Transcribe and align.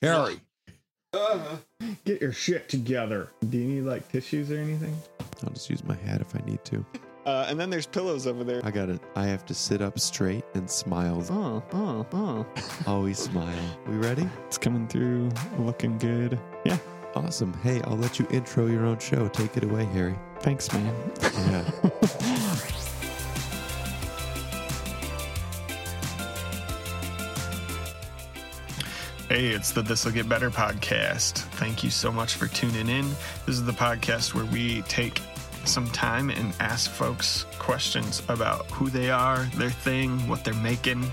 Harry. 0.00 0.40
Get 2.04 2.20
your 2.20 2.32
shit 2.32 2.68
together. 2.68 3.28
Do 3.50 3.58
you 3.58 3.66
need 3.66 3.80
like 3.82 4.08
tissues 4.10 4.52
or 4.52 4.58
anything? 4.58 4.96
I'll 5.44 5.52
just 5.52 5.68
use 5.68 5.82
my 5.82 5.96
hat 5.96 6.20
if 6.20 6.36
I 6.36 6.38
need 6.46 6.64
to. 6.66 6.84
Uh, 7.26 7.46
and 7.48 7.58
then 7.58 7.70
there's 7.70 7.86
pillows 7.86 8.26
over 8.26 8.44
there. 8.44 8.60
I 8.64 8.70
gotta. 8.70 9.00
I 9.16 9.26
have 9.26 9.44
to 9.46 9.54
sit 9.54 9.82
up 9.82 9.98
straight 9.98 10.44
and 10.54 10.70
smile. 10.70 11.24
Oh, 11.30 11.62
oh, 11.72 12.06
oh. 12.12 12.46
Always 12.86 13.18
smile. 13.18 13.78
We 13.88 13.96
ready? 13.96 14.28
It's 14.46 14.58
coming 14.58 14.86
through 14.86 15.30
looking 15.58 15.98
good. 15.98 16.38
Yeah. 16.64 16.78
Awesome. 17.16 17.52
Hey, 17.62 17.82
I'll 17.82 17.96
let 17.96 18.18
you 18.18 18.26
intro 18.30 18.66
your 18.66 18.86
own 18.86 18.98
show. 18.98 19.28
Take 19.28 19.56
it 19.56 19.64
away, 19.64 19.84
Harry. 19.86 20.18
Thanks, 20.38 20.72
man. 20.72 20.94
Yeah. 21.20 22.80
Hey, 29.32 29.46
it's 29.46 29.72
the 29.72 29.80
This'll 29.80 30.10
Get 30.10 30.28
Better 30.28 30.50
podcast. 30.50 31.38
Thank 31.54 31.82
you 31.82 31.88
so 31.88 32.12
much 32.12 32.34
for 32.34 32.48
tuning 32.48 32.86
in. 32.86 33.08
This 33.46 33.56
is 33.56 33.64
the 33.64 33.72
podcast 33.72 34.34
where 34.34 34.44
we 34.44 34.82
take 34.82 35.22
some 35.64 35.86
time 35.86 36.28
and 36.28 36.52
ask 36.60 36.90
folks 36.90 37.46
questions 37.58 38.22
about 38.28 38.70
who 38.72 38.90
they 38.90 39.10
are, 39.10 39.38
their 39.56 39.70
thing, 39.70 40.18
what 40.28 40.44
they're 40.44 40.52
making. 40.52 41.10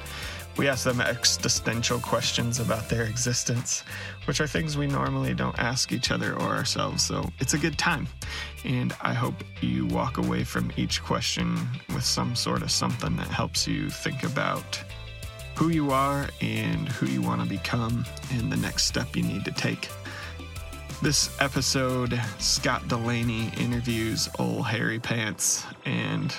We 0.57 0.67
ask 0.67 0.83
them 0.83 0.99
existential 0.99 1.99
questions 1.99 2.59
about 2.59 2.89
their 2.89 3.03
existence, 3.03 3.85
which 4.25 4.41
are 4.41 4.47
things 4.47 4.75
we 4.75 4.85
normally 4.85 5.33
don't 5.33 5.57
ask 5.57 5.93
each 5.93 6.11
other 6.11 6.33
or 6.33 6.49
ourselves. 6.49 7.01
So 7.01 7.23
it's 7.39 7.53
a 7.53 7.57
good 7.57 7.77
time. 7.77 8.05
And 8.65 8.93
I 8.99 9.13
hope 9.13 9.35
you 9.61 9.85
walk 9.85 10.17
away 10.17 10.43
from 10.43 10.73
each 10.75 11.01
question 11.01 11.57
with 11.93 12.03
some 12.03 12.35
sort 12.35 12.63
of 12.63 12.71
something 12.71 13.15
that 13.15 13.27
helps 13.27 13.65
you 13.65 13.89
think 13.89 14.23
about 14.23 14.83
who 15.59 15.67
you 15.67 15.91
are 15.91 16.25
and 16.39 16.87
who 16.87 17.05
you 17.07 17.21
want 17.21 17.41
to 17.41 17.45
become 17.45 18.05
and 18.31 18.49
the 18.49 18.55
next 18.55 18.85
step 18.85 19.13
you 19.13 19.21
need 19.21 19.43
to 19.43 19.51
take. 19.51 19.89
This 21.01 21.35
episode, 21.41 22.17
Scott 22.37 22.87
Delaney 22.87 23.51
interviews 23.57 24.29
old 24.39 24.67
Harry 24.67 24.99
Pants, 24.99 25.65
and 25.83 26.33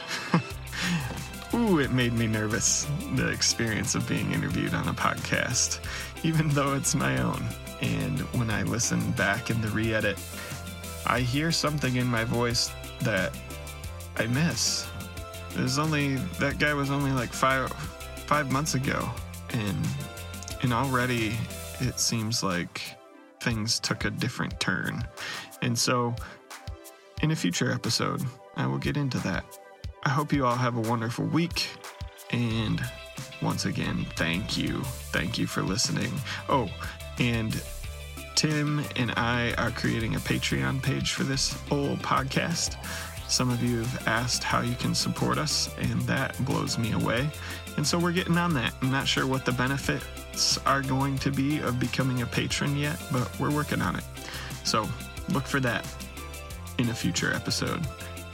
ooh, 1.55 1.81
it 1.81 1.92
made 1.92 2.14
me 2.14 2.28
nervous. 2.28 2.86
The 3.14 3.28
experience 3.28 3.94
of 3.94 4.09
being 4.09 4.33
interviewed 4.33 4.72
on 4.72 4.89
a 4.89 4.94
podcast, 4.94 5.81
even 6.22 6.48
though 6.48 6.72
it's 6.72 6.94
my 6.94 7.20
own. 7.20 7.44
And 7.83 8.20
when 8.39 8.48
I 8.48 8.62
listen 8.62 9.11
back 9.12 9.50
in 9.50 9.61
the 9.61 9.69
re 9.69 9.92
edit, 9.92 10.19
I 11.05 11.20
hear 11.20 11.53
something 11.53 11.97
in 11.97 12.06
my 12.06 12.25
voice 12.25 12.72
that 13.00 13.37
I 14.16 14.28
miss. 14.28 14.89
There's 15.50 15.77
only, 15.77 16.14
that 16.39 16.59
guy 16.59 16.72
was 16.72 16.91
only 16.91 17.12
like 17.12 17.34
five, 17.34 17.70
five 18.31 18.53
months 18.53 18.75
ago, 18.75 19.11
and 19.53 19.77
and 20.62 20.73
already 20.73 21.33
it 21.81 21.98
seems 21.98 22.45
like 22.45 22.81
things 23.41 23.81
took 23.81 24.05
a 24.05 24.11
different 24.11 24.61
turn. 24.61 25.05
And 25.62 25.77
so, 25.77 26.14
in 27.22 27.33
a 27.33 27.37
future 27.37 27.72
episode, 27.72 28.22
I 28.55 28.69
will 28.69 28.78
get 28.78 28.97
into 28.97 29.19
that. 29.25 29.45
I 30.05 30.11
hope 30.11 30.33
you 30.33 30.47
all 30.47 30.55
have 30.55 30.77
a 30.77 30.81
wonderful 30.81 31.25
week, 31.25 31.70
and 32.31 32.81
once 33.42 33.64
again, 33.64 34.06
thank 34.14 34.56
you, 34.56 34.81
thank 35.11 35.37
you 35.37 35.48
for 35.48 35.62
listening. 35.62 36.12
Oh, 36.48 36.70
and 37.19 37.61
Tim 38.37 38.84
and 38.94 39.11
I 39.17 39.55
are 39.59 39.72
creating 39.72 40.15
a 40.15 40.20
Patreon 40.20 40.81
page 40.84 41.15
for 41.15 41.25
this 41.25 41.59
old 41.72 41.98
podcast. 41.98 42.77
Some 43.31 43.50
of 43.50 43.62
you 43.62 43.78
have 43.78 44.09
asked 44.09 44.42
how 44.42 44.61
you 44.61 44.75
can 44.75 44.92
support 44.92 45.39
us, 45.39 45.70
and 45.78 46.00
that 46.03 46.37
blows 46.44 46.78
me 46.78 46.92
away. 46.92 47.28
And 47.76 47.86
so 47.86 47.98
we're 47.98 48.12
getting 48.12 48.36
on 48.36 48.52
that. 48.54 48.74
I'm 48.82 48.90
not 48.90 49.08
sure 49.08 49.26
what 49.26 49.44
the 49.46 49.52
benefits 49.52 50.58
are 50.66 50.82
going 50.82 51.18
to 51.18 51.30
be 51.30 51.60
of 51.60 51.80
becoming 51.80 52.22
a 52.22 52.26
patron 52.26 52.76
yet, 52.76 53.00
but 53.10 53.30
we're 53.40 53.50
working 53.54 53.80
on 53.80 53.96
it. 53.96 54.04
So 54.64 54.86
look 55.30 55.46
for 55.46 55.60
that 55.60 55.86
in 56.78 56.88
a 56.91 56.94
future 56.94 57.32
episode. 57.32 57.80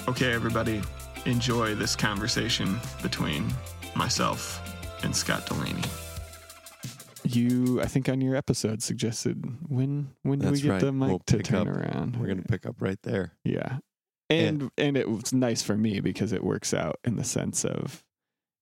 Okay, 0.09 0.33
everybody, 0.33 0.83
enjoy 1.27 1.75
this 1.75 1.95
conversation 1.97 2.79
between 3.03 3.47
myself 3.95 4.61
and 5.05 5.15
Scott 5.15 5.47
Delaney. 5.47 5.83
You, 7.25 7.81
I 7.81 7.87
think 7.87 8.09
on 8.09 8.21
your 8.21 8.37
episode 8.37 8.83
suggested 8.83 9.45
when 9.69 10.11
when 10.23 10.39
do 10.39 10.51
we 10.51 10.61
get 10.61 10.71
right. 10.71 10.81
the 10.81 10.93
mic 10.93 11.09
We'll 11.09 11.19
to 11.27 11.37
pick 11.39 11.47
turn 11.47 11.69
up- 11.69 11.77
around? 11.77 12.17
We're 12.17 12.29
gonna 12.29 12.43
pick 12.43 12.67
up 12.67 12.77
right 12.81 12.99
there. 13.03 13.33
Yeah. 13.45 13.79
And 14.31 14.71
and 14.79 14.97
it 14.97 15.09
was 15.11 15.33
nice 15.33 15.63
for 15.63 15.77
me 15.77 16.01
because 16.01 16.33
it 16.33 16.45
works 16.45 16.73
out 16.73 16.99
in 17.05 17.17
the 17.17 17.25
sense 17.25 17.65
of 17.65 18.05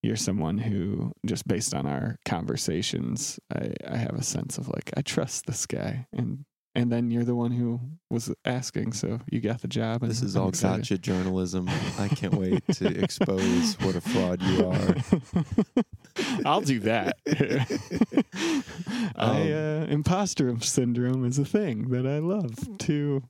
you're 0.04 0.16
someone 0.16 0.58
who 0.58 1.12
just 1.26 1.46
based 1.48 1.74
on 1.74 1.86
our 1.86 2.16
conversations, 2.24 3.40
I, 3.54 3.72
I 3.88 3.96
have 3.96 4.14
a 4.14 4.22
sense 4.22 4.58
of 4.58 4.68
like 4.68 4.90
I 4.96 5.02
trust 5.02 5.46
this 5.46 5.66
guy 5.66 6.06
and 6.12 6.44
and 6.76 6.90
then 6.90 7.08
you're 7.12 7.22
the 7.24 7.36
one 7.36 7.52
who 7.52 7.78
was 8.10 8.34
asking, 8.44 8.94
so 8.94 9.20
you 9.30 9.40
got 9.40 9.60
the 9.60 9.68
job. 9.68 10.02
And 10.02 10.10
This 10.10 10.22
is 10.22 10.34
I'm 10.34 10.42
all 10.42 10.48
excited. 10.48 10.78
gotcha 10.78 10.98
journalism. 10.98 11.68
I 12.00 12.08
can't 12.08 12.34
wait 12.44 12.66
to 12.78 12.88
expose 13.00 13.74
what 13.80 13.94
a 13.94 14.00
fraud 14.00 14.42
you 14.42 14.66
are. 14.66 14.94
I'll 16.44 16.60
do 16.62 16.80
that. 16.80 17.16
I 19.14 19.14
Um, 19.14 19.52
uh, 19.52 19.86
imposter 19.86 20.52
syndrome 20.60 21.24
is 21.24 21.38
a 21.38 21.44
thing 21.44 21.90
that 21.90 22.06
I 22.08 22.18
love 22.18 22.56
to 22.80 23.22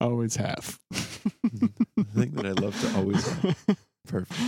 always 0.00 0.36
have. 0.36 0.78
I 0.94 2.02
think 2.14 2.34
that 2.36 2.46
I 2.46 2.52
love 2.52 2.80
to 2.80 2.96
always. 2.96 3.28
Perfect. 4.08 4.40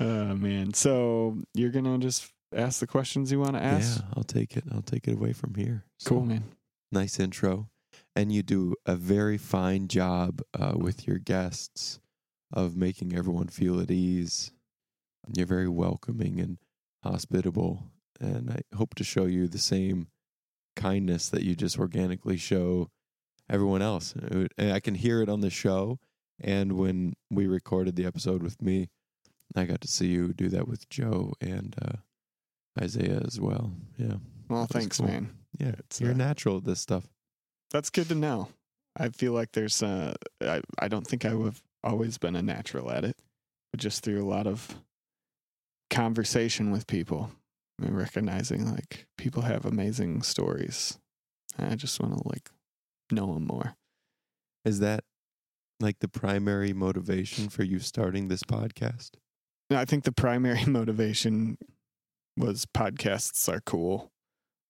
Oh 0.00 0.34
man. 0.34 0.74
So 0.74 1.38
you're 1.54 1.70
gonna 1.70 1.98
just 1.98 2.30
ask 2.54 2.80
the 2.80 2.86
questions 2.86 3.30
you 3.32 3.40
want 3.40 3.54
to 3.54 3.62
ask? 3.62 4.00
Yeah, 4.00 4.06
I'll 4.16 4.24
take 4.24 4.56
it. 4.56 4.64
I'll 4.72 4.82
take 4.82 5.08
it 5.08 5.14
away 5.14 5.32
from 5.32 5.54
here. 5.54 5.84
So, 5.98 6.10
Cool, 6.10 6.26
man. 6.26 6.44
Nice 6.92 7.18
intro, 7.18 7.68
and 8.14 8.32
you 8.32 8.42
do 8.42 8.74
a 8.86 8.94
very 8.96 9.38
fine 9.38 9.88
job 9.88 10.42
uh, 10.58 10.74
with 10.76 11.06
your 11.06 11.18
guests 11.18 11.98
of 12.52 12.76
making 12.76 13.14
everyone 13.16 13.48
feel 13.48 13.80
at 13.80 13.90
ease. 13.90 14.52
You're 15.34 15.46
very 15.46 15.68
welcoming 15.68 16.38
and 16.38 16.58
hospitable, 17.02 17.84
and 18.20 18.50
I 18.50 18.76
hope 18.76 18.94
to 18.96 19.04
show 19.04 19.24
you 19.24 19.48
the 19.48 19.58
same 19.58 20.08
kindness 20.76 21.28
that 21.30 21.42
you 21.42 21.54
just 21.56 21.78
organically 21.78 22.36
show 22.36 22.90
everyone 23.50 23.82
else. 23.82 24.14
And 24.58 24.72
I 24.72 24.80
can 24.80 24.94
hear 24.94 25.20
it 25.22 25.28
on 25.28 25.40
the 25.40 25.50
show, 25.50 25.98
and 26.40 26.72
when 26.74 27.14
we 27.30 27.46
recorded 27.46 27.96
the 27.96 28.06
episode 28.06 28.42
with 28.42 28.60
me, 28.62 28.90
I 29.56 29.64
got 29.64 29.80
to 29.82 29.88
see 29.88 30.06
you 30.08 30.32
do 30.32 30.48
that 30.48 30.66
with 30.68 30.88
Joe 30.88 31.32
and 31.40 31.74
uh, 31.80 31.96
Isaiah 32.80 33.22
as 33.24 33.38
well. 33.40 33.72
Yeah, 33.96 34.14
Well, 34.48 34.66
thanks, 34.66 34.98
cool. 34.98 35.06
man. 35.06 35.30
yeah, 35.58 35.72
It's, 35.78 36.00
you're 36.00 36.10
uh, 36.12 36.16
natural 36.16 36.56
at 36.58 36.64
this 36.64 36.80
stuff. 36.80 37.06
That's 37.70 37.90
good 37.90 38.08
to 38.08 38.14
know. 38.14 38.48
I 38.96 39.08
feel 39.08 39.32
like 39.32 39.52
there's 39.52 39.82
uh 39.82 40.14
I, 40.40 40.60
I 40.78 40.86
don't 40.88 41.06
think 41.06 41.24
I 41.24 41.30
have 41.30 41.60
always 41.82 42.16
been 42.18 42.36
a 42.36 42.42
natural 42.42 42.90
at 42.92 43.04
it, 43.04 43.16
but 43.72 43.80
just 43.80 44.04
through 44.04 44.22
a 44.22 44.28
lot 44.28 44.46
of 44.46 44.76
conversation 45.90 46.70
with 46.70 46.86
people 46.86 47.30
and 47.82 47.96
recognizing 47.96 48.70
like 48.70 49.06
people 49.18 49.42
have 49.42 49.64
amazing 49.64 50.22
stories. 50.22 50.98
I 51.58 51.74
just 51.74 52.00
want 52.00 52.16
to 52.16 52.28
like 52.28 52.50
know 53.10 53.34
them 53.34 53.46
more. 53.46 53.76
Is 54.64 54.78
that 54.80 55.04
like 55.80 55.98
the 55.98 56.08
primary 56.08 56.72
motivation 56.72 57.48
for 57.48 57.64
you 57.64 57.78
starting 57.80 58.28
this 58.28 58.42
podcast? 58.44 59.10
I 59.70 59.84
think 59.84 60.04
the 60.04 60.12
primary 60.12 60.64
motivation 60.66 61.58
was 62.36 62.66
podcasts 62.66 63.48
are 63.52 63.60
cool. 63.60 64.10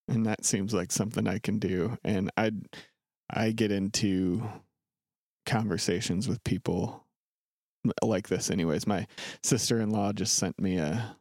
And 0.08 0.26
that 0.26 0.44
seems 0.44 0.74
like 0.74 0.92
something 0.92 1.26
I 1.26 1.38
can 1.38 1.58
do. 1.58 1.96
And 2.04 2.30
I 2.36 2.52
I 3.30 3.52
get 3.52 3.72
into 3.72 4.42
conversations 5.46 6.28
with 6.28 6.44
people 6.44 7.04
like 8.02 8.28
this 8.28 8.50
anyways. 8.50 8.86
My 8.86 9.06
sister-in-law 9.42 10.12
just 10.12 10.34
sent 10.36 10.60
me 10.60 10.76
a 10.76 11.16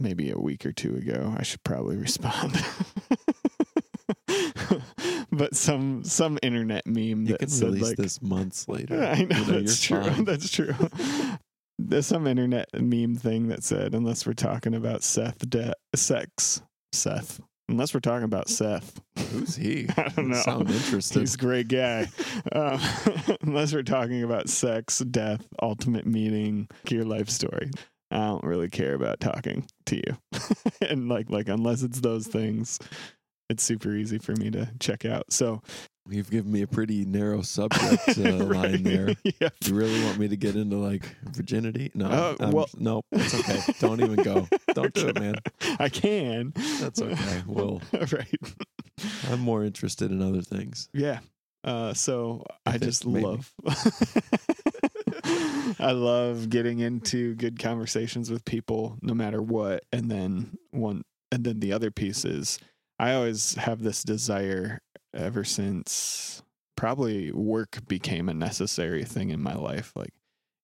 maybe 0.00 0.30
a 0.30 0.38
week 0.38 0.64
or 0.64 0.72
two 0.72 0.96
ago. 0.96 1.34
I 1.38 1.42
should 1.42 1.62
probably 1.64 1.96
respond. 1.98 2.62
but 5.32 5.54
some 5.54 6.02
some 6.04 6.38
internet 6.42 6.86
meme 6.86 7.22
You 7.26 7.32
that 7.32 7.40
can 7.40 7.48
said 7.48 7.66
release 7.66 7.82
like 7.82 7.96
this 7.96 8.22
months 8.22 8.68
later. 8.68 9.02
I 9.12 9.22
know, 9.24 9.36
You 9.36 9.44
that's 9.62 9.90
you're 9.90 10.02
true. 10.02 10.10
fine. 10.12 10.24
That's 10.24 10.50
true. 10.50 10.74
There's 11.78 12.06
some 12.06 12.26
internet 12.26 12.68
meme 12.72 13.16
thing 13.16 13.48
that 13.48 13.64
said, 13.64 13.94
unless 13.94 14.26
we're 14.26 14.32
talking 14.34 14.74
about 14.74 15.02
Seth 15.02 15.48
de- 15.48 15.74
sex, 15.94 16.62
Seth. 16.92 17.40
Unless 17.68 17.94
we're 17.94 18.00
talking 18.00 18.24
about 18.24 18.48
Seth, 18.48 19.00
Who's 19.30 19.56
he? 19.56 19.88
I 19.96 20.08
don't 20.10 20.28
know. 20.28 20.36
Sound 20.36 20.70
interesting 20.70 21.22
he's 21.22 21.34
a 21.34 21.38
great 21.38 21.68
guy. 21.68 22.08
Um, 22.52 22.78
unless 23.42 23.72
we're 23.72 23.82
talking 23.82 24.22
about 24.22 24.48
sex, 24.48 24.98
death, 24.98 25.46
ultimate 25.62 26.06
meaning, 26.06 26.68
your 26.88 27.04
life 27.04 27.30
story. 27.30 27.70
I 28.10 28.18
don't 28.18 28.44
really 28.44 28.68
care 28.68 28.94
about 28.94 29.18
talking 29.18 29.66
to 29.86 29.96
you, 29.96 30.18
and 30.82 31.08
like 31.08 31.30
like 31.30 31.48
unless 31.48 31.82
it's 31.82 32.00
those 32.00 32.26
things, 32.26 32.78
it's 33.48 33.64
super 33.64 33.94
easy 33.94 34.18
for 34.18 34.32
me 34.32 34.50
to 34.50 34.70
check 34.78 35.04
out. 35.04 35.32
So 35.32 35.62
You've 36.08 36.30
given 36.30 36.52
me 36.52 36.60
a 36.62 36.66
pretty 36.66 37.04
narrow 37.06 37.40
subject 37.42 38.18
uh, 38.18 38.22
line 38.44 38.82
there. 38.82 39.14
yeah. 39.40 39.48
You 39.64 39.74
really 39.74 40.04
want 40.04 40.18
me 40.18 40.28
to 40.28 40.36
get 40.36 40.54
into 40.54 40.76
like 40.76 41.04
virginity? 41.32 41.90
No, 41.94 42.06
Uh, 42.38 42.50
well- 42.52 42.68
no, 42.78 43.02
it's 43.10 43.34
okay. 43.40 43.60
Don't 43.80 44.00
even 44.02 44.16
go. 44.16 44.46
Don't 44.74 44.92
do 44.92 45.08
it, 45.08 45.18
man. 45.18 45.36
I 45.78 45.88
can. 45.88 46.52
That's 46.80 47.00
okay. 47.00 47.42
Well, 47.46 47.80
right. 48.12 48.38
I'm 49.30 49.40
more 49.40 49.64
interested 49.64 50.10
in 50.10 50.20
other 50.20 50.42
things. 50.42 50.88
Yeah. 50.92 51.20
Uh, 51.64 51.94
so 51.94 52.44
I 52.66 52.74
it 52.74 52.82
just 52.82 53.06
made 53.06 53.22
me. 53.22 53.26
love. 53.26 53.52
I 55.80 55.92
love 55.92 56.50
getting 56.50 56.80
into 56.80 57.34
good 57.34 57.58
conversations 57.58 58.30
with 58.30 58.44
people, 58.44 58.98
no 59.00 59.14
matter 59.14 59.40
what. 59.40 59.84
And 59.92 60.10
then 60.10 60.58
one, 60.70 61.02
and 61.32 61.44
then 61.44 61.60
the 61.60 61.72
other 61.72 61.90
piece 61.90 62.24
is, 62.26 62.58
I 62.98 63.14
always 63.14 63.54
have 63.56 63.82
this 63.82 64.02
desire 64.02 64.80
ever 65.14 65.44
since 65.44 66.42
probably 66.76 67.32
work 67.32 67.78
became 67.88 68.28
a 68.28 68.34
necessary 68.34 69.04
thing 69.04 69.30
in 69.30 69.40
my 69.40 69.54
life. 69.54 69.92
Like 69.94 70.12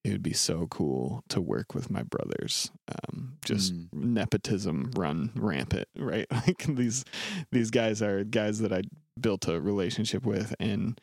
it 0.05 0.11
would 0.13 0.23
be 0.23 0.33
so 0.33 0.67
cool 0.69 1.23
to 1.29 1.41
work 1.41 1.75
with 1.75 1.91
my 1.91 2.03
brothers. 2.03 2.71
Um, 2.89 3.37
just 3.45 3.75
Mm. 3.75 3.89
nepotism 3.93 4.91
run 4.97 5.31
rampant, 5.35 5.89
right? 5.99 6.27
Like 6.31 6.65
these 6.67 7.05
these 7.53 7.71
guys 7.71 8.01
are 8.03 8.25
guys 8.25 8.61
that 8.61 8.73
I 8.73 8.83
built 9.21 9.47
a 9.49 9.61
relationship 9.61 10.25
with, 10.25 10.55
and 10.59 11.01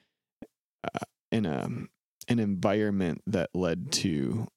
uh, 0.83 0.99
in 1.31 1.45
a 1.45 1.69
an 2.29 2.39
environment 2.39 3.21
that 3.27 3.49
led 3.53 3.91
to, 3.93 4.47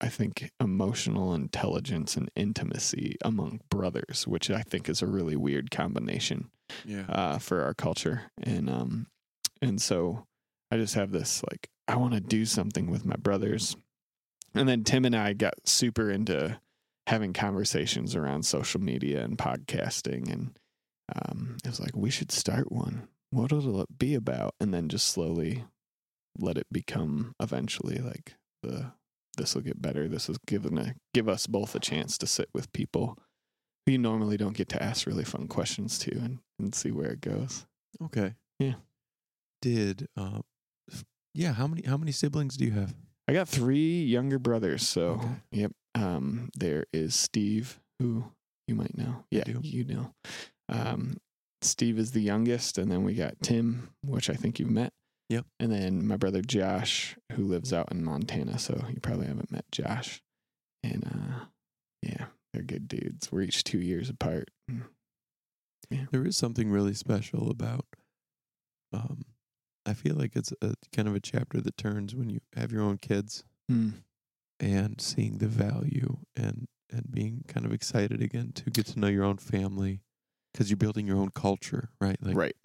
I 0.00 0.08
think, 0.08 0.50
emotional 0.60 1.34
intelligence 1.34 2.16
and 2.16 2.30
intimacy 2.36 3.16
among 3.24 3.60
brothers, 3.68 4.26
which 4.28 4.50
I 4.50 4.62
think 4.62 4.88
is 4.88 5.02
a 5.02 5.06
really 5.06 5.34
weird 5.36 5.70
combination 5.70 6.50
Yeah. 6.84 7.06
uh, 7.08 7.38
for 7.38 7.62
our 7.62 7.74
culture. 7.74 8.30
And 8.42 8.70
um, 8.70 9.06
and 9.60 9.80
so 9.82 10.24
I 10.70 10.76
just 10.76 10.94
have 10.94 11.10
this 11.10 11.42
like 11.50 11.68
I 11.88 11.96
want 11.96 12.14
to 12.14 12.20
do 12.20 12.44
something 12.44 12.90
with 12.90 13.04
my 13.04 13.16
brothers. 13.16 13.76
And 14.54 14.68
then 14.68 14.84
Tim 14.84 15.04
and 15.04 15.16
I 15.16 15.32
got 15.32 15.54
super 15.64 16.10
into 16.10 16.60
having 17.06 17.32
conversations 17.32 18.14
around 18.14 18.44
social 18.44 18.80
media 18.80 19.22
and 19.24 19.36
podcasting, 19.38 20.30
and 20.32 20.58
um, 21.14 21.56
it 21.64 21.68
was 21.68 21.80
like 21.80 21.96
we 21.96 22.10
should 22.10 22.30
start 22.30 22.70
one. 22.70 23.08
What 23.30 23.50
will 23.52 23.80
it 23.82 23.98
be 23.98 24.14
about? 24.14 24.54
And 24.60 24.72
then 24.72 24.88
just 24.88 25.08
slowly 25.08 25.64
let 26.38 26.56
it 26.56 26.66
become 26.70 27.34
eventually 27.40 27.98
like 27.98 28.34
the 28.62 28.92
this 29.38 29.54
will 29.54 29.62
get 29.62 29.80
better. 29.80 30.06
This 30.08 30.28
is 30.28 30.36
given 30.46 30.76
a 30.76 30.94
give 31.14 31.28
us 31.28 31.46
both 31.46 31.74
a 31.74 31.80
chance 31.80 32.18
to 32.18 32.26
sit 32.26 32.48
with 32.52 32.70
people 32.74 33.16
who 33.86 33.92
you 33.92 33.98
normally 33.98 34.36
don't 34.36 34.56
get 34.56 34.68
to 34.70 34.82
ask 34.82 35.06
really 35.06 35.24
fun 35.24 35.48
questions 35.48 35.98
to 36.00 36.10
and, 36.12 36.38
and 36.58 36.74
see 36.74 36.90
where 36.90 37.10
it 37.10 37.22
goes. 37.22 37.64
Okay. 38.02 38.34
Yeah. 38.58 38.74
Did 39.62 40.08
uh, 40.16 40.40
yeah? 41.34 41.54
How 41.54 41.66
many 41.66 41.82
how 41.86 41.96
many 41.96 42.12
siblings 42.12 42.56
do 42.56 42.64
you 42.66 42.72
have? 42.72 42.94
I 43.26 43.32
got 43.32 43.48
three 43.48 44.02
younger 44.04 44.38
brothers, 44.38 44.86
so 44.86 45.12
Okay. 45.20 45.28
yep. 45.52 45.72
Um, 45.94 46.50
there 46.54 46.84
is 46.92 47.14
Steve, 47.14 47.80
who 47.98 48.24
you 48.68 48.74
might 48.74 48.96
know. 48.96 49.24
Yeah, 49.30 49.44
you 49.62 49.84
know. 49.84 50.14
Um, 50.68 51.16
Steve 51.60 51.98
is 51.98 52.12
the 52.12 52.20
youngest, 52.20 52.78
and 52.78 52.90
then 52.90 53.02
we 53.02 53.14
got 53.14 53.34
Tim, 53.42 53.90
which 54.04 54.30
I 54.30 54.34
think 54.34 54.58
you've 54.60 54.70
met. 54.70 54.92
Yep. 55.28 55.44
And 55.60 55.70
then 55.72 56.06
my 56.06 56.16
brother 56.16 56.40
Josh, 56.40 57.16
who 57.32 57.44
lives 57.44 57.72
out 57.72 57.90
in 57.92 58.02
Montana, 58.04 58.58
so 58.58 58.82
you 58.88 59.00
probably 59.00 59.26
haven't 59.26 59.50
met 59.52 59.64
Josh. 59.70 60.22
And 60.82 61.04
uh, 61.04 61.44
yeah, 62.02 62.26
they're 62.52 62.62
good 62.62 62.88
dudes. 62.88 63.30
We're 63.30 63.42
each 63.42 63.64
two 63.64 63.78
years 63.78 64.08
apart. 64.08 64.50
There 66.10 66.26
is 66.26 66.36
something 66.36 66.70
really 66.70 66.94
special 66.94 67.50
about. 67.50 67.86
Um, 68.92 69.22
I 69.86 69.94
feel 69.94 70.16
like 70.16 70.36
it's 70.36 70.52
a 70.62 70.74
kind 70.94 71.08
of 71.08 71.14
a 71.14 71.20
chapter 71.20 71.60
that 71.60 71.76
turns 71.78 72.14
when 72.14 72.28
you 72.30 72.40
have 72.56 72.72
your 72.72 72.82
own 72.82 72.98
kids 72.98 73.44
Mm. 73.70 73.92
and 74.60 74.98
seeing 74.98 75.38
the 75.38 75.46
value 75.46 76.16
and 76.34 76.68
and 76.90 77.12
being 77.12 77.44
kind 77.48 77.66
of 77.66 77.72
excited 77.74 78.22
again 78.22 78.50
to 78.54 78.70
get 78.70 78.86
to 78.86 78.98
know 78.98 79.06
your 79.08 79.24
own 79.24 79.36
family 79.36 80.00
because 80.52 80.70
you're 80.70 80.78
building 80.78 81.06
your 81.06 81.18
own 81.18 81.28
culture, 81.28 81.90
right? 82.00 82.16
Like 82.22 82.34
right. 82.34 82.56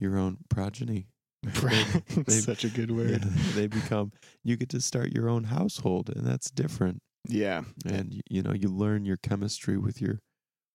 your 0.00 0.16
own 0.16 0.38
progeny. 0.48 1.08
They- 2.26 2.32
Such 2.40 2.64
a 2.64 2.68
good 2.68 2.90
Yeah, 2.90 2.96
word. 2.96 3.22
they 3.54 3.66
become. 3.66 4.12
You 4.44 4.56
get 4.56 4.68
to 4.70 4.80
start 4.80 5.12
your 5.12 5.28
own 5.28 5.44
household, 5.44 6.08
and 6.08 6.26
that's 6.26 6.50
different. 6.50 7.00
Yeah. 7.28 7.62
and 7.86 8.12
you, 8.12 8.20
you 8.28 8.42
know 8.42 8.52
you 8.52 8.68
learn 8.68 9.04
your 9.04 9.16
chemistry 9.16 9.76
with 9.78 10.00
your 10.00 10.18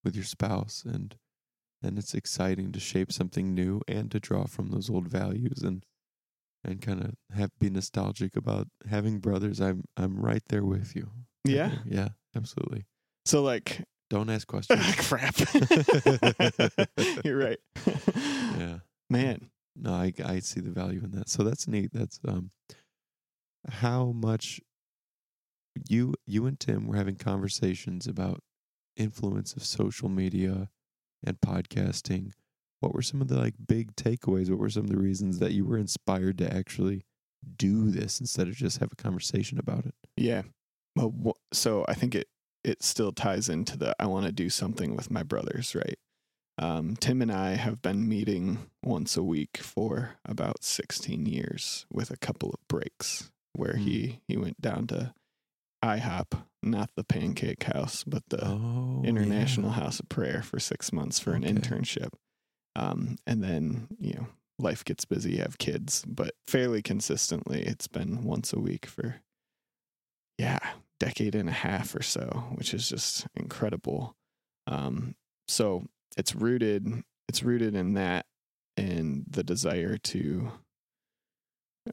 with 0.05 0.15
your 0.15 0.23
spouse 0.23 0.83
and 0.85 1.15
and 1.83 1.99
it's 1.99 2.13
exciting 2.13 2.71
to 2.71 2.79
shape 2.79 3.11
something 3.11 3.53
new 3.53 3.81
and 3.87 4.09
to 4.11 4.19
draw 4.21 4.45
from 4.45 4.69
those 4.69 4.89
old 4.89 5.09
values 5.09 5.61
and 5.61 5.83
and 6.63 6.81
kind 6.81 7.01
of 7.03 7.15
have 7.35 7.51
be 7.59 7.69
nostalgic 7.69 8.37
about 8.37 8.67
having 8.89 9.19
brothers 9.19 9.59
i'm 9.59 9.83
i'm 9.97 10.17
right 10.21 10.43
there 10.47 10.63
with 10.63 10.95
you 10.95 11.09
Yeah. 11.43 11.79
yeah 11.85 12.09
absolutely 12.33 12.85
So 13.25 13.41
like 13.43 13.83
don't 14.09 14.29
ask 14.29 14.47
questions 14.53 14.79
crap. 15.09 15.35
You're 17.25 17.37
right. 17.37 17.59
yeah 18.57 18.77
Man. 19.09 19.49
No 19.79 19.93
i 19.93 20.11
i 20.25 20.39
see 20.39 20.59
the 20.59 20.71
value 20.71 21.01
in 21.03 21.11
that 21.11 21.29
so 21.29 21.43
that's 21.43 21.67
neat 21.67 21.91
that's 21.93 22.19
um 22.27 22.51
how 23.69 24.11
much 24.11 24.59
you 25.87 26.13
you 26.25 26.45
and 26.45 26.59
tim 26.59 26.87
were 26.87 26.95
having 26.95 27.15
conversations 27.15 28.07
about 28.07 28.39
influence 28.95 29.53
of 29.53 29.63
social 29.63 30.09
media 30.09 30.69
and 31.23 31.39
podcasting 31.41 32.31
what 32.79 32.93
were 32.93 33.01
some 33.01 33.21
of 33.21 33.27
the 33.27 33.37
like 33.37 33.55
big 33.67 33.95
takeaways 33.95 34.49
what 34.49 34.59
were 34.59 34.69
some 34.69 34.83
of 34.83 34.89
the 34.89 34.97
reasons 34.97 35.39
that 35.39 35.51
you 35.51 35.65
were 35.65 35.77
inspired 35.77 36.37
to 36.37 36.51
actually 36.51 37.03
do 37.57 37.91
this 37.91 38.19
instead 38.19 38.47
of 38.47 38.55
just 38.55 38.79
have 38.79 38.91
a 38.91 38.95
conversation 38.95 39.59
about 39.59 39.85
it 39.85 39.93
Yeah. 40.17 40.41
Well, 40.95 41.37
so 41.53 41.85
I 41.87 41.93
think 41.93 42.15
it 42.15 42.27
it 42.63 42.83
still 42.83 43.11
ties 43.11 43.47
into 43.49 43.77
the 43.77 43.95
I 43.99 44.07
want 44.07 44.25
to 44.25 44.31
do 44.31 44.49
something 44.49 44.95
with 44.95 45.11
my 45.11 45.23
brothers, 45.23 45.75
right? 45.75 45.97
Um, 46.59 46.95
Tim 46.95 47.21
and 47.21 47.31
I 47.31 47.51
have 47.55 47.81
been 47.81 48.07
meeting 48.09 48.69
once 48.83 49.15
a 49.15 49.23
week 49.23 49.57
for 49.57 50.15
about 50.25 50.63
16 50.63 51.25
years 51.25 51.85
with 51.91 52.09
a 52.09 52.17
couple 52.17 52.49
of 52.49 52.67
breaks 52.67 53.29
where 53.53 53.75
he 53.77 54.21
he 54.27 54.37
went 54.37 54.59
down 54.59 54.87
to 54.87 55.13
IHOP, 55.83 56.43
not 56.63 56.89
the 56.95 57.03
Pancake 57.03 57.63
House, 57.63 58.03
but 58.03 58.23
the 58.29 58.43
oh 58.43 59.03
International 59.05 59.69
yeah. 59.69 59.75
House 59.75 59.99
of 59.99 60.09
Prayer 60.09 60.41
for 60.41 60.59
six 60.59 60.91
months 60.91 61.19
for 61.19 61.33
an 61.33 61.43
Okay. 61.43 61.53
internship. 61.53 62.09
Um, 62.75 63.17
and 63.27 63.43
then, 63.43 63.87
you 63.99 64.13
know, 64.13 64.27
life 64.59 64.83
gets 64.83 65.05
busy, 65.05 65.33
you 65.33 65.41
have 65.41 65.57
kids, 65.59 66.03
but 66.07 66.33
fairly 66.47 66.81
consistently, 66.81 67.61
it's 67.61 67.87
been 67.87 68.23
once 68.23 68.53
a 68.53 68.59
week 68.59 68.85
for, 68.87 69.21
yeah, 70.37 70.59
decade 70.99 71.35
and 71.35 71.49
a 71.49 71.53
half 71.53 71.95
or 71.95 72.01
so, 72.03 72.45
which 72.55 72.73
is 72.73 72.89
just 72.89 73.27
incredible. 73.35 74.15
Um, 74.67 75.15
so 75.47 75.85
it's 76.17 76.35
rooted, 76.35 77.03
it's 77.29 77.43
rooted 77.43 77.75
in 77.75 77.93
that 77.93 78.25
and 78.75 79.23
the 79.29 79.43
desire 79.43 79.97
to 79.97 80.51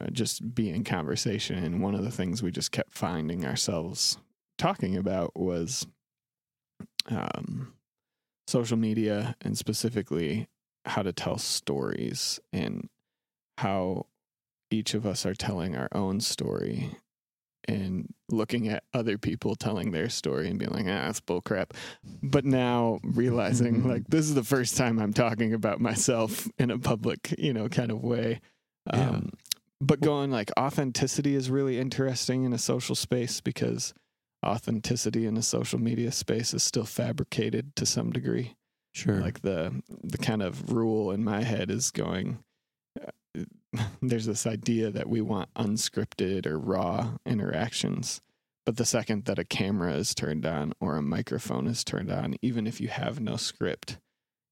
uh, 0.01 0.07
just 0.11 0.55
be 0.55 0.71
in 0.71 0.83
conversation. 0.85 1.63
And 1.63 1.83
one 1.83 1.95
of 1.95 2.03
the 2.03 2.11
things 2.11 2.43
we 2.43 2.51
just 2.51 2.73
kept 2.73 2.93
finding 2.93 3.45
ourselves 3.45 4.19
talking 4.59 4.97
about 4.97 5.39
was 5.39 5.87
um, 7.09 7.75
social 8.47 8.77
media 8.77 9.37
and 9.41 9.57
specifically 9.57 10.49
how 10.87 11.03
to 11.03 11.13
tell 11.13 11.39
stories 11.39 12.41
and 12.53 12.89
how 13.59 14.07
each 14.71 14.95
of 14.95 15.07
us 15.07 15.25
are 15.25 15.35
telling 15.35 15.77
our 15.77 15.89
own 15.93 16.21
story 16.21 16.97
and 17.67 18.13
looking 18.29 18.69
at 18.69 18.85
other 18.93 19.19
people 19.19 19.55
telling 19.55 19.91
their 19.91 20.09
story 20.09 20.49
and 20.49 20.59
being 20.59 20.71
like, 20.71 20.87
ah, 20.87 21.07
that's 21.07 21.21
bullcrap. 21.21 21.71
But 22.23 22.45
now 22.45 23.01
realizing 23.03 23.87
like 23.89 24.07
this 24.09 24.27
is 24.27 24.35
the 24.35 24.45
first 24.45 24.77
time 24.77 24.99
I'm 24.99 25.13
talking 25.13 25.53
about 25.53 25.81
myself 25.81 26.49
in 26.59 26.71
a 26.71 26.79
public, 26.79 27.35
you 27.39 27.53
know, 27.53 27.69
kind 27.69 27.91
of 27.91 28.03
way. 28.03 28.41
Yeah. 28.93 29.09
Um, 29.11 29.33
but 29.81 30.01
going 30.01 30.31
like 30.31 30.51
authenticity 30.59 31.35
is 31.35 31.51
really 31.51 31.79
interesting 31.79 32.45
in 32.45 32.53
a 32.53 32.59
social 32.59 32.95
space 32.95 33.41
because 33.41 33.93
authenticity 34.45 35.27
in 35.27 35.37
a 35.37 35.43
social 35.43 35.79
media 35.79 36.13
space 36.13 36.55
is 36.55 36.63
still 36.63 36.85
fabricated 36.85 37.75
to 37.77 37.87
some 37.87 38.13
degree. 38.13 38.57
sure 38.93 39.21
Like 39.21 39.41
the 39.43 39.83
the 40.03 40.19
kind 40.19 40.43
of 40.43 40.73
rule 40.73 41.11
in 41.11 41.25
my 41.25 41.43
head 41.43 41.71
is 41.71 41.91
going. 41.91 42.39
There's 44.03 44.27
this 44.27 44.47
idea 44.47 44.91
that 44.91 45.09
we 45.09 45.21
want 45.21 45.53
unscripted 45.55 46.47
or 46.47 46.59
raw 46.59 47.15
interactions, 47.27 48.21
but 48.67 48.77
the 48.77 48.85
second 48.85 49.25
that 49.27 49.39
a 49.39 49.45
camera 49.45 49.95
is 49.95 50.15
turned 50.15 50.47
on 50.47 50.73
or 50.81 50.97
a 50.97 51.03
microphone 51.03 51.67
is 51.67 51.85
turned 51.85 52.11
on, 52.11 52.37
even 52.43 52.67
if 52.67 52.81
you 52.81 52.89
have 52.89 53.21
no 53.21 53.37
script, 53.37 53.99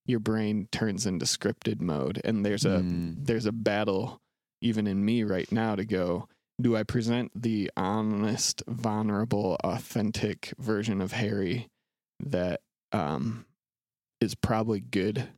your 0.07 0.21
brain 0.21 0.69
turns 0.73 1.07
into 1.07 1.25
scripted 1.27 1.81
mode, 1.81 2.21
and 2.25 2.45
there's 2.45 2.65
a 2.65 2.81
Mm. 2.81 3.27
there's 3.27 3.47
a 3.47 3.53
battle 3.53 4.21
even 4.61 4.87
in 4.87 5.05
me 5.05 5.25
right 5.25 5.51
now 5.51 5.75
to 5.75 5.85
go 5.85 6.29
do 6.61 6.77
I 6.77 6.85
present 6.85 7.33
the 7.35 7.71
honest, 7.77 8.63
vulnerable, 8.69 9.57
authentic 9.65 10.55
version 10.59 11.01
of 11.01 11.13
Harry 11.13 11.69
that 12.21 12.61
um, 12.93 13.47
is 14.21 14.35
probably 14.37 14.81
good 14.81 15.29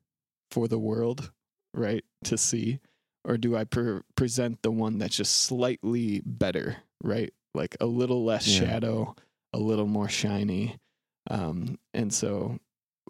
for 0.51 0.69
the 0.69 0.79
world, 0.79 1.31
right, 1.73 2.05
to 2.25 2.37
see? 2.37 2.81
Or 3.25 3.37
do 3.37 3.57
I 3.57 3.65
pre- 3.65 4.01
present 4.17 4.63
the 4.63 4.71
one 4.71 4.99
that's 4.99 5.17
just 5.17 5.35
slightly 5.43 6.23
better, 6.25 6.77
right? 7.03 7.33
Like 7.55 7.77
a 7.81 7.87
little 7.87 8.25
less 8.25 8.47
Yeah. 8.47 8.67
shadow, 8.67 9.15
a 9.53 9.59
little 9.59 9.87
more 9.87 10.09
shiny. 10.09 10.79
Um, 11.31 11.79
and 11.95 12.13
so 12.13 12.59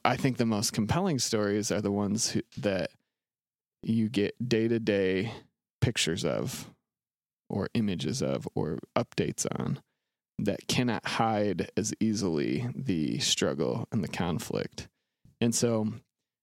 I 0.04 0.16
think 0.16 0.36
the 0.36 0.46
most 0.46 0.72
compelling 0.72 1.18
stories 1.18 1.70
are 1.72 1.80
the 1.80 1.90
ones 1.90 2.30
who, 2.30 2.42
that 2.58 2.90
you 3.82 4.08
get 4.08 4.48
day 4.48 4.68
to 4.68 4.78
day 4.78 5.32
pictures 5.80 6.24
of, 6.24 6.70
or 7.50 7.68
images 7.74 8.22
of, 8.22 8.48
or 8.54 8.78
updates 8.96 9.46
on 9.58 9.80
that 10.38 10.66
cannot 10.68 11.06
hide 11.06 11.70
as 11.76 11.92
easily 12.00 12.68
the 12.74 13.18
struggle 13.18 13.86
and 13.92 14.02
the 14.02 14.08
conflict. 14.08 14.88
And 15.40 15.54
so, 15.54 15.92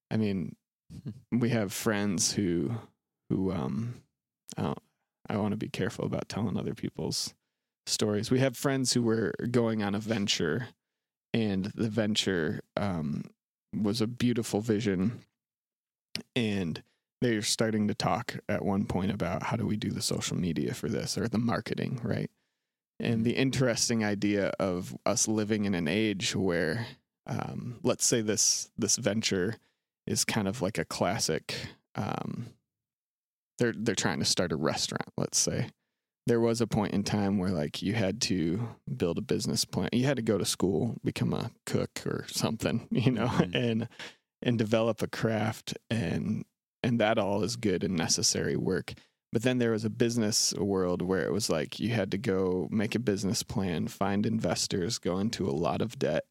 I 0.09 0.17
mean, 0.17 0.55
we 1.31 1.49
have 1.49 1.73
friends 1.73 2.33
who, 2.33 2.71
who, 3.31 3.51
um, 3.51 3.95
I, 4.57 4.73
I 5.29 5.37
want 5.37 5.51
to 5.51 5.57
be 5.57 5.69
careful 5.69 6.05
about 6.05 6.27
telling 6.27 6.57
other 6.57 6.73
people's 6.73 7.33
stories. 7.85 8.29
We 8.29 8.39
have 8.39 8.57
friends 8.57 8.91
who 8.93 9.01
were 9.01 9.33
going 9.49 9.81
on 9.81 9.95
a 9.95 9.99
venture, 9.99 10.67
and 11.33 11.65
the 11.75 11.89
venture 11.89 12.59
um, 12.75 13.23
was 13.73 14.01
a 14.01 14.07
beautiful 14.07 14.59
vision, 14.59 15.21
and 16.35 16.83
they're 17.21 17.41
starting 17.41 17.87
to 17.87 17.93
talk 17.93 18.39
at 18.49 18.65
one 18.65 18.85
point 18.85 19.11
about 19.11 19.43
how 19.43 19.55
do 19.55 19.65
we 19.65 19.77
do 19.77 19.91
the 19.91 20.01
social 20.01 20.35
media 20.35 20.73
for 20.73 20.89
this 20.89 21.17
or 21.17 21.29
the 21.29 21.37
marketing, 21.37 22.01
right? 22.03 22.29
And 22.99 23.23
the 23.23 23.35
interesting 23.35 24.03
idea 24.03 24.51
of 24.59 24.95
us 25.05 25.27
living 25.27 25.65
in 25.65 25.73
an 25.73 25.87
age 25.87 26.35
where, 26.35 26.85
um, 27.27 27.79
let's 27.81 28.05
say 28.05 28.21
this 28.21 28.69
this 28.77 28.97
venture 28.97 29.55
is 30.05 30.25
kind 30.25 30.47
of 30.49 30.61
like 30.61 30.77
a 30.77 30.85
classic. 30.85 31.55
Um, 31.95 32.47
they're 33.61 33.73
they're 33.77 33.95
trying 33.95 34.19
to 34.19 34.25
start 34.25 34.51
a 34.51 34.55
restaurant. 34.55 35.07
Let's 35.17 35.37
say 35.37 35.69
there 36.27 36.39
was 36.41 36.61
a 36.61 36.67
point 36.67 36.93
in 36.93 37.03
time 37.03 37.37
where 37.37 37.51
like 37.51 37.81
you 37.81 37.93
had 37.93 38.19
to 38.21 38.67
build 38.97 39.17
a 39.17 39.21
business 39.21 39.65
plan. 39.65 39.89
You 39.93 40.05
had 40.05 40.17
to 40.17 40.23
go 40.23 40.37
to 40.37 40.45
school, 40.45 40.95
become 41.03 41.33
a 41.33 41.51
cook 41.65 42.01
or 42.05 42.25
something, 42.27 42.87
you 42.91 43.11
know, 43.11 43.27
Mhm. 43.27 43.55
and 43.55 43.87
and 44.41 44.57
develop 44.57 45.01
a 45.01 45.07
craft 45.07 45.77
and 45.89 46.43
and 46.83 46.99
that 46.99 47.19
all 47.19 47.43
is 47.43 47.55
good 47.55 47.83
and 47.83 47.95
necessary 47.95 48.55
work. 48.55 48.93
But 49.31 49.43
then 49.43 49.59
there 49.59 49.71
was 49.71 49.85
a 49.85 49.89
business 49.89 50.53
world 50.55 51.01
where 51.01 51.21
it 51.25 51.31
was 51.31 51.49
like 51.49 51.79
you 51.79 51.89
had 51.89 52.11
to 52.11 52.17
go 52.17 52.67
make 52.71 52.95
a 52.95 52.99
business 52.99 53.43
plan, 53.43 53.87
find 53.87 54.25
investors, 54.25 54.97
go 54.97 55.19
into 55.19 55.47
a 55.47 55.51
lot 55.55 55.81
of 55.81 55.97
debt, 55.99 56.25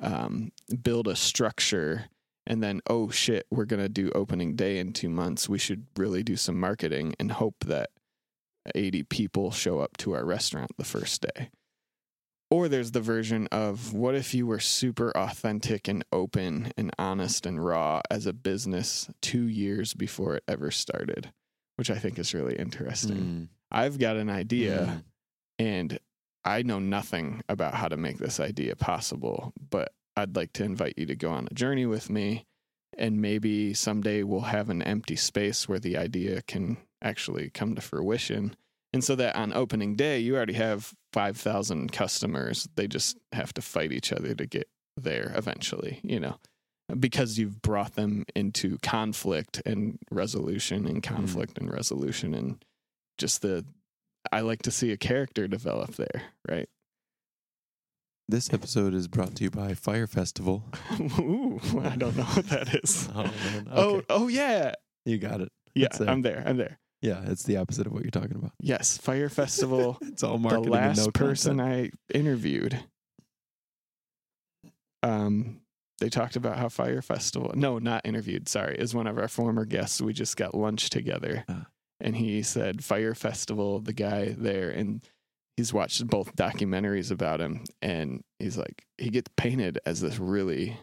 um, 0.00 0.50
build 0.82 1.06
a 1.06 1.14
structure, 1.14 2.06
and 2.46 2.62
then, 2.62 2.80
oh 2.88 3.10
shit, 3.10 3.46
we're 3.50 3.64
going 3.64 3.82
to 3.82 3.88
do 3.88 4.10
opening 4.14 4.56
day 4.56 4.78
in 4.78 4.92
two 4.92 5.08
months. 5.08 5.48
We 5.48 5.58
should 5.58 5.86
really 5.96 6.22
do 6.22 6.36
some 6.36 6.58
marketing 6.58 7.14
and 7.20 7.32
hope 7.32 7.64
that 7.66 7.90
80 8.74 9.04
people 9.04 9.50
show 9.50 9.80
up 9.80 9.96
to 9.98 10.12
our 10.14 10.24
restaurant 10.24 10.70
the 10.78 10.84
first 10.84 11.22
day. 11.22 11.50
Or 12.50 12.68
there's 12.68 12.90
the 12.90 13.00
version 13.00 13.48
of 13.50 13.94
what 13.94 14.14
if 14.14 14.34
you 14.34 14.46
were 14.46 14.60
super 14.60 15.10
authentic 15.16 15.88
and 15.88 16.04
open 16.12 16.70
and 16.76 16.90
honest 16.98 17.46
and 17.46 17.64
raw 17.64 18.02
as 18.10 18.26
a 18.26 18.32
business 18.34 19.08
two 19.22 19.44
years 19.46 19.94
before 19.94 20.36
it 20.36 20.44
ever 20.46 20.70
started, 20.70 21.32
which 21.76 21.90
I 21.90 21.96
think 21.98 22.18
is 22.18 22.34
really 22.34 22.56
interesting. 22.56 23.16
Mm. 23.16 23.48
I've 23.70 23.98
got 23.98 24.16
an 24.16 24.28
idea 24.28 25.02
Mm. 25.60 25.64
and 25.64 25.98
I 26.44 26.62
know 26.62 26.78
nothing 26.78 27.42
about 27.48 27.74
how 27.74 27.88
to 27.88 27.96
make 27.96 28.18
this 28.18 28.38
idea 28.40 28.76
possible, 28.76 29.52
but 29.70 29.92
I'd 30.16 30.36
like 30.36 30.52
to 30.54 30.64
invite 30.64 30.94
you 30.96 31.06
to 31.06 31.16
go 31.16 31.30
on 31.30 31.48
a 31.50 31.54
journey 31.54 31.86
with 31.86 32.10
me. 32.10 32.46
And 32.98 33.22
maybe 33.22 33.72
someday 33.72 34.22
we'll 34.22 34.40
have 34.40 34.68
an 34.68 34.82
empty 34.82 35.16
space 35.16 35.68
where 35.68 35.78
the 35.78 35.96
idea 35.96 36.42
can 36.42 36.76
actually 37.02 37.50
come 37.50 37.74
to 37.74 37.80
fruition. 37.80 38.54
And 38.92 39.02
so 39.02 39.14
that 39.16 39.34
on 39.34 39.54
opening 39.54 39.96
day, 39.96 40.18
you 40.18 40.36
already 40.36 40.52
have 40.54 40.92
5,000 41.14 41.90
customers. 41.90 42.68
They 42.74 42.86
just 42.86 43.16
have 43.32 43.54
to 43.54 43.62
fight 43.62 43.92
each 43.92 44.12
other 44.12 44.34
to 44.34 44.46
get 44.46 44.68
there 44.98 45.32
eventually, 45.34 46.00
you 46.02 46.20
know, 46.20 46.36
because 46.98 47.38
you've 47.38 47.62
brought 47.62 47.94
them 47.94 48.24
into 48.36 48.78
conflict 48.82 49.62
and 49.64 49.98
resolution 50.10 50.86
and 50.86 51.04
hmm. 51.04 51.14
conflict 51.14 51.56
and 51.56 51.72
resolution 51.72 52.34
and 52.34 52.62
just 53.18 53.42
the 53.42 53.64
I 54.30 54.40
like 54.40 54.62
to 54.62 54.70
see 54.70 54.92
a 54.92 54.96
character 54.96 55.48
develop 55.48 55.96
there, 55.96 56.22
right? 56.48 56.68
This 58.28 58.52
episode 58.52 58.94
is 58.94 59.08
brought 59.08 59.34
to 59.36 59.44
you 59.44 59.50
by 59.50 59.74
Fyre 59.74 60.06
Festival. 60.06 60.64
Ooh, 61.18 61.60
I 61.82 61.96
don't 61.96 62.16
know 62.16 62.24
what 62.24 62.46
that 62.48 62.74
is. 62.82 63.08
Oh, 63.14 63.22
man. 63.24 63.68
Oh, 63.70 63.94
Okay. 63.96 64.06
oh 64.10 64.28
yeah. 64.28 64.74
you 65.04 65.18
got 65.18 65.40
it. 65.40 65.50
Yeah, 65.74 65.86
It's, 65.86 66.00
uh, 66.00 66.04
I'm 66.08 66.22
there. 66.22 66.42
I'm 66.46 66.56
there. 66.56 66.78
Yeah, 67.02 67.22
it's 67.26 67.42
the 67.42 67.56
opposite 67.56 67.86
of 67.86 67.92
what 67.92 68.02
you're 68.04 68.10
talking 68.12 68.36
about. 68.36 68.52
Yes, 68.60 68.96
Fyre 68.96 69.28
Festival. 69.28 69.98
It's 70.02 70.22
all 70.22 70.34
the 70.34 70.38
marketing 70.38 70.70
last 70.70 70.98
and 70.98 71.06
no 71.06 71.10
person 71.10 71.58
content. 71.58 71.94
I 72.12 72.16
interviewed, 72.16 72.78
um, 75.02 75.60
they 75.98 76.08
talked 76.08 76.36
about 76.36 76.58
how 76.58 76.68
Fyre 76.68 77.02
Festival. 77.02 77.52
No, 77.56 77.78
not 77.78 78.02
interviewed. 78.06 78.48
Sorry, 78.48 78.76
is 78.78 78.94
one 78.94 79.06
of 79.08 79.18
our 79.18 79.28
former 79.28 79.64
guests. 79.64 80.00
We 80.00 80.12
just 80.12 80.36
got 80.36 80.54
lunch 80.54 80.90
together, 80.90 81.44
Ah. 81.48 81.66
and 82.00 82.16
he 82.16 82.42
said 82.42 82.84
Fyre 82.84 83.14
Festival. 83.14 83.80
The 83.80 83.92
guy 83.92 84.34
there, 84.38 84.70
and 84.70 85.00
he's 85.56 85.72
watched 85.72 86.06
both 86.06 86.34
documentaries 86.36 87.10
about 87.10 87.40
him, 87.40 87.64
and 87.80 88.22
he's 88.38 88.56
like 88.56 88.84
he 88.98 89.10
gets 89.10 89.30
painted 89.36 89.78
as 89.86 90.00
this 90.00 90.18
really, 90.18 90.76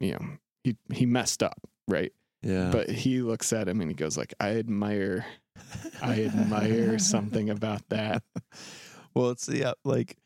you 0.00 0.12
know, 0.12 0.26
he 0.64 0.76
he 0.92 1.06
messed 1.06 1.42
up, 1.42 1.60
right? 1.88 2.12
Yeah. 2.42 2.70
But 2.70 2.90
he 2.90 3.22
looks 3.22 3.52
at 3.52 3.68
him 3.68 3.80
and 3.80 3.90
he 3.90 3.94
goes 3.94 4.16
like, 4.16 4.34
I 4.38 4.50
admire 4.56 5.26
I 6.02 6.24
admire 6.24 6.98
something 7.00 7.50
about 7.50 7.82
that. 7.88 8.22
well, 9.14 9.30
it's 9.30 9.48
yeah, 9.48 9.72
like 9.84 10.16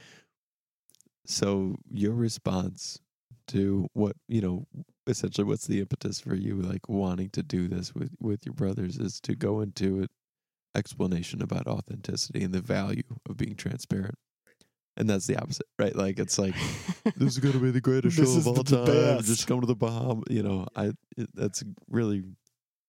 so 1.26 1.76
your 1.90 2.12
response 2.12 2.99
to 3.49 3.88
what 3.94 4.16
you 4.28 4.40
know, 4.40 4.66
essentially, 5.06 5.44
what's 5.44 5.66
the 5.66 5.80
impetus 5.80 6.20
for 6.20 6.35
you 6.35 6.56
like 6.56 6.88
wanting 6.88 7.30
to 7.30 7.42
do 7.42 7.68
this 7.68 7.94
with 7.94 8.14
with 8.20 8.44
your 8.44 8.54
brothers 8.54 8.99
is 8.99 9.20
to 9.20 9.35
go 9.35 9.61
into 9.61 10.00
an 10.00 10.09
explanation 10.75 11.43
about 11.43 11.67
authenticity 11.67 12.43
and 12.43 12.55
the 12.55 12.61
value 12.61 13.03
of 13.29 13.37
being 13.37 13.57
transparent, 13.57 14.17
and 14.97 15.09
that's 15.09 15.27
the 15.27 15.37
opposite, 15.37 15.67
right? 15.79 15.95
Like 15.95 16.19
it's 16.19 16.39
like 16.39 16.55
this 17.17 17.35
is 17.35 17.39
going 17.39 17.55
to 17.55 17.61
be 17.61 17.71
the 17.71 17.81
greatest 17.83 18.17
show 18.17 18.23
of 18.23 18.47
all 18.47 18.65
time. 18.65 18.85
best. 18.87 19.27
Just 19.27 19.47
come 19.47 19.61
to 19.61 19.67
the 19.67 19.75
Bahamas. 19.75 20.25
You 20.31 20.43
know, 20.43 20.67
I 20.77 20.93
it, 21.17 21.29
that's 21.35 21.62
really 21.89 22.23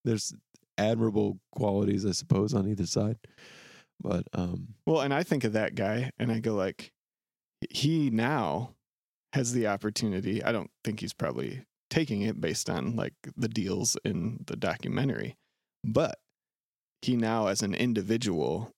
there's 0.04 0.32
admirable 0.78 1.38
qualities, 1.54 2.06
I 2.06 2.12
suppose, 2.12 2.54
on 2.54 2.68
either 2.68 2.86
side. 2.86 3.16
But 4.00 4.24
um, 4.32 4.68
Well, 4.86 5.00
and 5.00 5.14
I 5.14 5.22
think 5.22 5.44
of 5.44 5.52
that 5.52 5.74
guy 5.74 6.10
and 6.18 6.32
I 6.32 6.40
go 6.40 6.54
like 6.54 6.92
he 7.70 8.10
now 8.10 8.74
has 9.32 9.52
the 9.52 9.68
opportunity. 9.68 10.42
I 10.42 10.52
don't 10.52 10.70
think 10.84 11.00
he's 11.00 11.12
probably 11.12 11.64
taking 11.88 12.22
it 12.22 12.40
based 12.40 12.68
on 12.68 12.96
like 12.96 13.14
the 13.36 13.48
deals 13.48 13.96
in 14.04 14.44
the 14.46 14.56
documentary, 14.56 15.36
but 15.84 16.18
he 17.02 17.16
now 17.16 17.48
as 17.48 17.62
an 17.62 17.74
individual 17.74 18.70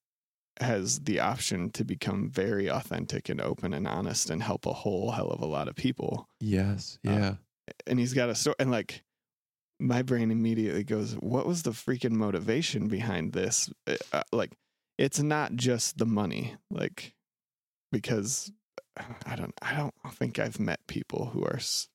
has 0.61 1.01
the 1.01 1.21
option 1.21 1.71
to 1.71 1.85
become 1.85 2.31
very 2.31 2.69
authentic 2.69 3.29
and 3.29 3.41
open 3.41 3.73
and 3.75 3.87
honest 3.89 4.31
and 4.31 4.43
help 4.43 4.67
a 4.67 4.73
whole 4.73 5.11
hell 5.13 5.29
of 5.31 5.41
a 5.41 5.47
lot 5.47 5.69
of 5.69 5.75
people. 5.75 6.27
yes, 6.41 6.99
Uh, 7.07 7.11
yeah, 7.11 7.35
and 7.87 7.99
he's 7.99 8.15
got 8.15 8.29
a 8.31 8.35
story 8.35 8.57
and 8.59 8.71
like 8.71 9.03
my 9.81 10.03
brain 10.03 10.31
immediately 10.31 10.85
goes 10.85 11.15
what 11.15 11.47
was 11.47 11.63
the 11.65 11.73
freaking 11.73 12.13
motivation 12.13 12.87
behind 12.89 13.33
this? 13.33 13.69
Uh, 13.87 13.97
uh, 14.13 14.23
like 14.33 14.53
it's 14.99 15.21
not 15.21 15.55
just 15.57 15.99
the 15.99 16.07
money 16.07 16.55
like 16.71 17.13
because 17.91 18.53
i 19.27 19.35
don't 19.35 19.55
i 19.61 19.75
don't 19.75 19.95
think 20.13 20.39
i've 20.39 20.61
met 20.61 20.79
people 20.87 21.27
who 21.27 21.43
are 21.45 21.57
s- 21.57 21.89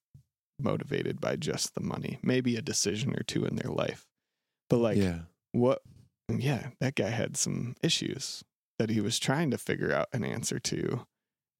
motivated 0.62 1.22
by 1.22 1.38
just 1.38 1.74
the 1.74 1.80
money. 1.82 2.20
Maybe 2.22 2.58
a 2.58 2.62
decision 2.62 3.16
or 3.16 3.24
two 3.24 3.46
in 3.46 3.56
their 3.56 3.72
life. 3.72 4.06
But 4.70 4.80
like 4.80 4.98
yeah, 4.98 5.20
what 5.54 5.82
yeah 6.38 6.68
that 6.80 6.96
guy 6.96 7.10
had 7.10 7.36
some 7.36 7.76
issues 7.82 8.44
that 8.78 8.90
he 8.90 9.02
was 9.02 9.20
trying 9.20 9.52
to 9.52 9.58
figure 9.58 9.92
out 9.94 10.08
an 10.14 10.24
answer 10.24 10.60
to 10.60 11.06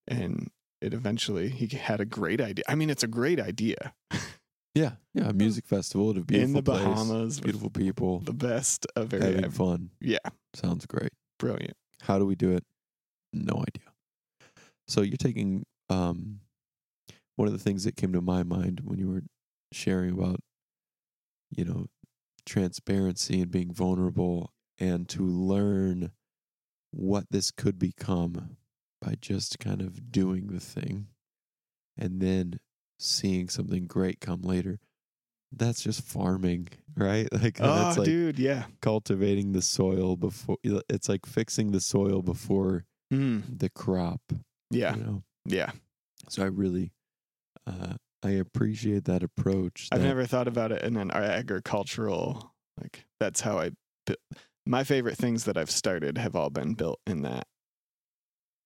and 0.08 0.50
it 0.82 0.94
eventually 0.94 1.50
he 1.50 1.68
had 1.76 2.00
a 2.00 2.06
great 2.06 2.40
idea 2.40 2.64
i 2.68 2.76
mean 2.76 2.90
it's 2.90 3.04
a 3.04 3.08
great 3.08 3.40
idea 3.40 3.94
yeah, 4.76 4.92
yeah. 5.14 5.30
A 5.30 5.34
music 5.34 5.66
festival 5.66 6.12
at 6.12 6.18
a 6.18 6.22
beautiful 6.22 6.48
in 6.48 6.54
the 6.54 6.62
place, 6.62 6.84
bahamas 6.84 7.40
beautiful 7.40 7.70
people, 7.70 8.20
the 8.20 8.34
best 8.34 8.86
of 8.96 9.12
having 9.12 9.38
area 9.40 9.50
fun. 9.50 9.90
yeah 10.00 10.20
Sounds 10.54 10.86
great. 10.86 11.12
brilliant 11.40 11.76
How 12.04 12.20
do 12.20 12.26
we 12.26 12.36
do 12.36 12.52
it? 12.52 12.64
No 13.34 13.56
idea. 13.68 13.92
So 14.88 15.02
you're 15.02 15.18
taking 15.18 15.66
um, 15.90 16.40
one 17.36 17.48
of 17.48 17.54
the 17.54 17.60
things 17.60 17.84
that 17.84 17.96
came 17.96 18.14
to 18.14 18.22
my 18.22 18.44
mind 18.44 18.82
when 18.84 19.00
you 19.00 19.10
were 19.10 19.24
sharing 19.72 20.12
about, 20.14 20.40
you 21.52 21.66
know, 21.66 21.88
transparency 22.46 23.42
and 23.42 23.52
being 23.52 23.72
vulnerable, 23.72 24.52
and 24.80 25.08
to 25.10 25.24
learn 25.24 26.12
what 26.92 27.26
this 27.30 27.52
could 27.52 27.78
become 27.78 28.58
by 29.02 29.16
just 29.22 29.60
kind 29.60 29.82
of 29.82 30.12
doing 30.12 30.48
the 30.48 30.60
thing, 30.60 31.08
and 31.98 32.22
then 32.22 32.60
seeing 33.00 33.48
something 33.50 33.86
great 33.88 34.20
come 34.20 34.42
later. 34.42 34.80
that's 35.52 35.82
just 35.82 36.02
farming, 36.04 36.68
right? 36.96 37.28
Like 37.34 37.60
Oh, 37.60 37.74
that's 37.76 37.98
like 37.98 38.06
dude, 38.06 38.38
yeah. 38.38 38.66
cultivating 38.82 39.52
the 39.54 39.62
soil 39.64 40.16
before. 40.16 40.58
It's 40.64 41.10
like 41.10 41.26
fixing 41.26 41.72
the 41.72 41.80
soil 41.82 42.22
before 42.22 42.86
Mm, 43.12 43.58
the 43.60 43.70
crop. 43.72 44.22
yeah, 44.70 44.96
You 44.96 45.04
know. 45.04 45.24
yeah. 45.46 45.72
So 46.28 46.44
I 46.44 46.46
really, 46.48 46.92
uh, 47.66 47.94
I 48.22 48.30
appreciate 48.32 49.06
that 49.06 49.24
approach. 49.24 49.88
I've 49.92 50.02
that- 50.02 50.08
never 50.08 50.28
thought 50.28 50.48
about 50.48 50.72
it 50.72 50.84
in 50.84 50.96
an 50.98 51.10
agricultural 51.10 52.54
like. 52.80 53.06
That's 53.20 53.42
how 53.42 53.58
I. 53.60 53.72
My 54.70 54.84
favorite 54.84 55.18
things 55.18 55.46
that 55.46 55.58
I've 55.58 55.72
started 55.72 56.20
have 56.20 56.36
all 56.36 56.52
been 56.52 56.76
built 56.76 57.00
in 57.08 57.24
that. 57.24 57.48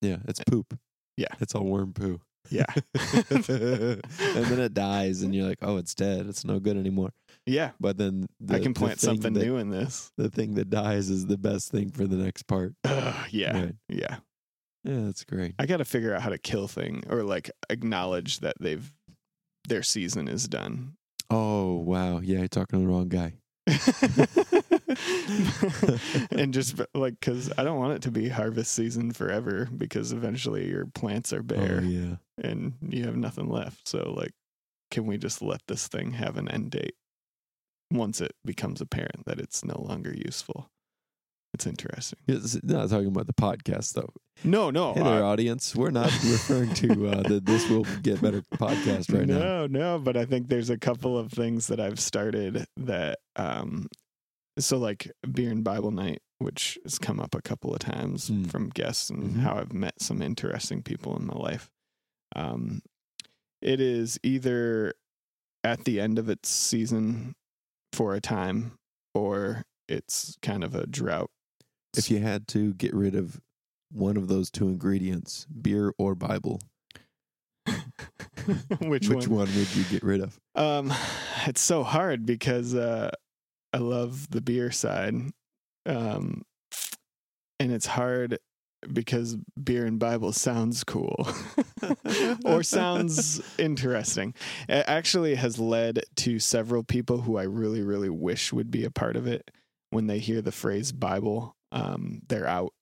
Yeah, 0.02 0.18
it's 0.28 0.42
poop. 0.46 0.78
Yeah. 1.16 1.30
it's 1.40 1.56
all 1.56 1.64
worm 1.64 1.94
poo. 1.94 2.20
Yeah, 2.50 2.66
and 2.94 3.44
then 3.46 4.60
it 4.60 4.74
dies, 4.74 5.22
and 5.22 5.34
you're 5.34 5.48
like, 5.48 5.60
oh, 5.62 5.78
it's 5.78 5.96
dead. 5.96 6.28
It's 6.28 6.44
no 6.44 6.60
good 6.60 6.76
anymore. 6.76 7.12
yeah. 7.46 7.72
But 7.80 7.98
then 7.98 8.28
the, 8.42 8.56
I 8.56 8.60
can 8.60 8.74
plant 8.74 9.00
something 9.00 9.32
that- 9.32 9.46
new 9.46 9.56
in 9.56 9.70
this. 9.70 10.12
The 10.18 10.30
thing 10.30 10.56
that 10.56 10.70
dies 10.70 11.10
is 11.10 11.26
the 11.26 11.38
best 11.38 11.72
thing 11.72 11.90
for 11.92 12.06
the 12.06 12.18
next 12.18 12.44
part. 12.48 12.74
Ugh, 12.84 13.28
yeah, 13.32 13.58
Right. 13.58 13.76
yeah. 13.88 14.18
Yeah, 14.84 15.04
that's 15.06 15.24
great. 15.24 15.56
I 15.58 15.66
got 15.68 15.78
to 15.78 15.86
figure 15.86 16.14
out 16.14 16.22
how 16.22 16.32
to 16.32 16.38
kill 16.38 16.68
thing 16.68 17.06
or 17.10 17.24
like 17.24 17.50
acknowledge 17.70 18.42
that 18.42 18.56
they've 18.60 18.92
their 19.70 19.82
season 19.84 20.28
is 20.28 20.46
done. 20.50 20.96
Oh 21.30 21.76
wow, 21.78 22.20
yeah, 22.20 22.40
you're 22.40 22.48
talking 22.50 22.78
to 22.82 22.86
the 22.86 22.92
wrong 22.92 23.08
guy. 23.08 23.36
and 26.32 26.54
just 26.54 26.80
like 26.94 27.20
because 27.20 27.52
I 27.58 27.64
don't 27.64 27.80
want 27.80 27.94
it 27.94 28.02
to 28.04 28.12
be 28.12 28.30
harvest 28.30 28.74
season 28.74 29.12
forever 29.12 29.68
because 29.76 30.12
eventually 30.12 30.70
your 30.70 30.86
plants 30.88 31.34
are 31.34 31.44
bare 31.44 31.80
Oh 31.84 31.86
yeah. 31.88 32.16
and 32.44 32.74
you 32.88 33.06
have 33.06 33.16
nothing 33.18 33.50
left. 33.50 33.88
So 33.88 34.14
like, 34.16 34.32
can 34.92 35.06
we 35.06 35.18
just 35.18 35.42
let 35.42 35.62
this 35.68 35.88
thing 35.88 36.12
have 36.14 36.38
an 36.38 36.50
end 36.50 36.72
date 36.72 36.96
once 37.92 38.22
it 38.22 38.34
becomes 38.46 38.82
apparent 38.82 39.26
that 39.26 39.40
it's 39.40 39.64
no 39.64 39.82
longer 39.88 40.14
useful? 40.14 40.68
It's 41.56 41.68
interesting. 41.68 42.18
It's 42.28 42.58
not 42.64 42.90
talking 42.90 43.10
about 43.10 43.28
the 43.28 43.34
podcast 43.34 43.94
though. 43.94 44.10
No, 44.44 44.72
no, 44.72 44.94
hey 44.96 45.04
there, 45.04 45.24
uh, 45.24 45.28
audience. 45.28 45.76
We're 45.76 45.92
not 45.92 46.12
referring 46.24 46.74
to 46.74 47.08
uh, 47.10 47.22
the 47.22 47.40
This 47.40 47.70
Will 47.70 47.86
Get 48.02 48.20
Better 48.20 48.42
podcast 48.56 49.14
right 49.16 49.28
now. 49.28 49.38
no, 49.38 49.68
no, 49.68 50.00
but 50.00 50.18
I 50.18 50.26
think 50.26 50.48
there's 50.48 50.72
a 50.72 50.80
couple 50.80 51.16
of 51.16 51.32
things 51.32 51.68
that 51.68 51.80
I've 51.80 52.00
started 52.00 52.66
that 52.78 53.20
um 53.36 53.88
so 54.60 54.78
like 54.78 55.12
beer 55.32 55.52
and 55.52 55.64
Bible 55.64 55.92
night, 55.92 56.22
which 56.40 56.78
has 56.84 57.00
come 57.00 57.20
up 57.20 57.34
a 57.36 57.42
couple 57.42 57.74
of 57.74 57.80
times 57.80 58.30
Mm. 58.30 58.50
from 58.50 58.70
guests 58.70 59.10
and 59.10 59.36
Mhm. 59.36 59.40
how 59.40 59.56
I've 59.58 59.74
met 59.74 60.02
some 60.02 60.22
interesting 60.22 60.84
people 60.84 61.16
in 61.18 61.26
my 61.26 61.34
life. 61.36 61.70
Um 62.36 62.82
it 63.62 63.80
is 63.80 64.20
either 64.24 64.94
at 65.64 65.86
the 65.86 66.00
end 66.02 66.20
of 66.20 66.28
its 66.30 66.50
season 66.50 67.36
for 67.94 68.14
a 68.14 68.20
time 68.22 68.74
or 69.14 69.64
it's 69.88 70.38
kind 70.42 70.64
of 70.64 70.76
a 70.76 70.86
drought. 70.86 71.32
If 71.96 72.12
you 72.12 72.20
had 72.20 72.48
to 72.50 72.74
get 72.74 72.94
rid 72.94 73.16
of 73.16 73.40
one 73.92 74.18
of 74.18 74.28
those 74.28 74.50
two 74.52 74.68
ingredients, 74.68 75.46
beer 75.46 75.94
or 75.98 76.16
Bible, 76.16 76.60
which, 78.82 79.08
which 79.08 79.28
one? 79.28 79.30
one 79.30 79.56
would 79.56 79.76
you 79.76 79.84
get 79.86 80.04
rid 80.04 80.22
of? 80.22 80.40
Um, 80.56 80.92
it's 81.48 81.62
so 81.62 81.84
hard 81.84 82.26
because 82.26 82.74
uh, 82.76 83.12
I 83.74 83.78
love 83.78 84.30
the 84.30 84.42
beer 84.42 84.72
side, 84.72 85.16
um, 85.86 86.44
and 87.60 87.72
it's 87.72 87.88
hard 87.88 88.40
because 88.92 89.38
beer 89.62 89.86
and 89.86 90.00
Bible 90.00 90.34
sounds 90.34 90.84
cool 90.84 91.28
or 92.46 92.64
sounds 92.64 93.42
interesting. 93.58 94.34
It 94.68 94.86
actually 94.88 95.36
has 95.36 95.60
led 95.60 96.04
to 96.18 96.40
several 96.40 96.84
people 96.84 97.22
who 97.22 97.38
I 97.38 97.44
really, 97.44 97.82
really 97.82 98.10
wish 98.10 98.52
would 98.52 98.72
be 98.72 98.84
a 98.84 98.92
part 98.92 99.16
of 99.16 99.28
it. 99.28 99.50
When 99.90 100.08
they 100.08 100.20
hear 100.20 100.42
the 100.42 100.52
phrase 100.52 100.92
Bible, 100.92 101.56
um, 101.72 102.22
they're 102.28 102.48
out, 102.48 102.74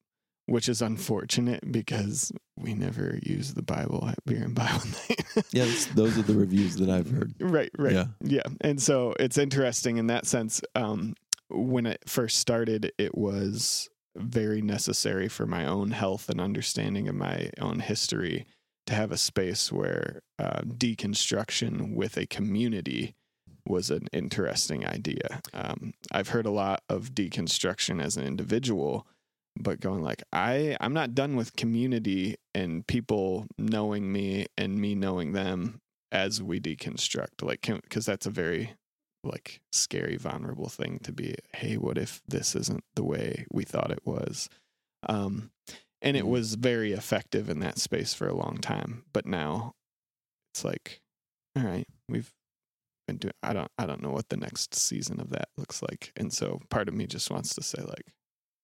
which 0.52 0.68
is 0.68 0.82
unfortunate 0.82 1.72
because 1.72 2.30
we 2.58 2.74
never 2.74 3.18
use 3.24 3.54
the 3.54 3.62
Bible 3.62 4.06
at 4.10 4.24
beer 4.26 4.44
and 4.44 4.54
Bible 4.54 4.86
night. 5.10 5.46
Yeah, 5.52 5.66
those 5.96 6.18
are 6.18 6.24
the 6.24 6.34
reviews 6.34 6.76
that 6.76 6.90
I've 6.90 7.10
heard. 7.10 7.34
Right, 7.40 7.72
right. 7.78 7.94
Yeah. 7.94 8.06
Yeah. 8.22 8.44
And 8.60 8.82
so 8.82 9.16
it's 9.18 9.38
interesting 9.38 9.96
in 9.96 10.08
that 10.08 10.26
sense. 10.26 10.62
Um, 10.76 11.16
when 11.50 11.86
it 11.86 12.04
first 12.06 12.38
started, 12.38 12.92
it 12.98 13.18
was 13.18 13.90
very 14.18 14.62
necessary 14.62 15.30
for 15.30 15.46
my 15.46 15.66
own 15.66 15.92
health 15.92 16.30
and 16.30 16.42
understanding 16.42 17.08
of 17.08 17.16
my 17.16 17.50
own 17.62 17.80
history 17.80 18.46
to 18.88 18.94
have 18.94 19.14
a 19.14 19.18
space 19.18 19.72
where 19.72 20.22
uh, 20.38 20.62
deconstruction 20.66 21.96
with 21.96 22.18
a 22.18 22.26
community 22.26 23.16
was 23.66 23.90
an 23.90 24.08
interesting 24.12 24.86
idea. 24.86 25.42
Um, 25.54 25.94
I've 26.12 26.30
heard 26.30 26.46
a 26.46 26.52
lot 26.52 26.84
of 26.90 27.12
deconstruction 27.14 28.04
as 28.04 28.18
an 28.18 28.26
individual, 28.26 29.08
but 29.60 29.80
going 29.80 30.02
like 30.02 30.24
I 30.32 30.78
I'm 30.80 30.94
not 30.94 31.14
done 31.16 31.36
with 31.36 31.56
community 31.56 32.38
and 32.54 32.86
people 32.88 33.48
knowing 33.58 34.12
me 34.12 34.48
and 34.58 34.78
me 34.80 34.96
knowing 34.96 35.34
them 35.34 35.80
as 36.12 36.42
we 36.42 36.60
deconstruct 36.60 37.42
like 37.42 37.62
because 37.62 38.06
that's 38.06 38.26
a 38.26 38.30
very 38.32 38.74
like 39.24 39.62
scary 39.72 40.18
vulnerable 40.18 40.68
thing 40.70 41.00
to 41.04 41.12
be 41.12 41.36
hey 41.54 41.78
what 41.78 41.98
if 41.98 42.22
this 42.28 42.56
isn't 42.56 42.84
the 42.96 43.04
way 43.04 43.46
we 43.52 43.64
thought 43.64 43.92
it 43.92 44.02
was 44.06 44.50
um 45.08 45.52
and 46.02 46.18
it 46.18 46.24
Mhm. 46.26 46.30
was 46.30 46.56
very 46.56 46.92
effective 46.94 47.50
in 47.50 47.60
that 47.60 47.78
space 47.78 48.14
for 48.14 48.28
a 48.28 48.34
long 48.36 48.58
time 48.58 49.04
but 49.14 49.26
now 49.26 49.74
it's 50.54 50.66
like 50.66 51.02
all 51.56 51.64
right 51.64 51.88
we've 52.10 52.32
been 53.08 53.18
doing 53.18 53.34
i 53.44 53.54
don't 53.54 53.72
i 53.78 53.86
don't 53.86 54.02
know 54.02 54.12
what 54.12 54.30
the 54.30 54.38
next 54.38 54.74
season 54.76 55.20
of 55.22 55.30
that 55.30 55.50
looks 55.58 55.82
like 55.84 56.12
and 56.16 56.34
so 56.34 56.60
part 56.70 56.88
of 56.88 56.94
me 56.96 57.06
just 57.06 57.30
wants 57.30 57.54
to 57.54 57.62
say 57.62 57.82
like 57.84 58.06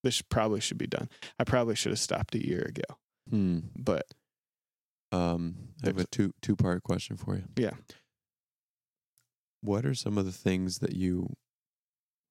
this 0.04 0.16
should- 0.16 0.30
probably 0.30 0.60
should 0.60 0.78
be 0.78 0.88
done 0.88 1.10
i 1.40 1.44
probably 1.44 1.76
should 1.76 1.92
have 1.92 2.00
stopped 2.00 2.36
a 2.36 2.46
year 2.46 2.62
ago 2.62 2.98
Hmm. 3.30 3.60
but 3.76 4.06
Um, 5.12 5.70
I 5.84 5.88
have 5.88 5.98
a 6.00 6.06
two 6.08 6.34
two 6.42 6.56
part 6.58 6.84
question 6.84 7.16
for 7.18 7.36
you. 7.36 7.46
Yeah. 7.58 7.76
What 9.62 9.86
are 9.86 9.96
some 9.96 10.18
of 10.18 10.26
the 10.26 10.32
things 10.32 10.80
that 10.80 10.96
you 10.96 11.34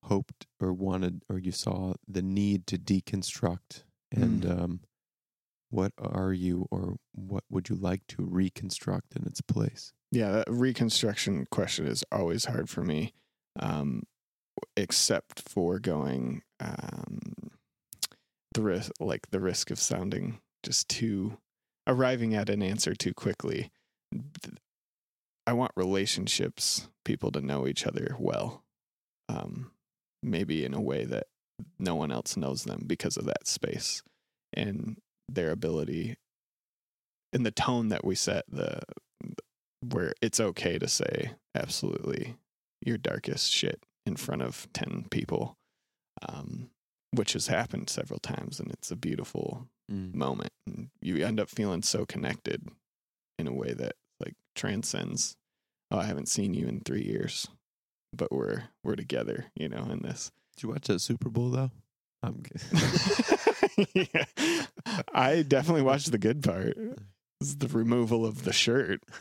hoped 0.04 0.46
or 0.60 0.72
wanted 0.72 1.22
or 1.28 1.38
you 1.38 1.52
saw 1.52 1.94
the 2.06 2.22
need 2.22 2.66
to 2.68 2.78
deconstruct, 2.78 3.82
and 4.12 4.42
Mm. 4.42 4.58
um, 4.58 4.80
what 5.70 5.92
are 5.98 6.32
you 6.32 6.68
or 6.70 6.96
what 7.12 7.44
would 7.50 7.68
you 7.68 7.76
like 7.76 8.06
to 8.08 8.22
reconstruct 8.24 9.16
in 9.16 9.26
its 9.26 9.40
place? 9.40 9.92
Yeah, 10.12 10.30
that 10.32 10.50
reconstruction 10.50 11.46
question 11.50 11.86
is 11.86 12.04
always 12.12 12.44
hard 12.44 12.70
for 12.70 12.84
me, 12.84 13.14
um, 13.58 14.04
except 14.76 15.48
for 15.48 15.78
going 15.80 16.42
um, 16.60 17.50
the 18.56 18.62
risk, 18.62 18.90
like 18.98 19.30
the 19.30 19.40
risk 19.40 19.70
of 19.70 19.78
sounding 19.78 20.40
just 20.62 20.88
too 20.88 21.38
arriving 21.86 22.34
at 22.34 22.50
an 22.50 22.62
answer 22.62 22.94
too 22.94 23.14
quickly. 23.14 23.70
I 25.46 25.52
want 25.52 25.72
relationships, 25.76 26.88
people 27.04 27.30
to 27.32 27.40
know 27.40 27.66
each 27.66 27.86
other 27.86 28.16
well, 28.18 28.64
um, 29.28 29.70
maybe 30.22 30.64
in 30.64 30.74
a 30.74 30.80
way 30.80 31.04
that 31.04 31.28
no 31.78 31.94
one 31.94 32.10
else 32.10 32.36
knows 32.36 32.64
them 32.64 32.84
because 32.86 33.16
of 33.16 33.26
that 33.26 33.46
space 33.46 34.02
and 34.52 34.96
their 35.28 35.50
ability 35.50 36.16
and 37.32 37.44
the 37.44 37.50
tone 37.50 37.88
that 37.88 38.04
we 38.04 38.14
set 38.14 38.44
the 38.48 38.80
where 39.80 40.12
it's 40.22 40.40
okay 40.40 40.78
to 40.78 40.88
say 40.88 41.32
absolutely 41.54 42.36
your 42.80 42.96
darkest 42.96 43.52
shit 43.52 43.82
in 44.04 44.16
front 44.16 44.42
of 44.42 44.66
10 44.72 45.06
people 45.10 45.56
um, 46.28 46.70
which 47.12 47.32
has 47.34 47.46
happened 47.46 47.88
several 47.90 48.18
times 48.20 48.58
and 48.60 48.70
it's 48.70 48.90
a 48.90 48.96
beautiful 48.96 49.68
Mm. 49.90 50.14
moment 50.16 50.50
and 50.66 50.88
you 51.00 51.24
end 51.24 51.38
up 51.38 51.48
feeling 51.48 51.80
so 51.80 52.04
connected 52.04 52.66
in 53.38 53.46
a 53.46 53.52
way 53.52 53.72
that 53.72 53.92
like 54.18 54.34
transcends 54.56 55.36
oh 55.92 55.98
i 55.98 56.04
haven't 56.06 56.28
seen 56.28 56.54
you 56.54 56.66
in 56.66 56.80
three 56.80 57.04
years 57.04 57.46
but 58.12 58.32
we're 58.32 58.64
we're 58.82 58.96
together 58.96 59.46
you 59.54 59.68
know 59.68 59.84
in 59.88 60.00
this 60.02 60.32
Did 60.56 60.64
you 60.64 60.68
watch 60.70 60.88
that 60.88 60.98
Super 60.98 61.28
Bowl 61.28 61.50
though? 61.50 61.70
I'm 62.20 62.42
yeah. 63.94 64.24
i 65.14 65.42
definitely 65.42 65.82
watched 65.82 66.10
the 66.10 66.18
good 66.18 66.42
part 66.42 66.76
is 67.46 67.56
the 67.58 67.68
removal 67.68 68.26
of 68.26 68.44
the 68.44 68.52
shirt 68.52 69.00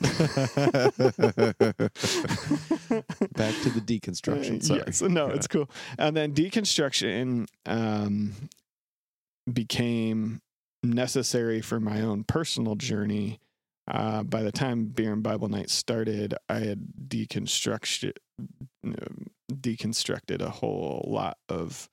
Back 3.36 3.54
to 3.62 3.70
the 3.70 3.82
deconstruction. 3.82 4.64
Sorry. 4.64 4.84
Yes, 4.86 5.02
no, 5.02 5.28
it's 5.28 5.48
cool. 5.48 5.70
And 5.98 6.16
then 6.16 6.34
deconstruction 6.34 7.48
um, 7.66 8.34
became 9.52 10.42
necessary 10.84 11.62
for 11.62 11.80
my 11.80 12.02
own 12.02 12.24
personal 12.24 12.76
journey. 12.76 13.40
Uh, 13.88 14.24
by 14.24 14.42
the 14.42 14.52
time 14.52 14.86
Beer 14.86 15.14
and 15.14 15.22
Bible 15.22 15.48
Night 15.48 15.70
started, 15.70 16.34
I 16.50 16.60
had 16.60 16.88
deconstructed 17.08 18.14
deconstructed 19.52 20.42
a 20.42 20.50
whole 20.50 21.06
lot 21.08 21.38
of 21.50 21.90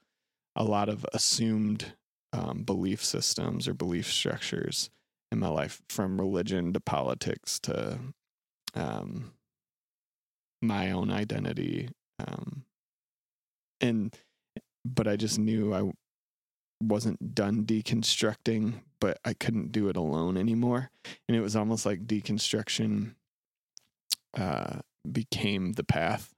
a 0.56 0.64
lot 0.64 0.88
of 0.88 1.06
assumed 1.12 1.92
um, 2.32 2.62
belief 2.62 3.04
systems 3.04 3.68
or 3.68 3.74
belief 3.74 4.10
structures 4.10 4.90
in 5.32 5.38
my 5.38 5.48
life, 5.48 5.82
from 5.88 6.20
religion 6.20 6.72
to 6.74 6.80
politics 6.80 7.58
to 7.60 7.98
um, 8.74 9.32
my 10.60 10.92
own 10.92 11.10
identity. 11.10 11.88
Um, 12.18 12.64
and, 13.80 14.14
but 14.84 15.08
I 15.08 15.16
just 15.16 15.38
knew 15.38 15.74
I 15.74 15.90
wasn't 16.82 17.34
done 17.34 17.64
deconstructing, 17.64 18.82
but 19.00 19.18
I 19.24 19.32
couldn't 19.32 19.72
do 19.72 19.88
it 19.88 19.96
alone 19.96 20.36
anymore. 20.36 20.90
And 21.26 21.36
it 21.36 21.40
was 21.40 21.56
almost 21.56 21.86
like 21.86 22.06
deconstruction 22.06 23.14
uh, 24.36 24.80
became 25.10 25.72
the 25.72 25.84
path 25.84 26.34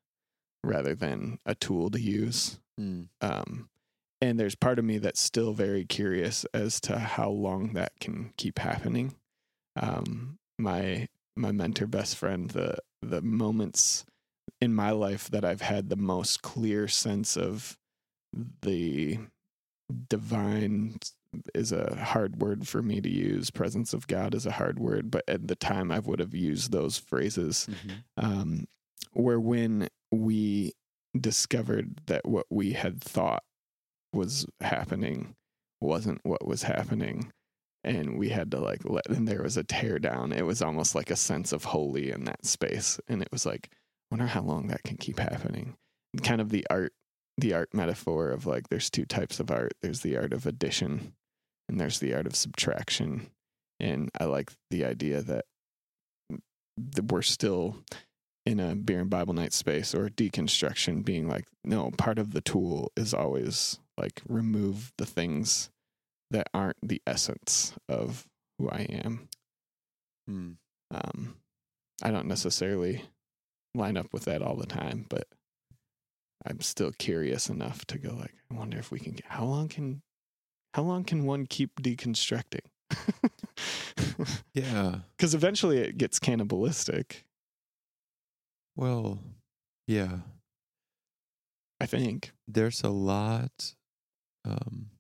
rather 0.63 0.95
than 0.95 1.39
a 1.45 1.55
tool 1.55 1.91
to 1.91 2.01
use. 2.01 2.61
Mm. 2.81 3.09
Um, 3.21 3.69
and 4.25 4.41
there's 4.41 4.55
part 4.55 4.79
of 4.79 4.87
me 4.87 4.97
that's 4.97 5.21
still 5.21 5.53
very 5.53 5.85
curious 5.85 6.47
as 6.55 6.81
to 6.81 6.99
how 6.99 7.29
long 7.29 7.75
that 7.75 7.93
can 8.01 8.33
keep 8.39 8.59
happening. 8.59 9.15
Um, 9.77 10.39
my 10.59 11.09
my 11.37 11.53
mentor 11.53 11.87
best 11.87 12.17
friend, 12.17 12.51
the 12.51 12.79
the 13.03 13.21
moments 13.21 14.07
in 14.63 14.75
my 14.75 14.93
life 14.93 15.29
that 15.31 15.45
I've 15.45 15.61
had 15.61 15.91
the 15.91 15.97
most 15.97 16.41
clear 16.41 16.89
sense 16.89 17.37
of 17.37 17.77
the 18.63 19.19
divine 20.09 20.97
is 21.55 21.71
a 21.71 21.95
hard 21.97 22.41
word 22.41 22.67
for 22.67 22.81
me 22.81 23.03
to 23.03 23.11
use. 23.11 23.51
Presence 23.51 23.93
of 23.93 24.07
God 24.07 24.35
is 24.35 24.47
a 24.47 24.53
hard 24.53 24.79
word, 24.79 25.11
but 25.11 25.25
at 25.29 25.49
the 25.49 25.57
time 25.57 25.91
I 25.91 25.99
would 25.99 26.21
have 26.21 26.35
used 26.35 26.73
those 26.73 26.97
phrases. 26.97 27.69
Mm-hmm. 27.71 28.25
Um, 28.25 28.69
where 29.13 29.39
when 29.39 29.89
we 30.11 30.73
discovered 31.21 32.01
that 32.07 32.27
what 32.27 32.47
we 32.51 32.73
had 32.73 33.03
thought 33.03 33.43
was 34.15 34.47
happening 34.61 35.35
wasn't 35.81 36.21
what 36.23 36.47
was 36.47 36.63
happening 36.63 37.31
and 37.83 38.19
we 38.19 38.31
had 38.31 38.51
to 38.51 38.59
like 38.59 38.81
let 38.85 39.07
and 39.09 39.29
there 39.29 39.43
was 39.43 39.57
a 39.57 39.65
tear 39.65 39.99
down 39.99 40.33
it 40.33 40.47
was 40.47 40.63
almost 40.63 40.95
like 40.95 41.11
a 41.11 41.17
sense 41.17 41.53
of 41.53 41.65
holy 41.65 42.11
in 42.11 42.25
that 42.25 42.47
space 42.47 42.99
and 43.09 43.21
it 43.21 43.29
was 43.31 43.45
like 43.45 43.71
wonder 44.11 44.27
how 44.27 44.43
long 44.43 44.69
that 44.69 44.85
can 44.85 44.97
keep 44.97 45.19
happening. 45.19 45.75
Kind 46.23 46.41
of 46.41 46.51
the 46.51 46.65
art 46.71 46.93
the 47.37 47.53
art 47.53 47.75
metaphor 47.75 48.31
of 48.31 48.47
like 48.47 48.69
there's 48.69 48.89
two 48.89 49.05
types 49.05 49.41
of 49.41 49.51
art. 49.51 49.73
There's 49.83 50.01
the 50.01 50.17
art 50.17 50.33
of 50.33 50.47
addition 50.47 51.15
and 51.69 51.81
there's 51.81 51.99
the 51.99 52.15
art 52.15 52.27
of 52.27 52.37
subtraction 52.37 53.31
and 53.81 54.11
i 54.21 54.25
like 54.25 54.53
the 54.71 54.85
idea 54.85 55.21
that 55.21 55.45
that 56.77 57.11
we're 57.11 57.23
still 57.23 57.77
in 58.47 58.61
a 58.61 58.75
beer 58.75 59.01
and 59.01 59.11
bible 59.11 59.35
night 59.35 59.53
space 59.53 59.95
or 59.95 60.09
deconstruction 60.09 61.05
being 61.05 61.29
like 61.29 61.47
no 61.65 61.91
part 61.97 62.19
of 62.19 62.33
the 62.33 62.41
tool 62.41 62.93
is 62.97 63.15
always 63.15 63.79
like 63.99 64.21
remove 64.29 64.93
the 64.99 65.07
things 65.07 65.71
that 66.31 66.49
aren't 66.53 66.77
the 66.83 67.01
essence 67.07 67.73
of 67.89 68.27
who 68.59 68.69
i 68.71 68.81
am 68.91 69.29
Mm. 70.29 70.57
um, 70.91 71.37
I 72.03 72.11
don't 72.11 72.27
necessarily 72.29 73.05
line 73.75 73.97
up 73.99 74.07
with 74.13 74.25
that 74.25 74.41
all 74.41 74.57
the 74.57 74.65
time, 74.67 75.05
but 75.11 75.29
I'm 76.47 76.61
still 76.63 76.93
curious 76.93 77.51
enough 77.51 77.85
to 77.87 77.99
go 77.99 78.15
like, 78.15 78.33
I 78.51 78.55
wonder 78.55 78.79
if 78.79 78.91
we 78.91 78.99
can 79.01 79.13
get 79.13 79.27
how 79.27 79.45
long 79.45 79.69
can 79.69 80.01
how 80.73 80.83
long 80.83 81.05
can 81.05 81.25
one 81.27 81.47
keep 81.47 81.71
deconstructing? 81.83 82.65
Yeah. 84.55 85.01
Because 85.17 85.35
eventually 85.35 85.79
it 85.79 85.99
gets 85.99 86.19
cannibalistic, 86.19 87.25
Well, 88.77 89.19
yeah. 89.87 90.19
I 91.81 91.87
think. 91.87 92.33
There's 92.49 92.83
a 92.83 92.89
lot. 92.91 93.75
Um, 94.45 94.91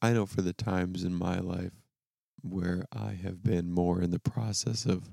I 0.00 0.12
know 0.12 0.26
for 0.26 0.42
the 0.42 0.52
times 0.52 1.04
in 1.04 1.14
my 1.14 1.38
life 1.38 1.72
where 2.42 2.86
I 2.92 3.12
have 3.12 3.42
been 3.42 3.70
more 3.70 4.00
in 4.02 4.10
the 4.10 4.18
process 4.18 4.84
of 4.84 5.04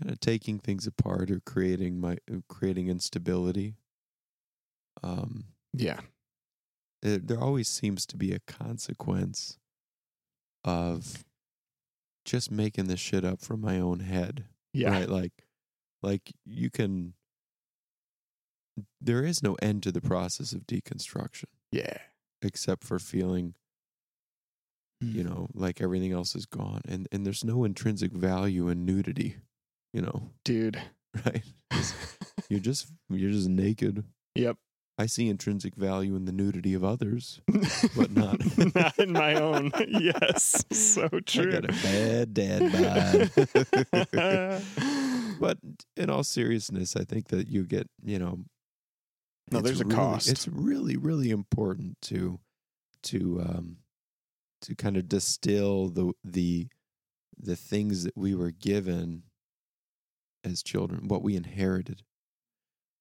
kind 0.00 0.10
of 0.12 0.20
taking 0.20 0.58
things 0.58 0.86
apart 0.86 1.30
or 1.30 1.40
creating 1.40 2.00
my 2.00 2.16
uh, 2.30 2.38
creating 2.48 2.88
instability. 2.88 3.76
Um, 5.02 5.44
Yeah. 5.72 6.00
there, 7.02 7.18
there 7.18 7.40
always 7.40 7.68
seems 7.68 8.06
to 8.06 8.16
be 8.16 8.32
a 8.32 8.40
consequence 8.40 9.58
of 10.64 11.24
just 12.24 12.50
making 12.50 12.86
the 12.86 12.96
shit 12.96 13.24
up 13.24 13.40
from 13.40 13.60
my 13.60 13.78
own 13.80 14.00
head. 14.00 14.44
Yeah. 14.72 14.90
Right? 14.90 15.08
Like 15.08 15.32
like 16.02 16.32
you 16.44 16.70
can 16.70 17.14
there 19.00 19.24
is 19.24 19.42
no 19.42 19.54
end 19.60 19.82
to 19.82 19.92
the 19.92 20.00
process 20.00 20.52
of 20.52 20.66
deconstruction 20.66 21.44
Yeah. 21.70 21.98
Except 22.42 22.84
for 22.84 22.98
feeling 22.98 23.54
you 25.00 25.22
mm-hmm. 25.22 25.28
know 25.34 25.48
like 25.54 25.80
everything 25.80 26.12
else 26.12 26.34
is 26.34 26.46
gone 26.46 26.80
and 26.88 27.08
and 27.10 27.26
there's 27.26 27.44
no 27.44 27.64
intrinsic 27.64 28.12
value 28.12 28.68
in 28.68 28.84
nudity 28.84 29.36
you 29.92 30.00
know 30.00 30.30
Dude. 30.44 30.80
right 31.26 31.42
you're 32.48 32.60
just 32.60 32.86
you're 33.10 33.30
just 33.32 33.48
naked 33.48 34.04
yep. 34.34 34.56
i 34.98 35.06
see 35.06 35.28
intrinsic 35.28 35.74
value 35.74 36.14
in 36.14 36.24
the 36.24 36.32
nudity 36.32 36.72
of 36.74 36.84
others 36.84 37.40
But 37.96 38.12
not- 38.12 38.40
not 38.74 38.98
in 38.98 39.12
my 39.12 39.34
own. 39.34 39.72
yes. 39.88 40.64
So 40.72 41.08
true. 41.26 41.48
i 41.48 41.60
got 41.60 41.64
a 41.64 41.72
bad 41.82 42.34
dad 42.34 42.72
bod 44.12 44.62
but 45.40 45.58
in 45.96 46.10
all 46.10 46.24
seriousness 46.24 46.96
i 46.96 47.04
think 47.04 47.28
that 47.28 47.48
you 47.48 47.64
get 47.64 47.88
you 48.04 48.18
know 48.18 48.44
No, 49.52 49.60
there's 49.60 49.80
a 49.80 49.84
really- 49.84 49.96
cost. 49.96 50.28
it's 50.28 50.48
really 50.48 50.96
really 50.96 51.30
important 51.30 52.00
to 52.02 52.38
to 53.04 53.40
um 53.40 53.76
to 54.62 54.74
kind 54.74 54.96
of 54.96 55.08
distill 55.08 55.88
the 55.88 56.12
the 56.24 56.68
the 57.38 57.56
things 57.56 58.04
that 58.04 58.16
we 58.16 58.34
were 58.34 58.50
given 58.52 59.24
as 60.44 60.62
children 60.62 61.08
what 61.08 61.22
we 61.22 61.34
inherited 61.36 62.02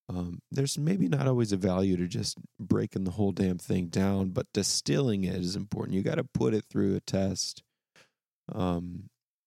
um 0.10 0.40
there's 0.52 0.78
maybe 0.78 1.08
not 1.08 1.28
always 1.28 1.52
a 1.52 1.58
value 1.58 1.96
to 1.98 2.08
just 2.08 2.38
breaking 2.60 3.04
the 3.04 3.12
whole 3.12 3.32
damn 3.32 3.58
thing 3.58 3.88
down 3.88 4.30
but 4.30 4.48
distilling 4.54 5.24
it 5.24 5.36
is 5.36 5.56
important 5.56 5.96
you 5.96 6.02
got 6.04 6.16
to 6.16 6.24
put 6.24 6.54
it 6.54 6.66
through 6.70 6.96
a 6.96 7.00
test 7.02 7.62
um 8.54 9.04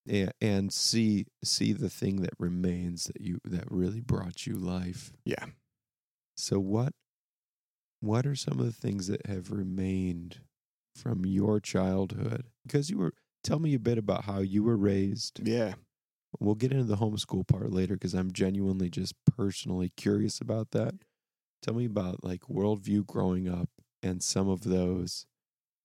and, 0.07 0.31
and 0.39 0.71
see 0.73 1.25
see 1.43 1.73
the 1.73 1.89
thing 1.89 2.21
that 2.21 2.33
remains 2.39 3.05
that 3.05 3.19
you 3.21 3.39
that 3.43 3.69
really 3.71 3.99
brought 4.01 4.45
you 4.47 4.53
life 4.55 5.11
Yeah. 5.25 5.45
So 6.35 6.59
what 6.59 6.93
what 8.01 8.25
are 8.25 8.35
some 8.35 8.59
of 8.59 8.65
the 8.65 8.71
things 8.71 9.07
that 9.07 9.25
have 9.25 9.51
remained 9.51 10.39
from 10.95 11.25
your 11.25 11.59
childhood? 11.59 12.45
Because 12.65 12.89
you 12.89 12.97
were 12.97 13.13
tell 13.43 13.59
me 13.59 13.73
a 13.73 13.79
bit 13.79 13.97
about 13.97 14.25
how 14.25 14.39
you 14.39 14.63
were 14.63 14.77
raised. 14.77 15.39
yeah. 15.47 15.73
We'll 16.39 16.55
get 16.55 16.73
into 16.73 16.83
the 16.83 16.97
homeschool 16.97 17.47
part 17.47 17.71
later 17.71 17.93
because 17.93 18.13
I'm 18.13 18.33
genuinely 18.33 18.89
just 18.89 19.13
personally 19.37 19.93
curious 19.95 20.41
about 20.41 20.71
that. 20.71 20.95
Tell 21.61 21.73
me 21.73 21.85
about 21.85 22.25
like 22.25 22.41
worldview 22.41 23.07
growing 23.07 23.47
up 23.47 23.69
and 24.03 24.21
some 24.21 24.49
of 24.49 24.65
those 24.65 25.25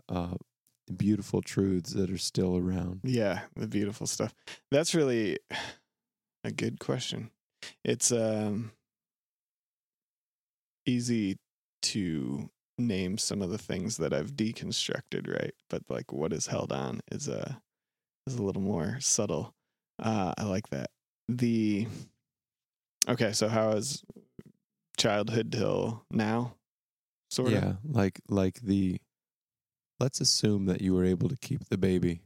uh, 0.09 0.35
beautiful 0.97 1.41
truths 1.41 1.93
that 1.93 2.11
are 2.11 2.19
still 2.19 2.57
around. 2.57 3.01
Yeah, 3.05 3.43
the 3.55 3.69
beautiful 3.69 4.09
stuff. 4.09 4.35
That's 4.73 4.93
really 4.93 5.39
a 6.43 6.51
good 6.51 6.81
question. 6.81 7.31
It's 7.85 8.11
um 8.11 8.73
easy 10.91 11.37
to 11.83 12.49
name 12.79 13.19
some 13.19 13.43
of 13.43 13.51
the 13.51 13.59
things 13.59 13.97
that 13.99 14.13
I've 14.13 14.33
deconstructed, 14.33 15.29
right? 15.29 15.55
But 15.69 15.83
like 15.89 16.13
what 16.13 16.33
is 16.33 16.47
held 16.47 16.73
on 16.73 17.01
is 17.11 17.29
a 17.29 17.61
is 18.27 18.35
a 18.37 18.43
little 18.43 18.63
more 18.63 18.99
subtle. 19.01 19.55
Uh 20.03 20.33
I 20.37 20.45
like 20.45 20.69
that. 20.71 20.91
The 21.29 21.87
Okay, 23.09 23.33
so 23.33 23.49
how 23.49 23.71
is 23.71 24.03
childhood 24.99 25.53
till 25.53 26.05
now? 26.11 26.55
Sort 27.31 27.49
of? 27.49 27.55
yeah, 27.55 27.73
like 27.85 28.21
like 28.29 28.61
the. 28.61 28.99
Let's 29.99 30.21
assume 30.21 30.65
that 30.67 30.81
you 30.81 30.95
were 30.95 31.05
able 31.05 31.29
to 31.29 31.37
keep 31.37 31.69
the 31.69 31.79
baby. 31.79 32.23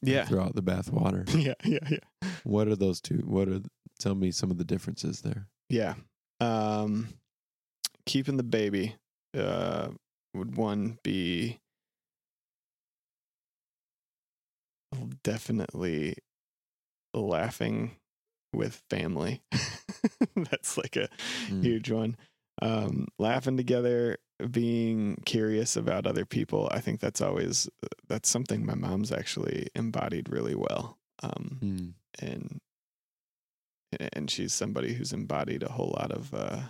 Yeah. 0.00 0.24
throughout 0.24 0.54
the 0.54 0.62
bathwater. 0.62 1.28
Yeah, 1.38 1.54
yeah, 1.64 1.86
yeah. 1.90 2.28
What 2.44 2.66
are 2.68 2.76
those 2.76 3.00
two? 3.00 3.22
What 3.26 3.48
are? 3.48 3.60
Tell 4.00 4.14
me 4.14 4.30
some 4.32 4.50
of 4.50 4.58
the 4.58 4.64
differences 4.64 5.20
there. 5.20 5.46
Yeah. 5.68 5.94
Um 6.40 7.08
keeping 8.06 8.36
the 8.36 8.42
baby 8.42 8.96
uh 9.36 9.88
would 10.34 10.56
one 10.56 10.98
be 11.02 11.58
definitely 15.22 16.14
laughing 17.14 17.96
with 18.52 18.82
family. 18.90 19.42
That's 20.36 20.76
like 20.76 20.96
a 20.96 21.08
Mm. 21.48 21.62
huge 21.62 21.90
one. 21.90 22.16
Um 22.60 23.08
laughing 23.18 23.56
together, 23.56 24.18
being 24.50 25.16
curious 25.24 25.76
about 25.76 26.06
other 26.06 26.24
people. 26.26 26.68
I 26.70 26.80
think 26.80 27.00
that's 27.00 27.20
always 27.20 27.68
that's 28.08 28.28
something 28.28 28.66
my 28.66 28.74
mom's 28.74 29.10
actually 29.12 29.68
embodied 29.74 30.28
really 30.28 30.54
well. 30.54 30.98
Um 31.22 31.58
Mm. 31.62 31.92
and 32.18 32.58
and 34.12 34.30
she's 34.30 34.52
somebody 34.52 34.92
who's 34.94 35.12
embodied 35.12 35.62
a 35.62 35.72
whole 35.72 35.94
lot 35.98 36.10
of 36.12 36.32
uh 36.34 36.60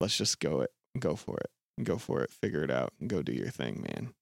let's 0.00 0.16
just 0.16 0.40
go 0.40 0.60
it 0.60 0.70
go 0.98 1.16
for 1.16 1.38
it 1.38 1.50
go 1.82 1.98
for 1.98 2.22
it 2.22 2.30
figure 2.30 2.62
it 2.62 2.70
out 2.70 2.92
and 3.00 3.08
go 3.08 3.22
do 3.22 3.32
your 3.32 3.50
thing 3.50 3.84
man. 3.88 4.14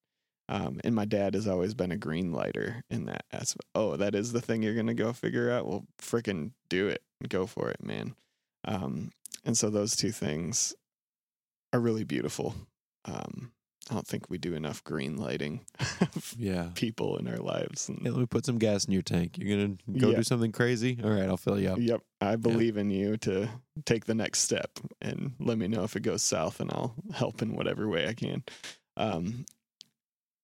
Um 0.49 0.81
and 0.85 0.95
my 0.95 1.05
dad 1.05 1.35
has 1.35 1.47
always 1.47 1.75
been 1.75 1.93
a 1.93 1.97
green 1.97 2.33
lighter 2.33 2.83
in 2.91 3.07
that 3.07 3.25
aspect 3.33 3.69
oh 3.75 3.97
that 3.97 4.15
is 4.15 4.33
the 4.33 4.41
thing 4.41 4.63
you're 4.63 4.75
gonna 4.75 4.95
go 4.95 5.13
figure 5.13 5.51
out? 5.51 5.67
Well 5.67 5.85
freaking 6.01 6.53
do 6.69 6.89
it. 6.89 7.03
Go 7.29 7.47
for 7.47 7.71
it 7.71 7.85
man. 7.85 8.15
Um 8.65 9.11
and 9.45 9.57
so 9.57 9.71
those 9.71 9.97
two 9.97 10.13
things 10.13 10.75
are 11.73 11.81
really 11.81 12.05
beautiful. 12.05 12.55
Um, 13.05 13.53
I 13.91 13.95
don't 13.95 14.07
think 14.07 14.31
we 14.31 14.39
do 14.39 14.55
enough 14.55 14.83
green 14.85 15.17
lighting 15.17 15.67
Yeah. 16.37 16.69
people 16.75 17.17
in 17.19 17.27
our 17.29 17.39
lives. 17.39 17.89
And 17.89 17.99
Hey, 18.03 18.11
let 18.11 18.21
me 18.21 18.27
put 18.27 18.47
some 18.47 18.59
gas 18.59 18.85
in 18.85 18.93
your 18.93 19.03
tank. 19.03 19.37
You're 19.39 19.57
gonna 19.57 19.77
go 19.99 20.11
Yeah. 20.11 20.17
do 20.17 20.23
something 20.23 20.53
crazy. 20.53 20.99
All 21.03 21.11
right, 21.11 21.25
I'll 21.29 21.37
fill 21.37 21.59
you 21.59 21.69
up. 21.71 21.79
Yep, 21.81 22.01
I 22.21 22.37
believe 22.37 22.77
in 22.77 22.91
you 22.91 23.17
to 23.19 23.49
take 23.85 24.05
the 24.07 24.15
next 24.15 24.41
step 24.41 24.79
and 25.01 25.33
let 25.41 25.59
me 25.59 25.67
know 25.69 25.83
if 25.85 25.97
it 25.97 26.03
goes 26.05 26.23
south, 26.23 26.61
and 26.61 26.71
I'll 26.71 26.95
help 27.13 27.43
in 27.43 27.55
whatever 27.55 27.89
way 27.89 28.07
I 28.07 28.15
can. 28.15 28.45
Um, 28.97 29.47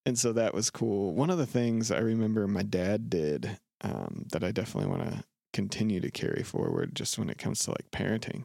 and 0.04 0.18
so 0.18 0.32
that 0.32 0.54
was 0.54 0.70
cool. 0.70 1.14
One 1.14 1.30
of 1.30 1.38
the 1.38 1.46
things 1.46 1.90
I 1.90 1.98
remember 1.98 2.46
my 2.48 2.62
dad 2.62 3.10
did 3.10 3.58
um, 3.82 4.26
that 4.32 4.42
I 4.42 4.50
definitely 4.52 4.90
want 4.90 5.10
to 5.10 5.24
continue 5.52 6.00
to 6.00 6.10
carry 6.10 6.42
forward, 6.42 6.94
just 6.96 7.18
when 7.18 7.30
it 7.30 7.38
comes 7.38 7.60
to 7.60 7.70
like 7.70 7.90
parenting. 7.92 8.44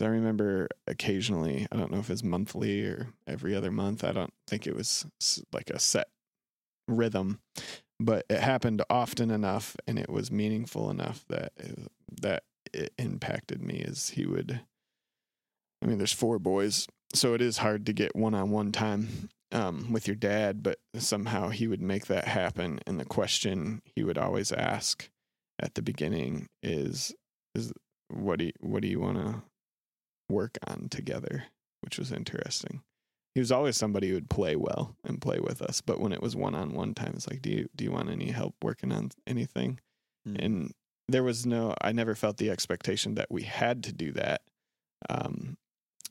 I 0.00 0.06
remember 0.06 0.68
occasionally, 0.86 1.66
I 1.72 1.76
don't 1.76 1.90
know 1.90 1.98
if 1.98 2.10
it's 2.10 2.22
monthly 2.22 2.84
or 2.84 3.08
every 3.26 3.54
other 3.54 3.70
month. 3.70 4.04
I 4.04 4.12
don't 4.12 4.34
think 4.46 4.66
it 4.66 4.76
was 4.76 5.06
like 5.52 5.70
a 5.70 5.78
set 5.78 6.08
rhythm, 6.86 7.40
but 7.98 8.26
it 8.28 8.40
happened 8.40 8.82
often 8.90 9.30
enough 9.30 9.76
and 9.86 9.98
it 9.98 10.10
was 10.10 10.30
meaningful 10.30 10.90
enough 10.90 11.24
that 11.28 11.52
it, 11.56 11.78
that 12.20 12.42
it 12.72 12.92
impacted 12.98 13.62
me 13.62 13.82
as 13.86 14.10
he 14.10 14.26
would 14.26 14.60
I 15.82 15.86
mean 15.86 15.98
there's 15.98 16.12
four 16.12 16.38
boys 16.38 16.86
so 17.14 17.34
it 17.34 17.40
is 17.40 17.58
hard 17.58 17.86
to 17.86 17.92
get 17.92 18.16
one-on-one 18.16 18.72
time 18.72 19.30
um, 19.52 19.92
with 19.92 20.06
your 20.06 20.16
dad 20.16 20.62
but 20.62 20.78
somehow 20.96 21.50
he 21.50 21.68
would 21.68 21.80
make 21.80 22.06
that 22.06 22.26
happen 22.26 22.80
and 22.86 22.98
the 22.98 23.04
question 23.04 23.82
he 23.94 24.02
would 24.02 24.18
always 24.18 24.52
ask 24.52 25.08
at 25.60 25.74
the 25.74 25.82
beginning 25.82 26.48
is 26.62 27.14
is 27.54 27.72
what 28.08 28.38
do 28.38 28.46
you, 28.46 28.52
what 28.60 28.82
do 28.82 28.88
you 28.88 29.00
want 29.00 29.16
to 29.18 29.42
work 30.28 30.58
on 30.66 30.88
together 30.88 31.44
which 31.82 31.98
was 31.98 32.12
interesting 32.12 32.82
he 33.36 33.40
was 33.40 33.52
always 33.52 33.76
somebody 33.76 34.08
who 34.08 34.14
would 34.14 34.30
play 34.30 34.56
well 34.56 34.96
and 35.04 35.20
play 35.20 35.40
with 35.40 35.60
us. 35.60 35.82
But 35.82 36.00
when 36.00 36.14
it 36.14 36.22
was 36.22 36.34
one 36.34 36.54
on 36.54 36.72
one 36.72 36.94
time, 36.94 37.12
it's 37.16 37.28
like, 37.28 37.42
do 37.42 37.50
you 37.50 37.68
do 37.76 37.84
you 37.84 37.92
want 37.92 38.08
any 38.08 38.30
help 38.30 38.54
working 38.62 38.90
on 38.92 39.10
anything? 39.26 39.78
Mm. 40.26 40.42
And 40.42 40.72
there 41.08 41.22
was 41.22 41.44
no, 41.44 41.74
I 41.82 41.92
never 41.92 42.14
felt 42.14 42.38
the 42.38 42.50
expectation 42.50 43.14
that 43.16 43.30
we 43.30 43.42
had 43.42 43.84
to 43.84 43.92
do 43.92 44.12
that. 44.12 44.40
Um, 45.10 45.58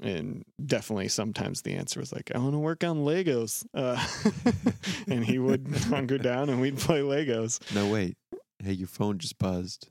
and 0.02 0.44
definitely 0.64 1.08
sometimes 1.08 1.64
the 1.64 1.74
answer 1.74 2.00
was 2.00 2.14
like, 2.14 2.32
I 2.34 2.38
want 2.38 2.54
to 2.54 2.60
work 2.60 2.84
on 2.84 2.98
Legos. 2.98 3.66
Uh, 3.74 4.06
and 5.08 5.26
he 5.26 5.40
would 5.40 5.68
hunker 5.90 6.18
down 6.20 6.50
and 6.50 6.62
we'd 6.62 6.78
play 6.78 7.00
Legos. 7.00 7.60
No, 7.74 7.88
wait. 7.88 8.18
Hey, 8.64 8.74
your 8.74 8.88
phone 8.88 9.18
just 9.18 9.40
buzzed. 9.40 9.90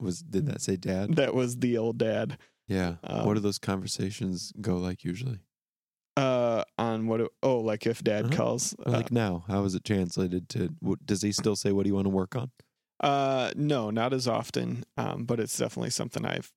Was 0.00 0.22
did 0.22 0.46
that 0.46 0.62
say 0.62 0.76
dad? 0.76 1.16
That 1.16 1.34
was 1.34 1.58
the 1.58 1.76
old 1.76 1.98
dad. 1.98 2.38
Yeah. 2.68 2.96
Um, 3.04 3.26
what 3.26 3.34
do 3.34 3.40
those 3.40 3.58
conversations 3.58 4.52
go 4.60 4.76
like 4.76 5.04
usually? 5.04 5.40
Uh, 6.16 6.64
on 6.78 7.06
what? 7.06 7.20
Oh, 7.42 7.58
like 7.60 7.86
if 7.86 8.02
dad 8.02 8.26
Uh-huh. 8.26 8.36
calls. 8.36 8.74
Or 8.84 8.92
like 8.92 9.12
now, 9.12 9.44
how 9.48 9.64
is 9.64 9.74
it 9.74 9.84
translated 9.84 10.48
to? 10.50 10.74
Does 11.04 11.22
he 11.22 11.30
still 11.32 11.56
say, 11.56 11.72
"What 11.72 11.82
do 11.84 11.88
you 11.90 11.94
want 11.94 12.06
to 12.06 12.10
work 12.10 12.34
on"? 12.34 12.50
Uh, 13.00 13.50
no, 13.54 13.90
not 13.90 14.14
as 14.14 14.26
often. 14.26 14.84
Um, 14.96 15.24
but 15.24 15.38
it's 15.38 15.56
definitely 15.58 15.90
something 15.90 16.24
I've 16.24 16.50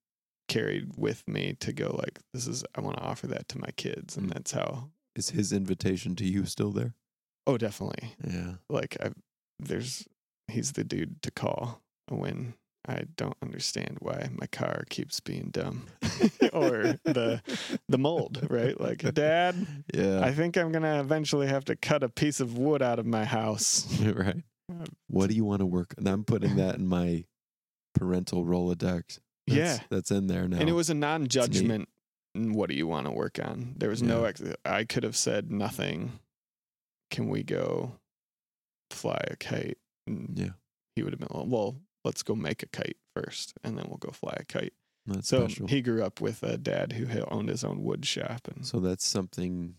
carried 0.48 0.95
with 0.98 1.28
me 1.28 1.56
to 1.60 1.74
go 1.74 1.95
like, 2.02 2.19
this 2.34 2.48
is, 2.48 2.63
I 2.74 2.82
want 2.82 2.98
to 2.98 3.04
offer 3.04 3.28
that 3.28 3.48
to 3.50 3.60
my 3.60 3.69
kids. 3.76 4.15
And 4.17 4.28
Mm. 4.30 4.34
that's 4.34 4.52
how, 4.54 4.89
Is 5.15 5.30
his 5.32 5.52
invitation 5.52 6.15
to 6.15 6.26
you 6.26 6.45
still 6.45 6.72
there? 6.72 6.95
oh, 7.45 7.58
definitely. 7.58 8.15
Yeah. 8.26 8.56
Like 8.69 8.95
I, 9.04 9.12
there's, 9.60 10.08
he's 10.48 10.72
the 10.72 10.84
dude 10.86 11.22
to 11.24 11.30
call 11.32 11.82
when 12.08 12.54
I 12.87 13.03
don't 13.17 13.35
understand 13.43 13.97
why 13.99 14.29
my 14.31 14.47
car 14.47 14.83
keeps 14.89 15.19
being 15.19 15.49
dumb 15.51 15.87
or 16.53 16.97
the, 17.03 17.41
the 17.87 17.97
mold, 17.97 18.47
right? 18.49 18.79
Like 18.79 18.99
dad, 19.13 19.67
Yeah. 19.93 20.21
I 20.21 20.31
think 20.31 20.57
I'm 20.57 20.71
going 20.71 20.83
to 20.83 20.99
eventually 20.99 21.47
have 21.47 21.65
to 21.65 21.75
cut 21.75 22.03
a 22.03 22.09
piece 22.09 22.39
of 22.39 22.57
wood 22.57 22.81
out 22.81 22.97
of 22.99 23.05
my 23.05 23.25
house. 23.25 23.85
right. 24.03 24.43
What 25.07 25.29
do 25.29 25.35
you 25.35 25.45
want 25.45 25.59
to 25.59 25.65
work? 25.65 25.93
And 25.97 26.07
I'm 26.07 26.23
putting 26.23 26.55
that 26.55 26.75
in 26.75 26.87
my 26.87 27.25
parental 27.95 28.45
Rolodex. 28.45 29.19
That's, 29.47 29.57
Yeah. 29.57 29.77
that's 29.89 30.11
in 30.11 30.27
there 30.27 30.47
now. 30.47 30.57
And 30.59 30.69
it 30.69 30.73
was 30.73 30.89
a 30.89 30.93
non-judgment. 30.93 31.89
"Mm, 32.37 32.53
What 32.53 32.69
do 32.69 32.75
you 32.75 32.87
want 32.87 33.07
to 33.07 33.11
work 33.11 33.39
on? 33.43 33.73
There 33.77 33.89
was 33.89 34.01
no. 34.03 34.25
Ex- 34.25 34.41
I 34.63 34.83
could 34.83 35.03
have 35.03 35.17
said 35.17 35.51
nothing. 35.51 36.19
Can 37.11 37.27
we 37.29 37.41
go 37.43 37.93
fly 38.91 39.19
a 39.27 39.35
kite? 39.35 39.79
And 40.05 40.33
yeah. 40.37 40.49
he 40.95 41.01
would 41.03 41.13
have 41.13 41.19
been 41.19 41.49
well. 41.49 41.75
Let's 42.03 42.23
go 42.23 42.35
make 42.35 42.63
a 42.63 42.67
kite 42.67 42.97
first, 43.15 43.53
and 43.63 43.77
then 43.77 43.85
we'll 43.89 43.97
go 43.97 44.12
fly 44.12 44.35
a 44.39 44.45
kite. 44.45 44.73
That's 45.05 45.27
So 45.27 45.47
special. 45.47 45.67
he 45.67 45.81
grew 45.81 46.03
up 46.03 46.21
with 46.21 46.43
a 46.43 46.57
dad 46.57 46.93
who 46.93 47.23
owned 47.25 47.49
his 47.49 47.63
own 47.63 47.83
wood 47.83 48.05
shop, 48.05 48.47
and 48.53 48.65
so 48.65 48.79
that's 48.79 49.05
something 49.07 49.75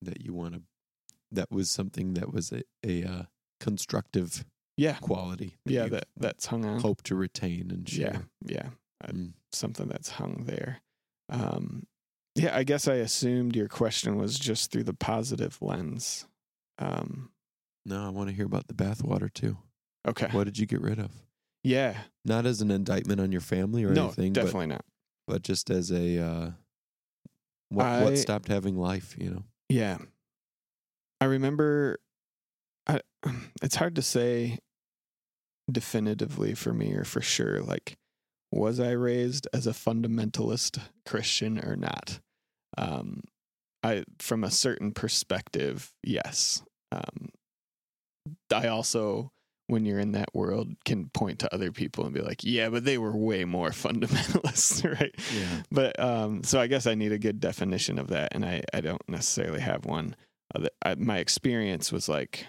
that 0.00 0.20
you 0.22 0.32
want 0.34 0.54
to. 0.54 0.62
That 1.30 1.50
was 1.50 1.70
something 1.70 2.14
that 2.14 2.32
was 2.32 2.52
a, 2.52 2.62
a 2.84 3.04
uh, 3.04 3.22
constructive 3.60 4.44
yeah, 4.76 4.94
quality. 5.00 5.56
yeah, 5.64 5.86
that 5.88 6.06
that's 6.16 6.46
hung 6.46 6.64
on. 6.64 6.80
hope 6.80 7.02
to 7.04 7.14
retain 7.14 7.70
and 7.70 7.90
Yeah, 7.92 8.12
share. 8.12 8.22
yeah, 8.46 8.68
Mm. 9.06 9.32
something 9.52 9.88
that's 9.88 10.10
hung 10.10 10.44
there. 10.46 10.80
Um, 11.28 11.86
yeah, 12.34 12.56
I 12.56 12.64
guess 12.64 12.86
I 12.88 12.94
assumed 12.94 13.54
your 13.56 13.68
question 13.68 14.16
was 14.16 14.38
just 14.38 14.70
through 14.70 14.84
the 14.84 14.94
positive 14.94 15.58
lens. 15.60 16.26
Um, 16.78 17.30
No, 17.84 18.04
I 18.06 18.08
want 18.10 18.28
to 18.30 18.34
hear 18.34 18.46
about 18.46 18.68
the 18.68 18.74
bathwater 18.74 19.32
too. 19.32 19.58
okay. 20.06 20.28
What 20.32 20.44
did 20.44 20.58
you 20.58 20.66
get 20.66 20.80
rid 20.80 20.98
of? 20.98 21.10
Yeah. 21.64 21.98
Not 22.24 22.46
as 22.46 22.60
an 22.60 22.70
indictment 22.70 23.20
on 23.20 23.32
your 23.32 23.40
family 23.40 23.84
or 23.84 23.90
no, 23.90 24.06
anything, 24.06 24.32
but, 24.32 24.44
definitely 24.44 24.66
not. 24.68 24.84
but 25.26 25.42
just 25.42 25.70
as 25.70 25.90
a 25.90 26.18
uh, 26.18 26.50
what 27.68 27.86
I- 27.86 28.04
what 28.04 28.18
stopped 28.18 28.48
having 28.48 28.76
life. 28.76 29.14
You 29.18 29.30
know. 29.30 29.42
Yeah. 29.68 29.98
I 31.20 31.26
remember 31.26 31.98
I 32.86 33.00
it's 33.62 33.76
hard 33.76 33.94
to 33.96 34.02
say 34.02 34.58
definitively 35.70 36.54
for 36.54 36.72
me 36.74 36.92
or 36.94 37.04
for 37.04 37.20
sure 37.22 37.60
like 37.62 37.96
was 38.50 38.80
I 38.80 38.90
raised 38.90 39.48
as 39.54 39.66
a 39.66 39.70
fundamentalist 39.72 40.78
Christian 41.06 41.64
or 41.64 41.76
not? 41.76 42.18
Um 42.76 43.22
I 43.84 44.04
from 44.18 44.42
a 44.44 44.50
certain 44.50 44.92
perspective, 44.92 45.92
yes. 46.02 46.62
Um 46.90 47.28
I 48.52 48.66
also 48.68 49.30
when 49.72 49.84
you're 49.84 49.98
in 49.98 50.12
that 50.12 50.34
world 50.34 50.68
can 50.84 51.08
point 51.08 51.40
to 51.40 51.52
other 51.54 51.72
people 51.72 52.04
and 52.04 52.14
be 52.14 52.20
like, 52.20 52.44
"Yeah, 52.44 52.68
but 52.68 52.84
they 52.84 52.98
were 52.98 53.16
way 53.16 53.44
more 53.44 53.70
fundamentalist," 53.84 54.84
right? 55.00 55.14
Yeah. 55.34 55.62
But 55.70 55.98
um, 55.98 56.44
so 56.44 56.60
I 56.60 56.66
guess 56.68 56.86
I 56.86 56.94
need 56.94 57.12
a 57.12 57.18
good 57.18 57.40
definition 57.40 57.98
of 57.98 58.08
that, 58.08 58.34
and 58.34 58.44
I, 58.44 58.62
I 58.72 58.80
don't 58.80 59.06
necessarily 59.08 59.60
have 59.60 59.84
one. 59.84 60.14
Uh, 60.54 60.68
I, 60.84 60.94
my 60.94 61.18
experience 61.18 61.90
was 61.90 62.08
like 62.08 62.46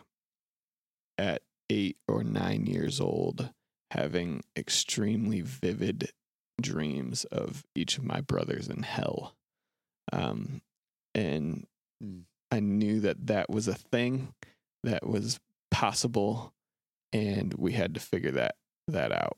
at 1.18 1.42
eight 1.70 1.98
or 2.08 2.24
nine 2.24 2.66
years 2.66 3.00
old, 3.02 3.50
having 3.92 4.42
extremely 4.56 5.42
vivid 5.42 6.12
dreams 6.62 7.24
of 7.26 7.64
each 7.76 7.98
of 7.98 8.04
my 8.04 8.22
brothers 8.22 8.68
in 8.68 8.84
hell, 8.84 9.34
um, 10.12 10.62
and 11.16 11.66
Mm. 12.04 12.24
I 12.52 12.60
knew 12.60 13.00
that 13.02 13.28
that 13.28 13.50
was 13.50 13.68
a 13.70 13.74
thing 13.74 14.34
that 14.84 15.08
was 15.08 15.40
possible, 15.72 16.54
and 17.14 17.54
we 17.54 17.72
had 17.72 17.94
to 17.94 18.00
figure 18.00 18.32
that 18.32 18.56
that 18.90 19.14
out 19.14 19.38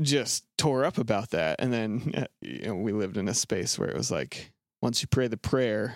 just 0.00 0.44
tore 0.56 0.84
up 0.84 0.98
about 0.98 1.30
that. 1.30 1.56
And 1.58 1.72
then 1.72 2.12
uh, 2.16 2.24
you 2.40 2.66
know, 2.66 2.74
we 2.74 2.92
lived 2.92 3.16
in 3.16 3.28
a 3.28 3.34
space 3.34 3.78
where 3.78 3.88
it 3.88 3.96
was 3.96 4.10
like, 4.10 4.52
once 4.82 5.02
you 5.02 5.08
pray 5.08 5.28
the 5.28 5.36
prayer, 5.36 5.94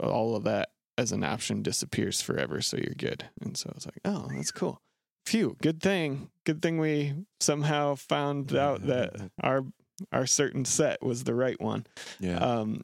all 0.00 0.36
of 0.36 0.44
that 0.44 0.70
as 0.98 1.12
an 1.12 1.24
option 1.24 1.62
disappears 1.62 2.20
forever. 2.20 2.60
So 2.60 2.76
you're 2.76 2.94
good. 2.96 3.24
And 3.40 3.56
so 3.56 3.70
I 3.70 3.74
was 3.74 3.86
like, 3.86 4.00
oh, 4.04 4.28
that's 4.34 4.52
cool. 4.52 4.80
Phew, 5.26 5.56
good 5.60 5.82
thing. 5.82 6.30
Good 6.44 6.62
thing 6.62 6.78
we 6.78 7.14
somehow 7.40 7.96
found 7.96 8.54
out 8.54 8.86
that 8.86 9.30
our 9.42 9.64
our 10.12 10.26
certain 10.26 10.64
set 10.64 11.02
was 11.02 11.24
the 11.24 11.34
right 11.34 11.60
one. 11.60 11.86
Yeah. 12.20 12.36
Um, 12.36 12.82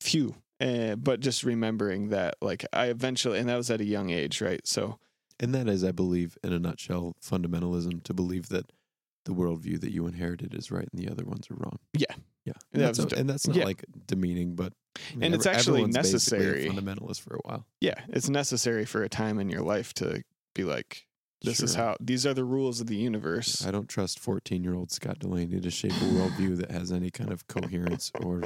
phew. 0.00 0.34
Uh, 0.60 0.96
but 0.96 1.20
just 1.20 1.42
remembering 1.42 2.10
that, 2.10 2.36
like, 2.40 2.64
I 2.72 2.86
eventually, 2.86 3.38
and 3.38 3.48
that 3.48 3.56
was 3.56 3.70
at 3.70 3.80
a 3.80 3.84
young 3.84 4.10
age, 4.10 4.40
right? 4.40 4.64
So, 4.66 4.98
and 5.40 5.54
that 5.54 5.68
is, 5.68 5.84
I 5.84 5.92
believe, 5.92 6.36
in 6.44 6.52
a 6.52 6.58
nutshell, 6.58 7.14
fundamentalism 7.22 8.02
to 8.04 8.14
believe 8.14 8.48
that 8.50 8.70
the 9.24 9.32
worldview 9.32 9.80
that 9.80 9.90
you 9.92 10.06
inherited 10.06 10.54
is 10.54 10.70
right 10.70 10.86
and 10.92 11.00
the 11.02 11.10
other 11.10 11.24
ones 11.24 11.48
are 11.50 11.54
wrong. 11.54 11.78
Yeah. 11.94 12.14
Yeah. 12.44 12.52
And, 12.74 12.82
that's, 12.82 13.00
o- 13.00 13.08
and 13.16 13.28
that's 13.28 13.46
not 13.46 13.56
yeah. 13.56 13.64
like 13.64 13.84
demeaning, 14.06 14.54
but 14.54 14.74
I 14.96 15.14
mean, 15.14 15.22
And 15.24 15.34
it's 15.34 15.46
actually 15.46 15.82
a 15.82 15.86
necessary. 15.88 16.66
fundamentalist 16.68 17.20
for 17.22 17.36
a 17.36 17.38
while. 17.44 17.66
yeah, 17.80 17.94
it's 18.08 18.28
necessary 18.28 18.84
for 18.84 19.02
a 19.02 19.08
time 19.08 19.38
in 19.40 19.48
your 19.48 19.62
life 19.62 19.94
to 19.94 20.22
be 20.54 20.64
like, 20.64 21.06
this 21.42 21.60
is 21.60 21.74
how, 21.74 21.96
these 22.00 22.24
are 22.26 22.32
the 22.34 22.44
rules 22.44 22.80
of 22.80 22.86
the 22.86 22.96
universe. 22.96 23.66
I 23.66 23.70
don't 23.70 23.88
trust 23.88 24.18
14 24.18 24.62
year 24.62 24.74
old 24.74 24.90
Scott 24.90 25.18
Delaney 25.20 25.58
to 25.60 25.70
shape 25.70 25.92
a 25.92 25.94
worldview 26.04 26.56
that 26.58 26.70
has 26.70 26.92
any 26.92 27.10
kind 27.10 27.32
of 27.32 27.46
coherence 27.48 28.10
or 28.22 28.42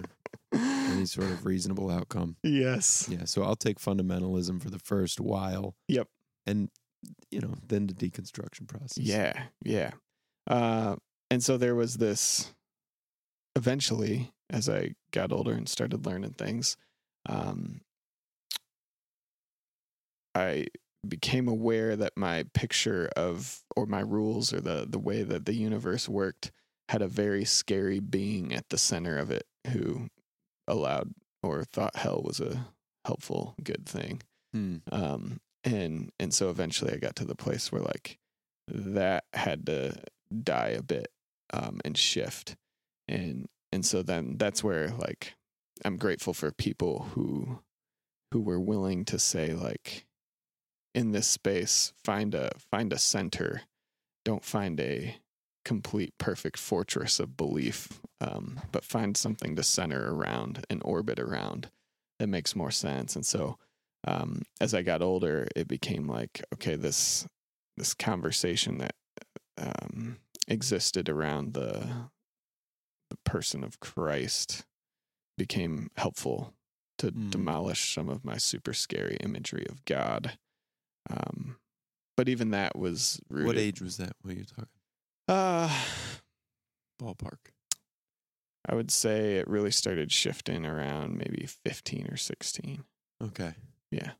any 0.52 1.04
sort 1.06 1.28
of 1.28 1.44
reasonable 1.44 1.90
outcome. 1.90 2.36
yes. 2.42 3.08
Yeah. 3.10 3.24
So 3.24 3.42
I'll 3.42 3.56
take 3.56 3.78
fundamentalism 3.78 4.62
for 4.62 4.70
the 4.70 4.78
first 4.80 5.20
while. 5.20 5.74
Yep. 5.88 6.08
And, 6.48 6.70
you 7.30 7.40
know, 7.40 7.54
then 7.66 7.86
the 7.86 7.94
deconstruction 7.94 8.66
process. 8.66 8.96
Yeah, 9.04 9.40
yeah. 9.64 9.90
Uh, 10.48 10.96
and 11.30 11.42
so 11.44 11.56
there 11.56 11.74
was 11.74 11.96
this. 11.96 12.52
Eventually, 13.54 14.32
as 14.50 14.68
I 14.68 14.94
got 15.10 15.32
older 15.32 15.52
and 15.52 15.68
started 15.68 16.06
learning 16.06 16.32
things, 16.32 16.76
um, 17.28 17.80
I 20.34 20.66
became 21.06 21.48
aware 21.48 21.96
that 21.96 22.12
my 22.16 22.44
picture 22.54 23.08
of 23.16 23.60
or 23.76 23.86
my 23.86 24.00
rules 24.00 24.52
or 24.52 24.60
the 24.60 24.86
the 24.88 24.98
way 24.98 25.22
that 25.22 25.46
the 25.46 25.54
universe 25.54 26.08
worked 26.08 26.52
had 26.88 27.02
a 27.02 27.08
very 27.08 27.44
scary 27.44 28.00
being 28.00 28.54
at 28.54 28.68
the 28.70 28.78
center 28.78 29.18
of 29.18 29.30
it 29.30 29.46
who 29.68 30.08
allowed 30.66 31.12
or 31.42 31.64
thought 31.64 31.96
hell 31.96 32.22
was 32.24 32.40
a 32.40 32.66
helpful 33.04 33.54
good 33.62 33.86
thing 33.86 34.22
Hmm. 34.52 34.76
um 34.90 35.40
and 35.64 36.10
and 36.18 36.32
so 36.32 36.50
eventually 36.50 36.92
i 36.92 36.96
got 36.96 37.16
to 37.16 37.24
the 37.24 37.34
place 37.34 37.72
where 37.72 37.82
like 37.82 38.18
that 38.68 39.24
had 39.32 39.66
to 39.66 39.94
die 40.42 40.68
a 40.68 40.82
bit 40.82 41.08
um 41.52 41.80
and 41.84 41.96
shift. 41.96 42.56
And 43.06 43.48
and 43.72 43.84
so 43.84 44.02
then 44.02 44.36
that's 44.36 44.62
where 44.62 44.88
like 44.88 45.34
i'm 45.84 45.96
grateful 45.96 46.34
for 46.34 46.50
people 46.50 47.08
who 47.14 47.60
who 48.32 48.40
were 48.40 48.60
willing 48.60 49.04
to 49.06 49.18
say 49.18 49.52
like 49.52 50.06
in 50.94 51.12
this 51.12 51.26
space 51.26 51.92
find 52.04 52.34
a 52.34 52.50
find 52.70 52.92
a 52.92 52.98
center. 52.98 53.62
Don't 54.24 54.44
find 54.44 54.78
a 54.80 55.16
complete 55.64 56.12
perfect 56.18 56.58
fortress 56.58 57.20
of 57.20 57.36
belief 57.36 58.00
um, 58.20 58.60
but 58.72 58.84
find 58.84 59.16
something 59.16 59.54
to 59.56 59.62
center 59.62 60.14
around 60.14 60.64
and 60.68 60.82
orbit 60.84 61.18
around 61.18 61.70
that 62.18 62.26
makes 62.26 62.56
more 62.56 62.70
sense. 62.70 63.14
And 63.14 63.24
so 63.24 63.58
um, 64.06 64.42
as 64.60 64.74
i 64.74 64.82
got 64.82 65.02
older 65.02 65.48
it 65.56 65.66
became 65.68 66.06
like 66.08 66.42
okay 66.54 66.76
this 66.76 67.26
this 67.76 67.94
conversation 67.94 68.78
that 68.78 68.94
um, 69.58 70.18
existed 70.46 71.08
around 71.08 71.54
the 71.54 71.86
the 73.10 73.16
person 73.24 73.64
of 73.64 73.80
christ 73.80 74.64
became 75.36 75.90
helpful 75.96 76.54
to 76.98 77.12
Mm. 77.12 77.30
demolish 77.30 77.94
some 77.94 78.08
of 78.08 78.24
my 78.24 78.36
super 78.36 78.72
scary 78.72 79.16
imagery 79.20 79.66
of 79.68 79.84
god 79.84 80.38
um, 81.10 81.56
but 82.16 82.28
even 82.28 82.50
that 82.50 82.76
was 82.76 83.20
rooted. 83.30 83.46
What 83.46 83.56
age 83.56 83.80
was 83.80 83.96
that? 83.98 84.12
What 84.22 84.34
are 84.34 84.36
you 84.36 84.44
talking? 84.44 84.66
Uh, 85.28 85.70
Ballpark. 87.00 87.52
I 88.68 88.74
would 88.74 88.90
say 88.90 89.36
it 89.36 89.48
really 89.48 89.70
started 89.70 90.10
shifting 90.12 90.66
around 90.66 91.16
maybe 91.16 91.46
15 91.64 92.08
or 92.10 92.16
16. 92.16 92.84
Okay. 93.22 93.54
Yeah. 93.90 94.12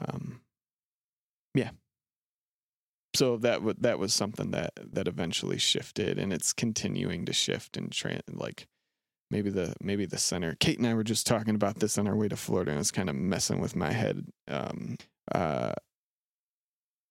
Um, 0.00 0.40
yeah. 1.54 1.70
So 3.14 3.36
that 3.38 3.56
w- 3.56 3.76
that 3.80 3.98
was 3.98 4.14
something 4.14 4.52
that 4.52 4.72
that 4.92 5.06
eventually 5.06 5.58
shifted, 5.58 6.18
and 6.18 6.32
it's 6.32 6.52
continuing 6.52 7.26
to 7.26 7.32
shift 7.32 7.76
and 7.76 7.92
tra- 7.92 8.22
like 8.30 8.66
maybe 9.30 9.50
the 9.50 9.74
maybe 9.82 10.06
the 10.06 10.18
center. 10.18 10.56
Kate 10.60 10.78
and 10.78 10.86
I 10.86 10.94
were 10.94 11.04
just 11.04 11.26
talking 11.26 11.54
about 11.54 11.80
this 11.80 11.98
on 11.98 12.06
our 12.06 12.16
way 12.16 12.28
to 12.28 12.36
Florida, 12.36 12.70
and 12.70 12.80
it's 12.80 12.90
kind 12.90 13.10
of 13.10 13.16
messing 13.16 13.60
with 13.60 13.76
my 13.76 13.92
head. 13.92 14.26
Um, 14.48 14.96
uh, 15.34 15.72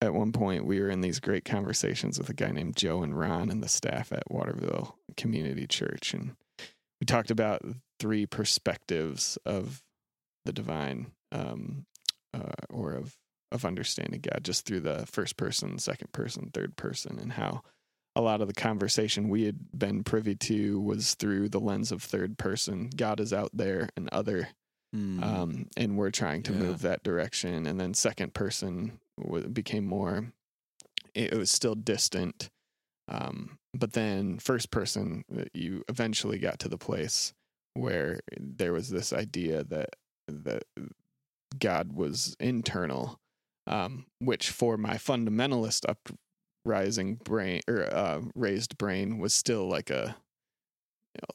at 0.02 0.16
one 0.16 0.32
point, 0.32 0.66
we 0.66 0.80
were 0.80 0.90
in 0.90 1.02
these 1.02 1.20
great 1.20 1.46
conversations 1.46 2.18
with 2.18 2.30
a 2.30 2.34
guy 2.34 2.50
named 2.52 2.76
Joe 2.76 3.04
and 3.04 3.18
Ron 3.18 3.52
and 3.52 3.62
the 3.62 3.68
staff 3.68 4.12
at 4.12 4.32
Waterville 4.32 4.98
Community 5.18 5.68
Church, 5.68 6.16
and 6.16 6.36
we 7.00 7.06
talked 7.06 7.30
about 7.30 7.62
three 8.00 8.26
perspectives 8.26 9.38
of 9.46 9.84
the 10.46 10.54
divine, 10.54 11.12
um, 11.32 11.86
uh, 12.34 12.52
or 12.70 12.94
of 12.94 13.16
of 13.54 13.66
understanding 13.66 14.22
God, 14.22 14.44
just 14.44 14.66
through 14.66 14.80
the 14.80 15.06
first 15.08 15.36
person, 15.36 15.78
second 15.78 16.14
person, 16.14 16.50
third 16.54 16.78
person, 16.78 17.20
and 17.20 17.34
how 17.34 17.62
a 18.16 18.22
lot 18.22 18.40
of 18.42 18.48
the 18.48 18.54
conversation 18.54 19.28
we 19.28 19.44
had 19.44 19.58
been 19.78 20.04
privy 20.06 20.36
to 20.36 20.80
was 20.80 21.16
through 21.16 21.50
the 21.50 21.60
lens 21.60 21.92
of 21.92 22.02
third 22.02 22.38
person. 22.38 22.90
God 22.96 23.20
is 23.20 23.34
out 23.34 23.50
there 23.54 23.90
and 23.98 24.08
other 24.12 24.50
Hmm. 24.94 25.24
um, 25.24 25.68
and 25.78 25.98
we're 25.98 26.12
trying 26.12 26.44
to 26.44 26.52
Yeah. 26.52 26.60
move 26.60 26.82
that 26.82 27.02
direction. 27.04 27.66
And 27.66 27.80
then 27.80 27.94
second 27.94 28.34
person 28.34 29.00
w- 29.18 29.48
became 29.48 29.86
more. 29.86 30.34
It, 31.14 31.32
it 31.34 31.38
was 31.38 31.50
still 31.52 31.76
distant, 31.76 32.50
um, 33.08 33.58
but 33.74 33.94
then 33.94 34.38
first 34.40 34.70
person, 34.72 35.24
uh, 35.34 35.46
you 35.54 35.84
eventually 35.88 36.40
got 36.40 36.60
to 36.60 36.68
the 36.70 36.78
place 36.78 37.34
where 37.74 38.20
there 38.38 38.74
was 38.74 38.90
this 38.90 39.14
idea 39.14 39.64
that 39.66 39.96
that 40.28 40.64
God 41.60 41.94
was 41.94 42.36
internal, 42.40 43.20
um, 43.68 44.06
which 44.20 44.50
for 44.50 44.78
my 44.78 44.96
fundamentalist 44.96 45.86
uprising 46.66 47.16
brain 47.16 47.62
or 47.68 47.84
uh, 47.84 48.22
raised 48.36 48.78
brain 48.78 49.18
was 49.18 49.34
still 49.34 49.68
like 49.68 49.90
a 49.90 50.16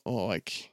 well, 0.05 0.27
like 0.27 0.73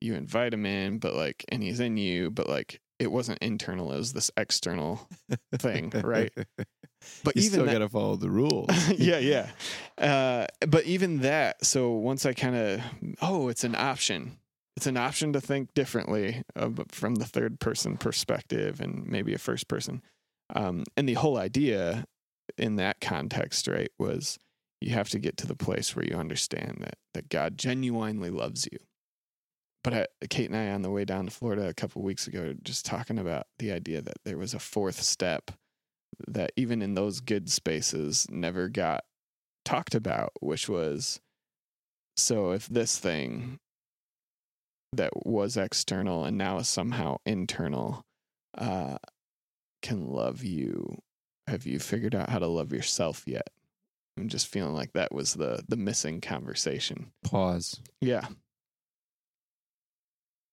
you 0.00 0.14
invite 0.14 0.52
him 0.52 0.66
in, 0.66 0.98
but 0.98 1.14
like, 1.14 1.44
and 1.48 1.62
he's 1.62 1.80
in 1.80 1.96
you, 1.96 2.30
but 2.30 2.48
like, 2.48 2.80
it 2.98 3.10
wasn't 3.10 3.38
internal; 3.40 3.92
it 3.92 3.96
was 3.96 4.12
this 4.12 4.30
external 4.36 5.08
thing, 5.56 5.92
right? 6.04 6.32
But 7.24 7.36
you 7.36 7.42
even 7.42 7.62
still 7.62 7.66
got 7.66 7.80
to 7.80 7.88
follow 7.88 8.14
the 8.14 8.30
rules. 8.30 8.68
yeah, 8.96 9.18
yeah. 9.18 9.50
Uh, 9.98 10.46
but 10.68 10.84
even 10.84 11.22
that, 11.22 11.64
so 11.64 11.90
once 11.90 12.24
I 12.24 12.32
kind 12.32 12.54
of, 12.54 12.80
oh, 13.20 13.48
it's 13.48 13.64
an 13.64 13.74
option. 13.74 14.38
It's 14.76 14.86
an 14.86 14.96
option 14.96 15.32
to 15.34 15.40
think 15.40 15.74
differently 15.74 16.42
uh, 16.56 16.70
from 16.90 17.16
the 17.16 17.26
third 17.26 17.60
person 17.60 17.96
perspective 17.96 18.80
and 18.80 19.06
maybe 19.06 19.34
a 19.34 19.38
first 19.38 19.68
person. 19.68 20.02
Um, 20.54 20.84
and 20.96 21.08
the 21.08 21.14
whole 21.14 21.36
idea 21.36 22.06
in 22.56 22.76
that 22.76 23.00
context, 23.00 23.68
right, 23.68 23.90
was 23.98 24.38
you 24.80 24.94
have 24.94 25.08
to 25.10 25.18
get 25.18 25.36
to 25.38 25.46
the 25.46 25.54
place 25.54 25.94
where 25.94 26.04
you 26.04 26.16
understand 26.16 26.78
that 26.80 26.98
that 27.14 27.28
God 27.28 27.58
genuinely 27.58 28.30
loves 28.30 28.66
you. 28.70 28.78
But 29.84 29.94
I, 29.94 30.06
Kate 30.30 30.48
and 30.48 30.56
I, 30.56 30.70
on 30.70 30.82
the 30.82 30.90
way 30.90 31.04
down 31.04 31.26
to 31.26 31.30
Florida 31.30 31.68
a 31.68 31.74
couple 31.74 32.02
weeks 32.02 32.26
ago, 32.26 32.54
just 32.62 32.86
talking 32.86 33.18
about 33.18 33.46
the 33.58 33.72
idea 33.72 34.00
that 34.00 34.18
there 34.24 34.38
was 34.38 34.54
a 34.54 34.58
fourth 34.58 35.02
step 35.02 35.50
that 36.28 36.52
even 36.56 36.82
in 36.82 36.94
those 36.94 37.20
good 37.20 37.50
spaces 37.50 38.26
never 38.30 38.68
got 38.68 39.04
talked 39.64 39.94
about, 39.94 40.32
which 40.40 40.68
was 40.68 41.20
so 42.16 42.52
if 42.52 42.68
this 42.68 42.98
thing 42.98 43.58
that 44.94 45.26
was 45.26 45.56
external 45.56 46.24
and 46.24 46.36
now 46.36 46.58
is 46.58 46.68
somehow 46.68 47.16
internal 47.24 48.04
uh, 48.56 48.96
can 49.82 50.08
love 50.08 50.44
you, 50.44 50.98
have 51.46 51.66
you 51.66 51.78
figured 51.78 52.14
out 52.14 52.30
how 52.30 52.38
to 52.38 52.46
love 52.46 52.72
yourself 52.72 53.24
yet? 53.26 53.48
I'm 54.16 54.28
just 54.28 54.46
feeling 54.46 54.74
like 54.74 54.92
that 54.92 55.12
was 55.12 55.34
the 55.34 55.62
the 55.68 55.76
missing 55.76 56.20
conversation. 56.20 57.12
Pause. 57.24 57.80
Yeah. 58.00 58.26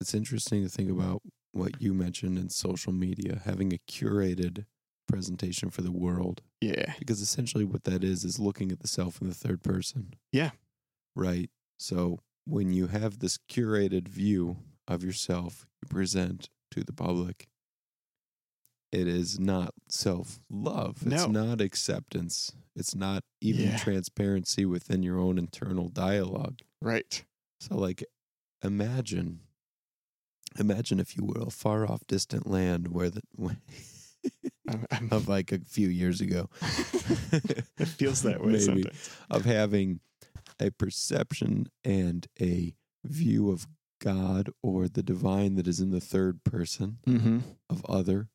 It's 0.01 0.13
interesting 0.13 0.63
to 0.63 0.69
think 0.69 0.89
about 0.89 1.21
what 1.51 1.81
you 1.81 1.93
mentioned 1.93 2.37
in 2.37 2.49
social 2.49 2.93
media, 2.93 3.41
having 3.43 3.73
a 3.73 3.91
curated 3.91 4.65
presentation 5.07 5.69
for 5.69 5.81
the 5.81 5.91
world. 5.91 6.41
Yeah. 6.61 6.93
Because 6.99 7.19
essentially 7.19 7.65
what 7.65 7.83
that 7.83 8.03
is 8.03 8.23
is 8.23 8.39
looking 8.39 8.71
at 8.71 8.79
the 8.79 8.87
self 8.87 9.21
in 9.21 9.27
the 9.27 9.35
third 9.35 9.61
person. 9.61 10.13
Yeah. 10.31 10.51
Right. 11.15 11.49
So 11.77 12.19
when 12.49 12.73
you 12.73 12.87
have 12.87 13.19
this 13.19 13.37
curated 13.49 14.07
view 14.07 14.57
of 14.87 15.03
yourself 15.03 15.67
you 15.81 15.87
present 15.87 16.49
to 16.71 16.83
the 16.83 16.93
public, 16.93 17.47
it 18.91 19.07
is 19.07 19.39
not 19.39 19.73
self 19.87 20.39
love. 20.49 21.05
No. 21.05 21.15
It's 21.15 21.27
not 21.27 21.61
acceptance. 21.61 22.51
It's 22.75 22.95
not 22.95 23.23
even 23.41 23.65
Yeah. 23.69 23.77
transparency 23.77 24.65
within 24.65 25.03
your 25.03 25.19
own 25.19 25.37
internal 25.37 25.89
dialogue. 25.89 26.59
Right. 26.81 27.23
So, 27.61 27.75
like, 27.77 28.03
imagine, 28.63 29.41
imagine 30.57 30.99
if 30.99 31.15
you 31.17 31.25
were 31.25 31.41
a 31.41 31.51
far 31.51 31.89
off, 31.89 32.01
distant 32.07 32.47
land 32.47 32.87
where 32.87 33.09
the 33.09 33.21
I'm, 34.67 34.85
I'm, 34.91 35.09
of 35.11 35.27
like 35.27 35.51
a 35.51 35.59
few 35.59 35.87
years 35.87 36.19
ago, 36.21 36.49
it 36.61 37.87
feels 37.87 38.21
that 38.23 38.41
way 38.41 38.47
Maybe. 38.53 38.63
sometimes. 38.63 39.09
of 39.29 39.45
having 39.45 39.99
a 40.59 40.71
perception 40.71 41.67
and 41.83 42.27
a 42.41 42.75
view 43.05 43.49
of 43.51 43.67
God 44.01 44.49
or 44.63 44.87
the 44.87 45.03
divine 45.03 45.55
that 45.55 45.67
is 45.67 45.79
in 45.79 45.91
the 45.91 45.99
third 46.01 46.43
person 46.43 46.99
Mm-hmm. 47.07 47.39
of 47.69 47.85
other, 47.85 48.29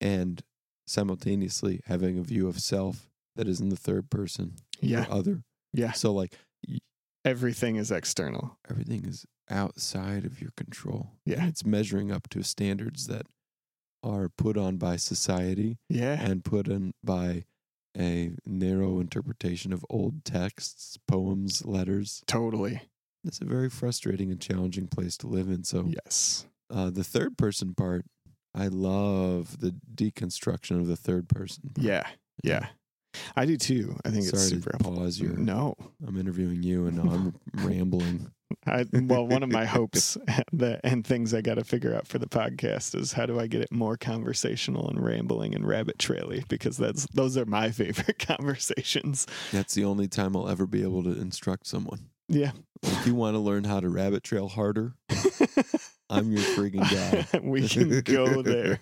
and 0.00 0.42
simultaneously 0.86 1.80
having 1.86 2.18
a 2.18 2.22
view 2.22 2.46
of 2.48 2.60
self 2.60 3.08
that 3.36 3.48
is 3.48 3.60
in 3.60 3.68
the 3.70 3.76
third 3.76 4.10
person 4.10 4.56
Yeah. 4.80 5.06
other. 5.08 5.44
Yeah. 5.72 5.92
So, 5.92 6.12
like, 6.12 6.34
Everything 7.24 7.76
is 7.76 7.90
external. 7.90 8.58
everything 8.68 9.06
is 9.06 9.24
outside 9.48 10.24
of 10.26 10.40
your 10.42 10.50
control. 10.58 11.12
Yeah. 11.24 11.46
It's 11.46 11.64
measuring 11.64 12.12
up 12.12 12.28
to 12.30 12.42
standards 12.42 13.06
that 13.06 13.26
are 14.02 14.28
put 14.28 14.58
on 14.58 14.76
by 14.76 14.96
society 14.96 15.78
Yeah. 15.88 16.20
and 16.20 16.44
put 16.44 16.68
in 16.68 16.92
by 17.02 17.44
a 17.96 18.32
narrow 18.44 19.00
interpretation 19.00 19.72
of 19.72 19.84
old 19.90 20.24
texts, 20.24 20.98
poems, 21.06 21.64
letters. 21.64 22.22
Totally. 22.26 22.82
It's 23.24 23.40
a 23.40 23.44
very 23.44 23.70
frustrating 23.70 24.30
and 24.30 24.40
challenging 24.40 24.86
place 24.88 25.16
to 25.18 25.26
live 25.26 25.48
in. 25.48 25.64
So, 25.64 25.86
Yes. 26.04 26.46
uh, 26.70 26.90
the 26.90 27.04
third 27.04 27.38
person 27.38 27.74
part, 27.74 28.04
I 28.54 28.68
love 28.68 29.60
the 29.60 29.74
deconstruction 29.94 30.78
of 30.80 30.86
the 30.86 30.96
third 30.96 31.28
person. 31.28 31.70
part. 31.74 31.84
Yeah. 31.86 32.06
Yeah. 32.42 32.68
I 33.36 33.46
do 33.46 33.56
too. 33.56 33.96
I 34.04 34.10
think 34.10 34.24
Sorry 34.24 34.42
it's 34.42 34.50
super 34.50 34.70
to 34.70 34.78
pause 34.78 35.20
your. 35.20 35.32
No. 35.32 35.74
I'm 36.06 36.18
interviewing 36.18 36.62
you 36.62 36.86
and 36.86 36.98
I'm 37.00 37.34
rambling. 37.66 38.30
I, 38.66 38.86
well, 38.92 39.26
one 39.26 39.42
of 39.42 39.50
my 39.50 39.64
hopes 39.64 40.16
that, 40.52 40.80
and 40.84 41.06
things 41.06 41.34
I 41.34 41.40
got 41.40 41.54
to 41.54 41.64
figure 41.64 41.94
out 41.94 42.06
for 42.06 42.18
the 42.18 42.26
podcast 42.26 42.94
is 42.98 43.12
how 43.12 43.26
do 43.26 43.38
I 43.40 43.46
get 43.46 43.62
it 43.62 43.72
more 43.72 43.96
conversational 43.96 44.88
and 44.88 45.04
rambling 45.04 45.54
and 45.54 45.66
rabbit 45.66 45.98
traily 45.98 46.46
because 46.48 46.76
that's 46.76 47.06
those 47.12 47.36
are 47.36 47.46
my 47.46 47.70
favorite 47.70 48.18
conversations. 48.18 49.26
That's 49.52 49.74
the 49.74 49.84
only 49.84 50.08
time 50.08 50.36
I'll 50.36 50.48
ever 50.48 50.66
be 50.66 50.82
able 50.82 51.02
to 51.04 51.10
instruct 51.10 51.66
someone. 51.66 52.10
Yeah. 52.28 52.52
If 52.82 53.06
you 53.06 53.14
want 53.14 53.34
to 53.34 53.40
learn 53.40 53.64
how 53.64 53.80
to 53.80 53.88
rabbit 53.88 54.22
trail 54.24 54.48
harder, 54.48 54.94
I'm 56.10 56.30
your 56.30 56.42
friggin' 56.42 56.90
guy. 57.32 57.40
we 57.40 57.66
can 57.68 58.00
go 58.00 58.42
there. 58.42 58.78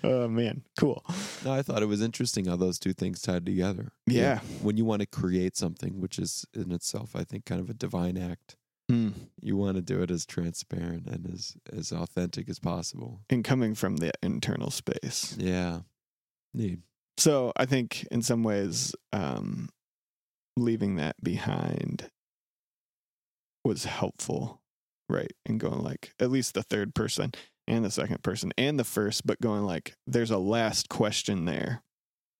oh 0.04 0.28
man, 0.28 0.62
cool. 0.78 1.04
No, 1.44 1.52
I 1.52 1.62
thought 1.62 1.82
it 1.82 1.86
was 1.86 2.02
interesting 2.02 2.46
how 2.46 2.56
those 2.56 2.78
two 2.78 2.92
things 2.92 3.20
tied 3.22 3.46
together. 3.46 3.92
Yeah. 4.06 4.40
When 4.62 4.76
you 4.76 4.84
want 4.84 5.00
to 5.00 5.06
create 5.06 5.56
something, 5.56 6.00
which 6.00 6.18
is 6.18 6.44
in 6.54 6.72
itself, 6.72 7.14
I 7.16 7.24
think, 7.24 7.44
kind 7.44 7.60
of 7.60 7.68
a 7.70 7.74
divine 7.74 8.16
act, 8.16 8.56
Mm. 8.90 9.12
you 9.40 9.56
want 9.56 9.76
to 9.76 9.80
do 9.82 10.02
it 10.02 10.10
as 10.10 10.26
transparent 10.26 11.06
and 11.06 11.32
as 11.32 11.56
as 11.72 11.92
authentic 11.92 12.48
as 12.50 12.58
possible. 12.58 13.20
And 13.30 13.44
coming 13.44 13.74
from 13.74 13.98
the 13.98 14.10
internal 14.22 14.70
space. 14.70 15.36
Yeah. 15.38 15.80
Neat. 16.52 16.80
So 17.16 17.52
I 17.56 17.64
think 17.64 18.06
in 18.10 18.22
some 18.22 18.42
ways, 18.42 18.94
um, 19.12 19.68
leaving 20.56 20.96
that 20.96 21.14
behind 21.22 22.10
was 23.64 23.84
helpful, 23.84 24.60
right? 25.08 25.32
And 25.46 25.60
going 25.60 25.82
like 25.82 26.12
at 26.18 26.30
least 26.30 26.54
the 26.54 26.62
third 26.64 26.94
person 26.94 27.32
and 27.72 27.84
the 27.84 27.90
second 27.90 28.22
person 28.22 28.52
and 28.58 28.78
the 28.78 28.84
first, 28.84 29.26
but 29.26 29.40
going 29.40 29.64
like 29.64 29.94
there's 30.06 30.30
a 30.30 30.38
last 30.38 30.88
question 30.88 31.46
there 31.46 31.82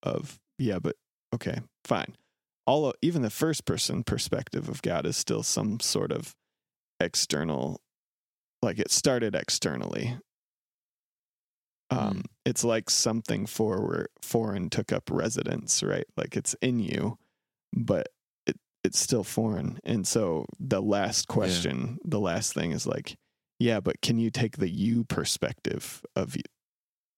of 0.03 0.39
yeah, 0.59 0.79
but 0.79 0.97
okay, 1.35 1.61
fine. 1.85 2.15
All 2.67 2.87
of, 2.87 2.95
even 3.03 3.23
the 3.23 3.31
first 3.31 3.65
person 3.65 4.05
perspective 4.05 4.69
of 4.69 4.83
God 4.83 5.07
is 5.07 5.17
still 5.17 5.43
some 5.43 5.81
sort 5.81 6.13
of 6.13 6.35
external, 7.01 7.81
like 8.61 8.79
it 8.79 8.91
started 8.91 9.35
externally. 9.35 10.19
Um, 11.91 12.25
it's 12.45 12.63
like 12.63 12.89
something 12.89 13.47
forward 13.47 14.09
foreign 14.23 14.71
took 14.71 14.93
up 14.93 15.11
residence, 15.11 15.83
right? 15.83 16.07
Like 16.17 16.37
it's 16.37 16.55
in 16.61 16.79
you, 16.79 17.19
but 17.73 18.09
it 18.47 18.57
it's 18.85 18.99
still 18.99 19.25
foreign. 19.25 19.79
And 19.83 20.07
so 20.07 20.47
the 20.61 20.83
last 20.83 21.27
question, 21.29 21.99
the 22.05 22.21
last 22.21 22.55
thing 22.55 22.73
is 22.73 22.87
like, 22.87 23.17
yeah, 23.63 23.79
but 23.79 24.01
can 24.01 24.19
you 24.19 24.31
take 24.31 24.57
the 24.57 24.69
you 24.69 25.05
perspective 25.05 26.03
of 26.17 26.37
you 26.37 26.43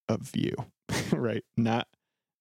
of 0.09 0.31
you, 0.35 0.55
right? 1.13 1.43
Not 1.57 1.89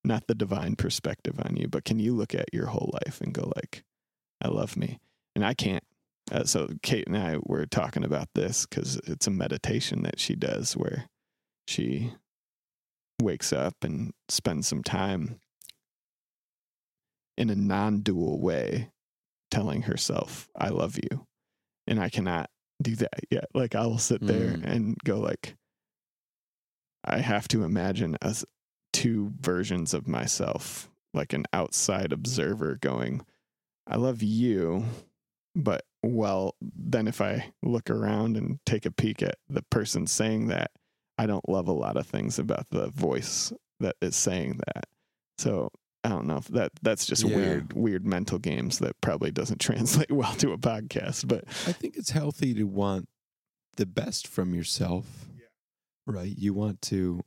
not 0.03 0.27
the 0.27 0.35
divine 0.35 0.75
perspective 0.75 1.39
on 1.43 1.55
you, 1.55 1.69
but 1.69 1.85
can 1.85 1.99
you 1.99 2.13
look 2.13 2.35
at 2.35 2.53
your 2.53 2.67
whole 2.67 2.91
life 3.05 3.21
and 3.21 3.33
go 3.33 3.49
like, 3.55 3.83
I 4.41 4.49
love 4.49 4.75
me, 4.75 4.99
and 5.35 5.45
I 5.45 5.53
can't. 5.53 5.83
Uh, 6.31 6.43
so 6.43 6.69
Kate 6.81 7.07
and 7.07 7.17
I 7.17 7.37
were 7.43 7.65
talking 7.65 8.03
about 8.03 8.27
this 8.35 8.65
because 8.65 8.99
it's 9.05 9.27
a 9.27 9.31
meditation 9.31 10.03
that 10.03 10.19
she 10.19 10.35
does 10.35 10.73
where 10.73 11.05
she 11.65 12.13
wakes 13.21 13.53
up 13.53 13.75
and 13.83 14.11
spends 14.27 14.67
some 14.67 14.83
time 14.83 15.39
in 17.37 17.49
a 17.49 17.55
non-dual 17.55 18.39
way 18.41 18.89
telling 19.49 19.83
herself 19.83 20.49
i 20.55 20.67
love 20.69 20.97
you 20.97 21.25
and 21.87 21.99
i 21.99 22.09
cannot 22.09 22.49
do 22.83 22.95
that 22.95 23.19
yet 23.31 23.45
like 23.53 23.73
i 23.75 23.85
will 23.85 23.97
sit 23.97 24.25
there 24.25 24.51
Mm. 24.57 24.65
and 24.65 24.97
go 25.03 25.19
like 25.19 25.55
i 27.03 27.19
have 27.19 27.47
to 27.49 27.63
imagine 27.63 28.17
as 28.21 28.45
two 28.91 29.33
versions 29.39 29.93
of 29.93 30.07
myself 30.07 30.89
like 31.13 31.33
an 31.33 31.45
outside 31.53 32.11
observer 32.11 32.75
going 32.81 33.25
i 33.87 33.95
love 33.97 34.21
you 34.21 34.85
but 35.55 35.83
well 36.03 36.55
then 36.61 37.07
if 37.07 37.21
i 37.21 37.51
look 37.63 37.89
around 37.89 38.37
and 38.37 38.59
take 38.65 38.85
a 38.85 38.91
peek 38.91 39.21
at 39.23 39.35
the 39.49 39.63
person 39.63 40.05
saying 40.07 40.47
that 40.47 40.71
I 41.15 41.27
don't 41.27 41.47
love 41.47 41.67
a 41.67 41.71
lot 41.73 41.95
of 41.95 42.07
things 42.07 42.39
about 42.39 42.65
the 42.71 42.87
voice 42.89 43.53
that 43.79 43.95
is 44.01 44.15
saying 44.15 44.59
that. 44.65 44.85
So 45.37 45.69
I 46.03 46.09
don't 46.09 46.25
know 46.27 46.37
if 46.37 46.47
that 46.49 46.71
that's 46.81 47.05
just 47.05 47.23
Yeah. 47.23 47.35
weird, 47.35 47.73
weird 47.73 48.05
mental 48.05 48.37
games 48.39 48.79
that 48.79 48.99
probably 49.01 49.31
doesn't 49.31 49.59
translate 49.61 50.11
well 50.11 50.33
to 50.35 50.51
a 50.51 50.57
podcast. 50.57 51.27
But 51.27 51.45
I 51.67 51.71
think 51.71 51.95
it's 51.95 52.11
healthy 52.11 52.53
to 52.55 52.63
want 52.65 53.07
the 53.77 53.85
best 53.85 54.27
from 54.27 54.53
yourself. 54.53 55.27
Right? 56.05 56.37
You 56.37 56.53
want 56.53 56.81
to 56.83 57.21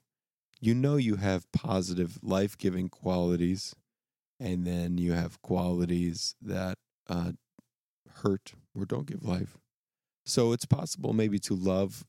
you 0.61 0.75
know 0.75 0.97
you 0.97 1.17
have 1.17 1.51
positive 1.53 2.19
life-giving 2.23 2.89
qualities 2.89 3.75
and 4.41 4.67
then 4.67 4.97
you 4.99 5.13
have 5.13 5.41
qualities 5.43 6.35
that 6.43 6.77
uh 7.09 7.33
hurt 8.23 8.53
or 8.79 8.85
don't 8.85 9.07
give 9.07 9.23
life. 9.25 9.57
So 10.27 10.53
it's 10.53 10.67
possible 10.67 11.13
maybe 11.15 11.39
to 11.41 11.55
love 11.55 12.05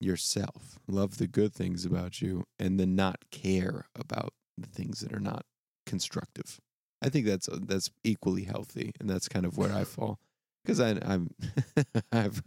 yourself, 0.00 0.78
love 0.88 1.18
the 1.18 1.26
good 1.28 1.52
things 1.54 1.84
about 1.84 2.20
you 2.22 2.44
and 2.58 2.78
then 2.80 2.94
not 2.96 3.16
care 3.30 3.86
about 3.94 4.32
the 4.56 4.68
things 4.68 5.00
that 5.00 5.12
are 5.12 5.20
not 5.20 5.44
constructive. 5.86 6.60
I 7.02 7.08
think 7.08 7.26
that's 7.26 7.48
that's 7.52 7.90
equally 8.04 8.44
healthy 8.44 8.92
and 9.00 9.08
that's 9.10 9.28
kind 9.28 9.44
of 9.46 9.56
where 9.58 9.72
I 9.72 9.84
fall 9.84 10.18
because 10.64 10.80
I 10.80 10.90
I'm 11.04 11.30
I've 12.12 12.42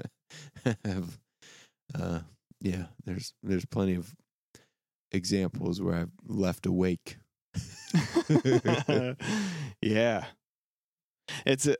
have 0.85 1.19
uh 1.93 2.19
yeah 2.61 2.85
there's 3.05 3.33
there's 3.43 3.65
plenty 3.65 3.95
of 3.95 4.15
examples 5.11 5.81
where 5.81 5.95
I've 5.95 6.11
left 6.25 6.65
awake. 6.65 7.17
yeah, 9.81 10.25
it's 11.45 11.67
a 11.67 11.75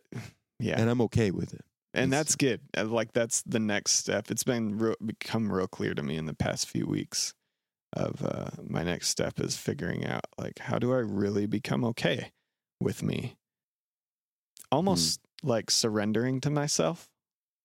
yeah, 0.60 0.80
And 0.80 0.89
I'm 0.89 1.01
okay 1.01 1.32
with 1.32 1.53
it. 1.53 1.62
and 1.93 2.12
it's- 2.14 2.20
that's 2.20 2.36
good. 2.36 2.62
Uh, 2.78 2.86
Like 2.86 3.12
that's 3.14 3.41
the 3.43 3.60
next 3.60 3.93
step. 3.93 4.32
It's 4.32 4.43
been 4.43 4.78
real, 4.78 4.95
become 5.06 5.51
real 5.51 5.68
clear 5.68 5.93
to 5.93 6.01
me 6.03 6.16
in 6.18 6.26
the 6.26 6.34
past 6.34 6.70
few 6.70 6.86
weeks. 6.86 7.34
Of 7.96 8.24
uh, 8.26 8.50
my 8.68 8.84
next 8.84 9.08
step 9.08 9.39
is 9.39 9.56
figuring 9.56 10.06
out 10.06 10.26
like 10.38 10.60
how 10.60 10.80
do 10.80 10.91
I 10.91 10.98
really 10.98 11.46
become 11.46 11.86
okay 11.86 12.32
with 12.82 13.02
me? 13.02 13.38
Almost 14.72 15.22
like 15.43 15.72
surrendering 15.72 16.41
to 16.41 16.50
myself 16.50 17.08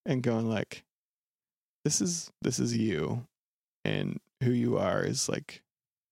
and 0.07 0.23
going 0.23 0.49
like, 0.49 0.85
this 1.85 2.01
is 2.01 2.31
this 2.43 2.61
is 2.61 2.77
you, 2.77 3.27
and 3.85 4.21
who 4.43 4.53
you 4.53 4.79
are 4.79 5.03
is 5.03 5.29
like 5.29 5.63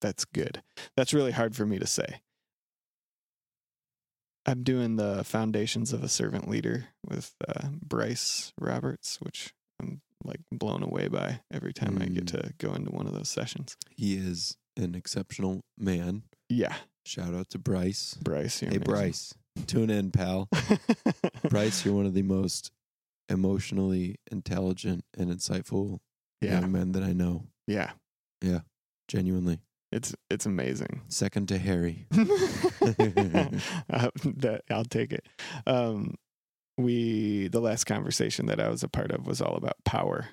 that's 0.01 0.25
good. 0.25 0.63
That's 0.97 1.15
really 1.15 1.33
hard 1.33 1.55
for 1.55 1.67
me 1.67 1.79
to 1.79 1.87
say. 1.87 2.21
I'm 4.47 4.63
doing 4.63 4.97
the 4.97 5.25
Foundations 5.25 5.93
of 5.93 6.03
a 6.03 6.09
Servant 6.09 6.49
Leader 6.49 6.87
with 7.07 7.35
uh, 7.47 7.69
Bryce 7.87 8.53
Roberts, 8.59 9.19
which 9.21 9.53
I'm 9.81 10.01
like 10.25 10.41
blown 10.53 10.83
away 10.83 11.09
by 11.09 11.41
every 11.53 11.73
time 11.73 11.99
I 12.01 12.07
get 12.07 12.25
Mm. 12.27 12.43
to 12.43 12.53
go 12.59 12.73
into 12.75 12.91
one 12.91 13.07
of 13.07 13.13
those 13.15 13.29
sessions. 13.29 13.77
He 13.97 14.15
is 14.17 14.57
an 14.77 14.95
exceptional 14.95 15.61
man. 15.79 16.23
Yeah, 16.49 16.77
Shout 17.07 17.35
out 17.35 17.49
to 17.51 17.59
Bryce. 17.59 18.15
Bryce. 18.23 18.61
You're 18.63 18.71
hey 18.71 18.77
amazing. 18.77 18.93
Bryce, 18.93 19.35
tune 19.67 19.91
in, 19.91 20.11
pal. 20.11 20.49
Bryce, 21.49 21.85
you're 21.85 21.95
one 21.95 22.05
of 22.07 22.13
the 22.15 22.23
most 22.23 22.71
emotionally 23.31 24.17
intelligent 24.31 25.05
and 25.17 25.31
insightful 25.31 25.99
yeah, 26.41 26.61
young 26.61 26.73
men 26.73 26.93
that 26.93 27.03
I 27.03 27.13
know. 27.13 27.45
Yeah, 27.67 27.93
yeah. 28.43 28.61
Genuinely. 29.09 29.61
It's 29.91 30.15
it's 30.31 30.45
amazing. 30.47 31.01
Second 31.09 31.49
to 31.49 31.59
Harry. 31.59 32.07
Uh, 33.91 34.11
that 34.37 34.63
I'll 34.71 34.85
take 34.85 35.13
it. 35.13 35.27
Um, 35.67 36.15
we 36.79 37.49
the 37.49 37.61
last 37.61 37.85
conversation 37.85 38.47
that 38.47 38.61
I 38.61 38.69
was 38.69 38.83
a 38.83 38.89
part 38.89 39.11
of 39.11 39.27
was 39.27 39.43
all 39.43 39.57
about 39.57 39.85
power, 39.85 40.29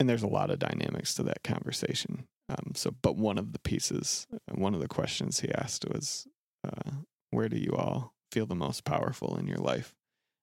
and 0.00 0.08
there's 0.08 0.22
a 0.22 0.28
lot 0.28 0.50
of 0.50 0.58
dynamics 0.58 1.14
to 1.14 1.22
that 1.24 1.42
conversation. 1.42 2.26
Um, 2.48 2.72
so, 2.74 2.94
but 3.02 3.16
one 3.16 3.38
of 3.38 3.52
the 3.52 3.58
pieces, 3.58 4.26
one 4.50 4.74
of 4.74 4.80
the 4.80 4.88
questions 4.88 5.40
he 5.40 5.52
asked 5.52 5.84
was, 5.88 6.26
uh, 6.64 6.90
"Where 7.30 7.48
do 7.48 7.56
you 7.58 7.72
all 7.76 8.14
feel 8.30 8.46
the 8.46 8.54
most 8.54 8.84
powerful 8.84 9.36
in 9.36 9.46
your 9.46 9.58
life?" 9.58 9.94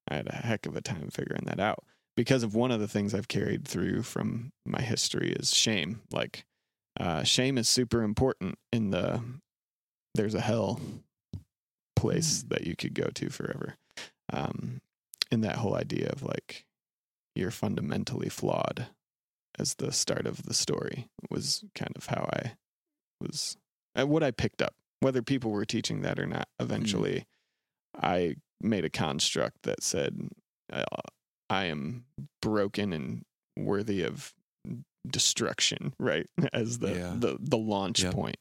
I 0.10 0.16
had 0.16 0.28
a 0.28 0.36
heck 0.36 0.66
of 0.66 0.76
a 0.76 0.82
time 0.82 1.10
figuring 1.10 1.44
that 1.46 1.60
out 1.60 1.84
because 2.18 2.44
of 2.44 2.56
one 2.56 2.72
of 2.72 2.80
the 2.80 2.88
things 2.88 3.14
I've 3.14 3.28
carried 3.28 3.68
through 3.68 4.04
from 4.04 4.52
my 4.66 4.82
history 4.82 5.32
is 5.32 5.54
shame. 5.54 6.02
Like, 6.12 6.46
uh, 7.00 7.24
shame 7.24 7.58
is 7.58 7.70
super 7.70 8.04
important 8.04 8.58
in 8.74 8.92
the 8.92 9.22
there's 10.16 10.36
a 10.36 10.42
hell 10.42 10.82
place 12.00 12.44
that 12.48 12.66
you 12.66 12.76
could 12.76 12.94
go 12.94 13.10
to 13.14 13.30
forever. 13.30 13.76
Um, 14.32 14.82
and 15.32 15.44
that 15.44 15.58
whole 15.58 15.76
idea 15.76 16.10
of 16.10 16.24
like 16.24 16.66
you're 17.36 17.52
fundamentally 17.52 18.30
flawed 18.30 18.88
as 19.58 19.76
the 19.76 19.92
start 19.92 20.26
of 20.26 20.44
the 20.44 20.54
story 20.54 21.08
was 21.30 21.64
kind 21.76 21.94
of 21.96 22.08
how 22.08 22.30
I 22.34 22.54
was 23.22 23.58
uh, 24.00 24.06
what 24.08 24.24
I 24.24 24.32
picked 24.32 24.62
up. 24.62 24.76
Whether 25.02 25.22
people 25.22 25.52
were 25.52 25.66
teaching 25.66 26.02
that 26.02 26.20
or 26.20 26.26
not, 26.26 26.48
eventually 26.60 27.26
I 28.02 28.36
made 28.62 28.84
a 28.86 28.90
construct 28.90 29.64
that 29.64 29.82
said 29.84 30.30
uh, 30.72 30.84
I 31.50 31.66
am 31.66 32.06
broken 32.42 32.92
and 32.94 33.24
worthy 33.58 34.04
of 34.04 34.34
destruction, 35.10 35.94
right? 36.00 36.28
As 36.54 36.80
the 36.80 36.94
Yeah. 36.96 37.14
the, 37.16 37.38
the 37.40 37.58
launch 37.58 38.04
Yep. 38.04 38.14
point. 38.14 38.38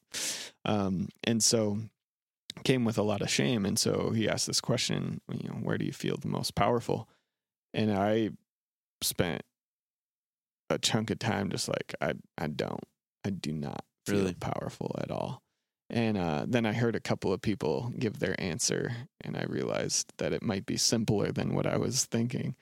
Um, 0.64 1.08
and 1.24 1.42
so 1.42 1.78
came 2.64 2.84
with 2.84 2.98
a 2.98 3.02
lot 3.02 3.22
of 3.22 3.30
shame. 3.30 3.64
And 3.66 3.78
so 3.78 4.10
he 4.10 4.28
asked 4.28 4.46
this 4.46 4.60
question, 4.60 5.20
you 5.32 5.48
know, 5.48 5.56
where 5.56 5.78
do 5.78 5.84
you 5.84 5.92
feel 5.92 6.16
the 6.16 6.28
most 6.28 6.54
powerful? 6.54 7.08
And 7.74 7.92
I 7.92 8.30
spent 9.02 9.42
a 10.70 10.78
chunk 10.78 11.10
of 11.10 11.18
time 11.18 11.50
just 11.50 11.68
like, 11.68 11.94
I, 12.00 12.14
I 12.36 12.46
don't, 12.48 12.84
I 13.24 13.30
do 13.30 13.52
not 13.52 13.84
feel 14.06 14.18
Really? 14.18 14.34
powerful 14.34 14.94
at 15.00 15.10
all. 15.10 15.42
And 15.90 16.18
uh, 16.18 16.44
then 16.46 16.66
I 16.66 16.72
heard 16.74 16.94
a 16.94 17.00
couple 17.00 17.32
of 17.32 17.40
people 17.40 17.92
give 17.98 18.18
their 18.18 18.38
answer, 18.38 18.92
and 19.22 19.38
I 19.38 19.44
realized 19.48 20.12
that 20.18 20.34
it 20.34 20.42
might 20.42 20.66
be 20.66 20.76
simpler 20.76 21.32
than 21.32 21.54
what 21.54 21.66
I 21.66 21.78
was 21.78 22.04
thinking. 22.04 22.56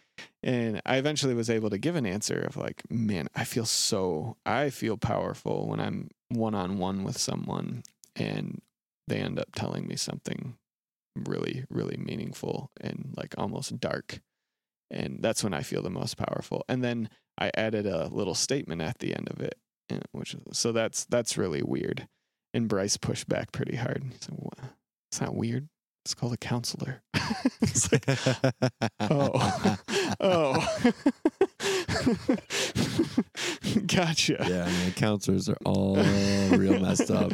And 0.44 0.80
I 0.86 0.96
eventually 0.98 1.34
was 1.34 1.50
able 1.50 1.68
to 1.70 1.78
give 1.78 1.96
an 1.96 2.06
answer 2.06 2.40
of 2.40 2.56
like, 2.56 2.82
man, 2.88 3.26
I 3.34 3.42
feel 3.42 3.66
so, 3.66 4.36
I 4.46 4.70
feel 4.70 4.96
powerful 4.96 5.66
when 5.66 5.80
I'm 5.80 6.10
one 6.28 6.54
on 6.54 6.78
one 6.78 7.02
with 7.02 7.18
someone 7.18 7.82
and 8.14 8.62
they 9.06 9.18
end 9.18 9.38
up 9.38 9.54
telling 9.54 9.86
me 9.86 9.96
something 9.96 10.56
really, 11.14 11.64
really 11.70 11.96
meaningful 11.96 12.70
and 12.80 13.14
like 13.16 13.34
almost 13.38 13.78
dark. 13.80 14.20
And 14.90 15.18
that's 15.20 15.42
when 15.42 15.54
I 15.54 15.62
feel 15.62 15.82
the 15.82 15.90
most 15.90 16.16
powerful. 16.16 16.64
And 16.68 16.84
then 16.84 17.08
I 17.38 17.50
added 17.54 17.86
a 17.86 18.08
little 18.08 18.34
statement 18.34 18.82
at 18.82 18.98
the 18.98 19.14
end 19.14 19.28
of 19.30 19.40
it, 19.40 19.56
eh, 19.90 19.98
which 20.12 20.36
so 20.52 20.72
that's 20.72 21.04
that's 21.06 21.38
really 21.38 21.62
weird. 21.62 22.08
And 22.54 22.68
Bryce 22.68 22.96
pushed 22.96 23.28
back 23.28 23.52
pretty 23.52 23.76
hard. 23.76 24.04
He 24.10 24.16
said, 24.20 24.34
"What? 24.38 24.58
It's 25.10 25.20
not 25.20 25.34
weird. 25.34 25.68
It's 26.06 26.14
called 26.14 26.34
a 26.34 26.36
counselor." 26.36 27.02
it's 27.60 27.90
like, 27.90 28.04
oh, 29.00 29.76
oh, 30.20 30.78
gotcha. 33.86 34.46
Yeah, 34.48 34.70
counselors 34.94 35.48
are 35.48 35.56
all 35.64 35.96
real 35.96 36.78
messed 36.78 37.10
up. 37.10 37.32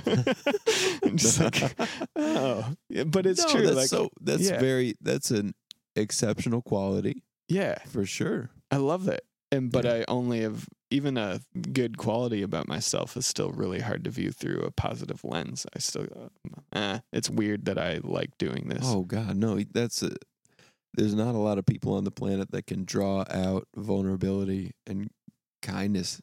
I'm 1.04 1.18
just 1.18 1.38
like, 1.38 1.74
oh, 2.16 2.72
Yeah, 2.88 3.04
but 3.04 3.26
it's 3.26 3.42
No, 3.44 3.48
true. 3.50 3.66
That's 3.66 3.76
like, 3.76 3.88
so 3.88 4.08
that's 4.22 4.48
yeah. 4.48 4.58
very 4.58 4.94
that's 5.02 5.30
an 5.30 5.52
exceptional 5.94 6.62
quality 6.62 7.22
yeah, 7.48 7.76
for 7.88 8.06
sure. 8.06 8.48
I 8.70 8.76
love 8.76 9.04
that. 9.04 9.20
And 9.50 9.70
but 9.70 9.84
Yeah. 9.84 9.96
I 9.96 10.04
only 10.08 10.40
have 10.40 10.66
even 10.92 11.16
a 11.16 11.40
good 11.72 11.96
quality 11.98 12.42
about 12.42 12.68
myself 12.68 13.16
is 13.16 13.26
still 13.26 13.50
really 13.50 13.80
hard 13.80 14.04
to 14.04 14.10
view 14.10 14.30
through 14.30 14.60
a 14.60 14.70
positive 14.70 15.24
lens. 15.24 15.66
I 15.74 15.78
still, 15.78 16.06
uh, 16.14 16.78
eh, 16.78 16.98
it's 17.12 17.30
weird 17.30 17.64
that 17.64 17.78
I 17.78 18.00
like 18.02 18.36
doing 18.38 18.68
this. 18.68 18.84
Oh 18.84 19.02
God, 19.02 19.36
no, 19.36 19.58
that's 19.72 20.02
a. 20.02 20.12
There's 20.94 21.14
not 21.14 21.34
a 21.34 21.38
lot 21.38 21.56
of 21.58 21.64
people 21.64 21.94
on 21.94 22.04
the 22.04 22.10
planet 22.10 22.50
that 22.52 22.66
can 22.66 22.84
draw 22.84 23.24
out 23.30 23.66
vulnerability 23.74 24.72
and 24.86 25.08
kindness 25.62 26.20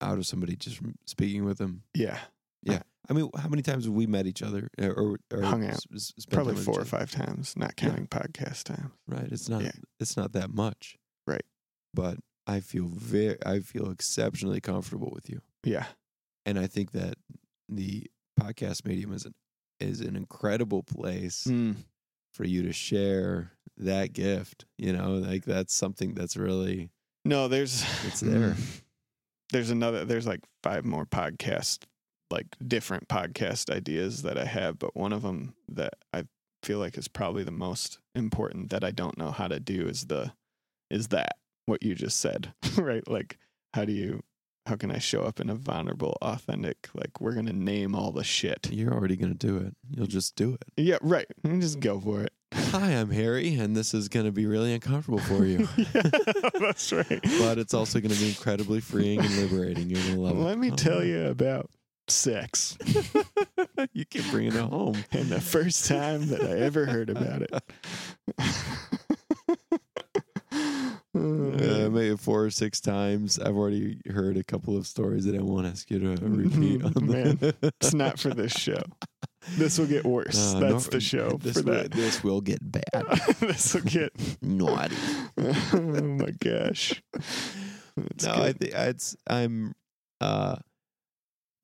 out 0.00 0.16
of 0.18 0.26
somebody 0.26 0.56
just 0.56 0.76
from 0.78 0.94
speaking 1.06 1.44
with 1.44 1.58
them. 1.58 1.82
yeah, 1.94 2.18
yeah. 2.62 2.80
I 3.08 3.12
mean, 3.12 3.30
how 3.38 3.48
many 3.48 3.62
times 3.62 3.84
have 3.84 3.94
we 3.94 4.06
met 4.08 4.26
each 4.26 4.42
other 4.42 4.68
or, 4.80 4.90
or, 4.90 5.16
or 5.32 5.42
Hung 5.42 5.64
out. 5.64 5.78
s- 5.94 6.12
probably 6.28 6.56
four 6.56 6.80
or 6.80 6.84
five 6.84 7.10
times, 7.10 7.54
not 7.56 7.76
counting 7.76 8.08
podcast 8.08 8.64
time. 8.64 8.90
Right. 9.06 9.28
It's 9.30 9.48
not. 9.48 9.62
Yeah. 9.62 9.70
It's 10.00 10.16
not 10.16 10.32
that 10.32 10.52
much. 10.52 10.96
Right. 11.24 11.44
But 11.94 12.18
I 12.46 12.60
feel 12.60 12.86
very. 12.86 13.36
I 13.44 13.60
feel 13.60 13.90
exceptionally 13.90 14.60
comfortable 14.60 15.10
with 15.14 15.28
you, 15.28 15.40
Yeah, 15.64 15.86
and 16.44 16.58
I 16.58 16.66
think 16.66 16.92
that 16.92 17.14
the 17.68 18.04
podcast 18.38 18.84
medium 18.86 19.12
is 19.12 19.24
an 19.24 19.34
is 19.80 20.00
an 20.00 20.16
incredible 20.16 20.82
place 20.82 21.44
Mm, 21.48 21.76
for 22.32 22.44
you 22.44 22.62
to 22.62 22.72
share 22.72 23.52
that 23.78 24.12
gift. 24.12 24.64
You 24.78 24.92
know, 24.92 25.14
like 25.14 25.44
that's 25.44 25.74
something 25.74 26.14
that's 26.14 26.36
really 26.36 26.90
no, 27.24 27.48
there's 27.48 27.84
it's 28.06 28.20
there. 28.30 28.54
There's 29.52 29.70
another. 29.70 30.04
There's 30.04 30.26
like 30.26 30.40
five 30.62 30.84
more 30.84 31.06
podcast, 31.06 31.84
like 32.30 32.46
different 32.66 33.08
podcast 33.08 33.70
ideas 33.74 34.22
that 34.22 34.38
I 34.38 34.44
have, 34.44 34.78
but 34.78 34.96
one 34.96 35.12
of 35.12 35.22
them 35.22 35.54
that 35.68 35.94
I 36.12 36.24
feel 36.62 36.78
like 36.78 36.98
is 36.98 37.06
probably 37.08 37.44
the 37.44 37.50
most 37.52 37.98
important 38.14 38.70
that 38.70 38.82
I 38.82 38.90
don't 38.90 39.16
know 39.18 39.30
how 39.30 39.46
to 39.48 39.60
do 39.60 39.86
is 39.86 40.06
the 40.06 40.32
is 40.90 41.08
that 41.08 41.36
what 41.66 41.82
you 41.82 41.94
just 41.94 42.18
said, 42.20 42.52
right? 42.78 43.06
Like, 43.08 43.38
how 43.74 43.84
do 43.84 43.92
you? 43.92 44.22
How 44.66 44.74
can 44.74 44.90
I 44.90 44.98
show 44.98 45.22
up 45.22 45.38
in 45.38 45.48
a 45.48 45.54
vulnerable, 45.54 46.16
authentic? 46.22 46.88
Like, 46.92 47.20
we're 47.20 47.34
gonna 47.34 47.52
name 47.52 47.94
all 47.94 48.10
the 48.10 48.24
shit. 48.24 48.68
You're 48.72 48.92
already 48.92 49.14
going 49.16 49.36
to 49.36 49.46
do 49.46 49.58
it. 49.58 49.76
You'll 49.88 50.08
just 50.08 50.34
do 50.34 50.54
it. 50.54 50.64
Yeah, 50.76 50.98
right. 51.02 51.26
Just 51.44 51.78
go 51.78 52.00
for 52.00 52.22
it. 52.22 52.32
Hi, 52.54 52.90
I'm 52.90 53.10
Harry, 53.10 53.54
and 53.54 53.76
this 53.76 53.94
is 53.94 54.08
going 54.08 54.26
to 54.26 54.32
be 54.32 54.44
really 54.46 54.74
uncomfortable 54.74 55.18
for 55.20 55.44
you. 55.44 55.68
yeah, 55.76 56.02
that's 56.58 56.92
right. 56.92 57.20
but 57.38 57.58
it's 57.58 57.74
also 57.74 58.00
going 58.00 58.12
to 58.12 58.18
be 58.20 58.28
incredibly 58.28 58.80
freeing 58.80 59.20
and 59.20 59.36
liberating. 59.36 59.88
You're 59.88 60.00
going 60.02 60.14
to 60.14 60.20
love 60.20 60.36
it. 60.36 60.40
Let 60.40 60.58
me 60.58 60.72
Oh, 60.72 60.74
tell 60.74 60.98
man. 60.98 61.08
you 61.08 61.26
about 61.26 61.70
sex. 62.08 62.76
you 63.92 64.04
keep 64.04 64.28
bringing 64.32 64.52
it 64.54 64.60
home. 64.60 64.96
and 65.12 65.28
the 65.28 65.40
first 65.40 65.86
time 65.86 66.26
that 66.28 66.42
I 66.42 66.58
ever 66.60 66.86
heard 66.86 67.10
about 67.10 67.42
it. 67.42 67.52
Oh, 71.16 71.86
Uh, 71.86 71.88
maybe 71.90 72.16
four 72.16 72.44
or 72.44 72.50
six 72.50 72.80
times. 72.80 73.38
I've 73.38 73.56
already 73.56 73.98
heard 74.10 74.36
a 74.36 74.44
couple 74.44 74.76
of 74.76 74.86
stories 74.86 75.24
that 75.24 75.34
I 75.34 75.40
won't 75.42 75.66
ask 75.66 75.90
you 75.90 75.98
to 76.00 76.08
repeat. 76.26 76.82
On 76.84 76.92
Mm-hmm. 76.92 77.10
Man, 77.12 77.52
it's 77.62 77.94
not 77.94 78.18
for 78.18 78.30
this 78.34 78.52
show. 78.58 78.82
This 79.56 79.78
will 79.78 79.86
get 79.86 80.04
worse. 80.04 80.54
Uh, 80.54 80.58
That's 80.60 80.86
no, 80.86 80.90
the 80.90 81.00
show 81.00 81.30
This 81.40 81.58
for 81.58 81.62
will, 81.62 81.74
that. 81.74 81.90
this 81.92 82.24
will 82.24 82.40
get 82.40 82.58
bad. 82.60 82.82
this 83.40 83.74
will 83.74 83.82
get. 83.82 84.12
Naughty. 84.42 84.96
oh 85.38 85.80
my 85.80 86.32
gosh. 86.40 87.00
It's 87.96 88.24
no, 88.24 88.32
I 88.34 88.52
think 88.52 88.74
it's 88.74 89.16
I'm 89.28 89.72
uh 90.20 90.56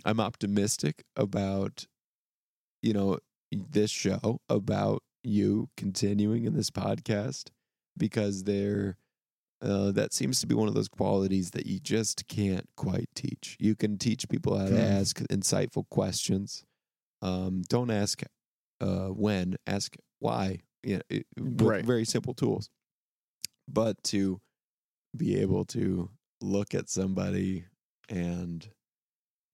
I'm 0.05 0.21
optimistic 0.21 1.05
about 1.17 1.87
you 2.83 2.93
know 2.93 3.19
this 3.51 3.91
show 3.91 4.41
about 4.49 5.03
you 5.25 5.69
continuing 5.77 6.45
in 6.45 6.55
this 6.55 6.71
podcast 6.71 7.49
because 7.99 8.45
there 8.45 8.97
uh, 9.63 9.93
that 9.93 10.13
seems 10.13 10.41
to 10.41 10.47
be 10.47 10.55
one 10.55 10.69
of 10.69 10.75
those 10.75 10.89
qualities 10.89 11.53
that 11.53 11.67
you 11.67 11.79
just 11.79 12.27
can't 12.29 12.69
quite 12.77 13.09
teach. 13.15 13.57
You 13.61 13.75
can 13.77 13.97
teach 13.97 14.29
people 14.29 14.59
how 14.59 14.67
to 14.69 14.75
Hmm. 14.75 14.93
ask 15.01 15.19
insightful 15.31 15.89
questions. 15.89 16.65
Um, 17.23 17.63
don't 17.69 17.91
ask 17.91 18.23
uh, 18.81 19.09
when, 19.09 19.57
ask 19.67 19.97
why. 20.19 20.63
Yeah, 20.83 21.01
it, 21.09 21.27
with 21.39 21.61
Right. 21.61 21.85
very 21.85 22.05
simple 22.05 22.35
tools. 22.35 22.69
But 23.69 24.03
to 24.05 24.41
be 25.17 25.37
able 25.39 25.65
to 25.67 26.11
look 26.41 26.75
at 26.75 26.89
somebody 26.89 27.67
and 28.09 28.69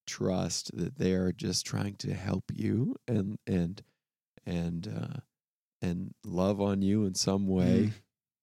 trust 0.07 0.75
that 0.77 0.97
they 0.97 1.13
are 1.13 1.33
just 1.33 1.67
trying 1.67 1.97
to 1.97 2.15
help 2.15 2.45
you 2.55 2.97
and 3.07 3.39
and 3.47 3.83
and 4.47 4.89
uh, 4.89 5.21
and 5.83 6.15
love 6.25 6.61
on 6.63 6.81
you 6.81 7.05
in 7.05 7.15
some 7.15 7.47
way, 7.47 7.89
Mm. 7.89 7.93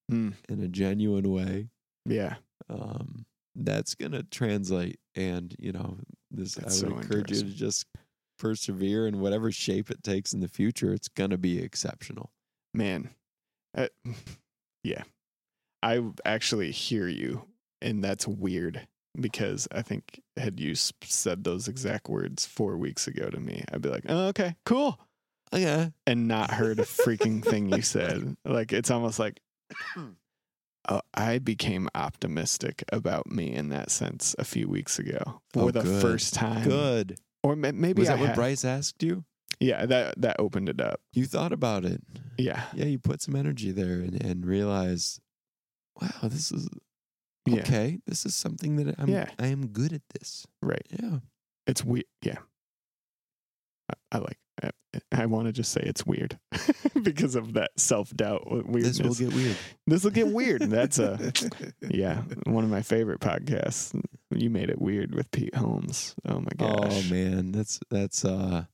In 0.10 0.36
a 0.50 0.68
genuine 0.68 1.30
way, 1.32 1.70
Yeah. 2.06 2.36
um, 2.70 3.26
that's 3.56 3.96
gonna 3.96 4.24
translate. 4.24 5.00
And 5.16 5.56
you 5.60 5.72
know, 5.72 5.98
this 6.32 6.56
That's 6.56 6.84
I 6.84 6.88
would 6.88 6.94
so 6.96 7.00
encourage 7.02 7.32
you 7.32 7.42
to 7.44 7.50
just 7.56 7.86
persevere 8.38 9.08
in 9.08 9.20
whatever 9.20 9.52
shape 9.52 9.90
it 9.90 10.04
takes 10.04 10.34
in 10.34 10.42
the 10.42 10.48
future. 10.48 10.94
It's 10.94 11.08
gonna 11.08 11.38
be 11.38 11.60
exceptional. 11.60 12.32
Man. 12.74 13.10
Uh, 13.78 13.88
yeah. 14.84 15.04
I 15.84 16.02
actually 16.26 16.72
hear 16.72 17.08
you, 17.08 17.44
and 17.82 18.04
that's 18.04 18.28
weird 18.28 18.88
because 19.20 19.68
I 19.72 19.82
think 19.82 20.22
had 20.36 20.60
you 20.60 20.74
said 20.76 21.44
those 21.44 21.68
exact 21.68 22.10
words 22.10 22.46
four 22.46 22.76
weeks 22.78 23.08
ago 23.08 23.30
to 23.30 23.40
me, 23.40 23.64
I'd 23.72 23.82
be 23.82 23.90
like, 23.90 24.04
oh, 24.10 24.28
okay, 24.30 24.56
cool. 24.66 25.00
Oh, 25.54 25.58
yeah, 25.58 25.90
and 26.08 26.28
not 26.28 26.52
heard 26.52 26.80
a 26.80 26.84
freaking 26.84 27.44
thing 27.44 27.70
you 27.72 27.82
said. 27.82 28.36
Like 28.46 28.74
it's 28.74 28.90
almost 28.92 29.20
like 29.20 29.40
uh, 30.88 31.02
I 31.14 31.40
became 31.40 31.90
optimistic 31.96 32.84
about 32.92 33.28
me 33.28 33.54
in 33.54 33.70
that 33.70 33.90
sense 33.92 34.36
a 34.38 34.44
few 34.44 34.68
weeks 34.68 35.00
ago 35.00 35.42
for 35.52 35.64
Oh, 35.64 35.72
the 35.72 35.82
good. 35.82 36.02
first 36.02 36.34
time. 36.34 36.64
good. 36.64 37.18
or 37.44 37.56
ma- 37.56 37.72
maybe 37.74 38.02
Was 38.02 38.10
I 38.10 38.14
that 38.14 38.20
what 38.20 38.28
had- 38.30 38.36
Bryce 38.36 38.66
asked 38.66 39.02
you? 39.04 39.24
Yeah, 39.60 39.86
that 39.86 40.20
that 40.22 40.36
opened 40.40 40.68
it 40.68 40.82
up. 40.82 41.00
You 41.14 41.26
thought 41.26 41.54
about 41.54 41.86
it. 41.86 42.02
Yeah, 42.38 42.64
Yeah, 42.74 42.86
you 42.86 43.00
put 43.00 43.22
some 43.22 43.36
energy 43.38 43.72
there 43.72 44.02
and, 44.02 44.22
and 44.22 44.46
realize, 44.46 45.20
wow, 46.02 46.10
this 46.24 46.52
is 46.52 46.68
yeah, 47.46 47.60
okay. 47.62 48.00
This 48.06 48.26
is 48.26 48.36
something 48.36 48.76
that 48.78 48.96
I'm 49.00 49.08
Yeah. 49.08 49.30
I 49.40 49.48
am 49.48 49.68
good 49.68 49.94
at 49.94 50.02
this. 50.20 50.46
right. 50.62 50.86
Yeah. 50.90 51.20
It's 51.68 51.86
weird. 51.86 52.06
Yeah, 52.22 52.40
I, 53.90 53.94
I 54.12 54.18
like. 54.20 54.38
I, 55.12 55.26
want 55.26 55.48
to 55.48 55.52
just 55.52 55.72
say 55.72 55.82
it's 55.84 56.06
weird 56.06 56.38
because 57.04 57.36
of 57.36 57.54
that 57.54 57.72
self 57.78 58.10
doubt. 58.16 58.44
Weirdness. 58.48 58.98
This 58.98 59.02
will 59.08 59.14
get 59.28 59.34
weird. 59.36 59.56
This 59.88 60.04
will 60.04 60.12
get 60.12 60.28
weird. 60.28 60.62
That's 60.64 61.00
a 61.00 61.32
yeah, 61.90 62.22
one 62.46 62.64
of 62.64 62.70
my 62.70 62.82
favorite 62.82 63.20
podcasts. 63.20 64.00
You 64.32 64.50
made 64.50 64.70
it 64.70 64.82
weird 64.82 65.14
with 65.16 65.30
Pete 65.32 65.56
Holmes. 65.56 66.16
Oh 66.28 66.40
my 66.40 66.52
gosh. 66.58 66.92
Oh 66.92 67.14
man, 67.14 67.52
that's 67.52 67.80
that's 67.90 68.26
uh 68.26 68.66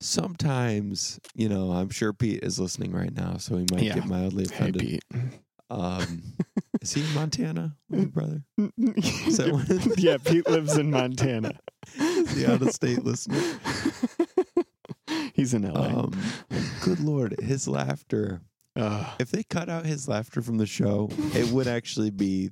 sometimes, 0.00 1.20
you 1.34 1.48
know, 1.48 1.72
I'm 1.72 1.90
sure 1.90 2.12
Pete 2.12 2.42
is 2.42 2.58
listening 2.58 2.92
right 2.92 3.14
now, 3.14 3.36
so 3.36 3.56
he 3.56 3.66
might 3.72 3.82
Yeah. 3.82 3.94
get 3.94 4.06
mildly 4.06 4.44
offended. 4.44 4.82
Hey. 4.82 4.98
Pete. 5.12 5.30
Um 5.70 6.22
is 6.80 6.92
he 6.94 7.02
in 7.02 7.14
Montana? 7.14 7.76
My 7.88 8.04
brother? 8.06 8.42
that 8.56 9.50
what- 9.86 9.98
yeah, 9.98 10.16
Pete 10.18 10.48
lives 10.48 10.76
in 10.76 10.90
Montana. 10.90 11.58
Is 11.96 12.32
he 12.36 12.46
out 12.46 12.60
of 12.62 12.70
state 12.72 13.04
listener? 13.04 13.40
He's 15.40 15.54
in 15.54 15.62
LA. 15.62 15.80
Um, 15.86 16.12
good 16.84 17.00
lord, 17.00 17.34
his 17.40 17.66
laughter. 17.66 18.42
Uh, 18.76 19.10
If 19.18 19.30
they 19.30 19.42
cut 19.42 19.70
out 19.70 19.86
his 19.86 20.06
laughter 20.06 20.42
from 20.42 20.58
the 20.58 20.66
show, 20.66 21.08
it 21.34 21.50
would 21.50 21.66
actually 21.66 22.10
be 22.10 22.50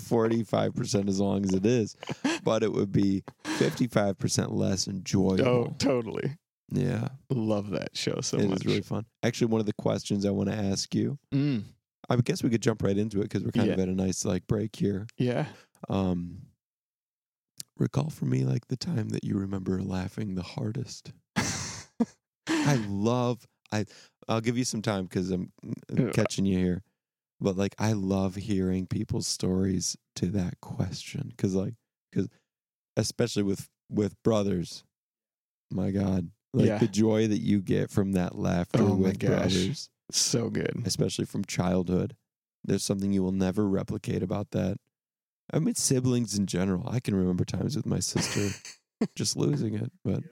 45% 0.00 1.08
as 1.08 1.20
long 1.20 1.44
as 1.44 1.52
it 1.52 1.66
is, 1.66 1.96
but 2.42 2.62
it 2.62 2.72
would 2.72 2.92
be 2.92 3.22
55% 3.44 4.52
less 4.52 4.88
enjoyable. 4.88 5.46
oh, 5.46 5.74
totally. 5.78 6.38
Yeah, 6.72 7.08
Love 7.28 7.70
that 7.70 7.94
show 7.96 8.20
so 8.22 8.38
it 8.38 8.44
is 8.44 8.48
much. 8.50 8.64
really 8.64 8.80
fun. 8.80 9.04
Actually, 9.22 9.48
one 9.48 9.60
of 9.60 9.66
the 9.66 9.72
questions 9.74 10.24
I 10.24 10.30
want 10.30 10.48
to 10.50 10.56
ask 10.56 10.94
you, 10.94 11.18
Mm, 11.34 11.64
I 12.08 12.16
guess 12.16 12.42
we 12.42 12.48
could 12.48 12.62
jump 12.62 12.82
right 12.82 12.96
into 12.96 13.18
it 13.20 13.24
because 13.24 13.42
we're 13.44 13.50
kind 13.50 13.70
of 13.70 13.78
at 13.78 13.88
a 13.88 13.94
nice 13.94 14.24
like 14.24 14.46
break 14.46 14.76
here. 14.76 15.06
yeah. 15.18 15.44
Um, 15.90 16.42
recall 17.76 18.10
for 18.10 18.24
me 18.26 18.44
like 18.44 18.66
the 18.68 18.76
time 18.76 19.08
that 19.10 19.24
you 19.24 19.36
remember 19.36 19.80
laughing 19.82 20.34
the 20.34 20.42
hardest. 20.42 21.12
I 22.48 22.76
love 22.88 23.46
I 23.72 23.86
I'll 24.28 24.40
give 24.40 24.56
you 24.58 24.64
some 24.64 24.82
time 24.82 25.04
because 25.04 25.30
I'm 25.30 25.52
uh, 25.66 25.72
I'm 25.96 26.12
catching 26.12 26.46
you 26.46 26.58
here. 26.58 26.82
But 27.40 27.56
like 27.56 27.74
I 27.78 27.92
love 27.92 28.34
hearing 28.34 28.86
people's 28.86 29.26
stories 29.26 29.96
to 30.16 30.26
that 30.26 30.60
question 30.60 31.32
cuz 31.38 31.54
like 31.54 31.74
cuz 32.12 32.28
especially 32.96 33.42
with 33.42 33.68
with 33.90 34.20
brothers. 34.22 34.84
My 35.70 35.90
god. 35.90 36.30
Like 36.52 36.66
Yeah. 36.66 36.78
the 36.78 36.88
joy 36.88 37.28
that 37.28 37.40
you 37.40 37.60
get 37.62 37.90
from 37.90 38.12
that 38.12 38.36
laughter 38.36 38.82
Oh 38.82 38.94
with 38.96 39.18
brothers, 39.20 39.88
so 40.10 40.50
good. 40.50 40.82
especially 40.84 41.24
from 41.24 41.44
childhood. 41.44 42.16
There's 42.64 42.82
something 42.82 43.12
you 43.12 43.22
will 43.22 43.32
never 43.32 43.66
replicate 43.66 44.22
about 44.22 44.50
that. 44.50 44.78
I 45.52 45.58
mean 45.60 45.74
siblings 45.76 46.36
in 46.36 46.46
general. 46.46 46.88
I 46.88 47.00
can 47.00 47.14
remember 47.14 47.44
times 47.44 47.76
with 47.76 47.86
my 47.86 48.00
sister 48.00 48.50
just 49.14 49.36
losing 49.36 49.74
it, 49.74 49.92
but 50.04 50.24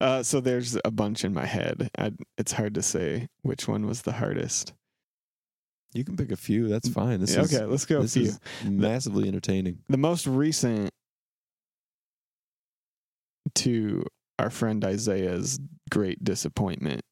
Uh, 0.00 0.22
so 0.22 0.40
there's 0.40 0.76
a 0.84 0.90
bunch 0.90 1.24
in 1.24 1.32
my 1.32 1.46
head. 1.46 1.88
I, 1.96 2.12
it's 2.36 2.52
hard 2.52 2.74
to 2.74 2.82
say 2.82 3.28
which 3.42 3.68
one 3.68 3.86
was 3.86 4.02
the 4.02 4.12
hardest. 4.12 4.72
you 5.94 6.04
can 6.04 6.16
pick 6.16 6.32
a 6.32 6.36
few. 6.36 6.68
That's 6.68 6.88
fine. 6.88 7.20
This 7.20 7.36
is 7.36 7.54
okay, 7.54 7.64
let's 7.64 7.86
go 7.86 7.98
a 8.00 8.02
this 8.02 8.14
few. 8.14 8.22
is 8.24 8.40
massively 8.64 9.28
entertaining. 9.28 9.78
the 9.88 9.96
most 9.96 10.26
recent 10.26 10.90
to 13.54 14.04
our 14.38 14.50
friend 14.50 14.84
Isaiah's 14.84 15.60
great 15.90 16.22
disappointment 16.24 17.02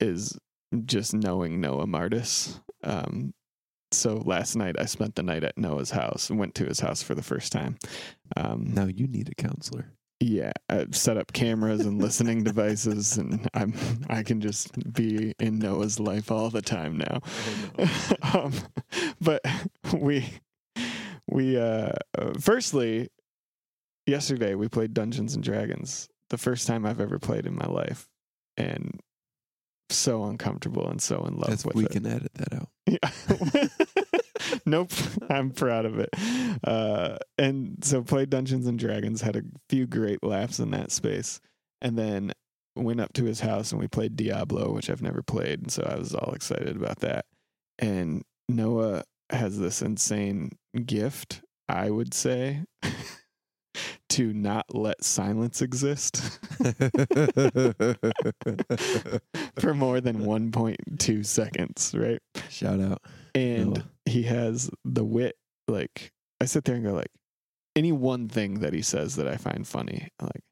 is 0.00 0.38
just 0.84 1.12
knowing 1.14 1.60
Noah 1.60 1.86
Martis. 1.86 2.60
Um, 2.84 3.32
so 3.90 4.16
last 4.24 4.54
night 4.56 4.76
I 4.78 4.84
spent 4.84 5.14
the 5.16 5.22
night 5.22 5.42
at 5.42 5.56
Noah's 5.58 5.90
house 5.90 6.30
and 6.30 6.38
went 6.38 6.54
to 6.56 6.66
his 6.66 6.80
house 6.80 7.02
for 7.02 7.14
the 7.14 7.22
first 7.22 7.50
time. 7.52 7.76
Um, 8.36 8.72
Now 8.74 8.86
you 8.86 9.06
need 9.08 9.28
a 9.28 9.34
counselor. 9.34 9.92
Yeah, 10.20 10.52
I've 10.68 10.96
set 10.96 11.16
up 11.16 11.32
cameras 11.32 11.84
and 11.84 12.00
listening 12.00 12.42
devices, 12.42 13.18
and 13.18 13.48
I'm 13.54 13.74
I 14.08 14.22
can 14.22 14.40
just 14.40 14.92
be 14.92 15.34
in 15.38 15.58
Noah's 15.58 16.00
life 16.00 16.30
all 16.30 16.50
the 16.50 16.62
time 16.62 16.98
now. 16.98 17.20
um, 18.34 18.52
but 19.20 19.42
we 19.94 20.28
we 21.28 21.58
uh, 21.58 21.92
uh, 22.18 22.32
firstly 22.40 23.08
yesterday 24.06 24.54
we 24.54 24.68
played 24.68 24.94
Dungeons 24.94 25.34
and 25.34 25.44
Dragons, 25.44 26.08
the 26.30 26.38
first 26.38 26.66
time 26.66 26.86
I've 26.86 27.00
ever 27.00 27.18
played 27.18 27.44
in 27.46 27.54
my 27.54 27.66
life, 27.66 28.08
and 28.56 29.00
so 29.90 30.24
uncomfortable 30.24 30.88
and 30.88 31.00
so 31.00 31.24
in 31.26 31.36
love 31.36 31.50
That's, 31.50 31.64
with 31.64 31.76
we 31.76 31.84
it. 31.84 31.90
can 31.92 32.06
edit 32.06 32.32
that 32.34 32.54
out. 32.54 32.68
Yeah. 32.88 34.05
nope. 34.68 34.90
I'm 35.30 35.50
proud 35.50 35.84
of 35.86 35.98
it. 35.98 36.10
Uh, 36.64 37.18
and 37.38 37.78
so 37.82 38.02
played 38.02 38.30
Dungeons 38.30 38.66
and 38.66 38.78
Dragons, 38.78 39.22
had 39.22 39.36
a 39.36 39.42
few 39.68 39.86
great 39.86 40.22
laughs 40.22 40.58
in 40.58 40.72
that 40.72 40.90
space. 40.90 41.40
And 41.80 41.96
then 41.96 42.32
went 42.74 43.00
up 43.00 43.12
to 43.14 43.24
his 43.24 43.40
house 43.40 43.70
and 43.72 43.80
we 43.80 43.88
played 43.88 44.16
Diablo, 44.16 44.72
which 44.72 44.90
I've 44.90 45.02
never 45.02 45.22
played. 45.22 45.60
And 45.60 45.70
so 45.70 45.82
I 45.88 45.96
was 45.96 46.14
all 46.14 46.32
excited 46.34 46.76
about 46.76 47.00
that. 47.00 47.26
And 47.78 48.24
Noah 48.48 49.04
has 49.30 49.58
this 49.58 49.82
insane 49.82 50.50
gift, 50.84 51.42
I 51.68 51.90
would 51.90 52.12
say, 52.12 52.64
to 54.10 54.32
not 54.32 54.64
let 54.74 55.02
silence 55.04 55.62
exist 55.62 56.40
for 59.58 59.74
more 59.74 60.00
than 60.00 60.18
1.2 60.24 61.26
seconds, 61.26 61.94
right? 61.96 62.20
Shout 62.50 62.80
out. 62.80 63.02
and 63.34 63.74
Noah. 63.74 63.84
he 64.06 64.22
has 64.24 64.70
the 64.84 65.04
wit 65.04 65.36
like 65.68 66.12
i 66.40 66.44
sit 66.44 66.64
there 66.64 66.76
and 66.76 66.84
go 66.84 66.92
like 66.92 67.10
any 67.74 67.90
one 67.92 68.28
thing 68.28 68.60
that 68.60 68.72
he 68.72 68.80
says 68.82 69.16
that 69.16 69.26
i 69.26 69.36
find 69.36 69.66
funny 69.66 70.08
like 70.22 70.42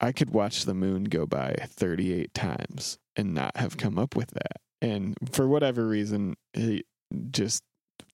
i 0.00 0.10
could 0.12 0.30
watch 0.30 0.64
the 0.64 0.74
moon 0.74 1.04
go 1.04 1.24
by 1.24 1.54
38 1.68 2.34
times 2.34 2.98
and 3.16 3.32
not 3.32 3.56
have 3.56 3.76
come 3.76 3.96
up 3.98 4.16
with 4.16 4.30
that 4.32 4.56
and 4.82 5.16
for 5.30 5.46
whatever 5.46 5.86
reason 5.86 6.34
he 6.52 6.82
just 7.30 7.62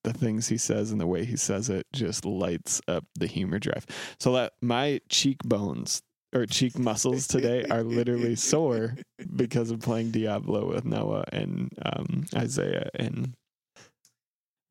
the 0.03 0.13
things 0.13 0.47
he 0.47 0.57
says 0.57 0.91
and 0.91 0.99
the 0.99 1.07
way 1.07 1.25
he 1.25 1.37
says 1.37 1.69
it 1.69 1.85
just 1.93 2.25
lights 2.25 2.81
up 2.87 3.05
the 3.15 3.27
humor 3.27 3.59
drive. 3.59 3.85
So 4.19 4.33
that 4.33 4.53
my 4.61 4.99
cheekbones 5.09 6.01
or 6.33 6.45
cheek 6.45 6.79
muscles 6.79 7.27
today 7.27 7.65
are 7.69 7.83
literally 7.83 8.35
sore 8.35 8.95
because 9.35 9.69
of 9.69 9.81
playing 9.81 10.11
diablo 10.11 10.65
with 10.65 10.85
noah 10.85 11.25
and 11.33 11.71
um, 11.85 12.25
isaiah 12.33 12.89
and 12.95 13.35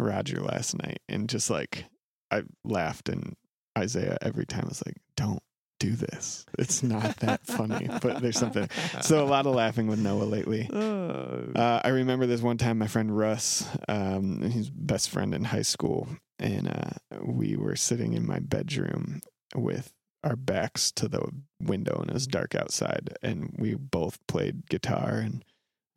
Roger 0.00 0.40
last 0.40 0.76
night. 0.78 1.00
And 1.08 1.28
just 1.28 1.50
like 1.50 1.84
I 2.30 2.42
laughed 2.64 3.08
and 3.08 3.36
Isaiah 3.78 4.18
every 4.22 4.46
time 4.46 4.66
was 4.68 4.82
like, 4.84 4.96
Don't 5.16 5.42
do 5.81 5.97
this. 5.97 6.47
It's 6.59 6.83
not 6.85 7.16
that 7.16 7.45
funny. 7.45 7.89
But 8.01 8.22
there's 8.22 8.39
something 8.39 8.68
so 9.01 9.24
a 9.24 9.26
lot 9.26 9.47
of 9.47 9.55
laughing 9.57 9.89
with 9.89 9.99
Noah 9.99 10.24
lately. 10.24 10.68
Uh, 10.72 11.81
I 11.83 11.89
remember 11.89 12.26
this 12.26 12.41
one 12.41 12.59
time 12.59 12.78
my 12.78 12.87
friend 12.87 13.16
Russ, 13.16 13.66
um, 13.89 14.41
his 14.43 14.70
best 14.70 15.11
friend 15.11 15.35
in 15.35 15.43
high 15.43 15.62
school, 15.62 16.07
and 16.39 16.68
uh, 16.68 17.18
we 17.24 17.57
were 17.57 17.74
sitting 17.74 18.12
in 18.12 18.24
my 18.24 18.39
bedroom 18.39 19.20
with 19.57 19.93
our 20.22 20.37
backs 20.37 20.93
to 20.93 21.09
the 21.09 21.26
window 21.62 21.99
and 22.01 22.11
it 22.11 22.14
was 22.14 22.26
dark 22.26 22.55
outside 22.55 23.16
and 23.22 23.55
we 23.59 23.74
both 23.74 24.18
played 24.26 24.68
guitar 24.68 25.14
and 25.14 25.45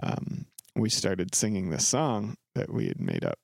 um, 0.02 0.46
we 0.76 0.90
started 0.90 1.36
singing 1.36 1.70
this 1.70 1.88
song 1.88 2.36
that 2.56 2.72
we 2.72 2.88
had 2.88 3.02
made 3.02 3.26
up 3.26 3.38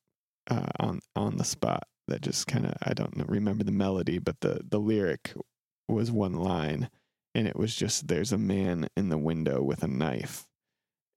uh, 0.50 0.68
on 0.80 1.02
on 1.18 1.36
the 1.36 1.44
spot 1.44 1.84
that 2.08 2.22
just 2.22 2.48
kind 2.48 2.66
of 2.66 2.74
I 2.82 2.94
don't 2.94 3.14
remember 3.28 3.66
the 3.66 3.74
melody 3.74 4.20
but 4.20 4.40
the 4.40 4.62
the 4.68 4.80
lyric 4.80 5.34
was 5.90 6.12
one 6.12 6.34
line 6.34 6.90
and 7.36 7.48
it 7.48 7.56
was 7.56 7.76
just 7.76 8.08
there's 8.08 8.32
a 8.32 8.38
man 8.38 8.88
in 8.98 9.10
the 9.10 9.18
window 9.18 9.62
with 9.62 9.84
a 9.84 9.88
knife. 9.88 10.46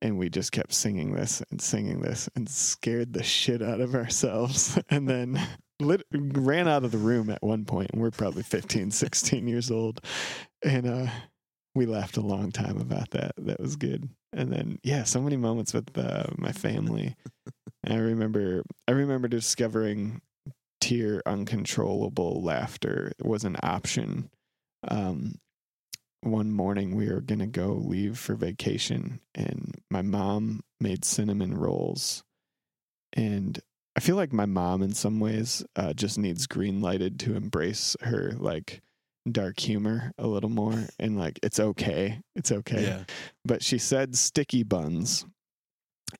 And 0.01 0.18
we 0.18 0.29
just 0.29 0.51
kept 0.51 0.73
singing 0.73 1.12
this 1.12 1.43
and 1.51 1.61
singing 1.61 2.01
this 2.01 2.29
and 2.35 2.49
scared 2.49 3.12
the 3.12 3.23
shit 3.23 3.62
out 3.62 3.81
of 3.81 3.95
ourselves. 3.95 4.79
And 4.91 5.09
then 5.09 5.41
lit, 5.81 6.03
ran 6.12 6.68
out 6.68 6.85
of 6.85 6.91
the 6.91 6.99
room 6.99 7.31
at 7.31 7.43
one 7.43 7.64
point 7.64 7.91
and 7.93 8.01
we're 8.01 8.11
probably 8.11 8.43
15 8.43 8.91
16 8.91 9.49
years 9.49 9.70
old. 9.70 10.01
And 10.62 10.87
uh 10.87 11.07
we 11.75 11.87
laughed 11.87 12.18
a 12.18 12.23
long 12.23 12.53
time 12.53 12.79
about 12.79 13.11
that. 13.12 13.33
That 13.39 13.59
was 13.59 13.77
good. 13.77 14.09
And 14.33 14.53
then 14.53 14.79
yeah 14.83 15.05
so 15.05 15.20
many 15.20 15.37
moments 15.37 15.73
with 15.73 15.97
uh, 15.97 16.25
my 16.37 16.53
family. 16.53 17.16
And 17.85 17.95
i 17.95 17.99
remember 17.99 18.64
i 18.87 18.93
remember 18.93 19.29
discovering 19.29 20.20
tear 20.81 21.23
uncontrollable 21.27 22.43
laughter 22.43 23.12
was 23.23 23.45
an 23.45 23.57
option 23.62 24.29
um 24.89 25.39
one 26.22 26.53
morning 26.53 26.95
we 26.95 27.09
were 27.09 27.20
going 27.20 27.41
to 27.41 27.47
go 27.47 27.72
leave 27.72 28.16
for 28.16 28.35
vacation 28.35 29.20
and 29.35 29.74
my 29.91 30.03
mom 30.03 30.61
made 30.80 31.05
cinnamon 31.05 31.57
rolls. 31.57 32.22
And 33.14 33.61
i 33.97 34.01
feel 34.01 34.16
like 34.16 34.33
my 34.33 34.47
mom 34.47 34.83
in 34.83 34.93
some 34.93 35.20
ways 35.20 35.64
uh, 35.76 35.93
just 35.93 36.18
needs 36.18 36.47
green 36.47 36.80
lighted 36.80 37.18
to 37.20 37.35
embrace 37.37 37.97
her 38.01 38.33
like 38.39 38.80
dark 39.30 39.61
humor 39.61 40.12
a 40.18 40.26
little 40.26 40.51
more 40.51 40.87
and 40.99 41.18
like 41.18 41.39
it's 41.43 41.61
okay 41.61 42.20
it's 42.35 42.51
okay. 42.51 42.83
Yeah. 42.83 43.05
but 43.45 43.62
she 43.62 43.78
said 43.78 44.16
sticky 44.16 44.62
buns 44.62 45.24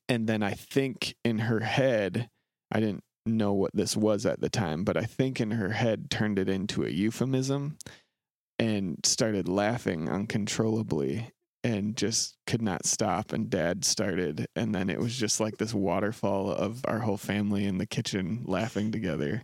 and 0.07 0.27
then 0.27 0.41
i 0.41 0.51
think 0.51 1.15
in 1.23 1.39
her 1.39 1.59
head 1.59 2.29
i 2.71 2.79
didn't 2.79 3.03
know 3.25 3.53
what 3.53 3.71
this 3.73 3.95
was 3.95 4.25
at 4.25 4.41
the 4.41 4.49
time 4.49 4.83
but 4.83 4.97
i 4.97 5.03
think 5.03 5.39
in 5.39 5.51
her 5.51 5.69
head 5.69 6.09
turned 6.09 6.37
it 6.37 6.49
into 6.49 6.83
a 6.83 6.89
euphemism 6.89 7.77
and 8.59 8.97
started 9.03 9.47
laughing 9.47 10.09
uncontrollably 10.09 11.31
and 11.63 11.95
just 11.95 12.35
could 12.45 12.61
not 12.61 12.85
stop 12.85 13.31
and 13.31 13.49
dad 13.49 13.85
started 13.85 14.45
and 14.55 14.75
then 14.75 14.89
it 14.89 14.99
was 14.99 15.15
just 15.17 15.39
like 15.39 15.57
this 15.57 15.73
waterfall 15.73 16.51
of 16.51 16.81
our 16.87 16.99
whole 16.99 17.17
family 17.17 17.65
in 17.65 17.77
the 17.77 17.85
kitchen 17.85 18.41
laughing 18.45 18.91
together 18.91 19.41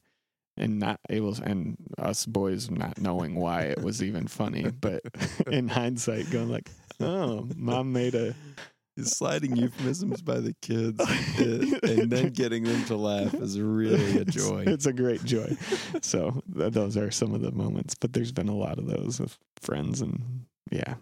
and 0.58 0.78
not 0.78 1.00
able 1.10 1.36
and 1.44 1.78
us 1.98 2.26
boys 2.26 2.70
not 2.70 3.00
knowing 3.00 3.36
why 3.36 3.62
it 3.62 3.82
was 3.82 4.04
even 4.04 4.28
funny 4.28 4.70
but 4.82 5.02
in 5.48 5.68
hindsight 5.68 6.30
going 6.30 6.50
like 6.50 6.70
oh 7.00 7.48
mom 7.56 7.94
made 7.94 8.16
a 8.16 8.36
Sliding 9.06 9.56
euphemisms 9.56 10.22
by 10.22 10.40
the 10.40 10.54
kids 10.62 11.00
and 11.38 12.12
then 12.12 12.30
getting 12.30 12.64
them 12.64 12.84
to 12.86 12.96
laugh 12.96 13.34
is 13.34 13.60
really 13.60 14.18
a 14.18 14.26
joy. 14.26 14.64
It's, 14.68 14.86
a 14.86 14.94
great 14.94 15.24
joy. 15.24 15.56
So 16.02 16.42
th- 16.56 16.74
those 16.74 16.98
are 16.98 17.12
some 17.12 17.34
of 17.34 17.42
the 17.42 17.52
moments, 17.52 17.96
but 17.96 18.14
there's 18.14 18.32
been 18.32 18.50
a 18.50 18.56
lot 18.56 18.78
of 18.80 18.88
those 18.88 19.20
with 19.20 19.38
friends 19.62 20.02
and 20.02 20.46
yeah. 20.72 20.96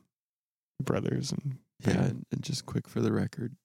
brothers 0.83 1.31
and 1.31 1.57
Yeah, 1.85 2.03
and, 2.05 2.25
and 2.31 2.41
just 2.43 2.65
quick 2.65 2.87
for 2.87 3.01
the 3.01 3.11
record, 3.11 3.55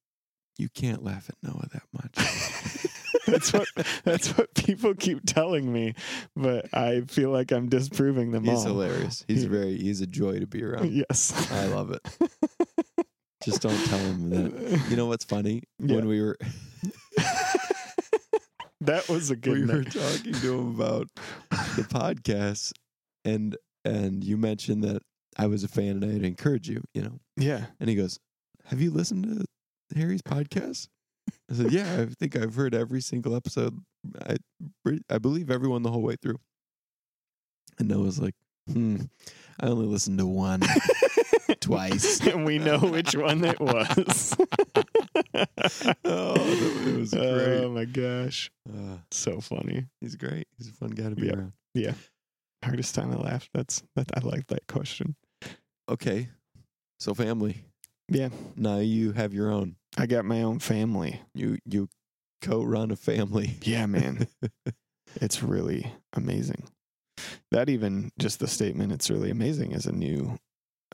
you 0.59 0.69
can't 0.69 1.03
laugh 1.03 1.29
at 1.31 1.37
Noah 1.43 1.69
that 1.73 1.83
much. 1.93 2.89
that's 3.27 3.53
what 3.53 3.69
that's 4.05 4.37
what 4.37 4.55
people 4.55 4.95
keep 4.95 5.25
telling 5.25 5.73
me, 5.73 5.95
but 6.37 6.67
I 6.75 7.03
feel 7.03 7.31
like 7.31 7.53
I'm 7.53 7.69
disproving 7.69 8.33
them 8.33 8.45
he's 8.45 8.51
all. 8.53 8.57
He's 8.59 8.67
hilarious. 8.67 9.25
He's 9.29 9.43
He- 9.43 9.49
very 9.49 9.77
he's 9.79 10.01
a 10.01 10.07
joy 10.07 10.41
to 10.41 10.47
be 10.47 10.63
around. 10.63 10.93
Yes, 10.93 11.51
I 11.53 11.67
love 11.67 11.91
it. 11.93 12.07
Just 13.45 13.63
don't 13.63 13.85
tell 13.87 13.99
him 13.99 14.31
that. 14.31 14.85
You 14.91 14.97
know 14.97 15.07
what's 15.07 15.25
funny? 15.25 15.63
Yeah. 15.79 15.97
When 15.97 16.07
we 16.07 16.21
were 16.23 16.37
that 18.81 19.09
was 19.09 19.31
a 19.31 19.37
good. 19.37 19.55
we 19.55 19.61
were 19.67 19.83
night. 19.83 19.93
talking 19.93 20.33
to 20.35 20.59
him 20.59 20.75
about 20.75 21.09
the 21.51 21.87
podcast, 21.89 22.73
and 23.25 23.57
and 23.85 24.25
you 24.25 24.37
mentioned 24.37 24.85
that 24.85 25.03
I 25.39 25.47
was 25.47 25.65
a 25.65 25.69
fan 25.69 26.03
and 26.03 26.05
I'd 26.05 26.25
encourage 26.25 26.69
you. 26.69 26.83
You 26.95 27.03
know, 27.03 27.21
Yeah, 27.37 27.67
and 27.81 27.89
he 27.89 27.95
goes, 27.97 28.19
"Have 28.67 28.81
you 28.81 28.91
listened 28.91 29.25
to 29.25 29.99
Harry's 29.99 30.23
podcast?" 30.23 30.89
I 31.51 31.55
said, 31.55 31.73
"Yeah, 31.73 32.01
I 32.03 32.07
think 32.19 32.37
I've 32.37 32.55
heard 32.55 32.75
every 32.75 33.01
single 33.01 33.35
episode. 33.37 33.79
I 34.27 34.37
I 35.11 35.19
believe 35.19 35.51
everyone 35.51 35.83
the 35.83 35.91
whole 35.91 36.03
way 36.03 36.17
through." 36.21 36.39
And 37.79 37.89
Noah's 37.89 38.21
like, 38.21 38.35
"Hmm, 38.71 38.97
I 39.61 39.67
only 39.67 39.87
listened 39.87 40.19
to 40.19 40.27
one 40.27 40.61
twice." 41.63 42.21
and 42.27 42.45
we 42.45 42.59
know 42.59 42.79
which 42.79 43.15
one 43.17 43.45
it 43.45 43.59
was. 43.61 44.37
oh, 46.05 46.35
it 46.37 46.97
was 46.99 47.11
great. 47.13 47.63
Oh 47.65 47.71
my 47.71 47.85
gosh, 47.85 48.51
Uh, 48.69 48.99
so 49.11 49.41
funny. 49.41 49.87
he's 50.01 50.17
great. 50.17 50.47
He's 50.59 50.69
a 50.69 50.73
fun 50.73 50.91
guy 50.91 51.09
to 51.11 51.17
be 51.17 51.27
Yeah. 51.29 51.35
around. 51.35 51.53
Yeah, 51.75 51.95
hardest 52.63 52.95
time 52.95 53.11
I 53.13 53.17
laughed. 53.17 53.49
That's 53.55 53.83
that. 53.97 54.11
I 54.15 54.21
like 54.21 54.47
that 54.49 54.67
question. 54.67 55.17
Okay, 55.89 56.29
so 57.01 57.15
family. 57.15 57.65
Yeah, 58.09 58.29
Now 58.57 58.79
you 58.79 59.13
have 59.13 59.33
your 59.33 59.51
own. 59.51 59.77
I 59.97 60.07
got 60.07 60.25
my 60.27 60.43
own 60.43 60.59
family. 60.59 61.21
You 61.35 61.59
you 61.65 61.89
co-run 62.43 62.91
a 62.91 62.97
family. 62.97 63.57
Yeah, 63.63 63.87
man. 63.87 64.27
it's 65.17 65.43
really 65.43 65.91
amazing. 66.13 66.65
That 67.53 67.69
even 67.71 68.11
just 68.19 68.39
the 68.41 68.49
statement, 68.49 68.93
it's 68.93 69.09
really 69.11 69.31
amazing 69.31 69.73
is 69.73 69.87
a 69.87 69.93
new. 69.93 70.39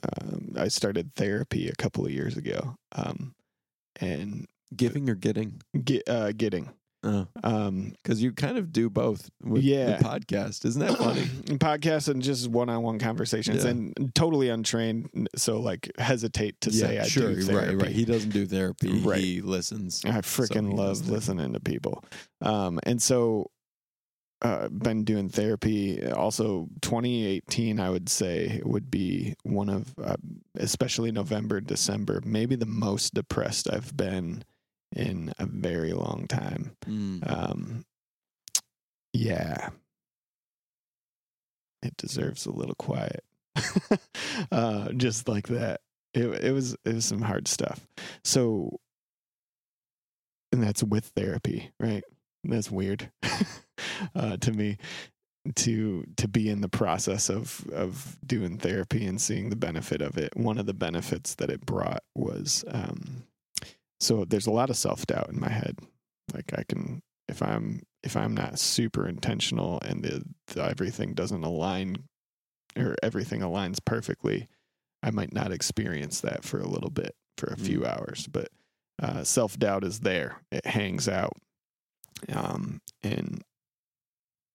Um, 0.03 0.53
I 0.57 0.67
started 0.69 1.13
therapy 1.15 1.67
a 1.67 1.75
couple 1.75 2.05
of 2.05 2.11
years 2.11 2.37
ago, 2.37 2.75
um, 2.93 3.33
and 3.99 4.47
Giving 4.75 5.09
or 5.09 5.15
getting? 5.15 5.61
get 5.83 6.07
uh, 6.07 6.31
getting 6.31 6.69
Oh, 7.01 7.27
um, 7.45 7.93
because 8.03 8.21
you 8.21 8.33
kind 8.33 8.57
of 8.57 8.73
do 8.73 8.89
both 8.89 9.29
with 9.41 9.63
Yeah. 9.63 9.95
the 9.97 10.03
podcast. 10.03 10.65
Isn't 10.65 10.81
that 10.85 10.97
funny? 10.97 11.21
podcasts 11.57 12.09
and 12.09 12.21
just 12.21 12.49
one-on-one 12.49 12.99
conversations, 12.99 13.63
Yeah. 13.63 13.69
and 13.71 14.11
totally 14.15 14.49
untrained. 14.49 15.29
So 15.37 15.61
like 15.61 15.89
hesitate 15.97 16.59
to 16.61 16.71
say 16.73 16.99
I 16.99 17.07
sure, 17.07 17.33
do 17.33 17.41
therapy. 17.41 17.75
right, 17.75 17.81
right. 17.83 17.91
He 17.95 18.03
doesn't 18.03 18.31
do 18.31 18.45
therapy. 18.45 18.99
Right. 19.01 19.19
He 19.21 19.41
listens. 19.41 20.03
I 20.05 20.09
freaking 20.19 20.69
he 20.71 20.75
love 20.75 21.07
listening 21.09 21.53
to 21.53 21.59
people. 21.61 22.03
Um, 22.41 22.79
and 22.83 23.01
so, 23.01 23.49
uh, 24.41 24.69
been 24.69 25.03
doing 25.03 25.29
therapy. 25.29 26.05
Also, 26.11 26.69
2018, 26.81 27.79
I 27.79 27.89
would 27.89 28.09
say, 28.09 28.61
would 28.63 28.89
be 28.89 29.35
one 29.43 29.69
of, 29.69 29.93
uh, 30.01 30.15
especially 30.55 31.11
November, 31.11 31.59
December, 31.59 32.21
maybe 32.25 32.55
the 32.55 32.65
most 32.65 33.13
depressed 33.13 33.69
I've 33.71 33.95
been 33.95 34.43
in 34.95 35.33
a 35.39 35.45
very 35.45 35.93
long 35.93 36.25
time. 36.27 36.75
Mm. 36.87 37.29
Um, 37.29 37.85
yeah, 39.13 39.69
it 41.81 41.97
deserves 41.97 42.45
a 42.45 42.51
little 42.51 42.75
quiet. 42.75 43.23
uh, 44.51 44.91
just 44.93 45.27
like 45.27 45.47
that. 45.47 45.81
It 46.13 46.25
it 46.43 46.51
was 46.51 46.75
it 46.85 46.95
was 46.95 47.05
some 47.05 47.21
hard 47.21 47.47
stuff. 47.47 47.85
So, 48.23 48.79
and 50.51 50.63
that's 50.63 50.83
with 50.83 51.05
therapy, 51.15 51.71
right? 51.79 52.03
That's 52.43 52.71
weird 52.71 53.11
uh, 54.15 54.37
to 54.37 54.51
me 54.51 54.77
to 55.55 56.05
to 56.17 56.27
be 56.27 56.49
in 56.49 56.61
the 56.61 56.69
process 56.69 57.29
of 57.29 57.65
of 57.73 58.17
doing 58.25 58.57
therapy 58.57 59.05
and 59.05 59.19
seeing 59.19 59.49
the 59.49 59.55
benefit 59.55 60.01
of 60.01 60.17
it. 60.17 60.35
One 60.35 60.57
of 60.57 60.65
the 60.65 60.73
benefits 60.73 61.35
that 61.35 61.49
it 61.49 61.65
brought 61.65 62.03
was 62.15 62.63
um, 62.69 63.23
so 63.99 64.25
there's 64.25 64.47
a 64.47 64.51
lot 64.51 64.69
of 64.69 64.77
self 64.77 65.05
doubt 65.05 65.29
in 65.29 65.39
my 65.39 65.49
head. 65.49 65.77
Like 66.33 66.53
I 66.57 66.63
can 66.63 67.01
if 67.27 67.41
I'm 67.41 67.83
if 68.03 68.15
I'm 68.15 68.33
not 68.33 68.59
super 68.59 69.07
intentional 69.07 69.79
and 69.85 70.03
the, 70.03 70.23
the 70.47 70.63
everything 70.63 71.13
doesn't 71.13 71.43
align 71.43 72.03
or 72.77 72.95
everything 73.03 73.41
aligns 73.41 73.79
perfectly, 73.83 74.47
I 75.03 75.11
might 75.11 75.33
not 75.33 75.51
experience 75.51 76.21
that 76.21 76.43
for 76.43 76.59
a 76.59 76.67
little 76.67 76.89
bit 76.89 77.15
for 77.37 77.47
a 77.47 77.57
few 77.57 77.85
hours. 77.85 78.27
But 78.27 78.49
uh, 79.01 79.23
self 79.23 79.57
doubt 79.57 79.83
is 79.83 79.99
there; 79.99 80.41
it 80.51 80.65
hangs 80.65 81.07
out, 81.07 81.33
um, 82.31 82.81
and 83.03 83.43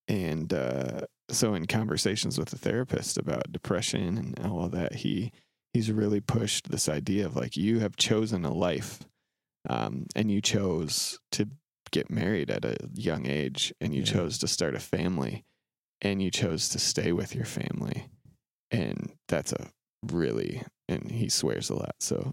and 0.09 0.53
uh, 0.53 1.03
so 1.31 1.55
in 1.55 1.67
conversations 1.67 2.39
with 2.39 2.51
the 2.51 2.59
therapist 2.59 3.17
about 3.17 3.51
depression 3.53 4.19
and 4.19 4.47
all 4.47 4.65
of 4.65 4.73
that, 4.73 4.95
he 4.97 5.33
he's 5.73 5.91
really 5.91 6.21
pushed 6.21 6.71
this 6.71 6.89
idea 6.89 7.27
of 7.27 7.37
like 7.37 7.57
you 7.57 7.81
have 7.81 7.97
chosen 7.97 8.45
a 8.45 8.53
life, 8.53 9.01
um, 9.69 10.07
and 10.15 10.31
you 10.31 10.41
chose 10.41 11.19
to 11.33 11.49
get 11.91 12.11
married 12.11 12.51
at 12.51 12.65
a 12.65 12.77
young 12.93 13.27
age, 13.27 13.73
and 13.81 13.95
you 13.95 14.01
Yeah. 14.01 14.13
chose 14.13 14.39
to 14.39 14.49
start 14.49 14.75
a 14.75 14.81
family, 14.81 15.45
and 16.01 16.21
you 16.23 16.31
chose 16.31 16.69
to 16.71 16.79
stay 16.79 17.13
with 17.13 17.35
your 17.35 17.47
family, 17.47 18.09
and 18.71 19.13
that's 19.29 19.53
a 19.53 19.71
really 20.03 20.63
and 20.87 21.11
he 21.11 21.31
swears 21.31 21.71
a 21.71 21.75
lot, 21.75 21.95
so 22.01 22.33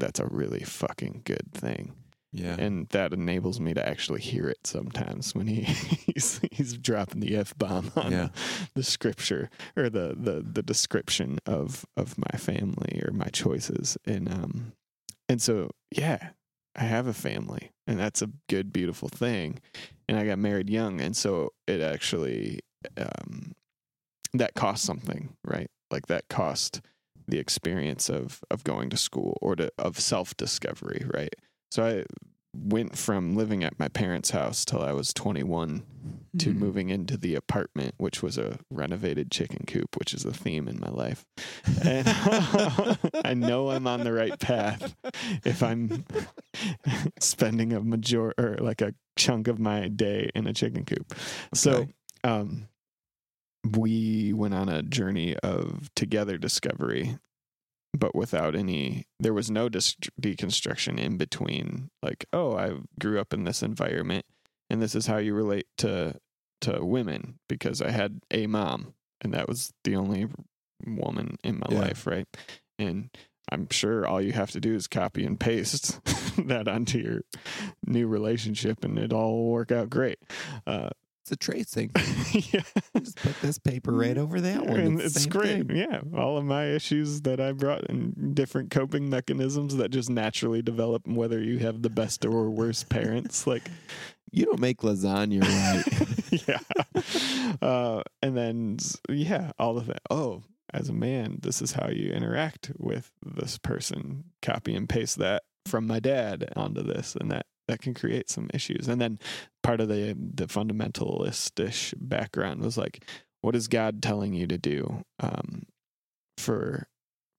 that's 0.00 0.18
a 0.18 0.26
really 0.26 0.64
fucking 0.64 1.22
good 1.24 1.52
thing 1.52 1.94
Yeah. 2.34 2.56
and 2.58 2.88
that 2.88 3.12
enables 3.12 3.60
me 3.60 3.74
to 3.74 3.86
actually 3.86 4.22
hear 4.22 4.48
it 4.48 4.66
sometimes 4.66 5.34
when 5.34 5.46
he 5.46 5.60
he's, 6.14 6.40
he's 6.50 6.72
dropping 6.72 7.20
the 7.20 7.36
f 7.36 7.56
bomb 7.58 7.92
on 7.94 8.10
Yeah. 8.12 8.28
the 8.74 8.82
scripture 8.82 9.50
or 9.76 9.90
the, 9.90 10.16
the 10.18 10.42
the 10.42 10.62
description 10.62 11.38
of 11.46 11.84
of 11.96 12.16
my 12.16 12.38
family 12.38 13.02
or 13.06 13.12
my 13.12 13.28
choices 13.28 13.98
and 14.06 14.32
um 14.32 14.72
and 15.28 15.42
so 15.42 15.70
yeah 15.94 16.30
I 16.74 16.84
have 16.84 17.06
a 17.06 17.12
family 17.12 17.70
and 17.86 17.98
that's 18.00 18.22
a 18.22 18.30
good 18.48 18.72
beautiful 18.72 19.08
thing 19.10 19.58
and 20.08 20.18
I 20.18 20.24
got 20.24 20.38
married 20.38 20.70
young 20.70 21.00
and 21.02 21.14
so 21.16 21.52
it 21.66 21.80
actually 21.82 22.60
um 22.96 23.52
that 24.32 24.54
cost 24.54 24.84
something 24.84 25.36
right 25.44 25.68
like 25.90 26.06
that 26.06 26.28
cost 26.28 26.80
the 27.28 27.38
experience 27.38 28.08
of 28.08 28.40
of 28.50 28.64
going 28.64 28.88
to 28.90 28.96
school 28.96 29.36
or 29.42 29.54
to 29.56 29.70
of 29.78 30.00
self 30.00 30.34
discovery 30.38 31.04
right 31.12 31.34
so 31.72 31.82
I 31.86 32.04
went 32.54 32.98
from 32.98 33.34
living 33.34 33.64
at 33.64 33.78
my 33.78 33.88
parents' 33.88 34.28
house 34.32 34.66
till 34.66 34.82
I 34.82 34.92
was 34.92 35.14
21 35.14 35.84
to 36.36 36.50
Mm. 36.50 36.56
moving 36.56 36.90
into 36.90 37.16
the 37.16 37.34
apartment, 37.34 37.94
which 37.96 38.22
was 38.22 38.36
a 38.36 38.58
renovated 38.70 39.30
chicken 39.30 39.64
coop, 39.66 39.96
which 39.98 40.12
is 40.12 40.26
a 40.26 40.34
theme 40.34 40.68
in 40.68 40.78
my 40.78 40.90
life. 40.90 41.24
And 41.82 42.06
I 43.24 43.32
know 43.34 43.70
I'm 43.70 43.86
on 43.86 44.04
the 44.04 44.12
right 44.12 44.38
path 44.38 44.94
if 45.46 45.62
I'm 45.62 46.04
spending 47.20 47.72
a 47.72 47.80
major 47.80 48.34
or 48.36 48.58
like 48.60 48.82
a 48.82 48.94
chunk 49.16 49.48
of 49.48 49.58
my 49.58 49.88
day 49.88 50.30
in 50.34 50.46
a 50.46 50.52
chicken 50.52 50.84
coop. 50.84 51.14
So, 51.54 51.88
um, 52.22 52.68
we 53.78 54.34
went 54.34 54.52
on 54.52 54.68
a 54.68 54.82
journey 54.82 55.36
of 55.38 55.88
together 55.94 56.36
discovery 56.36 57.18
but 57.94 58.14
without 58.14 58.54
any 58.54 59.06
there 59.20 59.34
was 59.34 59.50
no 59.50 59.68
dis- 59.68 59.96
deconstruction 60.20 60.98
in 60.98 61.16
between 61.16 61.90
like 62.02 62.24
oh 62.32 62.56
i 62.56 62.72
grew 62.98 63.20
up 63.20 63.32
in 63.32 63.44
this 63.44 63.62
environment 63.62 64.24
and 64.70 64.80
this 64.80 64.94
is 64.94 65.06
how 65.06 65.18
you 65.18 65.34
relate 65.34 65.66
to 65.76 66.14
to 66.60 66.84
women 66.84 67.38
because 67.48 67.82
i 67.82 67.90
had 67.90 68.20
a 68.30 68.46
mom 68.46 68.94
and 69.20 69.34
that 69.34 69.48
was 69.48 69.72
the 69.84 69.94
only 69.96 70.26
woman 70.86 71.36
in 71.44 71.58
my 71.58 71.66
Yeah. 71.70 71.80
life 71.80 72.06
right 72.06 72.26
and 72.78 73.10
i'm 73.50 73.68
sure 73.70 74.06
all 74.06 74.20
you 74.22 74.32
have 74.32 74.50
to 74.52 74.60
do 74.60 74.74
is 74.74 74.86
copy 74.86 75.24
and 75.24 75.38
paste 75.38 76.00
that 76.46 76.68
onto 76.68 76.98
your 76.98 77.20
new 77.86 78.06
relationship 78.06 78.84
and 78.84 78.98
it 78.98 79.12
all 79.12 79.32
will 79.36 79.50
work 79.50 79.70
out 79.70 79.90
great 79.90 80.18
uh, 80.66 80.90
It's 81.22 81.32
a 81.32 81.36
tracing. 81.36 81.90
yeah 82.32 82.62
Just 82.98 83.16
put 83.16 83.40
this 83.42 83.58
paper 83.58 83.92
right 83.92 84.18
over 84.18 84.40
that 84.40 84.66
one. 84.66 84.80
and 84.80 85.00
It's 85.00 85.16
it's 85.16 85.26
great. 85.26 85.68
thing. 85.68 85.76
Yeah, 85.76 86.00
all 86.16 86.36
of 86.36 86.44
my 86.44 86.66
issues 86.66 87.20
that 87.22 87.40
I 87.40 87.52
brought 87.52 87.88
and 87.88 88.34
different 88.34 88.70
coping 88.72 89.08
mechanisms 89.08 89.76
that 89.76 89.90
just 89.90 90.10
naturally 90.10 90.62
develop, 90.62 91.06
whether 91.06 91.40
you 91.40 91.58
have 91.60 91.82
the 91.82 91.90
best 91.90 92.24
or 92.24 92.50
worst 92.50 92.88
parents. 92.88 93.46
Like, 93.46 93.62
You 94.34 94.46
don't 94.46 94.60
make 94.60 94.78
lasagna 94.78 95.42
right. 95.42 96.48
yeah, 96.48 97.56
uh, 97.60 98.02
and 98.22 98.34
then 98.34 98.78
yeah, 99.10 99.50
all 99.58 99.76
of 99.76 99.86
that. 99.88 100.00
Oh, 100.10 100.42
as 100.72 100.88
a 100.88 100.94
man, 100.94 101.38
this 101.42 101.60
is 101.60 101.72
how 101.72 101.88
you 101.90 102.12
interact 102.12 102.72
with 102.78 103.10
this 103.22 103.58
person. 103.58 104.24
Copy 104.40 104.74
and 104.74 104.88
paste 104.88 105.18
that 105.18 105.42
from 105.66 105.86
my 105.86 106.00
dad 106.00 106.50
onto 106.56 106.82
this, 106.82 107.14
and 107.14 107.30
that 107.30 107.44
that 107.68 107.80
can 107.80 107.94
create 107.94 108.28
some 108.28 108.50
issues. 108.52 108.88
And 108.88 109.00
then 109.00 109.18
part 109.62 109.80
of 109.80 109.88
the 109.88 110.16
the 110.18 110.46
fundamentalistish 110.46 111.94
background 111.96 112.60
was 112.60 112.76
like, 112.76 113.04
what 113.40 113.56
is 113.56 113.68
God 113.68 114.02
telling 114.02 114.34
you 114.34 114.46
to 114.46 114.58
do 114.58 115.02
um, 115.20 115.66
for 116.38 116.88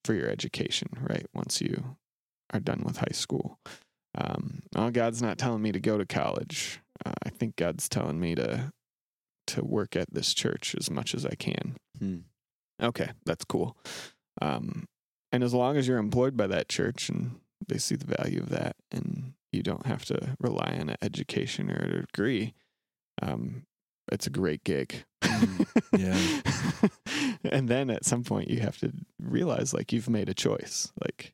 for 0.05 0.13
your 0.13 0.29
education, 0.29 0.89
right? 1.01 1.25
Once 1.33 1.61
you 1.61 1.97
are 2.53 2.59
done 2.59 2.83
with 2.85 2.97
high 2.97 3.13
school. 3.13 3.59
Um, 4.15 4.61
oh, 4.75 4.91
God's 4.91 5.21
not 5.21 5.37
telling 5.37 5.61
me 5.61 5.71
to 5.71 5.79
go 5.79 5.97
to 5.97 6.05
college. 6.05 6.79
Uh, 7.05 7.13
I 7.23 7.29
think 7.29 7.55
God's 7.55 7.89
telling 7.89 8.19
me 8.19 8.35
to 8.35 8.71
to 9.45 9.63
work 9.63 9.95
at 9.97 10.13
this 10.13 10.33
church 10.33 10.73
as 10.79 10.89
much 10.89 11.13
as 11.13 11.25
I 11.25 11.35
can. 11.35 11.75
Hmm. 11.99 12.17
Okay, 12.81 13.09
that's 13.25 13.43
cool. 13.43 13.75
Um, 14.41 14.85
and 15.31 15.43
as 15.43 15.53
long 15.53 15.75
as 15.77 15.87
you're 15.87 15.97
employed 15.97 16.37
by 16.37 16.47
that 16.47 16.69
church 16.69 17.09
and 17.09 17.39
they 17.67 17.77
see 17.77 17.95
the 17.95 18.15
value 18.17 18.39
of 18.41 18.49
that, 18.49 18.75
and 18.91 19.33
you 19.53 19.63
don't 19.63 19.85
have 19.85 20.05
to 20.05 20.35
rely 20.39 20.77
on 20.79 20.89
an 20.89 20.97
education 21.01 21.71
or 21.71 21.75
a 21.75 22.01
degree, 22.01 22.53
um, 23.21 23.65
it's 24.11 24.27
a 24.27 24.31
great 24.31 24.63
gig. 24.63 25.05
Mm, 25.21 25.65
yeah. 25.97 26.89
and 27.51 27.69
then 27.69 27.89
at 27.89 28.05
some 28.05 28.23
point, 28.23 28.49
you 28.49 28.59
have 28.59 28.77
to 28.79 28.91
realize 29.19 29.73
like 29.73 29.93
you've 29.93 30.09
made 30.09 30.29
a 30.29 30.33
choice, 30.33 30.91
like 31.01 31.33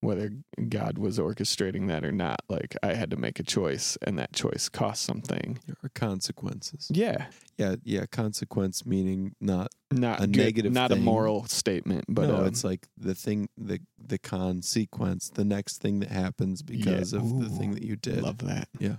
whether 0.00 0.30
God 0.68 0.96
was 0.98 1.18
orchestrating 1.18 1.88
that 1.88 2.04
or 2.04 2.12
not. 2.12 2.40
Like 2.48 2.76
I 2.82 2.94
had 2.94 3.10
to 3.10 3.16
make 3.16 3.40
a 3.40 3.42
choice, 3.42 3.96
and 4.02 4.18
that 4.18 4.32
choice 4.32 4.68
cost 4.68 5.02
something. 5.02 5.58
There 5.66 5.76
are 5.82 5.90
consequences. 5.94 6.88
Yeah, 6.92 7.26
Yeah, 7.56 7.76
yeah. 7.84 8.06
Consequence 8.06 8.86
meaning 8.86 9.34
not 9.40 9.68
not 9.90 10.22
A 10.22 10.26
good- 10.26 10.36
negative 10.36 10.72
not 10.72 10.92
a 10.92 10.96
moral 10.96 11.46
statement, 11.46 12.04
but 12.08 12.28
no. 12.28 12.36
um, 12.38 12.46
it's 12.46 12.62
like 12.64 12.86
the 12.96 13.14
thing, 13.14 13.48
the 13.56 13.80
the 13.98 14.18
consequence, 14.18 15.30
the 15.30 15.44
next 15.44 15.78
thing 15.78 16.00
that 16.00 16.10
happens 16.10 16.62
because 16.62 17.12
of 17.12 17.40
the 17.40 17.48
thing 17.48 17.72
that 17.74 17.82
you 17.82 17.96
did. 17.96 18.22
Love 18.22 18.38
that. 18.38 18.68
Yeah. 18.78 18.96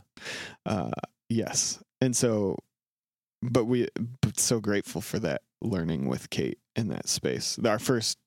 Uh, 0.65 0.91
yes. 1.29 1.81
And 2.01 2.15
so, 2.15 2.57
but 3.41 3.65
we, 3.65 3.87
but 4.21 4.39
so 4.39 4.59
grateful 4.59 5.01
for 5.01 5.19
that 5.19 5.41
learning 5.61 6.05
with 6.07 6.29
Kate 6.29 6.57
in 6.75 6.87
that 6.89 7.07
space. 7.07 7.57
Our 7.65 7.79
first 7.79 8.17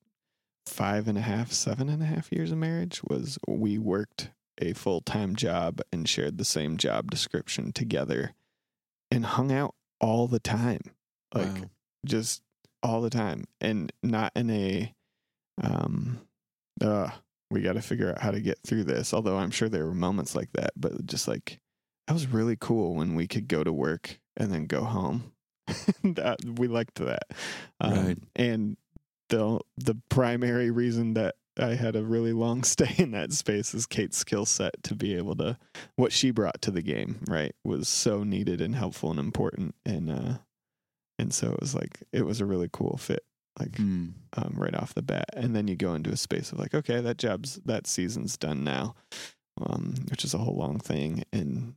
five 0.65 1.07
and 1.07 1.17
a 1.17 1.21
half, 1.21 1.51
seven 1.51 1.89
and 1.89 2.01
a 2.01 2.05
half 2.05 2.31
years 2.31 2.51
of 2.51 2.57
marriage 2.57 3.01
was 3.03 3.37
we 3.47 3.77
worked 3.77 4.29
a 4.59 4.73
full 4.73 5.01
time 5.01 5.35
job 5.35 5.81
and 5.91 6.07
shared 6.07 6.37
the 6.37 6.45
same 6.45 6.77
job 6.77 7.09
description 7.11 7.71
together 7.73 8.33
and 9.11 9.25
hung 9.25 9.51
out 9.51 9.75
all 9.99 10.27
the 10.27 10.39
time. 10.39 10.81
Like, 11.33 11.47
Wow. 11.47 11.69
just 12.05 12.41
all 12.83 13.01
the 13.01 13.09
time 13.09 13.45
and 13.61 13.91
not 14.03 14.31
in 14.35 14.49
a 14.49 14.93
um 15.61 16.19
uh 16.81 17.09
we 17.49 17.61
got 17.61 17.73
to 17.73 17.81
figure 17.81 18.09
out 18.11 18.19
how 18.19 18.29
to 18.31 18.41
get 18.41 18.59
through 18.65 18.83
this 18.83 19.13
although 19.13 19.37
i'm 19.37 19.51
sure 19.51 19.69
there 19.69 19.85
were 19.85 19.93
moments 19.93 20.35
like 20.35 20.51
that 20.51 20.71
but 20.75 21.05
just 21.05 21.27
like 21.27 21.59
that 22.07 22.13
was 22.13 22.27
really 22.27 22.57
cool 22.59 22.95
when 22.95 23.15
we 23.15 23.25
could 23.25 23.47
go 23.47 23.63
to 23.63 23.71
work 23.71 24.19
and 24.35 24.51
then 24.51 24.65
go 24.65 24.83
home 24.83 25.31
that 26.03 26.39
we 26.57 26.67
liked 26.67 26.95
that 26.95 27.23
um, 27.79 28.05
Right. 28.05 28.17
and 28.35 28.75
the 29.29 29.59
the 29.77 29.95
primary 30.09 30.69
reason 30.71 31.13
that 31.15 31.35
I 31.59 31.75
had 31.75 31.95
a 31.95 32.03
really 32.03 32.33
long 32.33 32.63
stay 32.63 32.93
in 32.97 33.11
that 33.11 33.31
space 33.33 33.73
is 33.73 33.85
Kate's 33.85 34.17
skill 34.17 34.45
set 34.45 34.81
to 34.83 34.95
be 34.95 35.15
able 35.15 35.35
to 35.37 35.57
what 35.95 36.11
she 36.11 36.31
brought 36.31 36.61
to 36.63 36.71
the 36.71 36.81
game, 36.81 37.19
right, 37.27 37.53
was 37.63 37.87
so 37.87 38.23
needed 38.23 38.61
and 38.61 38.75
helpful 38.75 39.11
and 39.11 39.19
important. 39.19 39.75
And 39.85 40.09
uh 40.09 40.37
and 41.19 41.33
so 41.33 41.51
it 41.51 41.59
was 41.61 41.75
like 41.75 42.03
it 42.11 42.25
was 42.25 42.41
a 42.41 42.45
really 42.45 42.69
cool 42.71 42.97
fit 42.97 43.23
like 43.59 43.75
Hmm. 43.77 44.07
um, 44.35 44.55
right 44.57 44.73
off 44.75 44.95
the 44.95 45.03
bat. 45.03 45.25
And 45.33 45.55
then 45.55 45.67
you 45.67 45.75
go 45.75 45.93
into 45.93 46.09
a 46.09 46.17
space 46.17 46.51
of 46.51 46.59
like 46.59 46.73
okay 46.73 47.01
that 47.01 47.17
job's 47.17 47.59
that 47.65 47.85
season's 47.87 48.35
done 48.37 48.63
now 48.63 48.95
um 49.61 49.93
which 50.09 50.25
is 50.25 50.33
a 50.33 50.39
whole 50.39 50.55
long 50.57 50.79
thing. 50.79 51.23
And 51.31 51.75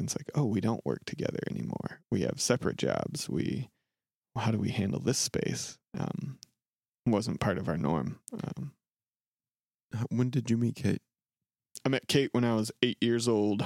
it's 0.00 0.16
like 0.16 0.30
oh 0.36 0.44
we 0.44 0.60
don't 0.60 0.86
work 0.86 1.04
together 1.04 1.40
anymore. 1.50 2.00
We 2.12 2.20
have 2.22 2.40
separate 2.40 2.76
jobs. 2.76 3.28
We 3.28 3.70
how 4.36 4.50
do 4.52 4.58
we 4.58 4.68
handle 4.70 5.00
this 5.00 5.18
space? 5.18 5.78
Um 5.98 6.38
wasn't 7.06 7.40
part 7.40 7.58
of 7.58 7.68
our 7.68 7.76
norm 7.76 8.18
um 8.32 8.72
When 10.10 10.30
did 10.30 10.50
you 10.50 10.56
meet 10.56 10.76
Kate? 10.76 11.02
I 11.84 11.88
met 11.88 12.08
Kate 12.08 12.30
when 12.32 12.44
I 12.44 12.54
was 12.54 12.72
eight 12.82 12.98
years 13.00 13.28
old 13.28 13.64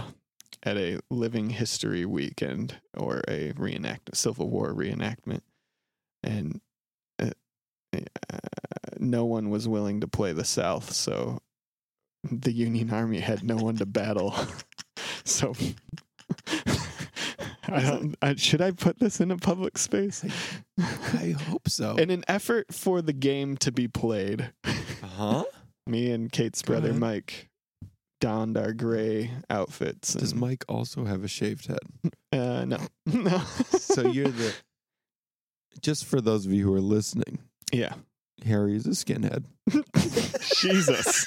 at 0.63 0.77
a 0.77 0.99
living 1.11 1.51
history 1.51 2.05
weekend 2.05 2.77
or 2.97 3.23
a 3.29 3.53
reenact 3.53 4.15
Civil 4.15 4.51
War 4.51 4.75
reenactment, 4.75 5.41
and 6.23 6.61
uh, 7.19 7.31
uh, 7.95 8.39
no 8.99 9.25
one 9.25 9.49
was 9.49 9.67
willing 9.67 10.01
to 10.01 10.09
play 10.09 10.33
the 10.33 10.45
South, 10.45 10.93
so 10.93 11.39
the 12.31 12.53
Union 12.53 12.91
Army 12.91 13.21
had 13.21 13.43
no 13.43 13.57
one 13.57 13.77
to 13.77 13.87
battle. 13.87 14.35
so. 15.25 15.55
I 17.71 17.81
don't. 17.83 18.17
I, 18.23 18.35
should 18.37 18.61
I 18.61 18.71
put 18.73 18.99
this 18.99 19.21
in 19.21 19.31
a 19.31 19.37
public 19.37 19.79
space? 19.79 20.25
I 20.79 21.35
hope 21.49 21.69
so. 21.69 21.97
In 21.99 22.11
an 22.11 22.25
effort 22.29 22.73
for 22.75 23.01
the 23.03 23.13
game 23.13 23.57
to 23.59 23.73
be 23.73 23.87
played, 23.89 24.51
huh? 25.05 25.45
me 25.87 26.11
and 26.11 26.31
Kate's 26.31 26.63
Go 26.63 26.75
brother 26.75 26.89
ahead. 26.91 27.01
Mike 27.01 27.49
donned 28.21 28.57
our 28.57 28.73
gray 28.73 29.31
outfits. 29.49 30.15
Does 30.15 30.33
and- 30.33 30.41
Mike 30.41 30.65
also 30.69 31.05
have 31.05 31.25
a 31.25 31.29
shaved 31.29 31.67
head? 31.67 31.79
Uh, 32.33 32.65
no, 32.65 32.79
no. 33.07 33.39
So 33.77 34.03
you're 34.07 34.29
the. 34.29 34.55
Just 35.83 36.05
for 36.05 36.21
those 36.21 36.47
of 36.47 36.53
you 36.53 36.65
who 36.65 36.73
are 36.73 36.81
listening, 36.81 37.41
yeah. 37.73 37.95
Harry 38.47 38.77
is 38.77 38.87
a 38.87 38.91
skinhead. 38.91 39.47
Jesus. 40.55 41.27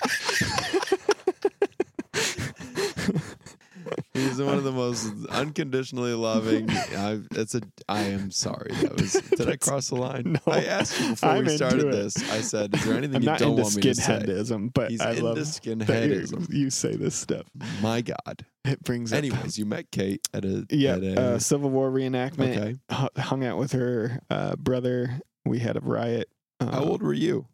He's 4.14 4.40
one 4.40 4.58
of 4.58 4.64
the 4.64 4.72
most 4.72 5.12
unconditionally 5.30 6.14
loving. 6.14 6.70
I, 6.70 7.20
that's 7.32 7.56
a. 7.56 7.62
I 7.90 8.02
am 8.04 8.30
sorry. 8.30 8.72
That 8.82 9.02
was. 9.02 9.14
Did 9.14 9.50
I 9.50 9.56
cross 9.56 9.90
the 9.90 9.96
line? 9.96 10.34
No. 10.46 10.54
I 10.54 10.66
asked 10.66 11.00
you 11.02 11.10
before 11.10 11.30
I'm 11.30 11.46
we 11.46 11.56
started 11.56 11.92
this. 11.92 12.18
I 12.32 12.42
said, 12.42 12.76
"Is 12.76 12.86
there 12.86 12.96
anything 12.96 13.16
I'm 13.16 13.22
you 13.24 13.26
not 13.30 13.40
don't 13.40 13.52
into 13.52 13.64
want 13.64 13.76
me 13.78 13.82
to 13.82 13.96
say?" 13.96 14.04
skinheadism, 14.20 14.74
but 14.74 14.92
He's 14.92 15.02
I 15.02 15.12
into 15.12 15.24
love 15.24 15.38
you, 15.38 15.44
skinheadism. 15.44 16.54
you 16.54 16.70
say 16.70 16.96
this 16.96 17.16
stuff. 17.16 17.48
My 17.82 18.02
God. 18.02 18.46
It 18.66 18.84
brings 18.84 19.12
up. 19.12 19.18
Anyways, 19.18 19.58
you 19.58 19.66
met 19.66 19.90
Kate 19.92 20.26
at 20.34 20.46
a. 20.46 20.66
yeah, 20.70 20.94
At 20.96 21.04
a, 21.04 21.22
uh, 21.22 21.40
Civil 21.40 21.70
War 21.72 21.90
reenactment. 21.92 22.56
okay. 22.58 22.76
Hu- 22.92 23.22
Hung 23.22 23.44
out 23.44 23.58
with 23.58 23.72
her 23.72 24.20
uh, 24.30 24.56
brother. 24.58 25.20
We 25.46 25.58
had 25.60 25.76
a 25.76 25.82
riot. 25.82 26.30
Uh, 26.60 26.72
How 26.72 26.84
old 26.84 27.02
were 27.02 27.14
you? 27.14 27.48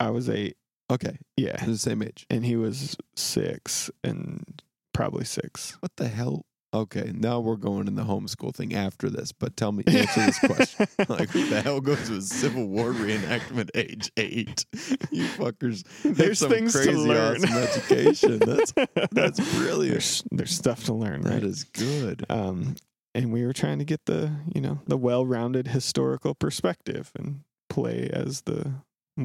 I 0.00 0.08
was 0.10 0.30
eight. 0.30 0.56
Okay, 0.90 1.18
Yeah, 1.36 1.62
the 1.64 1.76
same 1.78 2.02
age. 2.02 2.26
and 2.30 2.44
he 2.46 2.56
was 2.56 2.96
six, 3.14 3.90
and 4.02 4.60
probably 4.92 5.24
six. 5.24 5.76
What 5.80 5.92
the 5.96 6.08
hell? 6.08 6.42
Okay, 6.72 7.10
now 7.12 7.40
we're 7.40 7.56
going 7.56 7.88
in 7.88 7.96
the 7.96 8.04
homeschool 8.04 8.54
thing 8.54 8.74
after 8.74 9.10
this. 9.10 9.32
But 9.32 9.56
tell 9.56 9.72
me, 9.72 9.82
answer 9.88 10.26
this 10.26 10.38
question. 10.38 10.86
like, 11.08 11.28
who 11.30 11.44
the 11.48 11.60
hell 11.60 11.80
goes 11.80 12.06
to 12.06 12.16
a 12.18 12.20
Civil 12.20 12.68
War 12.68 12.92
reenactment 12.92 13.70
age 13.74 14.12
eight? 14.16 14.64
You 15.10 15.24
fuckers 15.24 15.84
There's 16.04 16.38
some 16.38 16.50
things 16.50 16.72
crazy 16.72 16.92
to 16.92 16.98
learn. 16.98 17.44
awesome 17.44 17.56
education. 17.56 18.38
That's 18.38 18.72
that's 19.10 19.54
brilliant. 19.58 19.94
There's, 19.94 20.22
there's 20.30 20.54
stuff 20.54 20.84
to 20.84 20.94
learn, 20.94 21.22
right? 21.22 21.40
That 21.40 21.42
is 21.42 21.64
good. 21.64 22.24
um, 22.30 22.76
and 23.16 23.32
we 23.32 23.44
were 23.44 23.52
trying 23.52 23.80
to 23.80 23.84
get 23.84 24.02
the 24.06 24.30
you 24.54 24.60
know 24.60 24.80
the 24.86 24.96
well-rounded 24.96 25.66
historical 25.68 26.36
perspective 26.36 27.10
and 27.16 27.40
play 27.68 28.08
as 28.12 28.42
the 28.42 28.74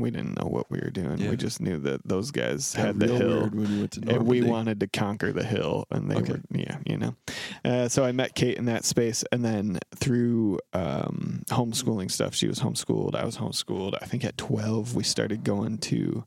we 0.01 0.11
didn't 0.11 0.39
know 0.39 0.47
what 0.47 0.69
we 0.71 0.79
were 0.79 0.89
doing. 0.89 1.17
Yeah. 1.19 1.29
we 1.29 1.37
just 1.37 1.59
knew 1.61 1.77
that 1.79 2.07
those 2.07 2.31
guys 2.31 2.73
Got 2.75 2.85
had 2.85 2.99
the 2.99 3.07
hill. 3.07 3.39
weird 3.41 3.55
when 3.55 3.71
you 3.71 3.79
went 3.79 3.91
to 3.93 4.01
and 4.15 4.27
we 4.27 4.41
wanted 4.43 4.79
to 4.81 4.87
conquer 4.87 5.31
the 5.31 5.43
hill 5.43 5.85
and 5.91 6.09
they 6.09 6.15
Okay. 6.15 6.33
were 6.33 6.41
yeah 6.51 6.77
you 6.85 6.97
know. 6.97 7.15
Uh, 7.63 7.87
so 7.87 8.03
i 8.03 8.11
met 8.11 8.35
kate 8.35 8.57
in 8.57 8.65
that 8.65 8.85
space 8.85 9.23
and 9.31 9.43
then 9.45 9.79
through 9.95 10.59
um, 10.73 11.43
homeschooling 11.49 12.09
stuff 12.11 12.33
she 12.35 12.47
was 12.47 12.59
homeschooled 12.59 13.15
i 13.15 13.25
was 13.25 13.37
homeschooled. 13.37 13.95
I 14.01 14.05
think 14.05 14.23
at 14.25 14.37
12 14.37 14.95
we 14.95 15.03
started 15.03 15.43
going 15.43 15.77
to 15.79 16.23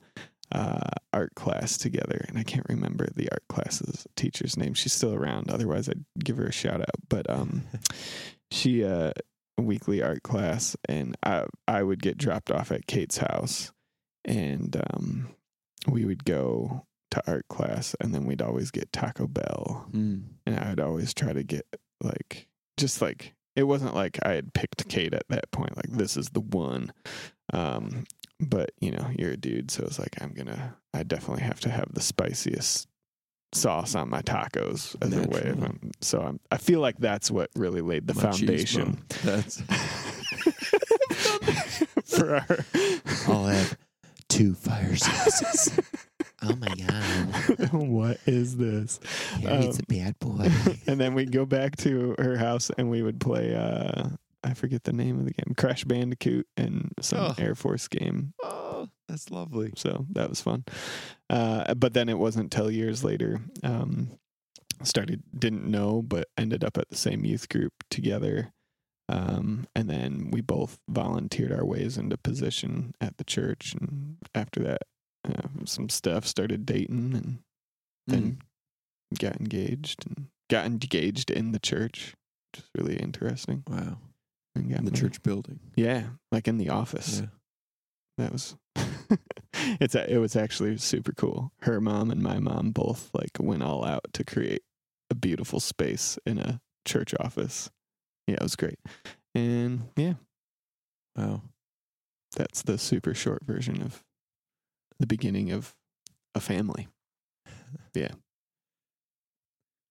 uh, 0.50 0.88
art 1.12 1.34
class 1.34 1.76
together 1.76 2.24
and 2.28 2.38
i 2.38 2.42
can't 2.42 2.66
remember 2.68 3.06
the 3.14 3.28
art 3.30 3.44
class's 3.48 4.06
teacher's 4.16 4.56
name. 4.56 4.72
She's 4.74 4.92
still 4.94 5.14
around 5.14 5.50
otherwise 5.50 5.88
i'd 5.88 6.04
give 6.24 6.36
her 6.38 6.46
a 6.46 6.52
shout 6.52 6.80
out 6.80 6.96
but 7.08 7.28
um, 7.28 7.64
she 8.50 8.84
uh, 8.84 9.12
weekly 9.62 10.02
art 10.02 10.22
class 10.22 10.76
and 10.88 11.16
I, 11.22 11.44
I 11.66 11.82
would 11.82 12.02
get 12.02 12.16
dropped 12.18 12.50
off 12.50 12.70
at 12.72 12.86
kate's 12.86 13.18
house 13.18 13.72
and 14.24 14.76
um, 14.92 15.28
we 15.86 16.04
would 16.04 16.24
go 16.24 16.84
to 17.10 17.22
art 17.26 17.46
class 17.48 17.94
and 18.00 18.14
then 18.14 18.24
we'd 18.26 18.42
always 18.42 18.70
get 18.70 18.92
Taco 18.92 19.26
Bell 19.26 19.86
Mm. 19.92 20.22
and 20.46 20.58
I 20.60 20.70
would 20.70 20.80
always 20.80 21.14
try 21.14 21.32
to 21.32 21.42
get 21.42 21.66
like 22.02 22.46
just 22.76 23.00
like 23.00 23.34
it 23.56 23.62
wasn't 23.64 23.94
like 23.94 24.18
I 24.22 24.32
had 24.34 24.52
picked 24.54 24.88
Kate 24.88 25.14
at 25.14 25.26
that 25.30 25.50
point 25.50 25.76
like 25.76 25.90
this 25.90 26.16
is 26.16 26.28
the 26.30 26.40
one 26.40 26.92
um 27.52 28.04
but 28.38 28.70
you 28.80 28.90
know 28.90 29.08
you're 29.18 29.32
a 29.32 29.36
dude 29.36 29.70
so 29.70 29.84
it's 29.84 29.98
like 29.98 30.20
I'm 30.20 30.32
going 30.34 30.46
to 30.46 30.74
I 30.94 31.02
definitely 31.02 31.42
have 31.44 31.60
to 31.60 31.70
have 31.70 31.88
the 31.94 32.00
spiciest 32.02 32.86
sauce 33.52 33.94
on 33.94 34.08
my 34.10 34.20
tacos 34.22 34.94
as 35.02 35.12
a 35.16 35.28
way 35.28 35.40
of 35.50 35.58
Naturally. 35.58 35.90
so 36.00 36.20
I'm, 36.20 36.40
I 36.52 36.58
feel 36.58 36.80
like 36.80 36.98
that's 36.98 37.30
what 37.30 37.50
really 37.56 37.80
laid 37.80 38.06
the 38.06 38.14
foundation 38.14 38.98
That's. 39.24 39.60
for 42.04 42.36
our 42.36 42.46
I'll 43.28 43.46
have 43.46 43.76
two 44.28 44.54
fire 44.54 44.96
sauces. 44.96 45.78
Oh 46.40 46.54
my 46.54 46.68
god, 46.68 47.72
what 47.72 48.18
is 48.24 48.56
this 48.56 49.00
Harry's 49.42 49.76
Um, 49.76 49.84
a 49.88 49.92
bad 49.92 50.18
boy. 50.20 50.48
and 50.86 51.00
then 51.00 51.14
we'd 51.14 51.32
go 51.32 51.44
back 51.44 51.74
to 51.78 52.14
her 52.16 52.36
house 52.36 52.70
and 52.78 52.88
we 52.88 53.02
would 53.02 53.18
play 53.18 53.56
uh 53.56 54.10
I 54.44 54.54
forget 54.54 54.84
the 54.84 54.92
name 54.92 55.18
of 55.18 55.24
the 55.24 55.32
game 55.32 55.54
Crash 55.56 55.82
Bandicoot 55.82 56.46
and 56.56 56.92
some 57.00 57.18
Oh. 57.18 57.34
Air 57.38 57.56
Force 57.56 57.88
game 57.88 58.34
oh, 58.44 58.67
That's 59.08 59.30
lovely. 59.30 59.72
So 59.76 60.06
that 60.12 60.28
was 60.28 60.40
fun. 60.40 60.64
Uh, 61.30 61.74
but 61.74 61.94
then 61.94 62.08
it 62.08 62.18
wasn't 62.18 62.52
till 62.52 62.70
years 62.70 63.02
later. 63.02 63.40
Um, 63.62 64.10
started 64.82 65.22
didn't 65.36 65.64
know, 65.68 66.02
but 66.02 66.28
ended 66.36 66.62
up 66.62 66.76
at 66.78 66.88
the 66.90 66.96
same 66.96 67.24
youth 67.24 67.48
group 67.48 67.72
together. 67.90 68.52
Um, 69.08 69.66
and 69.74 69.88
then 69.88 70.28
we 70.30 70.42
both 70.42 70.78
volunteered 70.88 71.50
our 71.52 71.64
ways 71.64 71.96
into 71.96 72.18
position 72.18 72.94
at 73.00 73.16
the 73.16 73.24
church. 73.24 73.74
And 73.80 74.18
after 74.34 74.60
that, 74.64 74.82
uh, 75.26 75.48
some 75.64 75.88
stuff 75.88 76.26
started 76.26 76.66
dating 76.66 77.14
and 77.14 77.38
then 78.06 78.38
got 79.18 79.36
engaged 79.40 80.04
and 80.06 80.26
got 80.50 80.66
engaged 80.66 81.30
in 81.30 81.52
the 81.52 81.58
church, 81.58 82.14
which 82.52 82.62
is 82.62 82.70
really 82.76 82.96
interesting. 82.96 83.64
Wow. 83.66 83.96
And 84.54 84.68
got 84.68 84.80
In 84.80 84.84
the 84.84 84.90
married. 84.90 85.00
church 85.02 85.22
building. 85.22 85.60
yeah, 85.76 86.04
like 86.30 86.46
in 86.46 86.58
the 86.58 86.68
office. 86.68 87.20
Yeah. 87.20 87.26
That 88.18 88.32
was 88.32 88.56
it's 89.80 89.94
a, 89.94 90.12
it 90.12 90.18
was 90.18 90.36
actually 90.36 90.76
super 90.78 91.12
cool. 91.12 91.52
Her 91.62 91.80
mom 91.80 92.10
and 92.10 92.22
my 92.22 92.38
mom 92.38 92.70
both 92.72 93.10
like 93.14 93.30
went 93.38 93.62
all 93.62 93.84
out 93.84 94.06
to 94.14 94.24
create 94.24 94.62
a 95.10 95.14
beautiful 95.14 95.60
space 95.60 96.18
in 96.26 96.38
a 96.38 96.60
church 96.84 97.14
office. 97.20 97.70
Yeah, 98.26 98.34
it 98.36 98.42
was 98.42 98.56
great. 98.56 98.78
And 99.34 99.88
yeah, 99.96 100.14
Wow. 101.16 101.42
that's 102.36 102.62
the 102.62 102.78
super 102.78 103.14
short 103.14 103.44
version 103.44 103.82
of 103.82 104.04
the 104.98 105.06
beginning 105.06 105.50
of 105.50 105.74
a 106.34 106.40
family. 106.40 106.88
Yeah. 107.94 108.12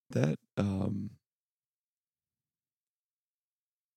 That 0.09 0.39
um 0.57 1.11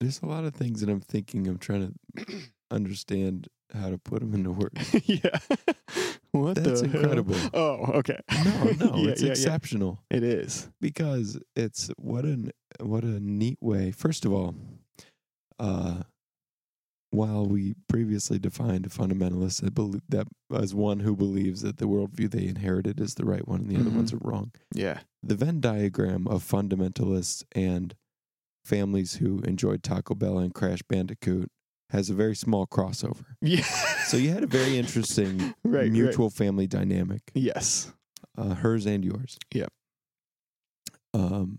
there's 0.01 0.23
a 0.23 0.27
lot 0.27 0.45
of 0.45 0.55
things 0.55 0.81
that 0.81 0.89
I'm 0.91 1.01
thinking 1.01 1.47
I'm 1.47 1.59
trying 1.59 1.95
to 2.17 2.27
understand 2.71 3.49
how 3.75 3.91
to 3.91 3.99
put 3.99 4.21
them 4.21 4.35
into 4.35 4.51
words. 4.53 4.95
yeah. 5.05 5.39
what 6.33 6.57
That's 6.57 6.83
incredible. 6.83 7.37
Oh, 7.55 7.93
okay. 7.95 8.19
No, 8.45 8.65
no, 8.87 8.97
Yeah, 8.97 9.11
it's 9.11 9.21
yeah, 9.23 9.27
yeah. 9.27 9.33
exceptional 9.33 10.03
It 10.11 10.23
is. 10.23 10.69
because 10.81 11.39
it's 11.57 11.91
what 11.97 12.25
an 12.25 12.51
what 12.81 13.05
a 13.05 13.21
neat 13.21 13.59
way. 13.61 13.91
First 13.93 14.25
of 14.25 14.33
all, 14.33 14.55
uh 15.59 16.03
while 17.13 17.45
we 17.45 17.75
previously 17.89 18.39
defined 18.39 18.87
a 18.87 18.89
fundamentalist 18.89 19.63
that, 20.09 20.29
as 20.55 20.73
one 20.77 21.01
who 21.01 21.17
believes 21.17 21.61
that 21.63 21.79
the 21.79 21.87
worldview 21.89 22.31
they 22.31 22.47
inherited 22.47 23.01
is 23.01 23.15
the 23.17 23.25
right 23.25 23.49
one 23.49 23.63
and 23.63 23.69
the 23.69 23.75
other 23.81 23.91
Mhm. 23.91 23.97
ones 23.97 24.13
are 24.13 24.19
wrong, 24.19 24.53
Yeah. 24.73 25.01
the 25.21 25.35
Venn 25.35 25.61
diagram 25.61 26.29
of 26.29 26.45
fundamentalists 26.49 27.43
and 27.53 27.97
families 28.65 29.17
who 29.17 29.41
enjoyed 29.41 29.83
Taco 29.83 30.15
Bell 30.15 30.39
and 30.39 30.55
Crash 30.55 30.83
Bandicoot 30.89 31.51
has 31.91 32.11
a 32.11 32.15
very 32.15 32.35
small 32.37 32.67
crossover. 32.67 33.25
Yeah. 33.43 33.63
So 34.07 34.17
you 34.17 34.31
had 34.31 34.43
a 34.43 34.47
very 34.47 34.77
interesting 34.79 35.39
right, 35.65 35.83
right. 35.83 35.91
mutual 35.93 36.31
family 36.31 36.67
dynamic, 36.67 37.23
Yes. 37.35 37.93
uh, 38.37 38.55
hers 38.55 38.87
and 38.87 39.05
yours. 39.05 39.39
Yep. 39.55 39.69
Um, 41.15 41.59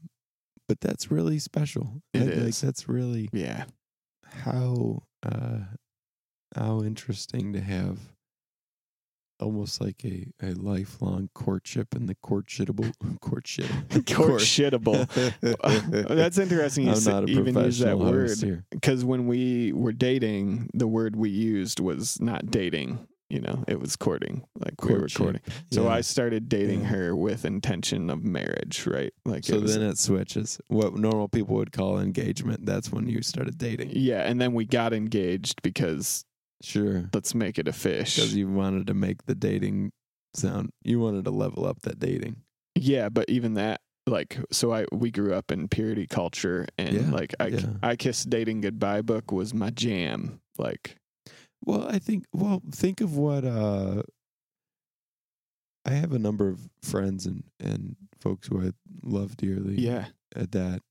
but 0.68 0.80
that's 0.82 1.12
really 1.12 1.40
special. 1.40 2.02
It 2.14 2.20
That- 2.26 2.38
like, 2.46 2.56
that's 2.56 2.88
really 2.88 3.30
Yeah. 3.34 3.66
how 4.26 5.04
uh, 5.24 5.60
how 6.56 6.82
interesting 6.82 7.54
to 7.54 7.62
have 7.62 8.00
almost 9.42 9.82
like 9.82 10.04
a, 10.06 10.28
a 10.42 10.52
lifelong 10.54 11.30
courtship 11.34 11.94
and 11.96 12.08
the 12.08 12.16
courtshipable 12.16 12.94
courtship 13.22 13.66
Courtshitable. 13.90 15.08
That's 16.08 16.38
interesting. 16.38 16.86
You 16.86 16.92
I'm 16.92 16.96
say- 16.98 17.12
not 17.12 17.24
a 17.26 17.28
even 17.32 17.56
use 17.58 17.80
that 17.80 17.98
word 18.00 18.64
because 18.72 19.04
when 19.06 19.28
we 19.28 19.72
were 19.74 19.94
dating, 19.94 20.70
the 20.74 20.88
word 20.88 21.16
we 21.16 21.30
used 21.30 21.80
was 21.80 22.20
not 22.22 22.52
dating. 22.52 23.08
You 23.30 23.40
know, 23.40 23.64
it 23.66 23.80
was 23.80 23.96
courting. 23.96 24.44
Like 24.60 24.84
we 24.84 24.94
were 24.94 25.08
courting. 25.08 25.40
So 25.72 25.84
Yeah. 25.84 25.90
I 25.94 26.02
started 26.02 26.50
dating 26.50 26.82
Yeah. 26.82 26.88
her 26.88 27.16
with 27.16 27.46
intention 27.46 28.10
of 28.10 28.26
marriage, 28.26 28.86
right? 28.86 29.14
Like 29.24 29.46
So 29.46 29.56
it 29.56 29.62
was, 29.62 29.74
then 29.78 29.88
it 29.88 29.98
switches. 29.98 30.60
What 30.68 30.96
normal 30.96 31.30
people 31.30 31.56
would 31.56 31.72
call 31.72 31.98
engagement. 31.98 32.66
That's 32.66 32.92
when 32.92 33.08
you 33.08 33.22
started 33.22 33.58
dating. 33.58 33.92
yeah, 33.94 34.24
and 34.30 34.42
then 34.42 34.52
we 34.54 34.66
got 34.66 34.92
engaged 34.92 35.62
because 35.62 36.26
Sure. 36.64 37.10
let's 37.14 37.34
make 37.36 37.58
it 37.60 37.68
a 37.68 37.74
fish. 37.74 38.16
Because 38.16 38.36
you 38.36 38.48
wanted 38.50 38.88
to 38.88 38.94
make 38.94 39.26
the 39.26 39.36
dating 39.36 39.92
sound. 40.36 40.70
You 40.84 41.00
wanted 41.00 41.26
to 41.26 41.32
level 41.32 41.66
up 41.66 41.82
that 41.82 42.00
dating. 42.00 42.38
Yeah, 42.76 43.10
but 43.10 43.30
even 43.30 43.56
that, 43.56 43.82
like, 44.08 44.38
so 44.52 44.72
I 44.74 44.86
we 44.92 45.12
grew 45.12 45.34
up 45.34 45.52
in 45.52 45.68
purity 45.68 46.08
culture, 46.08 46.68
and 46.78 46.94
Yeah, 46.94 47.10
like 47.12 47.34
I 47.40 47.48
yeah. 47.48 47.66
I 47.84 47.96
kissed 47.96 48.30
dating 48.30 48.62
goodbye 48.62 49.02
book 49.02 49.32
was 49.32 49.54
my 49.54 49.70
jam. 49.72 50.40
Like, 50.58 50.96
Well, 51.66 51.88
I 51.88 52.00
think. 52.00 52.26
Well, 52.34 52.62
think 52.72 53.02
of 53.02 53.16
what. 53.18 53.44
uh 53.46 54.04
I 55.84 55.92
have 55.92 56.14
a 56.14 56.20
number 56.20 56.48
of 56.48 56.60
friends 56.84 57.26
and 57.26 57.44
and 57.60 57.96
folks 58.20 58.48
who 58.48 58.62
I 58.68 58.72
love 59.04 59.36
dearly. 59.38 59.76
yeah, 59.76 60.06
uh, 60.36 60.46
that 60.52 60.82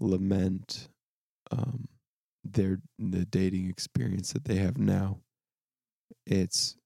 lament 0.00 0.88
um, 1.50 1.86
their 2.52 2.78
the 2.98 3.24
dating 3.24 3.68
experience 3.68 4.32
that 4.32 4.44
they 4.44 4.56
have 4.56 4.78
now. 4.78 5.20
It's, 6.26 6.76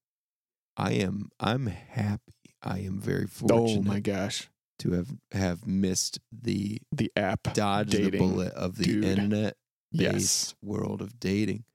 I 0.77 0.93
am 0.93 1.29
I'm 1.39 1.67
happy. 1.67 2.33
I 2.63 2.79
am 2.79 2.99
very 2.99 3.27
fortunate 3.27 3.79
oh 3.79 3.81
my 3.81 3.99
gosh, 3.99 4.49
to 4.79 4.91
have 4.93 5.09
have 5.31 5.65
missed 5.67 6.19
the 6.31 6.79
the 6.91 7.11
app 7.15 7.53
dodge 7.53 7.91
the 7.91 8.09
bullet 8.11 8.53
of 8.53 8.77
the 8.77 8.85
dude. 8.85 9.03
internet 9.05 9.55
based 9.91 10.11
Yes, 10.13 10.55
world 10.61 11.01
of 11.01 11.19
dating 11.19 11.65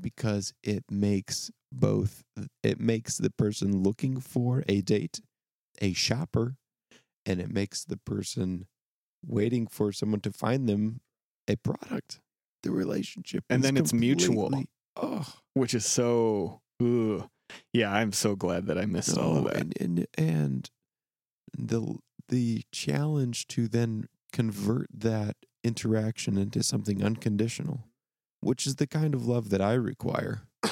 because 0.00 0.52
it 0.62 0.84
makes 0.90 1.50
both 1.72 2.22
it 2.62 2.78
makes 2.80 3.16
the 3.18 3.30
person 3.30 3.82
looking 3.82 4.20
for 4.20 4.64
a 4.68 4.80
date 4.80 5.20
a 5.80 5.92
shopper 5.92 6.56
and 7.26 7.40
it 7.40 7.50
makes 7.50 7.84
the 7.84 7.96
person 7.96 8.66
waiting 9.26 9.66
for 9.66 9.92
someone 9.92 10.20
to 10.20 10.30
find 10.32 10.68
them 10.68 11.00
a 11.48 11.56
product 11.56 12.20
the 12.64 12.72
relationship 12.72 13.44
And 13.48 13.62
then 13.62 13.76
it's 13.76 13.92
mutual. 13.92 14.64
oh 14.96 15.26
which 15.54 15.74
is 15.74 15.86
so. 15.86 16.60
Ugh. 16.82 17.28
Yeah, 17.72 17.92
I'm 17.92 18.10
so 18.10 18.34
glad 18.34 18.66
that 18.66 18.78
I 18.78 18.86
missed 18.86 19.16
all 19.16 19.38
of 19.38 19.44
that. 19.44 19.56
and, 19.56 19.74
and 19.78 20.06
and 20.18 20.70
the 21.56 21.96
the 22.28 22.62
challenge 22.72 23.46
to 23.48 23.68
then 23.68 24.08
convert 24.32 24.88
that 24.92 25.36
interaction 25.62 26.36
into 26.36 26.62
something 26.62 27.04
unconditional 27.04 27.84
which 28.40 28.66
is 28.66 28.76
the 28.76 28.86
kind 28.86 29.14
of 29.14 29.26
love 29.26 29.48
that 29.50 29.60
I 29.62 29.74
require 29.74 30.42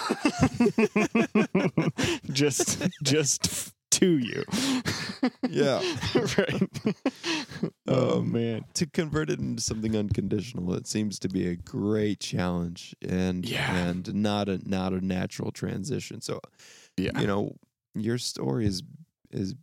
just, 2.33 2.87
just 3.03 3.73
to 3.93 4.19
you. 4.19 4.45
Yeah. 5.49 5.81
right. 6.39 6.63
oh 7.87 8.19
Um, 8.19 8.33
man. 8.33 8.65
to 8.75 8.87
convert 8.87 9.31
it 9.31 9.39
into 9.39 9.63
something 9.63 9.95
unconditional 9.97 10.75
it 10.75 10.89
seems 10.89 11.19
to 11.21 11.29
be 11.29 11.47
a 11.47 11.55
great 11.55 12.19
challenge 12.19 12.95
and 13.07 13.47
Yeah. 13.49 13.73
and 13.87 14.13
not 14.15 14.49
a 14.49 14.59
not 14.69 14.93
a 14.93 15.01
natural 15.05 15.53
transition 15.53 16.21
so 16.21 16.41
Yeah. 16.97 17.21
you 17.21 17.27
know 17.29 17.55
your 17.95 18.19
story 18.19 18.67
is 18.67 18.83
is 19.31 19.55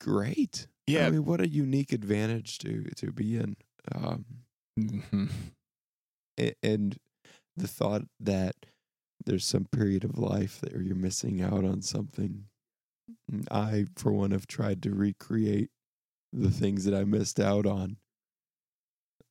great 0.00 0.68
Yeah. 0.86 1.06
i 1.06 1.10
mean 1.10 1.24
what 1.26 1.40
a 1.42 1.48
unique 1.48 1.92
advantage 1.92 2.56
to 2.58 2.84
to 2.96 3.12
be 3.12 3.36
in 3.36 3.56
um 3.94 4.24
Mhm. 4.80 5.28
and 6.62 6.96
the 7.56 7.68
thought 7.68 8.02
that 8.20 8.54
there's 9.26 9.44
some 9.44 9.66
period 9.66 10.04
of 10.04 10.16
life 10.16 10.60
that 10.60 10.72
you're 10.72 10.94
missing 10.94 11.42
out 11.42 11.64
on 11.64 11.82
something 11.82 12.44
i 13.50 13.86
for 13.96 14.12
one 14.12 14.30
have 14.30 14.46
tried 14.46 14.82
to 14.82 14.90
recreate 14.94 15.70
the 16.32 16.50
things 16.50 16.84
that 16.84 16.94
i 16.94 17.04
missed 17.04 17.38
out 17.40 17.66
on 17.66 17.96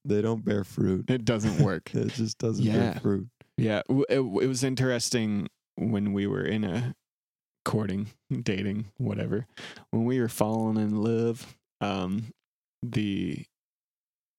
they 0.06 0.22
don't 0.22 0.46
bear 0.46 0.64
fruit 0.64 1.10
It 1.10 1.26
doesn't 1.26 1.58
work. 1.64 1.92
it 1.94 2.14
just 2.14 2.38
doesn't 2.38 2.64
Yeah. 2.66 2.92
bear 2.94 3.00
fruit 3.02 3.28
Yeah, 3.58 3.82
it, 3.90 4.06
it 4.10 4.48
was 4.48 4.64
interesting 4.64 5.48
when 5.76 6.14
we 6.14 6.28
were 6.28 6.46
in 6.46 6.64
a 6.64 6.96
courting, 7.66 8.08
dating, 8.44 8.86
whatever. 8.98 9.48
When 9.92 10.06
we 10.06 10.20
were 10.22 10.30
falling 10.30 10.78
in 10.78 11.02
love, 11.02 11.58
um, 11.82 12.32
the 12.82 13.46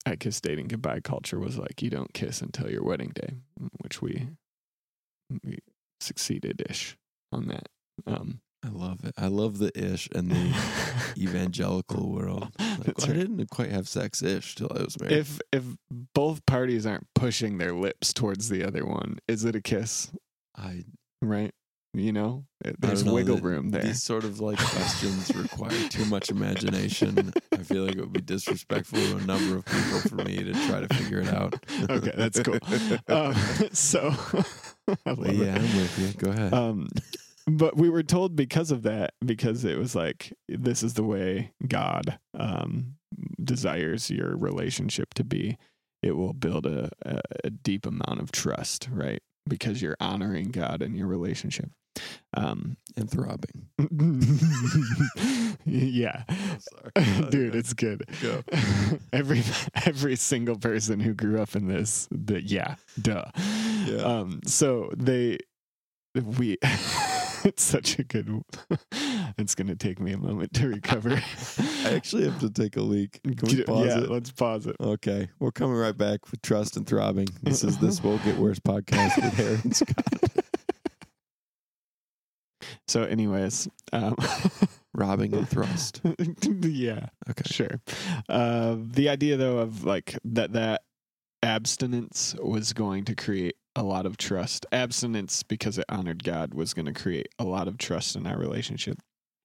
I 0.05 0.15
kiss 0.15 0.41
dating 0.41 0.69
goodbye 0.69 1.01
culture 1.01 1.39
was 1.39 1.57
like 1.57 1.81
you 1.83 1.89
don't 1.91 2.13
kiss 2.13 2.41
until 2.41 2.71
your 2.71 2.83
wedding 2.83 3.11
day, 3.13 3.35
which 3.81 4.01
we 4.01 4.29
we 5.43 5.59
succeeded 5.99 6.63
ish 6.67 6.97
on 7.31 7.47
that. 7.49 7.67
Um, 8.07 8.39
i 8.65 8.69
love 8.69 9.03
it 9.05 9.13
i 9.17 9.27
love 9.27 9.57
the 9.57 9.71
ish 9.77 10.09
and 10.13 10.29
the 10.31 10.53
evangelical 11.17 12.11
world 12.11 12.49
like, 12.59 12.83
That's 12.85 13.05
i 13.05 13.13
didn't 13.13 13.49
quite 13.49 13.71
have 13.71 13.87
sex 13.87 14.21
ish 14.21 14.55
till 14.55 14.71
i 14.75 14.83
was 14.83 14.99
married 14.99 15.17
If 15.17 15.39
if 15.51 15.63
both 16.13 16.45
parties 16.45 16.85
aren't 16.85 17.07
pushing 17.15 17.57
their 17.57 17.73
lips 17.73 18.13
towards 18.13 18.49
the 18.49 18.63
other 18.63 18.85
one, 18.85 19.17
is 19.27 19.45
it 19.45 19.55
a 19.55 19.61
kiss? 19.61 20.11
i 20.55 20.83
Right? 21.21 21.51
You 21.95 22.11
know, 22.13 22.45
there's 22.77 23.03
know, 23.03 23.15
wiggle 23.15 23.37
the- 23.37 23.41
room 23.41 23.71
there. 23.71 23.81
These 23.81 24.03
sort 24.03 24.23
of 24.23 24.39
like 24.39 24.59
questions 24.59 25.35
require 25.35 25.71
too 25.89 26.05
much 26.05 26.29
imagination. 26.29 27.33
I 27.51 27.63
feel 27.63 27.83
like 27.83 27.95
it 27.95 28.01
would 28.01 28.13
be 28.13 28.21
disrespectful 28.21 28.99
to 28.99 29.17
a 29.17 29.21
number 29.21 29.55
of 29.57 29.65
people 29.65 29.99
for 30.01 30.15
me 30.17 30.43
to 30.43 30.53
try 30.67 30.81
to 30.85 30.93
figure 30.93 31.21
it 31.21 31.29
out. 31.29 31.55
Okay, 31.89 32.13
that's 32.15 32.39
cool. 32.41 32.59
um, 33.07 33.33
so, 33.73 34.13
I 34.87 35.15
yeah, 35.17 35.55
it. 35.55 35.57
I'm 35.57 35.77
with 35.77 35.99
you. 35.99 36.13
Go 36.19 36.29
ahead. 36.29 36.53
Um, 36.53 36.89
but 37.49 37.77
we 37.77 37.89
were 37.89 38.03
told 38.03 38.35
because 38.35 38.71
of 38.71 38.83
that, 38.83 39.13
because 39.25 39.65
it 39.65 39.77
was 39.77 39.95
like 39.95 40.33
this 40.47 40.83
is 40.83 40.93
the 40.93 41.03
way 41.03 41.51
God 41.67 42.19
um, 42.37 42.95
desires 43.43 44.09
your 44.09 44.35
relationship 44.35 45.13
to 45.15 45.23
be. 45.23 45.57
It 46.01 46.13
will 46.13 46.33
build 46.33 46.65
a, 46.65 46.89
a, 47.05 47.19
a 47.45 47.49
deep 47.49 47.85
amount 47.85 48.21
of 48.21 48.31
trust, 48.31 48.87
right? 48.91 49.21
Because 49.47 49.81
you're 49.81 49.97
honoring 49.99 50.51
God 50.51 50.81
in 50.81 50.95
your 50.95 51.07
relationship. 51.07 51.71
Um, 52.33 52.77
and 52.95 53.09
throbbing. 53.09 53.67
yeah, 55.65 56.23
Sorry. 56.59 57.21
dude, 57.29 57.55
it's 57.55 57.73
good. 57.73 58.03
Go. 58.21 58.43
every 59.11 59.43
every 59.85 60.15
single 60.15 60.57
person 60.57 60.99
who 60.99 61.13
grew 61.13 61.41
up 61.41 61.55
in 61.55 61.67
this, 61.67 62.07
the 62.11 62.41
yeah, 62.41 62.75
duh. 63.01 63.25
Yeah. 63.85 64.01
Um, 64.03 64.41
so 64.45 64.91
they, 64.95 65.39
we, 66.15 66.57
it's 67.43 67.63
such 67.63 67.99
a 67.99 68.03
good. 68.03 68.43
it's 69.37 69.55
gonna 69.55 69.75
take 69.75 69.99
me 69.99 70.13
a 70.13 70.17
moment 70.17 70.53
to 70.53 70.67
recover. 70.67 71.11
I 71.85 71.91
actually 71.93 72.25
have 72.25 72.39
to 72.39 72.49
take 72.49 72.77
a 72.77 72.81
leak. 72.81 73.21
Can 73.23 73.47
we 73.47 73.63
pause 73.63 73.87
yeah, 73.87 73.99
it? 74.03 74.09
let's 74.09 74.31
pause 74.31 74.67
it. 74.67 74.75
Okay, 74.79 75.29
we're 75.39 75.51
coming 75.51 75.75
right 75.75 75.97
back 75.97 76.31
with 76.31 76.41
Trust 76.41 76.77
and 76.77 76.85
Throbbing. 76.85 77.27
This 77.43 77.63
is 77.63 77.77
This 77.77 78.03
Will 78.03 78.17
Get 78.19 78.37
Worse 78.37 78.59
podcast 78.59 79.15
with 79.17 79.63
and 79.65 79.75
Scott. 79.75 80.45
So, 82.87 83.03
anyways, 83.03 83.67
um, 83.93 84.15
Robbing 84.93 85.33
and 85.35 85.47
thrust. 85.47 86.01
yeah, 86.61 87.07
Okay. 87.29 87.43
sure. 87.45 87.81
Uh, 88.27 88.77
the 88.79 89.09
idea, 89.09 89.37
though, 89.37 89.59
of 89.59 89.83
like 89.83 90.17
that 90.25 90.53
that 90.53 90.81
abstinence 91.43 92.35
was 92.41 92.73
going 92.73 93.05
to 93.05 93.15
create 93.15 93.55
a 93.75 93.83
lot 93.83 94.05
of 94.05 94.17
trust. 94.17 94.65
Abstinence, 94.71 95.43
because 95.43 95.77
it 95.77 95.85
honored 95.89 96.23
God, 96.23 96.53
was 96.53 96.73
going 96.73 96.85
to 96.85 96.93
create 96.93 97.29
a 97.37 97.43
lot 97.43 97.67
of 97.67 97.77
trust 97.77 98.15
in 98.15 98.25
our 98.27 98.37
relationship. 98.37 98.97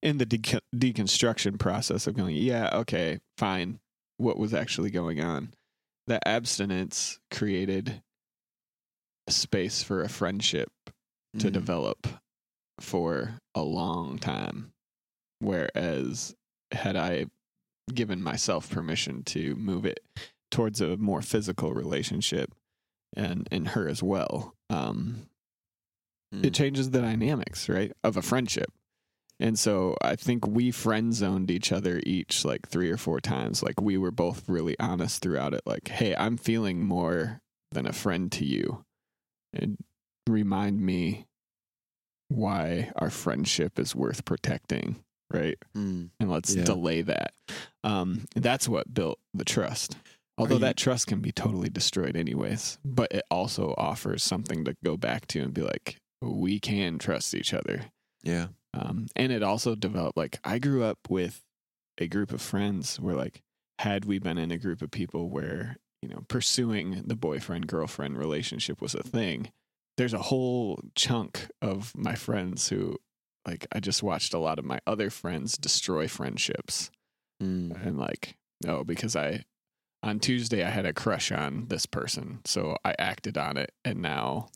In 0.03 0.19
the 0.19 0.27
de- 0.27 0.61
deconstruction 0.75 1.59
process 1.59 2.07
of 2.07 2.15
going, 2.17 2.37
yeah, 2.37 2.71
okay, 2.73 3.21
fine. 3.39 3.81
What 4.17 4.39
was 4.39 4.55
actually 4.55 4.91
going 4.91 5.21
on? 5.21 5.55
That 6.07 6.23
abstinence 6.27 7.19
created 7.31 8.03
a 9.27 9.33
space 9.33 9.83
for 9.83 10.03
a 10.03 10.09
friendship 10.09 10.71
to 11.39 11.49
Mm. 11.49 11.53
develop 11.53 12.07
for 12.81 13.39
a 13.55 13.63
long 13.63 14.19
time. 14.19 14.73
Whereas, 15.41 16.35
had 16.73 16.97
I 16.97 17.27
given 17.93 18.23
myself 18.23 18.71
permission 18.71 19.23
to 19.25 19.55
move 19.57 19.85
it 19.85 20.01
towards 20.51 20.81
a 20.81 20.97
more 20.97 21.23
physical 21.23 21.73
relationship 21.73 22.55
and, 23.17 23.49
and 23.51 23.69
her 23.69 23.89
as 23.89 24.03
well, 24.03 24.55
um, 24.71 25.27
Mm. 26.35 26.47
it 26.47 26.55
changes 26.55 26.91
the 26.91 27.01
dynamics, 27.01 27.69
right, 27.69 27.93
of 28.03 28.17
a 28.17 28.23
friendship. 28.23 28.73
And 29.39 29.57
so 29.59 29.97
I 30.03 30.17
think 30.17 30.47
we 30.47 30.71
friend 30.73 31.15
zoned 31.15 31.51
each 31.51 31.71
other 31.71 32.01
each 32.05 32.45
like 32.45 32.69
three 32.69 32.91
or 32.91 32.97
four 32.97 33.21
times. 33.21 33.63
Like 33.63 33.81
we 33.81 33.97
were 33.99 34.11
both 34.11 34.49
really 34.49 34.75
honest 34.81 35.23
throughout 35.23 35.55
it. 35.55 35.63
Like, 35.67 35.89
hey, 35.89 36.15
I'm 36.17 36.37
feeling 36.37 36.85
more 36.85 37.41
than 37.73 37.87
a 37.87 37.93
friend 37.93 38.33
to 38.33 38.45
you. 38.45 38.85
And 39.53 39.77
remind 40.29 40.81
me 40.81 41.27
why 42.29 42.91
our 42.97 43.11
friendship 43.11 43.79
is 43.79 43.95
worth 43.95 44.25
protecting, 44.25 45.05
right? 45.33 45.59
Mm. 45.77 46.11
And 46.19 46.31
let's 46.31 46.55
Yeah. 46.55 46.65
delay 46.65 47.03
that. 47.03 47.35
Um, 47.85 48.27
that's 48.35 48.69
what 48.69 48.93
built 48.93 49.19
the 49.35 49.45
trust. 49.45 49.97
Although 50.37 50.55
you- 50.57 50.61
that 50.61 50.77
trust 50.77 51.07
can 51.07 51.21
be 51.21 51.33
totally 51.33 51.69
destroyed, 51.69 52.17
anyways, 52.17 52.79
but 52.85 53.13
it 53.13 53.23
also 53.31 53.75
offers 53.79 54.23
something 54.23 54.65
to 54.65 54.75
go 54.85 54.97
back 54.97 55.27
to 55.29 55.41
and 55.43 55.55
be 55.55 55.63
like, 55.63 55.97
we 56.21 56.59
can 56.59 56.99
trust 56.99 57.35
each 57.35 57.55
other. 57.55 57.87
Yeah. 58.23 58.49
Um, 58.73 59.07
and 59.15 59.31
it 59.31 59.43
also 59.43 59.75
developed 59.77 60.17
like 60.17 60.41
I 60.43 60.59
grew 60.59 60.83
up 60.83 60.99
with 61.09 61.43
a 61.99 62.09
group 62.09 62.33
of 62.33 62.43
friends 62.43 62.99
where 62.99 63.15
like 63.15 63.43
had 63.79 64.05
we 64.07 64.19
been 64.19 64.39
in 64.39 64.51
a 64.51 64.59
group 64.59 64.83
of 64.83 64.91
people 64.91 65.29
where 65.29 65.77
you 66.03 66.09
know 66.09 66.25
pursuing 66.29 67.03
the 67.07 67.15
boyfriend 67.15 67.67
girlfriend 67.69 68.19
relationship 68.19 68.81
was 68.81 68.95
a 68.95 69.03
thing, 69.05 69.53
there's 69.97 70.15
a 70.15 70.19
whole 70.23 70.81
chunk 70.97 71.49
of 71.63 71.93
my 71.97 72.17
friends 72.17 72.69
who 72.69 72.97
like 73.47 73.67
I 73.71 73.79
just 73.79 74.03
watched 74.03 74.35
a 74.35 74.39
lot 74.41 74.59
of 74.59 74.65
my 74.65 74.81
other 74.89 75.11
friends 75.11 75.57
destroy 75.57 76.09
friendships 76.09 76.91
Mm. 77.43 77.87
and 77.87 77.99
like 77.99 78.37
no, 78.65 78.83
because 78.83 79.15
I 79.15 79.45
on 80.05 80.21
Tuesday 80.21 80.63
I 80.63 80.71
had 80.71 80.87
a 80.87 80.93
crush 80.93 81.33
on 81.33 81.67
this 81.69 81.87
person 81.87 82.41
so 82.45 82.77
I 82.85 82.95
acted 82.99 83.37
on 83.39 83.57
it 83.57 83.73
and 83.85 84.01
now 84.03 84.49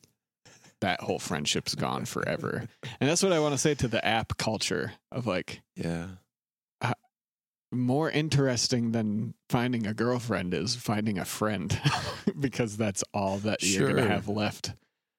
that 0.81 1.01
whole 1.01 1.19
friendship's 1.19 1.75
gone 1.75 2.05
forever. 2.05 2.65
And 3.01 3.09
that's 3.09 3.21
what 3.21 3.33
I 3.33 3.39
want 3.39 3.53
to 3.53 3.57
say 3.57 3.75
to 3.75 3.87
the 3.89 4.05
app 4.05 4.37
culture 4.37 4.93
of 5.11 5.27
like 5.27 5.61
Yeah. 5.75 6.07
Uh, 6.81 6.93
more 7.71 8.09
interesting 8.09 8.91
than 8.93 9.33
finding 9.49 9.85
a 9.85 9.93
girlfriend 9.93 10.53
is 10.53 10.75
finding 10.75 11.17
a 11.19 11.25
friend 11.25 11.77
because 12.39 12.77
that's 12.77 13.03
all 13.13 13.39
that 13.39 13.61
you're 13.61 13.89
gonna 13.89 14.07
have 14.07 14.29
left 14.29 14.71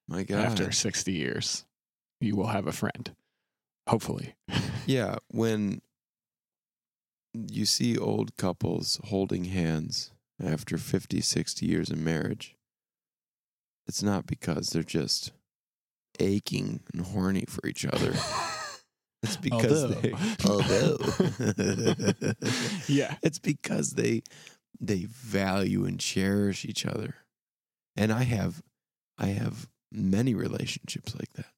My 0.09 0.23
God. 0.23 0.39
after 0.47 0.73
60 0.73 1.13
years. 1.13 1.67
You 2.23 2.37
will 2.37 2.49
have 2.49 2.67
a 2.67 2.73
friend. 2.73 3.15
Hopefully. 3.89 4.35
Yeah. 4.87 5.17
When 5.31 5.83
you 7.35 7.65
see 7.67 7.97
old 7.99 8.37
couples 8.37 8.99
holding 9.05 9.45
hands 9.45 10.11
after 10.43 10.79
50, 10.79 11.21
60 11.21 11.67
years 11.67 11.91
of 11.91 11.99
marriage, 11.99 12.57
it's 13.87 14.03
not 14.03 14.27
because 14.27 14.71
they're 14.71 14.83
just 14.83 15.33
aching 16.19 16.81
and 16.93 17.07
horny 17.07 17.45
for 17.49 17.67
each 17.67 17.85
other. 17.85 18.15
It's 19.23 19.37
because 19.37 19.95
they 20.01 20.13
although 20.49 20.97
yeah. 22.89 23.17
it's 23.23 23.39
because 23.39 23.91
they 23.91 24.23
they 24.81 25.05
value 25.05 25.85
and 25.85 26.01
cherish 26.01 26.65
each 26.65 26.87
other. 26.87 27.17
And 27.97 28.13
I 28.13 28.23
have 28.23 28.63
I 29.19 29.27
have 29.27 29.69
many 29.93 30.35
relationships 30.35 31.15
like 31.15 31.33
that. 31.35 31.53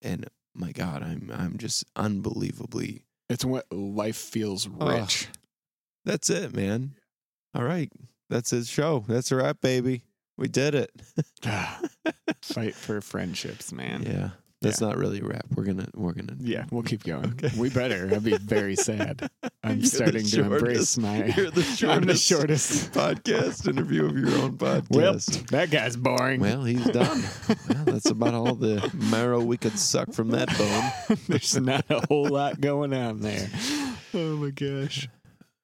And 0.00 0.26
my 0.54 0.72
God, 0.72 1.02
I'm 1.02 1.30
I'm 1.34 1.58
just 1.58 1.84
unbelievably 1.96 3.02
It's 3.28 3.44
what 3.44 3.70
life 3.70 4.16
feels 4.16 4.66
rich. 4.66 5.28
that's 6.06 6.30
it, 6.30 6.54
man. 6.54 6.94
All 7.54 7.64
right. 7.64 7.90
That's 8.28 8.50
his 8.50 8.68
show. 8.68 9.04
That's 9.08 9.32
a 9.32 9.36
wrap, 9.36 9.60
baby. 9.60 10.04
We 10.36 10.48
did 10.48 10.74
it. 10.74 10.90
Fight 12.42 12.74
for 12.74 13.00
friendships, 13.00 13.72
man. 13.72 14.02
Yeah. 14.04 14.30
That's 14.62 14.80
not 14.80 14.98
really 14.98 15.20
a 15.20 15.24
wrap. 15.24 15.46
We're 15.54 15.64
gonna 15.64 15.88
we're 15.94 16.12
gonna 16.12 16.36
Yeah, 16.38 16.66
we'll 16.70 16.82
keep 16.82 17.02
going. 17.02 17.32
Okay. 17.42 17.50
We 17.56 17.70
better. 17.70 18.10
I'd 18.12 18.22
be 18.22 18.36
very 18.36 18.76
sad. 18.76 19.30
I'm 19.64 19.78
You're 19.78 19.86
starting 19.86 20.24
to 20.26 20.40
embrace 20.42 20.98
my. 20.98 21.24
You're 21.36 21.50
the 21.50 21.62
shortest, 21.62 21.84
I'm 21.84 22.02
the 22.02 22.14
shortest. 22.14 22.92
podcast 22.92 23.66
interview 23.66 24.04
of 24.04 24.18
your 24.18 24.28
own 24.38 24.58
podcast. 24.58 24.90
Well, 24.90 25.44
that 25.50 25.70
guy's 25.70 25.96
boring. 25.96 26.40
Well, 26.40 26.62
he's 26.64 26.84
done. 26.84 27.22
well, 27.48 27.84
that's 27.86 28.10
about 28.10 28.34
all 28.34 28.54
the 28.54 28.90
marrow 29.10 29.42
we 29.42 29.56
could 29.56 29.78
suck 29.78 30.12
from 30.12 30.28
that 30.32 30.48
bone. 30.58 31.16
There's 31.26 31.58
not 31.58 31.86
a 31.88 32.06
whole 32.06 32.28
lot 32.28 32.60
going 32.60 32.92
on 32.92 33.20
there. 33.20 33.48
Oh 34.12 34.36
my 34.36 34.50
gosh. 34.50 35.08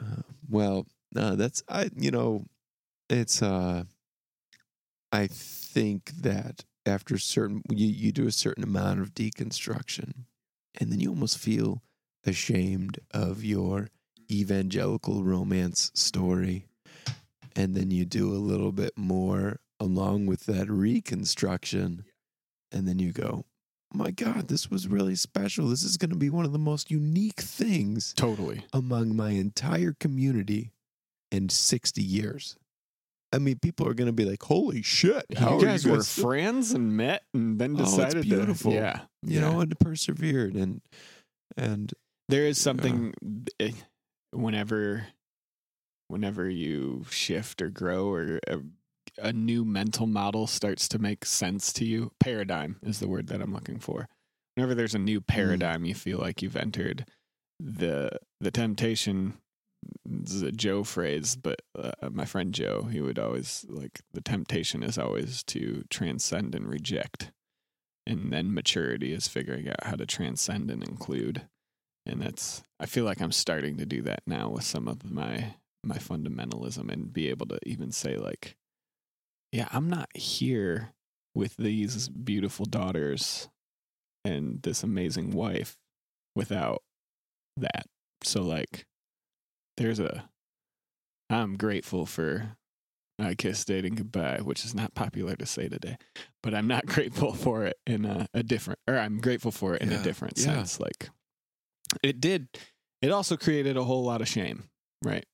Uh, 0.03 0.23
well, 0.49 0.87
uh, 1.19 1.35
that's 1.37 1.63
I. 1.69 1.91
You 1.97 2.11
know, 2.11 2.45
it's. 3.09 3.43
uh 3.43 3.85
I 5.13 5.29
think 5.29 6.11
that 6.23 6.65
after 6.85 7.17
certain, 7.17 7.63
you 7.71 7.87
you 7.87 8.13
do 8.13 8.27
a 8.27 8.33
certain 8.33 8.65
amount 8.65 9.01
of 9.01 9.15
deconstruction, 9.15 10.13
and 10.79 10.91
then 10.93 11.01
you 11.01 11.11
almost 11.11 11.39
feel 11.39 11.83
ashamed 12.25 12.99
of 13.13 13.45
your 13.45 13.89
evangelical 14.31 15.23
romance 15.23 15.91
story, 15.95 16.67
and 17.55 17.75
then 17.75 17.91
you 17.91 18.05
do 18.05 18.31
a 18.33 18.37
little 18.39 18.73
bit 18.73 18.93
more 18.97 19.61
along 19.79 20.27
with 20.27 20.47
that 20.47 20.69
reconstruction, 20.69 22.05
and 22.73 22.87
then 22.89 22.99
you 22.99 23.13
go. 23.13 23.45
My 23.95 24.11
God, 24.11 24.49
this 24.49 24.69
was 24.69 24.89
really 24.89 25.15
special. 25.15 25.69
This 25.69 25.85
is 25.85 25.97
going 25.97 26.11
to 26.11 26.17
be 26.17 26.29
one 26.29 26.45
of 26.45 26.53
the 26.53 26.59
most 26.59 26.91
unique 26.91 27.41
things 27.41 28.13
Totally. 28.15 28.65
among 28.73 29.15
my 29.15 29.31
entire 29.31 29.95
community 29.99 30.73
in 31.31 31.49
60 31.49 32.03
years. 32.03 32.57
I 33.33 33.39
mean, 33.39 33.59
people 33.59 33.89
are 33.89 33.95
going 33.95 34.07
to 34.07 34.13
be 34.13 34.25
like, 34.25 34.43
holy 34.43 34.83
shit. 34.83 35.25
How 35.37 35.59
you 35.59 35.67
guys 35.67 35.85
you 35.85 35.91
were 35.91 35.99
guys 35.99 36.13
friends 36.13 36.73
and 36.73 36.97
met 36.97 37.23
and 37.35 37.59
then 37.59 37.77
Oh, 37.77 37.83
it's 37.83 37.97
decided 37.97 38.23
beautiful. 38.23 38.71
to. 38.71 38.77
Yeah. 38.77 39.01
you 39.23 39.41
yeah. 39.41 39.51
know, 39.51 39.61
and 39.61 39.79
persevered. 39.79 40.55
And, 40.55 40.81
and 41.57 41.93
there 42.29 42.45
is 42.45 42.59
uh, 42.59 42.71
something 42.71 43.15
eh, 43.61 43.73
whenever 44.33 45.07
whenever 46.09 46.49
you 46.49 47.05
shift 47.11 47.61
or 47.61 47.69
grow 47.69 48.09
or 48.09 48.39
a, 48.47 48.61
a 49.19 49.33
new 49.33 49.65
mental 49.65 50.07
model 50.07 50.47
starts 50.47 50.89
to 50.89 50.99
make 50.99 51.25
sense 51.25 51.73
to 51.73 51.85
you 51.85 52.13
paradigm 52.21 52.77
is 52.83 53.01
the 53.01 53.09
word 53.09 53.27
that 53.29 53.41
i'm 53.41 53.53
looking 53.53 53.79
for 53.79 54.09
whenever 54.55 54.75
there's 54.75 54.95
a 54.95 54.99
new 54.99 55.21
mm-hmm. 55.21 55.33
paradigm 55.33 55.85
you 55.85 55.95
feel 55.95 56.19
like 56.19 56.43
you've 56.43 56.57
entered 56.57 57.07
the 57.59 58.11
the 58.41 58.51
temptation 58.51 59.35
this 60.05 60.33
is 60.33 60.43
a 60.43 60.53
joe 60.53 60.85
phrase 60.85 61.37
but 61.37 61.61
uh, 61.79 61.91
my 62.11 62.25
friend 62.25 62.53
joe 62.53 62.89
he 62.91 63.01
would 63.01 63.19
always 63.19 63.65
like 63.69 64.01
the 64.13 64.21
temptation 64.21 64.83
is 64.83 64.99
always 64.99 65.43
to 65.43 65.85
transcend 65.91 66.55
and 66.55 66.69
reject 66.69 67.33
and 68.07 68.33
then 68.33 68.55
maturity 68.55 69.13
is 69.13 69.27
figuring 69.27 69.69
out 69.69 69.85
how 69.85 69.97
to 69.97 70.07
transcend 70.07 70.71
and 70.71 70.83
include. 70.83 71.43
And 72.07 72.23
that's 72.23 72.63
I 72.79 72.87
feel 72.87 73.05
like 73.05 73.21
I'm 73.21 73.33
starting 73.33 73.79
to 73.79 73.87
do 73.87 74.01
that 74.03 74.21
now 74.27 74.51
with 74.51 74.65
some 74.65 74.87
of 74.87 75.11
my 75.11 75.57
my 75.83 75.99
fundamentalism 75.99 76.91
and 76.91 77.13
be 77.13 77.29
able 77.29 77.47
to 77.47 77.59
even 77.67 77.91
say 77.91 78.17
like 78.17 78.57
yeah, 79.53 79.69
I'm 79.73 79.89
not 79.89 80.09
here 80.15 80.93
with 81.35 81.57
these 81.57 82.09
beautiful 82.09 82.67
daughters 82.67 83.49
and 84.25 84.63
this 84.63 84.83
amazing 84.83 85.33
wife 85.33 85.77
without 86.35 86.83
that. 87.57 87.87
So 88.23 88.43
like 88.43 88.87
there's 89.77 90.01
a 90.01 90.29
I'm 91.31 91.57
grateful 91.57 92.07
for 92.07 92.57
I 93.19 93.35
kiss 93.35 93.65
dating 93.65 93.95
goodbye, 93.95 94.41
which 94.43 94.65
is 94.65 94.75
not 94.75 94.95
popular 94.95 95.37
to 95.37 95.47
say 95.47 95.69
today, 95.69 95.97
but 96.43 96.55
I'm 96.55 96.67
not 96.67 96.85
grateful 96.87 97.33
for 97.33 97.65
it 97.65 97.79
in 97.87 98.05
a, 98.05 98.29
a 98.35 98.43
different, 98.43 98.79
or 98.87 98.99
I'm 98.99 99.21
grateful 99.21 99.51
for 99.51 99.75
it 99.75 99.83
in 99.83 99.91
Yeah, 99.91 100.01
a 100.01 100.03
different 100.03 100.37
yeah. 100.37 100.45
sense. 100.45 100.79
Like 100.81 101.09
it 102.03 102.21
did, 102.21 102.49
it 103.01 103.11
also 103.11 103.37
created 103.37 103.77
a 103.77 103.85
whole 103.85 104.05
lot 104.05 104.21
of 104.21 104.29
shame, 104.29 104.65
right? 105.03 105.25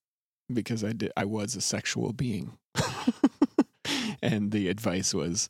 Because 0.53 0.85
I 0.85 0.93
did, 0.93 1.11
I 1.17 1.25
was 1.25 1.57
a 1.57 1.61
sexual 1.61 2.13
being, 2.13 2.57
and 4.23 4.53
the 4.53 4.69
advice 4.69 5.13
was, 5.15 5.49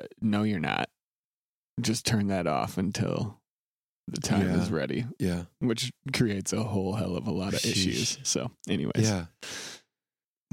uh, 0.00 0.06
no, 0.20 0.42
you're 0.44 0.60
not. 0.60 0.88
Just 1.80 2.06
turn 2.06 2.28
that 2.28 2.46
off 2.46 2.78
until 2.78 3.40
the 4.10 4.20
time 4.20 4.48
is 4.48 4.70
ready, 4.70 5.06
Yeah. 5.18 5.44
which 5.60 5.92
creates 6.12 6.52
a 6.52 6.62
whole 6.62 6.94
hell 6.94 7.16
of 7.16 7.26
a 7.26 7.30
lot 7.32 7.54
of 7.54 7.64
issues. 7.64 8.18
So, 8.22 8.50
anyways, 8.68 8.94
Yeah. 9.08 9.26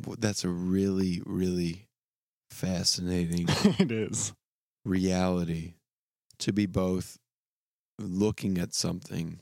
Well, 0.05 0.17
That's 0.19 0.43
a 0.43 0.49
really, 0.49 1.21
really 1.25 1.87
fascinating 2.49 3.45
it 3.79 3.91
is. 3.91 4.33
reality 4.83 5.75
to 6.39 6.51
be 6.53 6.65
both 6.65 7.17
looking 7.99 8.57
at 8.57 8.73
something 8.73 9.39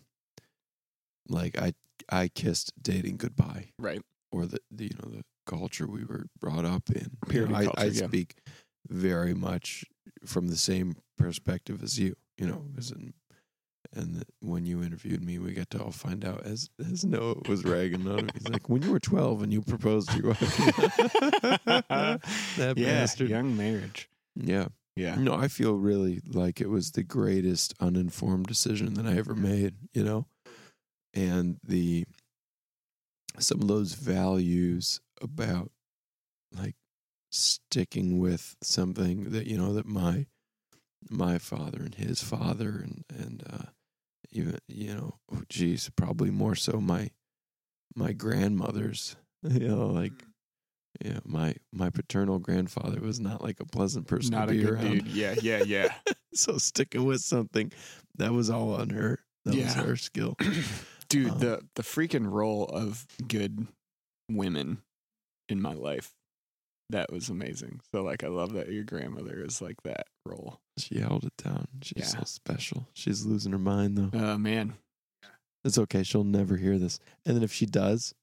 like 1.27 1.57
I 1.57 1.73
I 2.10 2.27
kissed 2.27 2.73
dating 2.81 3.18
goodbye 3.18 3.72
Right. 3.80 4.02
or 4.31 4.45
the, 4.45 4.60
the 4.69 4.85
you 4.85 4.91
know 5.02 5.10
the 5.10 5.23
culture 5.45 5.88
we 5.88 6.03
were 6.06 6.26
brought 6.40 6.65
up 6.65 6.90
in. 6.90 7.18
You 7.31 7.48
know, 7.48 7.56
I, 7.56 7.61
I 7.61 7.65
culture, 7.65 7.88
yeah. 7.88 8.07
speak 8.07 8.35
very 8.88 9.34
much 9.34 9.85
from 10.26 10.48
the 10.49 10.57
same 10.57 10.95
perspective 11.18 11.81
as 11.84 11.98
you. 11.99 12.15
You 12.38 12.48
know, 12.48 12.65
as 12.77 12.91
in, 12.91 13.14
and 13.95 14.23
when 14.41 14.65
you 14.65 14.81
interviewed 14.81 15.23
me, 15.23 15.39
we 15.39 15.53
got 15.53 15.69
to 15.71 15.83
all 15.83 15.91
find 15.91 16.25
out 16.25 16.45
as 16.45 16.69
as 16.91 17.05
Noah 17.05 17.35
was 17.47 17.63
ragging 17.63 18.07
on 18.07 18.25
me. 18.25 18.29
He's 18.33 18.49
like, 18.49 18.69
when 18.69 18.81
you 18.81 18.91
were 18.91 18.99
twelve 18.99 19.41
and 19.43 19.53
you 19.53 19.61
proposed 19.61 20.09
to 20.11 20.17
your 20.17 20.27
wife, 20.29 20.57
that 22.57 22.73
yeah, 22.75 22.99
bastard. 23.01 23.29
young 23.29 23.55
marriage. 23.55 24.09
Yeah. 24.35 24.67
Yeah. 24.95 25.15
No, 25.15 25.33
I 25.33 25.47
feel 25.47 25.73
really 25.73 26.21
like 26.27 26.61
it 26.61 26.69
was 26.69 26.91
the 26.91 27.03
greatest 27.03 27.73
uninformed 27.79 28.45
decision 28.45 28.93
that 28.93 29.07
I 29.07 29.17
ever 29.17 29.33
made, 29.33 29.75
you 29.93 30.03
know? 30.03 30.27
And 31.15 31.57
the 31.63 32.05
some 33.39 33.61
of 33.61 33.67
those 33.67 33.93
values 33.93 35.01
about 35.21 35.71
like 36.55 36.75
sticking 37.31 38.19
with 38.19 38.55
something 38.61 39.31
that, 39.31 39.47
you 39.47 39.57
know, 39.57 39.73
that 39.73 39.87
my 39.87 40.27
my 41.09 41.39
father 41.39 41.79
and 41.81 41.95
his 41.95 42.21
father 42.21 42.69
and 42.83 43.03
and 43.09 43.43
uh 43.49 43.65
even 44.34 44.57
you 44.68 44.93
know, 44.93 45.15
geez, 45.49 45.89
probably 45.95 46.30
more 46.31 46.55
so 46.55 46.80
my 46.81 47.10
my 47.95 48.11
grandmother's, 48.11 49.15
you 49.43 49.68
know, 49.68 49.88
like 49.88 50.14
yeah, 51.03 51.19
my 51.26 51.55
my 51.72 51.89
paternal 51.89 52.39
grandfather 52.39 52.99
was 53.01 53.19
not 53.19 53.41
like 53.43 53.60
a 53.60 53.65
pleasant 53.65 54.07
person 54.07 54.31
Not 54.31 54.45
to 54.47 54.51
a 54.51 54.55
be 54.57 54.61
good 54.64 54.69
around. 54.73 54.91
dude. 54.91 55.07
Yeah, 55.07 55.35
yeah, 55.41 55.64
yeah. 55.64 55.93
so 56.34 56.57
sticking 56.57 57.05
with 57.05 57.22
something 57.22 57.72
that 58.18 58.31
was 58.31 58.49
all 58.49 58.76
on 58.76 58.89
her. 58.91 59.19
That 59.45 59.55
was 59.55 59.73
her 59.73 59.95
skill. 59.97 60.35
Dude, 61.10 61.31
Um, 61.31 61.39
the 61.39 61.61
the 61.76 61.84
freaking 61.84 62.31
role 62.31 62.65
of 62.65 63.05
good 63.27 63.68
women 64.30 64.77
in 65.49 65.61
my 65.61 65.73
life. 65.73 66.11
That 66.93 67.11
was 67.11 67.29
amazing. 67.29 67.81
So 67.91 68.01
like 68.03 68.23
I 68.23 68.27
love 68.27 68.53
that 68.53 68.71
your 68.71 68.83
grandmother 68.83 69.43
is 69.43 69.61
like 69.61 69.81
that 69.83 70.05
role. 70.25 70.59
She 70.77 70.99
held 70.99 71.23
it 71.25 71.33
down. 71.43 71.67
She's 71.81 71.93
Yeah. 72.13 72.19
so 72.19 72.23
special. 72.25 72.87
She's 72.93 73.25
losing 73.25 73.51
her 73.51 73.57
mind 73.59 73.97
though. 73.97 74.11
Oh 74.13 74.37
man. 74.37 74.73
It's 75.65 75.77
okay. 75.77 76.03
She'll 76.03 76.23
never 76.23 76.57
hear 76.57 76.77
this. 76.77 76.99
And 77.25 77.35
then 77.35 77.43
if 77.43 77.51
she 77.53 77.65
does, 77.65 78.13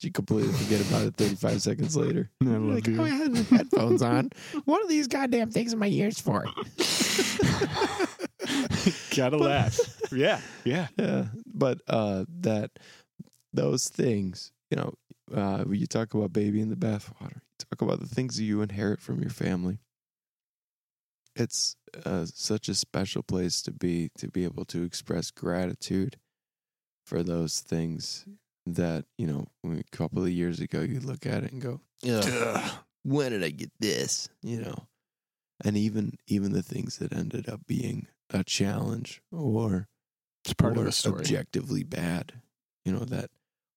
she 0.00 0.10
completely 0.10 0.52
forget 0.52 0.80
about 0.80 1.02
it 1.06 1.16
35 1.16 1.62
seconds 1.68 1.96
later. 1.96 2.30
I 2.42 2.44
love 2.46 2.62
like, 2.62 2.86
you. 2.86 3.00
oh, 3.00 3.04
I 3.04 3.08
had 3.08 3.36
headphones 3.36 4.02
on. 4.02 4.30
What 4.66 4.84
are 4.84 4.88
these 4.88 5.08
goddamn 5.08 5.50
things 5.50 5.72
in 5.72 5.78
my 5.78 5.88
ears 5.88 6.20
for? 6.20 6.44
Gotta 9.14 9.38
But- 9.38 9.40
laugh. 9.40 9.78
Yeah, 10.12 10.40
yeah. 10.64 10.88
yeah 10.98 11.26
but 11.54 11.80
uh 11.88 12.24
that 12.40 12.70
those 13.52 13.88
things 13.88 14.52
you 14.70 14.76
know 14.76 14.92
uh 15.34 15.64
you 15.70 15.86
talk 15.86 16.12
about 16.14 16.32
baby 16.32 16.60
in 16.60 16.68
the 16.68 16.76
bathwater 16.76 17.40
talk 17.70 17.82
about 17.82 18.00
the 18.00 18.06
things 18.06 18.36
that 18.36 18.44
you 18.44 18.62
inherit 18.62 19.00
from 19.00 19.20
your 19.20 19.30
family 19.30 19.78
it's 21.34 21.76
uh, 22.04 22.26
such 22.26 22.68
a 22.68 22.74
special 22.74 23.22
place 23.22 23.62
to 23.62 23.72
be 23.72 24.10
to 24.18 24.28
be 24.28 24.44
able 24.44 24.64
to 24.66 24.82
express 24.82 25.30
gratitude 25.30 26.18
for 27.06 27.22
those 27.22 27.60
things 27.60 28.26
that 28.66 29.04
you 29.18 29.26
know 29.26 29.46
a 29.64 29.82
couple 29.96 30.22
of 30.22 30.30
years 30.30 30.60
ago 30.60 30.80
you 30.80 31.00
look 31.00 31.26
at 31.26 31.42
it 31.42 31.52
and 31.52 31.60
go 31.62 31.80
Ugh. 32.08 32.72
when 33.02 33.32
did 33.32 33.42
i 33.42 33.48
get 33.50 33.70
this 33.80 34.28
you 34.42 34.60
know 34.60 34.86
and 35.64 35.76
even 35.76 36.18
even 36.26 36.52
the 36.52 36.62
things 36.62 36.98
that 36.98 37.12
ended 37.12 37.48
up 37.48 37.66
being 37.66 38.06
a 38.30 38.44
challenge 38.44 39.22
or 39.30 39.88
It's 40.44 40.54
part 40.54 40.76
of 40.76 40.84
the 40.84 40.92
story. 40.92 41.20
objectively 41.20 41.82
bad. 41.84 42.32
You 42.84 42.92
know 42.92 43.04
that 43.04 43.30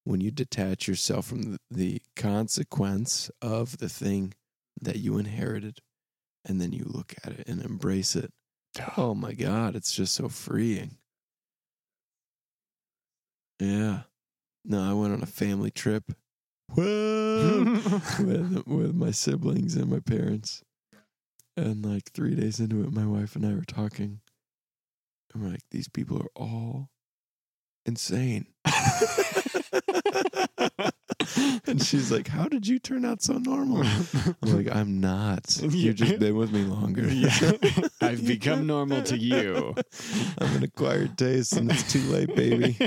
when 0.06 0.22
you 0.22 0.32
detach 0.32 0.88
yourself 0.88 1.26
from 1.26 1.58
the, 1.70 2.02
consequence 2.16 3.30
of 3.42 3.80
the 3.80 3.90
thing 3.90 4.34
that 4.82 4.98
you 4.98 5.18
inherited, 5.18 5.80
and 6.46 6.62
then 6.62 6.72
you 6.72 6.86
look 6.86 7.14
at 7.24 7.34
it 7.34 7.48
and 7.48 7.62
embrace 7.62 8.16
it. 8.16 8.32
Oh 8.98 9.14
my 9.14 9.34
God, 9.34 9.76
it's 9.76 9.94
just 9.94 10.16
so 10.16 10.30
freeing. 10.30 10.98
Yeah. 13.60 14.02
No, 14.64 14.82
I 14.82 14.94
went 14.94 15.14
on 15.14 15.24
a 15.24 15.28
family 15.28 15.72
trip. 15.72 16.04
With 16.76 18.64
with 18.66 18.96
my 18.96 19.12
siblings 19.12 19.76
and 19.76 19.90
my 19.90 20.00
parents. 20.00 20.64
And 21.56 21.86
like 21.86 22.12
three 22.12 22.34
days 22.34 22.60
into 22.60 22.84
it, 22.84 22.92
my 22.92 23.06
wife 23.06 23.36
and 23.36 23.46
I 23.46 23.54
were 23.54 23.62
talking. 23.62 24.20
And 25.34 25.44
we're 25.44 25.50
like, 25.52 25.70
these 25.70 25.88
people 25.88 26.18
are 26.18 26.32
all 26.36 26.90
insane. 27.86 28.48
and 31.68 31.82
she's 31.82 32.12
like, 32.12 32.28
How 32.28 32.46
did 32.46 32.68
you 32.68 32.80
turn 32.80 33.06
out 33.06 33.22
so 33.22 33.34
normal? 33.34 33.84
I'm 34.42 34.56
like, 34.56 34.74
I'm 34.74 35.00
not. 35.00 35.58
You've 35.62 35.96
just 35.96 36.20
been 36.20 36.36
with 36.36 36.52
me 36.52 36.64
longer. 36.64 37.08
Yeah. 37.08 37.52
I've 38.02 38.26
become 38.26 38.68
normal 38.68 39.02
to 39.04 39.18
you. 39.18 39.76
I'm 40.40 40.56
an 40.58 40.64
acquired 40.64 41.18
taste 41.18 41.54
and 41.54 41.72
it's 41.72 41.92
too 41.92 42.02
late, 42.02 42.36
baby. 42.36 42.78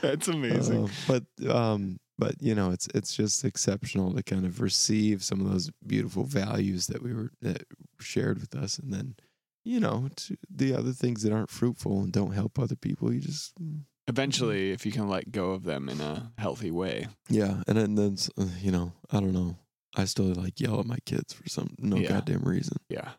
That's 0.00 0.28
amazing. 0.28 0.84
Uh, 0.84 0.88
but 1.08 1.50
um, 1.50 1.98
but 2.18 2.40
you 2.40 2.54
know, 2.54 2.70
it's 2.70 2.88
it's 2.94 3.14
just 3.14 3.44
exceptional 3.44 4.14
to 4.14 4.22
kind 4.22 4.46
of 4.46 4.60
receive 4.60 5.24
some 5.24 5.40
of 5.40 5.50
those 5.50 5.70
beautiful 5.86 6.24
values 6.24 6.86
that 6.86 7.02
we 7.02 7.12
were 7.12 7.30
that 7.40 7.64
were 7.70 8.04
shared 8.04 8.40
with 8.40 8.54
us, 8.54 8.78
and 8.78 8.92
then 8.92 9.16
you 9.64 9.80
know 9.80 10.08
the 10.48 10.74
other 10.74 10.92
things 10.92 11.22
that 11.22 11.32
aren't 11.32 11.50
fruitful 11.50 12.00
and 12.00 12.12
don't 12.12 12.32
help 12.32 12.58
other 12.58 12.76
people. 12.76 13.12
You 13.12 13.20
just 13.20 13.54
Eventually, 14.08 14.72
if 14.72 14.84
you 14.84 14.92
can 14.92 15.08
let 15.08 15.30
go 15.30 15.52
of 15.52 15.62
them 15.64 15.88
in 15.88 16.00
a 16.00 16.32
healthy 16.38 16.70
way. 16.70 17.06
yeah, 17.28 17.62
and 17.68 17.76
then, 17.78 17.94
then 17.94 18.16
uh, 18.38 18.46
you 18.60 18.70
know, 18.72 18.92
I 19.10 19.20
don't 19.20 19.32
know. 19.32 19.56
I 19.94 20.06
still 20.06 20.26
like 20.34 20.58
yell 20.60 20.80
at 20.80 20.86
my 20.86 20.98
kids 21.06 21.32
for 21.34 21.48
some 21.48 21.74
no 21.78 21.96
Yeah. 21.96 22.08
goddamn 22.08 22.42
reason. 22.42 22.78
Yeah. 22.88 23.10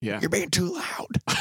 Yeah. 0.00 0.20
You're 0.20 0.30
being 0.30 0.50
too 0.50 0.72
loud. 0.74 1.08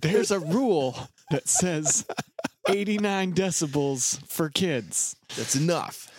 There's 0.00 0.30
a 0.30 0.40
rule 0.40 0.96
that 1.30 1.48
says 1.48 2.04
89 2.68 3.34
decibels 3.34 4.24
for 4.26 4.48
kids. 4.50 5.16
That's 5.36 5.56
enough. 5.56 6.10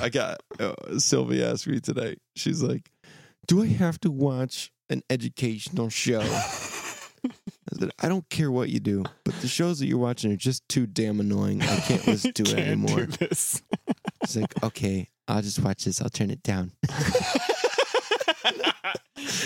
I 0.00 0.08
got 0.08 0.42
uh, 0.58 0.74
Sylvia 0.98 1.50
asked 1.52 1.66
me 1.66 1.80
today. 1.80 2.16
She's 2.36 2.62
like, 2.62 2.90
"Do 3.46 3.62
I 3.62 3.66
have 3.66 4.00
to 4.00 4.10
watch 4.10 4.72
an 4.88 5.02
educational 5.10 5.90
show?" 5.90 6.20
I 7.24 7.78
said, 7.78 7.90
"I 8.00 8.08
don't 8.08 8.28
care 8.30 8.50
what 8.50 8.68
you 8.70 8.80
do, 8.80 9.04
but 9.24 9.34
the 9.40 9.48
shows 9.48 9.78
that 9.78 9.86
you're 9.86 9.98
watching 9.98 10.32
are 10.32 10.36
just 10.36 10.68
too 10.68 10.86
damn 10.86 11.20
annoying. 11.20 11.62
I 11.62 11.76
can't 11.80 12.06
listen 12.06 12.32
to 12.32 12.42
it 12.44 12.46
Can't 12.48 12.58
anymore." 12.60 13.06
do 13.06 13.26
this. 13.26 13.62
She's 14.26 14.36
like, 14.38 14.62
"Okay, 14.64 15.08
I'll 15.28 15.42
just 15.42 15.58
watch 15.60 15.84
this. 15.84 16.00
I'll 16.02 16.08
turn 16.10 16.30
it 16.30 16.42
down." 16.42 16.72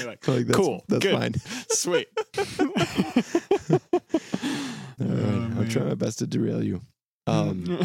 Like, 0.06 0.26
like, 0.28 0.46
that's, 0.46 0.56
Cool, 0.58 0.84
That's 0.88 1.04
good. 1.04 1.18
fine. 1.18 1.34
sweet. 1.70 2.08
All 2.38 3.78
right, 5.00 5.00
Oh, 5.00 5.52
I'll 5.58 5.66
try 5.68 5.82
my 5.82 5.94
best 5.94 6.18
to 6.20 6.26
derail 6.26 6.62
you. 6.62 6.80
Um, 7.26 7.78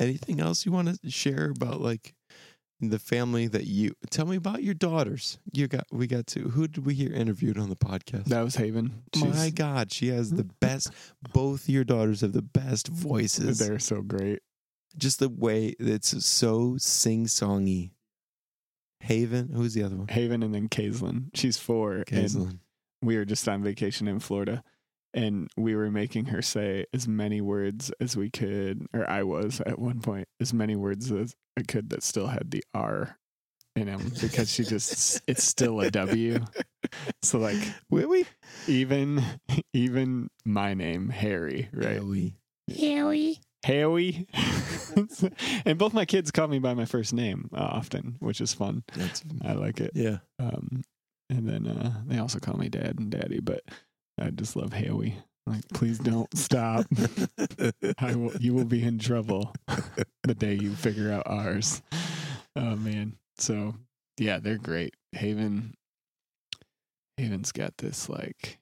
anything 0.00 0.40
else 0.40 0.64
you 0.64 0.72
want 0.72 0.88
to 1.02 1.10
share 1.10 1.50
about 1.50 1.80
like 1.80 2.14
the 2.90 2.98
family 2.98 3.46
that 3.48 3.66
you 3.66 3.94
tell 4.10 4.26
me 4.26 4.36
about 4.36 4.62
your 4.62 4.74
daughters. 4.74 5.38
You 5.52 5.68
got 5.68 5.86
we 5.90 6.06
got 6.06 6.26
to 6.28 6.40
who 6.50 6.68
did 6.68 6.84
we 6.84 6.94
hear 6.94 7.12
interviewed 7.12 7.58
on 7.58 7.68
the 7.68 7.76
podcast? 7.76 8.24
That 8.26 8.42
was 8.42 8.56
Haven. 8.56 9.02
My 9.16 9.50
God, 9.50 9.92
she 9.92 10.08
has 10.08 10.30
the 10.30 10.44
best. 10.60 10.90
both 11.32 11.68
your 11.68 11.84
daughters 11.84 12.20
have 12.22 12.32
the 12.32 12.42
best 12.42 12.88
voices. 12.88 13.58
they're 13.58 13.78
so 13.78 14.02
great. 14.02 14.40
Just 14.96 15.18
the 15.20 15.28
way 15.28 15.74
it's 15.78 16.24
so 16.24 16.76
sing 16.78 17.26
songy. 17.26 17.92
Haven, 19.00 19.48
who's 19.52 19.74
the 19.74 19.82
other 19.82 19.96
one? 19.96 20.08
Haven 20.08 20.42
and 20.42 20.54
then 20.54 20.68
Kaislyn. 20.68 21.30
She's 21.34 21.58
four. 21.58 21.94
And 21.96 22.06
Kaislyn. 22.06 22.58
we 23.02 23.16
were 23.16 23.24
just 23.24 23.48
on 23.48 23.62
vacation 23.62 24.06
in 24.06 24.20
Florida 24.20 24.62
and 25.14 25.48
we 25.56 25.74
were 25.74 25.90
making 25.90 26.26
her 26.26 26.42
say 26.42 26.86
as 26.92 27.06
many 27.06 27.40
words 27.40 27.92
as 28.00 28.16
we 28.16 28.30
could, 28.30 28.86
or 28.94 29.08
I 29.08 29.22
was 29.22 29.60
at 29.60 29.78
one 29.78 30.00
point, 30.00 30.28
as 30.40 30.52
many 30.52 30.76
words 30.76 31.10
as 31.12 31.34
I 31.58 31.62
could 31.62 31.90
that 31.90 32.02
still 32.02 32.28
had 32.28 32.50
the 32.50 32.64
R 32.74 33.18
in 33.74 33.86
them 33.86 34.12
because 34.20 34.50
she 34.52 34.64
just, 34.64 35.22
it's 35.26 35.44
still 35.44 35.80
a 35.80 35.90
W. 35.90 36.38
So 37.22 37.38
like 37.38 37.56
Will 37.90 38.08
we? 38.08 38.26
even, 38.66 39.22
even 39.72 40.28
my 40.44 40.74
name, 40.74 41.08
Harry, 41.08 41.68
right? 41.72 41.96
Howie. 41.98 42.34
Harry. 42.76 43.38
Harry. 43.64 44.26
and 45.64 45.78
both 45.78 45.94
my 45.94 46.04
kids 46.04 46.30
call 46.30 46.48
me 46.48 46.58
by 46.58 46.74
my 46.74 46.84
first 46.84 47.12
name 47.14 47.48
uh, 47.54 47.60
often, 47.60 48.16
which 48.20 48.40
is 48.40 48.52
fun. 48.52 48.82
That's 48.94 49.22
I 49.42 49.52
like 49.52 49.80
it. 49.80 49.92
yeah. 49.94 50.18
Um, 50.38 50.82
and 51.30 51.48
then 51.48 51.66
uh, 51.66 52.02
they 52.06 52.18
also 52.18 52.38
call 52.40 52.56
me 52.58 52.68
dad 52.68 52.96
and 52.98 53.10
daddy, 53.10 53.40
but 53.40 53.62
I 54.22 54.30
just 54.30 54.54
love 54.56 54.72
Howie. 54.72 55.16
Like, 55.46 55.68
please 55.70 55.98
don't 55.98 56.36
stop. 56.38 56.86
I 57.98 58.14
will. 58.14 58.32
You 58.38 58.54
will 58.54 58.64
be 58.64 58.82
in 58.82 58.98
trouble 58.98 59.52
the 60.22 60.34
day 60.34 60.54
you 60.54 60.74
figure 60.74 61.10
out 61.10 61.24
ours. 61.26 61.82
Oh 62.54 62.76
man. 62.76 63.16
So 63.38 63.74
yeah, 64.18 64.38
they're 64.38 64.58
great. 64.58 64.94
Haven. 65.12 65.74
Haven's 67.18 67.52
got 67.52 67.76
this 67.78 68.08
like 68.08 68.58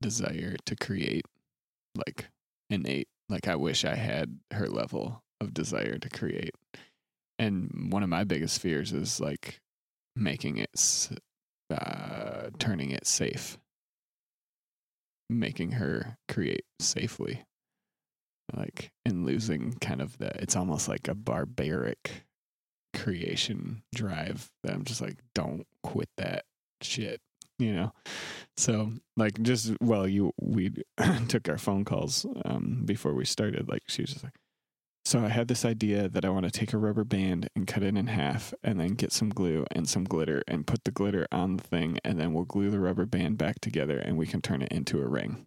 desire 0.00 0.56
to 0.66 0.76
create, 0.76 1.26
like 1.94 2.26
innate. 2.70 3.08
Like 3.28 3.46
I 3.46 3.56
wish 3.56 3.84
I 3.84 3.94
had 3.94 4.38
her 4.52 4.68
level 4.68 5.22
of 5.40 5.52
desire 5.52 5.98
to 5.98 6.08
create. 6.08 6.54
And 7.38 7.88
one 7.90 8.02
of 8.02 8.08
my 8.08 8.24
biggest 8.24 8.60
fears 8.60 8.92
is 8.92 9.20
like 9.20 9.60
making 10.16 10.58
it, 10.58 11.08
uh, 11.70 12.50
turning 12.58 12.90
it 12.90 13.06
safe, 13.06 13.58
making 15.38 15.72
her 15.72 16.16
create 16.28 16.64
safely, 16.80 17.44
like 18.54 18.90
and 19.04 19.24
losing 19.26 19.72
kind 19.80 20.00
of 20.00 20.18
the. 20.18 20.30
It's 20.42 20.56
almost 20.56 20.88
like 20.88 21.08
a 21.08 21.14
barbaric 21.14 22.24
creation 22.94 23.82
drive 23.94 24.50
that 24.62 24.74
I'm 24.74 24.84
just 24.84 25.00
like, 25.00 25.16
don't 25.34 25.66
quit 25.82 26.08
that 26.18 26.44
shit, 26.82 27.20
you 27.58 27.72
know. 27.74 27.92
So 28.56 28.92
like 29.16 29.40
just 29.42 29.72
well, 29.80 30.06
you 30.06 30.32
we 30.40 30.72
took 31.28 31.48
our 31.48 31.58
phone 31.58 31.84
calls 31.84 32.26
um, 32.44 32.82
before 32.84 33.14
we 33.14 33.24
started. 33.24 33.68
Like 33.68 33.82
she 33.88 34.02
was 34.02 34.12
just 34.12 34.24
like. 34.24 34.34
So 35.04 35.24
I 35.24 35.28
had 35.28 35.48
this 35.48 35.64
idea 35.64 36.08
that 36.08 36.24
I 36.24 36.30
want 36.30 36.44
to 36.44 36.50
take 36.50 36.72
a 36.72 36.78
rubber 36.78 37.02
band 37.04 37.48
and 37.56 37.66
cut 37.66 37.82
it 37.82 37.96
in 37.96 38.06
half 38.06 38.54
and 38.62 38.78
then 38.78 38.94
get 38.94 39.12
some 39.12 39.30
glue 39.30 39.66
and 39.72 39.88
some 39.88 40.04
glitter 40.04 40.44
and 40.46 40.66
put 40.66 40.84
the 40.84 40.92
glitter 40.92 41.26
on 41.32 41.56
the 41.56 41.62
thing 41.62 41.98
and 42.04 42.20
then 42.20 42.32
we'll 42.32 42.44
glue 42.44 42.70
the 42.70 42.78
rubber 42.78 43.04
band 43.04 43.36
back 43.36 43.60
together 43.60 43.98
and 43.98 44.16
we 44.16 44.26
can 44.26 44.40
turn 44.40 44.62
it 44.62 44.70
into 44.70 45.00
a 45.00 45.06
ring. 45.06 45.46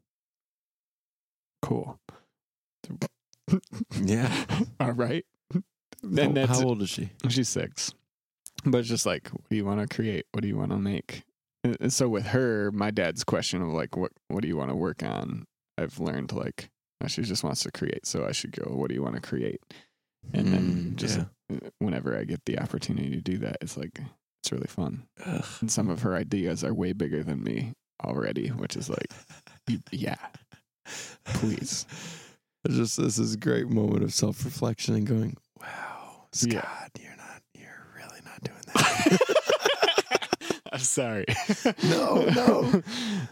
Cool. 1.62 2.00
Yeah. 4.04 4.44
All 4.80 4.94
right. 4.94 5.24
That's 6.02 6.58
how 6.60 6.66
old 6.66 6.82
is 6.82 6.90
she? 6.90 7.12
she's 7.30 7.48
6. 7.50 7.94
But 8.66 8.80
it's 8.80 8.90
just 8.90 9.06
like 9.06 9.30
what 9.30 9.48
do 9.50 9.56
you 9.56 9.66
want 9.66 9.88
to 9.88 9.96
create? 9.96 10.26
What 10.32 10.42
do 10.42 10.48
you 10.48 10.58
want 10.58 10.72
to 10.72 10.80
make? 10.80 11.24
And 11.64 11.94
so 11.94 12.10
with 12.10 12.26
her, 12.28 12.72
my 12.72 12.90
dad's 12.90 13.24
question 13.24 13.62
of 13.62 13.70
like 13.70 13.96
what 13.96 14.12
what 14.28 14.42
do 14.42 14.48
you 14.48 14.58
want 14.58 14.72
to 14.72 14.76
work 14.76 15.04
on? 15.04 15.46
I've 15.78 16.00
learned 16.00 16.32
like 16.32 16.70
she 17.08 17.22
just 17.22 17.44
wants 17.44 17.64
to 17.64 17.72
create, 17.72 18.06
so 18.06 18.26
I 18.26 18.32
should 18.32 18.52
go. 18.52 18.72
What 18.74 18.90
do 18.90 18.96
you 18.96 19.04
want 19.04 19.16
to 19.16 19.22
create? 19.22 19.62
And 20.34 20.48
then 20.54 20.62
Mm, 20.62 20.96
just 20.96 21.20
yeah. 21.20 21.26
uh, 21.66 21.70
whenever 21.80 22.18
I 22.18 22.24
get 22.24 22.42
the 22.46 22.58
opportunity 22.60 23.12
to 23.12 23.22
do 23.22 23.38
that, 23.40 23.58
it's 23.62 23.78
like 23.78 24.00
it's 24.44 24.52
really 24.52 24.68
fun. 24.68 25.06
Ugh. 25.26 25.46
And 25.62 25.72
some 25.72 25.90
of 25.90 26.02
her 26.02 26.16
ideas 26.16 26.64
are 26.64 26.74
way 26.74 26.94
bigger 26.94 27.24
than 27.24 27.44
me 27.44 27.74
already, 28.04 28.48
which 28.50 28.76
is 28.76 28.90
like, 28.90 29.08
yeah, 29.92 30.16
please. 31.26 31.86
It's 32.68 32.76
just 32.78 32.98
this 32.98 33.20
is 33.20 33.36
a 33.36 33.38
great 33.38 33.68
moment 33.70 34.04
of 34.04 34.12
self 34.12 34.44
reflection 34.44 34.96
and 34.96 35.06
going, 35.06 35.38
Wow, 35.62 36.24
Scott, 36.32 36.52
Yeah. 36.52 36.88
you're 37.00 37.16
not 37.16 37.42
you're 37.54 37.86
really 37.96 38.20
not 38.26 38.42
doing 38.44 38.58
that. 38.74 39.36
I'm 40.76 40.82
sorry. 40.82 41.26
No, 41.84 42.26
no. 42.26 42.82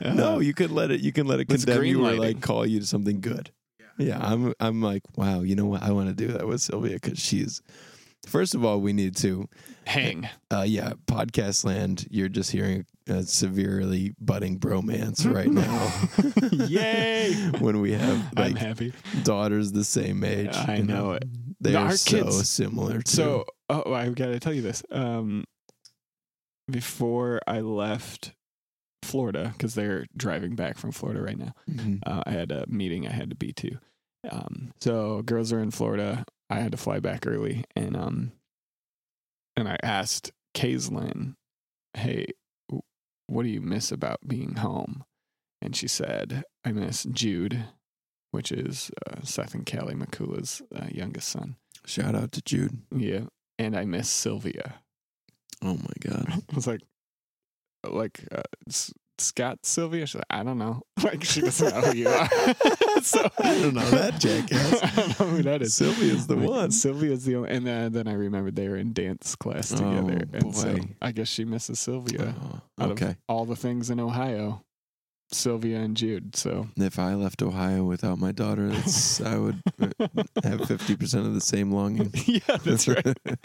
no, 0.13 0.35
Uh, 0.35 0.39
you 0.39 0.53
can 0.53 0.73
let 0.73 0.91
it 0.91 1.01
you 1.01 1.11
can 1.11 1.27
let 1.27 1.39
it 1.39 1.51
It's 1.51 1.65
condemn 1.65 1.85
you 1.85 2.05
or 2.05 2.13
like 2.13 2.41
call 2.41 2.65
you 2.65 2.79
to 2.79 2.85
something 2.85 3.19
good. 3.21 3.51
Yeah, 3.97 4.17
I'm 4.19 4.53
I'm 4.59 4.81
like, 4.81 5.03
wow, 5.17 5.41
you 5.41 5.55
know 5.55 5.65
what? 5.67 5.83
I 5.83 5.91
want 5.91 6.07
to 6.09 6.15
do 6.15 6.27
that 6.33 6.47
with 6.47 6.61
Sylvia 6.61 6.93
because 6.99 7.19
she's 7.19 7.61
first 8.25 8.55
of 8.55 8.63
all, 8.65 8.79
we 8.81 8.93
need 8.93 9.15
to 9.17 9.47
hang. 9.85 10.27
uh 10.51 10.63
yeah, 10.65 10.93
podcast 11.07 11.63
land, 11.65 12.07
you're 12.09 12.29
just 12.29 12.51
hearing 12.51 12.85
a 13.07 13.21
severely 13.23 14.13
budding 14.19 14.57
bromance 14.59 15.29
right 15.31 15.51
now. 15.61 16.65
Yay! 16.65 17.33
when 17.59 17.81
we 17.81 17.91
have 17.91 18.23
I'm 18.37 18.53
like 18.53 18.57
happy. 18.57 18.93
daughters 19.23 19.71
the 19.73 19.83
same 19.83 20.23
age. 20.23 20.55
I 20.55 20.77
you 20.77 20.83
know 20.83 21.11
it. 21.11 21.25
They 21.61 21.75
Our 21.75 21.87
are 21.87 21.97
so 21.97 22.23
kids- 22.23 22.49
similar 22.49 23.01
to 23.01 23.11
So, 23.11 23.45
oh, 23.69 23.93
I 23.93 24.09
got 24.09 24.27
to 24.27 24.39
tell 24.39 24.53
you 24.53 24.61
this. 24.61 24.83
Um, 24.91 25.43
before 26.69 27.39
I 27.47 27.59
left 27.61 28.33
Florida, 29.03 29.49
because 29.57 29.75
they're 29.75 30.05
driving 30.15 30.55
back 30.55 30.77
from 30.77 30.91
Florida 30.91 31.21
right 31.21 31.37
now, 31.37 31.53
Mhm. 31.67 31.99
uh, 32.05 32.23
I 32.25 32.31
had 32.31 32.51
a 32.51 32.65
meeting 32.67 33.07
I 33.07 33.11
had 33.11 33.29
to 33.29 33.35
be 33.35 33.51
to. 33.53 33.77
Um, 34.29 34.71
so 34.79 35.21
girls 35.23 35.51
are 35.51 35.59
in 35.59 35.71
Florida. 35.71 36.25
I 36.49 36.59
had 36.61 36.71
to 36.71 36.77
fly 36.77 36.99
back 36.99 37.27
early, 37.27 37.65
and 37.75 37.97
um, 37.97 38.31
and 39.57 39.67
I 39.67 39.77
asked 39.83 40.31
Kaislyn, 40.53 41.35
"Hey, 41.95 42.27
what 43.27 43.43
do 43.43 43.49
you 43.49 43.59
miss 43.61 43.91
about 43.91 44.27
being 44.27 44.55
home?" 44.55 45.03
And 45.61 45.75
she 45.75 45.87
said, 45.87 46.43
"I 46.63 46.71
miss 46.71 47.03
Jude, 47.03 47.65
which 48.31 48.51
is 48.51 48.89
uh, 49.07 49.21
Seth 49.23 49.53
and 49.53 49.65
Callie 49.65 49.95
McCula's 49.95 50.61
uh, 50.73 50.87
youngest 50.91 51.27
son. 51.29 51.57
shout 51.85 52.15
out 52.15 52.31
to 52.31 52.41
Jude. 52.41 52.81
Yeah, 52.95 53.25
and 53.59 53.75
I 53.75 53.83
miss 53.85 54.09
Sylvia." 54.09 54.81
Oh 55.63 55.75
my 55.75 55.93
god. 56.01 56.25
I 56.51 56.55
was 56.55 56.67
like, 56.67 56.81
like 57.89 58.19
uh, 58.31 58.43
Scott 59.17 59.59
Sylvia. 59.63 60.05
She's 60.05 60.15
like, 60.15 60.25
I 60.29 60.43
don't 60.43 60.57
know. 60.57 60.81
Like 61.03 61.23
she 61.25 61.41
doesn't 61.41 61.73
know 61.75 61.81
who 61.81 61.97
you 61.97 62.07
are. 62.07 62.29
so 63.01 63.29
I 63.37 63.59
don't 63.59 63.73
know 63.73 63.89
that 63.89 64.19
jackass. 64.19 64.81
I 64.81 64.95
don't 64.95 65.19
know 65.19 65.25
who 65.35 65.43
that 65.43 65.61
is. 65.61 65.73
Sylvia's 65.73 66.27
the 66.27 66.35
Like, 66.37 66.49
one. 66.49 66.71
Sylvia's 66.71 67.25
the 67.25 67.35
only. 67.35 67.49
And 67.49 67.67
then, 67.67 67.91
then 67.91 68.07
I 68.07 68.13
remembered 68.13 68.55
they 68.55 68.69
were 68.69 68.77
in 68.77 68.93
dance 68.93 69.35
class 69.35 69.69
together. 69.69 70.21
Oh, 70.33 70.37
and 70.37 70.55
so 70.55 70.77
boy. 70.77 70.79
I 71.01 71.11
guess 71.11 71.27
she 71.27 71.43
misses 71.43 71.79
Sylvia. 71.81 72.33
Oh, 72.79 72.91
okay. 72.91 73.17
all 73.27 73.43
the 73.45 73.57
things 73.57 73.89
in 73.89 73.99
Ohio, 73.99 74.63
Sylvia 75.33 75.79
and 75.79 75.95
Jude. 75.97 76.35
So 76.35 76.67
If 76.77 76.99
I 76.99 77.15
left 77.15 77.41
Ohio 77.41 77.83
without 77.83 78.17
my 78.19 78.31
daughter, 78.31 78.69
that's 78.69 79.21
I 79.21 79.37
would 79.37 79.61
have 80.43 80.67
fifty 80.67 80.95
percent 80.95 81.25
of 81.27 81.33
the 81.33 81.41
same 81.41 81.71
longing. 81.71 82.11
yeah, 82.25 82.57
that's 82.63 82.87
right. 82.87 83.05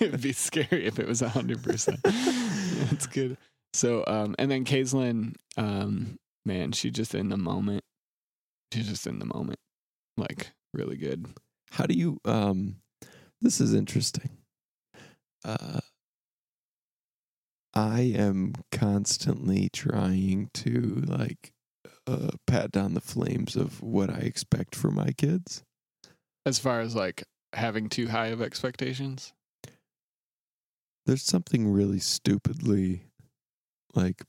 It'd 0.00 0.20
be 0.22 0.32
scary 0.32 0.86
if 0.86 0.98
it 0.98 1.06
was 1.06 1.20
hundred 1.20 1.62
percent. 1.62 2.00
That's 2.02 3.06
good. 3.06 3.36
So, 3.74 4.04
um, 4.06 4.34
and 4.38 4.50
then 4.50 4.64
Kaislyn, 4.64 5.34
um, 5.56 6.18
man, 6.44 6.72
she 6.72 6.90
just 6.90 7.14
in 7.14 7.30
the 7.30 7.38
moment. 7.38 7.82
She's 8.72 8.88
just 8.88 9.06
in 9.06 9.18
the 9.18 9.26
moment, 9.26 9.58
like 10.16 10.52
really 10.74 10.96
good. 10.96 11.26
How 11.70 11.86
do 11.86 11.94
you 11.94 12.18
um 12.24 12.76
this 13.40 13.60
is 13.60 13.74
interesting. 13.74 14.30
Uh 15.44 15.80
I 17.74 18.00
am 18.00 18.54
constantly 18.70 19.68
trying 19.72 20.50
to 20.54 21.02
like 21.06 21.52
uh 22.06 22.30
pat 22.46 22.72
down 22.72 22.94
the 22.94 23.00
flames 23.00 23.56
of 23.56 23.82
what 23.82 24.10
I 24.10 24.18
expect 24.18 24.74
for 24.74 24.90
my 24.90 25.12
kids. 25.12 25.62
As 26.44 26.58
far 26.58 26.80
as 26.80 26.94
like 26.94 27.24
having 27.52 27.88
too 27.88 28.08
high 28.08 28.28
of 28.28 28.42
expectations. 28.42 29.32
There's 31.06 31.22
something 31.22 31.68
really 31.68 31.98
stupidly 31.98 33.06
like 33.94 34.22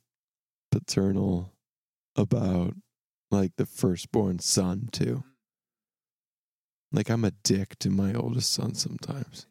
paternal 0.71 1.53
about 2.15 2.73
like 3.31 3.51
the 3.57 3.65
firstborn 3.65 4.39
son 4.39 4.89
too. 4.91 5.23
Like 6.91 7.09
I'm 7.09 7.25
a 7.25 7.31
dick 7.31 7.77
to 7.79 7.89
my 7.89 8.13
oldest 8.13 8.51
son 8.51 8.75
sometimes. 8.75 9.47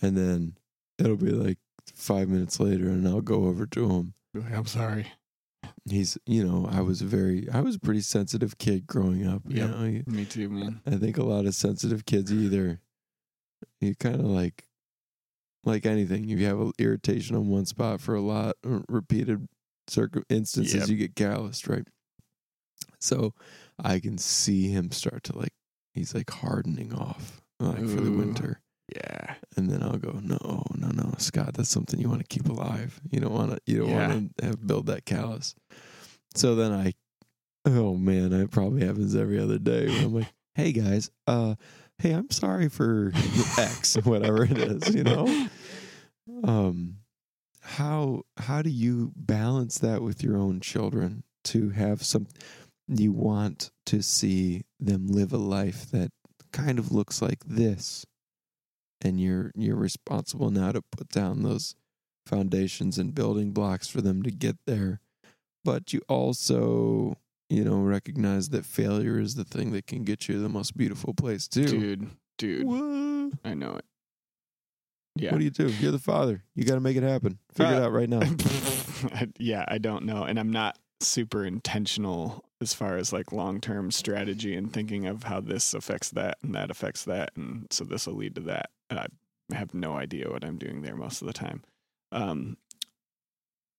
And 0.00 0.16
then 0.16 0.56
it'll 0.98 1.16
be 1.16 1.30
like 1.30 1.58
5 1.94 2.28
minutes 2.28 2.60
later 2.60 2.88
and 2.88 3.06
I'll 3.06 3.20
go 3.20 3.44
over 3.46 3.66
to 3.66 3.88
him. 3.90 4.14
I'm 4.52 4.66
sorry. 4.66 5.06
He's, 5.88 6.16
you 6.26 6.44
know, 6.44 6.68
I 6.70 6.80
was 6.80 7.02
a 7.02 7.06
very 7.06 7.48
I 7.52 7.60
was 7.60 7.76
a 7.76 7.80
pretty 7.80 8.00
sensitive 8.02 8.56
kid 8.58 8.86
growing 8.86 9.26
up, 9.26 9.42
you 9.48 9.66
know. 9.66 10.02
Me 10.06 10.24
too, 10.24 10.48
man. 10.48 10.80
I 10.86 10.96
think 10.96 11.18
a 11.18 11.24
lot 11.24 11.46
of 11.46 11.54
sensitive 11.54 12.06
kids 12.06 12.32
either 12.32 12.80
you 13.80 13.94
kind 13.96 14.16
of 14.16 14.26
like 14.26 14.64
like 15.64 15.86
anything. 15.86 16.28
If 16.30 16.38
you 16.40 16.46
have 16.46 16.60
an 16.60 16.72
irritation 16.78 17.36
on 17.36 17.48
one 17.48 17.66
spot 17.66 18.00
for 18.00 18.14
a 18.14 18.20
lot, 18.20 18.56
uh, 18.66 18.80
repeated 18.88 19.48
circum 19.88 20.24
instances, 20.28 20.74
Yep. 20.74 20.88
you 20.88 20.96
get 20.96 21.14
calloused, 21.16 21.68
right? 21.68 21.86
So 23.00 23.34
I 23.78 23.98
can 24.00 24.18
see 24.18 24.68
him 24.70 24.90
start 24.92 25.24
to 25.24 25.38
like, 25.38 25.52
he's 25.94 26.14
like 26.14 26.30
hardening 26.30 26.92
off 26.94 27.42
like 27.60 27.78
for 27.78 28.00
the 28.00 28.10
winter. 28.12 28.60
Yeah. 28.94 29.34
And 29.56 29.70
then 29.70 29.82
I'll 29.82 29.96
go, 29.98 30.18
no, 30.22 30.64
no, 30.76 30.88
no, 30.88 31.14
Scott, 31.18 31.54
that's 31.54 31.68
something 31.68 32.00
you 32.00 32.08
want 32.08 32.20
to 32.20 32.26
keep 32.26 32.48
alive. 32.48 33.00
You 33.10 33.20
don't 33.20 33.32
want 33.32 33.52
to, 33.52 33.58
you 33.66 33.78
don't 33.78 33.88
Yeah. 33.90 34.08
want 34.08 34.36
to 34.38 34.46
have 34.46 34.66
build 34.66 34.86
that 34.86 35.04
callus. 35.04 35.54
So 36.34 36.54
then 36.54 36.72
I, 36.72 36.94
oh 37.66 37.94
man, 37.96 38.32
it 38.32 38.50
probably 38.50 38.84
happens 38.86 39.14
every 39.14 39.38
other 39.38 39.58
day. 39.58 39.86
I'm 39.86 40.14
like, 40.14 40.28
hey 40.54 40.72
guys, 40.72 41.10
uh, 41.26 41.54
hey, 41.98 42.12
I'm 42.12 42.30
sorry 42.30 42.68
for 42.68 43.12
X, 43.58 43.96
whatever 44.04 44.44
it 44.44 44.56
is, 44.58 44.94
you 44.94 45.04
know. 45.04 45.48
Um, 46.44 46.96
how 47.60 48.22
how 48.38 48.62
do 48.62 48.70
you 48.70 49.12
balance 49.14 49.78
that 49.78 50.02
with 50.02 50.22
your 50.22 50.36
own 50.36 50.60
children 50.60 51.22
to 51.44 51.70
have 51.70 52.02
some? 52.02 52.26
You 52.88 53.12
want 53.12 53.70
to 53.86 54.02
see 54.02 54.64
them 54.80 55.06
live 55.06 55.32
a 55.32 55.36
life 55.38 55.90
that 55.92 56.10
kind 56.52 56.78
of 56.78 56.90
looks 56.92 57.22
like 57.22 57.44
this 57.46 58.04
and 59.04 59.20
you're 59.20 59.52
you're 59.56 59.76
responsible 59.76 60.50
now 60.50 60.72
to 60.72 60.82
put 60.96 61.08
down 61.08 61.42
those 61.42 61.74
foundations 62.26 62.98
and 62.98 63.14
building 63.14 63.52
blocks 63.52 63.88
for 63.88 64.00
them 64.00 64.22
to 64.22 64.30
get 64.30 64.56
there 64.66 65.00
but 65.64 65.92
you 65.92 66.00
also 66.08 67.16
you 67.50 67.64
know 67.64 67.78
recognize 67.80 68.48
that 68.50 68.64
failure 68.64 69.18
is 69.18 69.34
the 69.34 69.44
thing 69.44 69.72
that 69.72 69.86
can 69.86 70.04
get 70.04 70.28
you 70.28 70.34
to 70.36 70.40
the 70.40 70.48
most 70.48 70.76
beautiful 70.76 71.12
place 71.14 71.48
too 71.48 71.64
Dude, 71.66 72.10
dude, 72.38 72.64
What? 72.66 73.32
I 73.44 73.54
know 73.54 73.74
it. 73.76 73.84
Yeah. 75.16 75.32
what 75.32 75.38
do 75.38 75.44
you 75.44 75.50
do 75.50 75.66
you're 75.66 75.92
the 75.92 75.98
father 75.98 76.42
you 76.54 76.64
got 76.64 76.74
to 76.74 76.80
make 76.80 76.96
it 76.96 77.02
happen 77.02 77.38
figure 77.54 77.74
it 77.74 77.82
Uh, 77.82 77.86
out 77.86 77.92
right 77.92 78.08
now 78.08 78.20
yeah, 79.38 79.64
I 79.68 79.78
don't 79.78 80.04
know. 80.04 80.22
And 80.24 80.38
I'm 80.38 80.50
not 80.50 80.78
super 81.00 81.44
intentional 81.44 82.44
as 82.62 82.72
far 82.72 82.96
as 82.96 83.12
like 83.12 83.32
long 83.32 83.60
term 83.60 83.90
strategy 83.90 84.54
and 84.54 84.72
thinking 84.72 85.06
of 85.06 85.24
how 85.24 85.40
this 85.40 85.74
affects 85.74 86.10
that 86.10 86.38
and 86.42 86.54
that 86.54 86.70
affects 86.70 87.04
that. 87.04 87.32
And 87.36 87.66
so 87.70 87.84
this 87.84 88.06
will 88.06 88.14
lead 88.14 88.36
to 88.36 88.40
that. 88.42 88.70
I 88.90 89.06
have 89.52 89.74
no 89.74 89.94
idea 89.94 90.30
what 90.30 90.44
I'm 90.44 90.56
doing 90.56 90.80
there 90.80 90.96
most 90.96 91.20
of 91.20 91.26
the 91.26 91.34
time. 91.34 91.62
Um, 92.12 92.56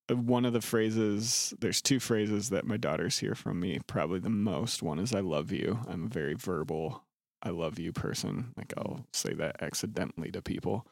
one 0.09 0.45
of 0.45 0.53
the 0.53 0.61
phrases, 0.61 1.53
there's 1.59 1.81
two 1.81 1.99
phrases 1.99 2.49
that 2.49 2.67
my 2.67 2.77
daughters 2.77 3.19
hear 3.19 3.35
from 3.35 3.59
me 3.59 3.79
probably 3.87 4.19
the 4.19 4.29
most. 4.29 4.83
One 4.83 4.99
is 4.99 5.15
I 5.15 5.21
love 5.21 5.51
you. 5.51 5.79
I'm 5.87 6.05
a 6.05 6.09
very 6.09 6.33
verbal, 6.33 7.03
I 7.41 7.49
love 7.49 7.79
you 7.79 7.93
person. 7.93 8.53
Like 8.57 8.73
I'll 8.77 9.05
say 9.13 9.33
that 9.33 9.63
accidentally 9.63 10.29
to 10.31 10.41
people 10.41 10.85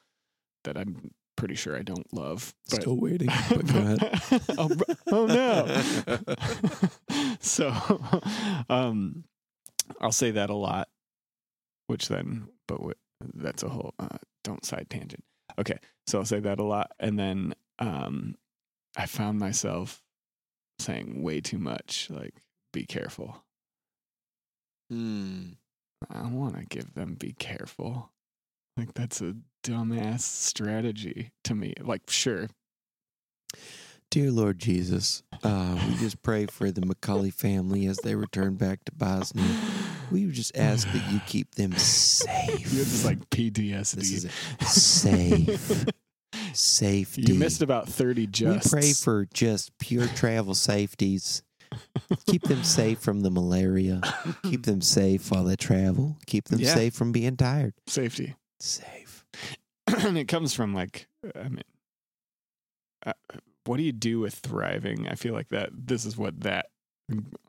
that 0.64 0.78
I'm 0.78 1.12
pretty 1.36 1.56
sure 1.56 1.78
I 1.78 1.82
don't 1.82 2.12
love. 2.14 2.54
But 2.70 2.82
still 2.82 2.98
waiting 2.98 3.30
but 3.50 3.68
go 3.68 3.98
oh, 4.58 4.70
oh, 5.12 5.26
no. 5.26 7.36
so 7.40 7.74
um 8.70 9.24
I'll 10.00 10.12
say 10.12 10.32
that 10.32 10.50
a 10.50 10.56
lot, 10.56 10.90
which 11.88 12.08
then 12.08 12.48
but 12.68 12.82
what, 12.82 12.98
that's 13.34 13.64
a 13.64 13.70
whole 13.70 13.94
uh, 14.00 14.18
don't 14.44 14.66
side 14.66 14.88
tangent. 14.90 15.24
Okay, 15.60 15.78
so 16.08 16.20
I'll 16.20 16.26
say 16.26 16.40
that 16.40 16.60
a 16.60 16.64
lot 16.64 16.92
and 17.00 17.18
then 17.18 17.54
um 17.80 18.36
I 18.98 19.06
found 19.06 19.40
myself 19.40 20.02
saying 20.80 21.22
way 21.22 21.42
too 21.42 21.60
much 21.60 22.10
like 22.10 22.36
be 22.74 22.86
careful. 22.86 23.44
Hmm. 24.90 25.52
I 26.10 26.28
want 26.28 26.58
to 26.58 26.66
give 26.66 26.94
them 26.94 27.16
be 27.16 27.34
careful. 27.34 28.12
Like 28.78 28.94
that's 28.94 29.22
a 29.22 29.36
dumbass 29.64 30.22
strategy 30.22 31.32
to 31.44 31.56
me. 31.56 31.74
Like 31.82 32.10
sure, 32.10 32.48
Dear 34.10 34.32
Lord 34.32 34.60
Jesus, 34.60 35.24
uh, 35.44 35.80
we 35.88 35.96
just 35.96 36.22
pray 36.22 36.46
for 36.46 36.70
the 36.72 36.86
Macaulay 36.86 37.30
family 37.32 37.86
as 37.86 37.98
they 37.98 38.16
return 38.16 38.56
back 38.56 38.84
to 38.86 38.92
Bosnia. 38.92 39.46
We 40.12 40.26
just 40.26 40.58
ask 40.58 40.86
that 40.92 41.12
you 41.14 41.22
keep 41.26 41.56
them 41.56 41.72
safe. 41.74 42.50
You 42.74 42.80
have 42.80 42.92
this 42.92 43.06
like 43.06 43.30
PTSD. 43.30 43.96
This 43.96 44.12
is 44.26 44.30
safe. 44.70 45.86
Safety. 46.54 47.22
You 47.22 47.36
missed 47.36 47.62
about 47.62 47.88
30 47.88 48.28
just. 48.28 48.74
We 48.74 48.80
pray 48.82 48.92
for 48.94 49.26
just 49.34 49.78
pure 49.80 50.08
travel 50.08 50.54
safeties. 50.54 51.44
Keep 52.28 52.44
them 52.44 52.64
safe 52.66 53.00
from 53.00 53.22
the 53.22 53.32
malaria. 53.32 54.02
Keep 54.44 54.66
them 54.66 54.82
safe 54.82 55.32
while 55.32 55.46
they 55.46 55.56
travel. 55.56 56.18
Keep 56.26 56.50
them 56.50 56.60
Yeah. 56.60 56.74
safe 56.76 56.94
from 56.94 57.14
being 57.14 57.38
tired. 57.38 57.74
safety. 57.88 58.36
Safe. 58.60 59.11
and 60.06 60.18
it 60.18 60.28
comes 60.28 60.54
from 60.54 60.74
like, 60.74 61.08
I 61.36 61.50
mean, 61.50 61.64
uh, 63.06 63.14
what 63.66 63.78
do 63.78 63.84
you 63.84 63.92
do 63.92 64.20
with 64.20 64.36
thriving? 64.36 65.08
I 65.08 65.16
feel 65.16 65.34
like 65.34 65.50
that 65.50 65.70
this 65.74 66.06
is 66.06 66.18
what 66.18 66.42
that 66.42 66.68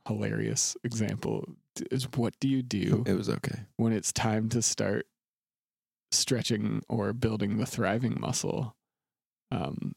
hilarious 0.06 0.76
example 0.84 1.44
is. 1.90 2.04
What 2.14 2.34
do 2.40 2.48
you 2.48 2.62
do 2.62 3.04
It 3.06 3.14
was 3.14 3.28
okay. 3.28 3.60
when 3.76 3.92
it's 3.92 4.12
time 4.12 4.48
to 4.50 4.62
start 4.62 5.06
stretching 6.10 6.82
or 6.88 7.12
building 7.12 7.56
the 7.56 7.66
thriving 7.66 8.18
muscle 8.20 8.76
um, 9.50 9.94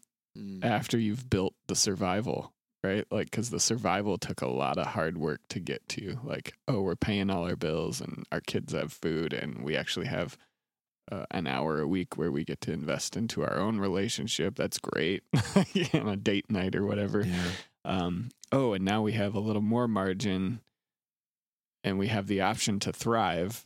after 0.61 0.97
you've 0.97 1.29
built 1.29 1.53
the 1.67 1.75
survival, 1.75 2.53
right? 2.83 3.05
Like, 3.11 3.31
because 3.31 3.49
the 3.49 3.59
survival 3.59 4.17
took 4.17 4.41
a 4.41 4.47
lot 4.47 4.77
of 4.77 4.87
hard 4.87 5.17
work 5.17 5.41
to 5.49 5.59
get 5.59 5.87
to. 5.89 6.17
Like, 6.23 6.53
oh, 6.67 6.81
we're 6.81 6.95
paying 6.95 7.29
all 7.29 7.43
our 7.43 7.55
bills 7.55 8.01
and 8.01 8.25
our 8.31 8.41
kids 8.41 8.73
have 8.73 8.93
food, 8.93 9.33
and 9.33 9.63
we 9.63 9.75
actually 9.75 10.07
have 10.07 10.37
uh, 11.11 11.25
an 11.31 11.47
hour 11.47 11.79
a 11.79 11.87
week 11.87 12.17
where 12.17 12.31
we 12.31 12.43
get 12.43 12.61
to 12.61 12.71
invest 12.71 13.15
into 13.15 13.43
our 13.43 13.57
own 13.57 13.79
relationship. 13.79 14.55
That's 14.55 14.79
great 14.79 15.23
on 15.93 16.07
a 16.09 16.15
date 16.15 16.49
night 16.49 16.75
or 16.75 16.85
whatever. 16.85 17.23
Yeah. 17.25 17.43
Um, 17.83 18.29
oh, 18.51 18.73
and 18.73 18.83
now 18.83 19.01
we 19.03 19.11
have 19.13 19.35
a 19.35 19.39
little 19.39 19.61
more 19.61 19.87
margin 19.87 20.61
and 21.83 21.99
we 21.99 22.07
have 22.07 22.27
the 22.27 22.41
option 22.41 22.79
to 22.79 22.91
thrive. 22.91 23.65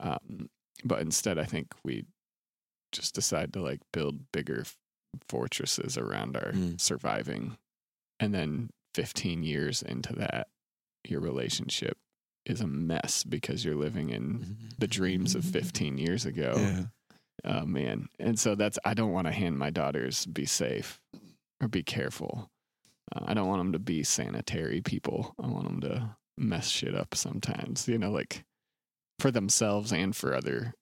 Um, 0.00 0.48
but 0.84 1.00
instead, 1.00 1.38
I 1.38 1.44
think 1.44 1.72
we 1.84 2.04
just 2.92 3.14
decide 3.14 3.52
to 3.52 3.60
like 3.60 3.80
build 3.92 4.30
bigger 4.32 4.60
f- 4.60 4.76
fortresses 5.28 5.98
around 5.98 6.36
our 6.36 6.52
Mm. 6.52 6.80
surviving. 6.80 7.58
And 8.18 8.32
then 8.32 8.70
15 8.94 9.42
years 9.42 9.82
into 9.82 10.14
that, 10.14 10.48
your 11.06 11.20
relationship 11.20 11.98
is 12.46 12.60
a 12.60 12.66
mess 12.66 13.24
because 13.24 13.64
you're 13.64 13.74
living 13.74 14.10
in 14.10 14.56
the 14.78 14.86
dreams 14.86 15.34
of 15.34 15.44
15 15.44 15.98
years 15.98 16.24
ago. 16.24 16.54
Yeah. 16.56 16.82
Oh 17.44 17.66
man. 17.66 18.08
And 18.18 18.38
so 18.38 18.54
that's 18.54 18.78
I 18.84 18.94
don't 18.94 19.12
want 19.12 19.26
to 19.26 19.32
hand 19.32 19.58
my 19.58 19.70
daughters 19.70 20.26
be 20.26 20.46
safe 20.46 21.00
or 21.60 21.68
be 21.68 21.82
careful. 21.82 22.50
Uh, 23.14 23.24
I 23.26 23.34
don't 23.34 23.48
want 23.48 23.60
them 23.60 23.72
to 23.72 23.78
be 23.78 24.02
sanitary 24.02 24.80
people. 24.80 25.34
I 25.42 25.46
want 25.46 25.64
them 25.64 25.80
to 25.82 26.16
mess 26.38 26.68
shit 26.68 26.94
up 26.94 27.14
sometimes, 27.14 27.86
you 27.88 27.98
know, 27.98 28.10
like 28.10 28.44
for 29.18 29.30
themselves 29.30 29.92
and 29.92 30.14
for 30.14 30.34
other 30.34 30.74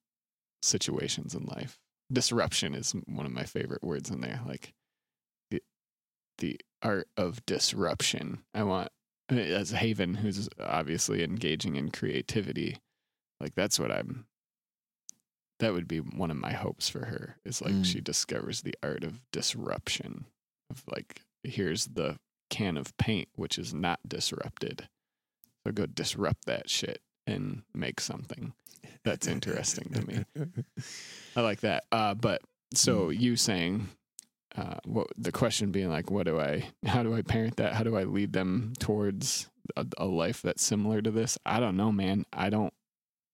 situations 0.63 1.35
in 1.35 1.45
life. 1.45 1.79
Disruption 2.13 2.75
is 2.75 2.95
one 3.07 3.27
of 3.27 3.33
my 3.33 3.45
favorite 3.45 3.83
words 3.83 4.11
in 4.11 4.21
there. 4.21 4.41
Like 4.47 4.73
the 5.51 5.63
the 6.39 6.61
art 6.83 7.09
of 7.17 7.45
disruption. 7.47 8.45
I 8.55 8.63
want 8.63 8.89
as 9.29 9.71
Haven, 9.71 10.15
who's 10.15 10.49
obviously 10.61 11.23
engaging 11.25 11.77
in 11.77 11.91
creativity, 11.91 12.79
like 13.41 13.55
that's 13.55 13.79
what 13.79 13.91
I'm 13.91 14.27
that 15.61 15.73
would 15.73 15.87
be 15.89 15.99
one 15.99 16.31
of 16.31 16.37
my 16.37 16.53
hopes 16.53 16.89
for 16.89 17.07
her 17.07 17.37
is 17.45 17.63
like 17.63 17.73
Mm. 17.73 17.85
she 17.85 18.01
discovers 18.01 18.63
the 18.63 18.75
art 18.83 19.05
of 19.05 19.21
disruption 19.31 20.27
of 20.71 20.83
like 20.91 21.21
here's 21.43 21.87
the 21.87 22.19
can 22.51 22.77
of 22.77 22.97
paint 22.99 23.29
which 23.37 23.59
is 23.59 23.73
not 23.73 24.01
disrupted. 24.07 24.89
So 25.65 25.73
go 25.73 25.87
disrupt 25.87 26.45
that 26.47 26.69
shit 26.69 27.01
and 27.27 27.63
make 27.73 28.01
something 28.01 28.53
that's 29.05 29.27
interesting 29.27 29.91
to 29.93 30.07
me. 30.07 30.25
I 31.37 31.41
like 31.41 31.61
that. 31.61 31.85
Uh 31.93 32.15
but 32.15 32.43
so 32.75 33.11
you 33.11 33.37
saying 33.37 33.89
uh 34.57 34.79
what 34.85 35.07
the 35.17 35.33
question 35.33 35.71
being 35.73 35.89
like 35.91 36.11
what 36.11 36.27
do 36.27 36.39
i 36.39 36.65
how 36.87 37.03
do 37.03 37.15
i 37.15 37.23
parent 37.23 37.57
that 37.57 37.73
how 37.73 37.83
do 37.83 37.97
i 37.97 38.05
lead 38.05 38.33
them 38.33 38.73
towards 38.79 39.49
a, 39.77 39.87
a 39.99 40.05
life 40.05 40.43
that's 40.43 40.63
similar 40.63 41.01
to 41.03 41.11
this 41.11 41.39
i 41.45 41.59
don't 41.59 41.77
know 41.77 41.91
man 41.91 42.25
i 42.33 42.49
don't 42.51 42.73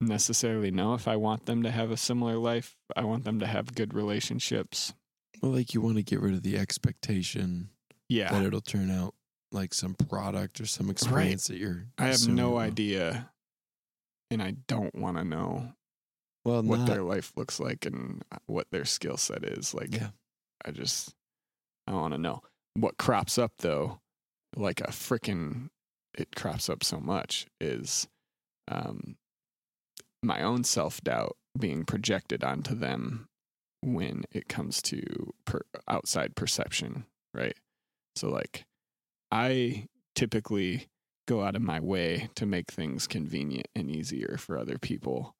necessarily 0.01 0.70
know 0.70 0.94
if 0.94 1.06
I 1.06 1.16
want 1.16 1.47
them 1.47 1.62
to 1.62 1.70
have 1.70 1.90
a 1.90 1.97
similar 1.97 2.36
life. 2.36 2.74
I 2.97 3.05
want 3.05 3.24
them 3.24 3.38
to 3.40 3.47
have 3.47 3.74
good 3.74 3.92
relationships. 3.92 4.94
Well, 5.42 5.52
like 5.52 5.74
you 5.74 5.80
want 5.80 5.97
to 5.97 6.02
get 6.02 6.20
rid 6.20 6.34
of 6.34 6.42
the 6.42 6.56
expectation 6.56 7.70
yeah, 8.09 8.32
that 8.32 8.42
it'll 8.42 8.60
turn 8.60 8.90
out 8.90 9.14
like 9.52 9.74
some 9.74 9.94
product 9.94 10.60
or 10.60 10.66
some 10.66 10.90
experience 10.90 11.48
that 11.48 11.59
you're. 11.59 11.86
I 11.98 12.06
have 12.06 12.26
no 12.28 12.52
will. 12.52 12.59
idea 12.59 13.30
and 14.30 14.42
I 14.42 14.52
don't 14.66 14.94
want 14.94 15.16
to 15.18 15.24
know 15.24 15.72
Well, 16.44 16.62
what 16.62 16.80
not, 16.80 16.88
their 16.88 17.02
life 17.02 17.32
looks 17.36 17.60
like 17.60 17.84
and 17.84 18.22
what 18.47 18.68
their 18.70 18.84
skill 18.84 19.16
set 19.16 19.44
is. 19.44 19.74
Like 19.74 19.94
Yeah. 19.94 20.09
I 20.64 20.70
just 20.70 21.14
I 21.86 21.92
don't 21.92 22.00
want 22.00 22.14
to 22.14 22.18
know. 22.18 22.42
What 22.74 22.98
crops 22.98 23.38
up 23.38 23.52
though, 23.58 24.00
like 24.56 24.80
a 24.80 24.88
freaking 24.88 25.68
it 26.16 26.34
crops 26.34 26.68
up 26.68 26.82
so 26.84 26.98
much 26.98 27.46
is 27.60 28.08
um 28.68 29.16
my 30.22 30.42
own 30.42 30.64
self-doubt 30.64 31.36
being 31.58 31.84
projected 31.84 32.44
onto 32.44 32.74
them 32.74 33.28
when 33.82 34.24
it 34.30 34.48
comes 34.48 34.82
to 34.82 35.32
per, 35.46 35.62
outside 35.88 36.36
perception, 36.36 37.06
right? 37.32 37.56
So 38.16 38.28
like 38.28 38.66
I 39.32 39.86
typically 40.14 40.88
go 41.26 41.42
out 41.42 41.56
of 41.56 41.62
my 41.62 41.80
way 41.80 42.28
to 42.34 42.44
make 42.44 42.70
things 42.70 43.06
convenient 43.06 43.68
and 43.74 43.88
easier 43.88 44.36
for 44.38 44.58
other 44.58 44.78
people. 44.78 45.34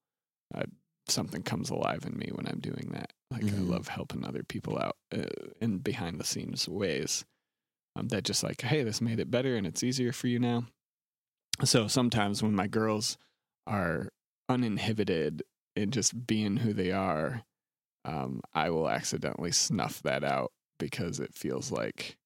Uh, 0.55 0.63
something 1.09 1.43
comes 1.43 1.71
alive 1.71 2.05
in 2.05 2.17
me 2.19 2.31
when 2.33 2.47
I'm 2.47 2.61
doing 2.61 2.91
that. 2.93 3.13
Like 3.31 3.45
Mhm. 3.45 3.59
I 3.59 3.61
love 3.63 3.89
helping 3.89 4.25
other 4.25 4.43
people 4.43 4.79
out 4.79 4.97
uh, 5.13 5.25
in 5.61 5.79
behind 5.79 6.19
the 6.21 6.25
scenes 6.25 6.69
ways. 6.69 7.25
Um, 7.97 8.09
that 8.09 8.25
just 8.25 8.43
like, 8.45 8.61
hey, 8.63 8.85
this 8.85 9.01
made 9.01 9.19
it 9.19 9.31
better 9.31 9.57
and 9.57 9.67
it's 9.67 9.83
easier 9.83 10.13
for 10.13 10.29
you 10.29 10.39
now. 10.39 10.67
So 11.65 11.89
sometimes 11.89 12.43
when 12.43 12.55
my 12.55 12.69
girls 12.69 13.19
are 13.67 14.11
uninhibited 14.49 15.43
in 15.75 15.91
just 15.91 16.27
being 16.27 16.59
who 16.59 16.73
they 16.73 16.93
are, 16.93 17.43
um, 18.05 18.41
I 18.55 18.71
will 18.71 18.89
accidentally 18.89 19.53
snuff 19.53 20.03
that 20.03 20.25
out 20.25 20.53
because 20.79 21.21
it 21.21 21.35
feels 21.35 21.71
like 21.71 22.17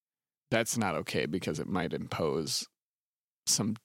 that's 0.51 0.77
not 0.77 0.95
okay 0.95 1.27
because 1.27 1.59
it 1.59 1.67
might 1.67 1.93
impose 1.93 2.67
some 3.47 3.77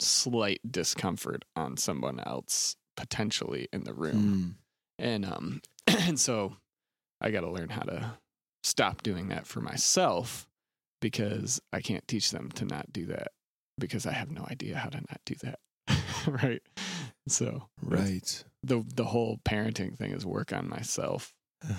slight 0.00 0.60
discomfort 0.68 1.44
on 1.54 1.76
someone 1.76 2.20
else 2.20 2.76
potentially 2.96 3.68
in 3.72 3.84
the 3.84 3.94
room. 3.94 4.58
Mm. 5.00 5.04
And 5.04 5.24
um 5.24 5.60
and 5.86 6.18
so 6.18 6.56
I 7.20 7.30
got 7.30 7.40
to 7.40 7.50
learn 7.50 7.70
how 7.70 7.82
to 7.82 8.18
stop 8.62 9.02
doing 9.02 9.28
that 9.28 9.46
for 9.46 9.60
myself 9.60 10.46
because 11.00 11.60
I 11.72 11.80
can't 11.80 12.06
teach 12.08 12.30
them 12.30 12.50
to 12.52 12.64
not 12.64 12.92
do 12.92 13.06
that 13.06 13.28
because 13.78 14.06
I 14.06 14.12
have 14.12 14.30
no 14.30 14.46
idea 14.50 14.76
how 14.76 14.88
to 14.90 14.96
not 14.98 15.20
do 15.24 15.34
that. 15.42 15.58
right? 16.26 16.62
So, 17.28 17.68
Right. 17.82 18.44
the 18.62 18.84
the 18.94 19.04
whole 19.04 19.38
parenting 19.44 19.96
thing 19.96 20.12
is 20.12 20.26
work 20.26 20.52
on 20.52 20.68
myself. 20.68 21.32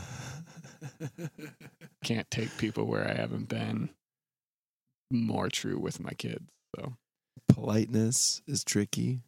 Can't 2.03 2.29
take 2.29 2.55
people 2.57 2.85
where 2.85 3.07
I 3.07 3.13
haven't 3.13 3.49
been. 3.49 3.89
More 5.11 5.49
true 5.49 5.79
with 5.79 5.99
my 5.99 6.11
kids. 6.11 6.45
So, 6.75 6.93
Politeness 7.49 8.41
is 8.47 8.63
tricky. 8.63 9.21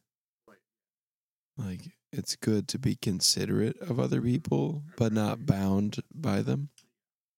Like 1.57 1.81
it's 2.11 2.35
good 2.35 2.67
to 2.69 2.79
be 2.79 2.95
considerate 2.95 3.79
of 3.81 3.99
other 3.99 4.21
people, 4.21 4.84
but 4.95 5.11
not 5.11 5.45
bound 5.45 5.97
by 6.13 6.41
them. 6.41 6.69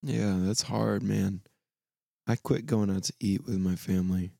Yeah, 0.02 0.38
that's 0.40 0.64
hard, 0.64 1.04
man. 1.04 1.42
I 2.28 2.36
quit 2.36 2.66
going 2.66 2.90
out 2.90 3.04
to 3.04 3.14
eat 3.20 3.46
with 3.46 3.58
my 3.58 3.76
family. 3.76 4.32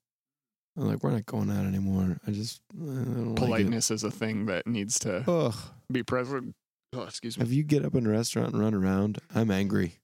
I'm 0.78 0.88
like, 0.88 1.04
we're 1.04 1.12
not 1.12 1.26
going 1.26 1.50
out 1.50 1.66
anymore. 1.66 2.18
I 2.26 2.32
just 2.32 2.62
I 2.74 2.86
don't 2.86 3.36
politeness 3.36 3.92
is 3.92 4.04
a 4.04 4.12
thing 4.12 4.46
that 4.46 4.68
needs 4.68 5.00
to 5.00 5.30
Ugh. 5.30 5.56
be 5.92 6.04
present. 6.04 6.56
Oh, 6.94 7.04
excuse 7.04 7.38
me. 7.38 7.44
If 7.44 7.52
you 7.52 7.64
get 7.64 7.84
up 7.84 7.96
in 7.96 8.06
a 8.06 8.10
restaurant 8.10 8.54
and 8.54 8.62
run 8.62 8.74
around, 8.74 9.20
I'm 9.36 9.52
angry. 9.52 10.00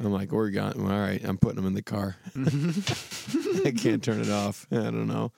I'm 0.00 0.12
like, 0.12 0.32
we're 0.32 0.50
gone. 0.50 0.80
All 0.80 0.86
right, 0.86 1.22
I'm 1.22 1.38
putting 1.38 1.56
them 1.56 1.66
in 1.66 1.74
the 1.74 1.82
car. 1.82 2.16
Mm-hmm. 2.34 3.66
I 3.66 3.70
can't 3.72 4.02
turn 4.02 4.20
it 4.20 4.30
off. 4.30 4.66
I 4.72 4.76
don't 4.76 5.06
know. 5.06 5.32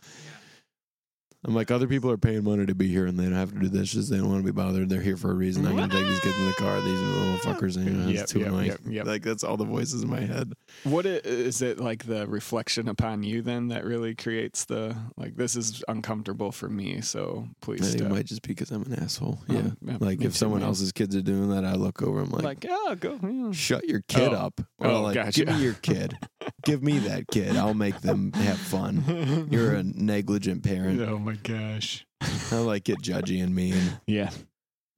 I'm 1.47 1.55
like, 1.55 1.71
other 1.71 1.87
people 1.87 2.11
are 2.11 2.17
paying 2.17 2.43
money 2.45 2.65
to 2.67 2.75
be 2.75 2.89
here 2.89 3.07
and 3.07 3.19
they 3.19 3.25
don't 3.25 3.35
have 3.35 3.53
to 3.53 3.59
do 3.59 3.69
dishes. 3.69 4.09
They 4.09 4.17
don't 4.17 4.29
want 4.31 4.41
to 4.41 4.45
be 4.45 4.51
bothered. 4.57 4.89
They're 4.89 5.03
here 5.03 5.17
for 5.19 5.31
a 5.31 5.35
reason. 5.35 5.67
I'm 5.67 5.77
going 5.77 5.91
to 5.91 5.97
take 5.97 6.07
these 6.07 6.21
kids 6.21 6.39
in 6.39 6.47
the 6.47 6.53
car. 6.55 6.81
These 6.81 7.01
little 7.01 7.39
fuckers. 7.39 7.77
You 7.85 7.91
know, 7.91 8.09
it's 8.09 8.19
Yep, 8.21 8.27
too 8.29 8.39
yep, 8.39 8.49
annoying. 8.49 8.67
yep, 8.67 8.81
yep. 8.87 9.07
Like, 9.07 9.23
that's 9.23 9.45
all 9.45 9.57
the 9.59 9.65
voices 9.67 10.03
in 10.03 10.09
my 10.11 10.21
head. 10.21 10.55
What 10.85 11.05
i- 11.07 11.21
is 11.25 11.61
it 11.61 11.79
like 11.79 12.07
the 12.07 12.27
reflection 12.27 12.89
upon 12.89 13.23
you 13.25 13.43
then 13.43 13.69
that 13.69 13.85
really 13.85 14.15
creates 14.15 14.65
the 14.65 14.97
like 15.17 15.37
this 15.37 15.55
is 15.57 15.83
uncomfortable 15.89 16.51
for 16.51 16.69
me, 16.69 17.01
so 17.03 17.47
please 17.61 17.95
it 17.95 18.09
might 18.09 18.25
just 18.27 18.43
be 18.43 18.49
because 18.55 18.71
I'm 18.71 18.83
an 18.83 18.95
asshole. 19.03 19.39
Yeah. 19.49 19.59
Um, 19.59 19.77
yeah, 19.83 19.97
like, 20.01 20.19
if 20.23 20.33
too, 20.33 20.39
someone 20.39 20.61
man. 20.61 20.69
else's 20.69 20.93
kids 20.93 21.15
are 21.15 21.23
doing 21.23 21.51
that, 21.51 21.65
I 21.65 21.75
look 21.75 22.03
over. 22.03 22.21
I'm 22.21 22.31
like, 22.31 22.43
like, 22.43 22.65
yeah, 22.65 22.95
go. 22.99 23.19
yeah. 23.23 23.53
shut 23.53 23.85
your 23.87 24.03
kid 24.09 24.33
Oh. 24.33 24.37
up. 24.47 24.61
Or 24.79 24.87
Oh, 24.91 25.03
like, 25.03 25.15
gotcha. 25.15 25.45
give 25.45 25.55
me 25.57 25.63
your 25.63 25.75
kid. 25.75 26.17
give 26.65 26.83
me 26.83 26.99
that 27.01 27.29
kid. 27.29 27.57
I'll 27.57 27.75
make 27.75 28.01
them 28.01 28.33
have 28.33 28.59
fun. 28.59 29.49
You're 29.51 29.75
a 29.75 29.83
negligent 29.83 30.63
parent. 30.63 31.01
oh 31.03 31.19
my 31.19 31.34
gosh. 31.43 32.07
I 32.51 32.57
like 32.57 32.85
get 32.85 32.99
judgy 32.99 33.43
and 33.43 33.55
mean. 33.55 33.81
Yeah. 34.07 34.31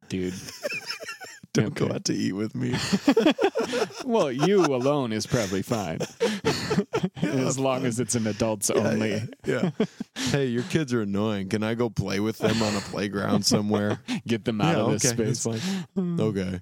Dude. 0.09 0.35
Don't 1.53 1.75
go 1.75 1.91
out 1.91 2.05
to 2.05 2.13
eat 2.13 2.33
with 2.33 2.55
me. 2.55 2.75
well, 4.05 4.31
you 4.31 4.61
alone 4.63 5.11
is 5.11 5.27
probably 5.27 5.63
fine. 5.63 6.01
as 7.23 7.59
long 7.59 7.87
as 7.87 7.99
it's 7.99 8.15
an 8.15 8.27
adults 8.27 8.71
Yeah, 8.75 8.83
only. 8.83 9.11
Yeah, 9.47 9.71
yeah. 9.79 9.87
Hey, 10.15 10.47
your 10.47 10.65
kids 10.65 10.93
are 10.93 11.01
annoying. 11.01 11.49
Can 11.49 11.63
I 11.63 11.75
go 11.75 11.89
play 11.89 12.21
with 12.21 12.37
them 12.39 12.63
on 12.63 12.77
a 12.77 12.81
playground 12.81 13.47
somewhere? 13.47 14.01
Get 14.27 14.45
them 14.45 14.61
out 14.61 14.77
Yeah, 14.77 14.83
of 14.83 14.93
this 14.93 15.13
okay, 15.13 15.25
that's 15.25 15.41
space. 15.41 15.67
Okay. 15.99 16.61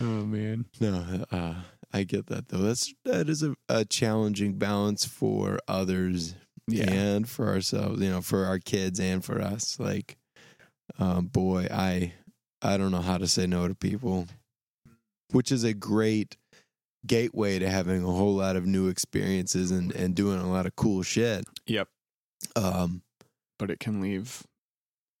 Oh 0.00 0.04
man. 0.04 0.66
No, 0.80 1.24
uh, 1.32 1.54
I 1.92 2.04
get 2.04 2.26
that 2.26 2.48
though. 2.48 2.58
That's 2.58 2.94
that 3.04 3.28
is 3.28 3.42
a, 3.42 3.56
a 3.68 3.84
challenging 3.84 4.58
balance 4.58 5.04
for 5.04 5.58
others 5.66 6.34
Yeah. 6.68 6.90
and 6.90 7.28
for 7.28 7.48
ourselves. 7.48 8.00
You 8.02 8.10
know, 8.10 8.20
for 8.20 8.44
our 8.44 8.58
kids 8.58 8.98
and 9.00 9.24
for 9.24 9.40
us. 9.40 9.78
Like, 9.78 10.16
um, 10.98 11.26
boy, 11.26 11.68
I 11.70 12.12
I 12.62 12.76
don't 12.76 12.90
know 12.90 13.02
how 13.02 13.18
to 13.18 13.28
say 13.28 13.46
no 13.46 13.68
to 13.68 13.74
people, 13.74 14.26
which 15.30 15.52
is 15.52 15.64
a 15.64 15.74
great 15.74 16.36
gateway 17.06 17.58
to 17.58 17.68
having 17.68 18.02
a 18.02 18.06
whole 18.10 18.34
lot 18.34 18.56
of 18.56 18.66
new 18.66 18.88
experiences 18.88 19.70
and 19.70 19.92
and 19.92 20.14
doing 20.14 20.40
a 20.40 20.50
lot 20.50 20.66
of 20.66 20.74
cool 20.76 21.02
shit. 21.02 21.44
Yep. 21.66 21.88
Um, 22.56 23.02
But 23.58 23.70
it 23.70 23.78
can 23.80 24.00
leave 24.00 24.44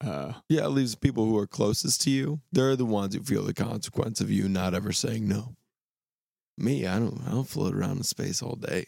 uh 0.04 0.34
yeah, 0.48 0.64
it 0.64 0.70
leaves 0.70 0.94
people 0.94 1.24
who 1.24 1.38
are 1.38 1.46
closest 1.46 2.02
to 2.02 2.10
you. 2.10 2.40
They're 2.52 2.76
the 2.76 2.84
ones 2.84 3.14
who 3.14 3.22
feel 3.22 3.44
the 3.44 3.54
consequence 3.54 4.20
of 4.20 4.30
you 4.30 4.48
not 4.48 4.74
ever 4.74 4.92
saying 4.92 5.26
no. 5.28 5.54
Me, 6.58 6.86
I 6.86 6.98
don't. 6.98 7.22
I 7.26 7.30
don't 7.30 7.48
float 7.48 7.74
around 7.74 7.98
in 7.98 8.02
space 8.02 8.42
all 8.42 8.56
day. 8.56 8.86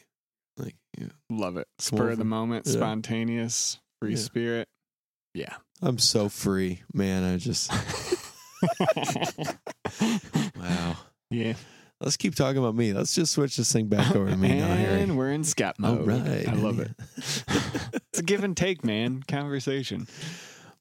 Like, 1.00 1.10
yeah. 1.30 1.36
love 1.36 1.56
it. 1.56 1.66
Come 1.78 1.98
Spur 1.98 2.10
of 2.10 2.18
the 2.18 2.24
moment, 2.24 2.66
Yeah. 2.66 2.72
spontaneous, 2.74 3.78
free 4.00 4.10
Yeah. 4.12 4.16
spirit. 4.16 4.68
Yeah. 5.34 5.56
I'm 5.82 5.98
so 5.98 6.28
free, 6.28 6.82
man. 6.92 7.22
I 7.24 7.36
just 7.36 7.70
wow. 10.56 10.96
Yeah. 11.30 11.54
Let's 12.00 12.16
keep 12.16 12.34
talking 12.36 12.58
about 12.58 12.76
me. 12.76 12.92
Let's 12.92 13.14
just 13.14 13.32
switch 13.32 13.56
this 13.56 13.72
thing 13.72 13.88
back 13.88 14.14
over 14.14 14.30
to 14.30 14.36
me 14.36 14.60
now, 14.60 14.68
Harry. 14.74 15.02
and 15.02 15.18
we're 15.18 15.32
in 15.32 15.42
Scott 15.44 15.76
All 15.82 15.96
mode. 15.96 16.06
right, 16.06 16.48
I 16.48 16.52
love 16.52 16.78
it. 16.78 16.92
it's 17.16 18.20
a 18.20 18.22
give 18.22 18.44
and 18.44 18.56
take, 18.56 18.84
man. 18.84 19.22
Conversation. 19.26 20.06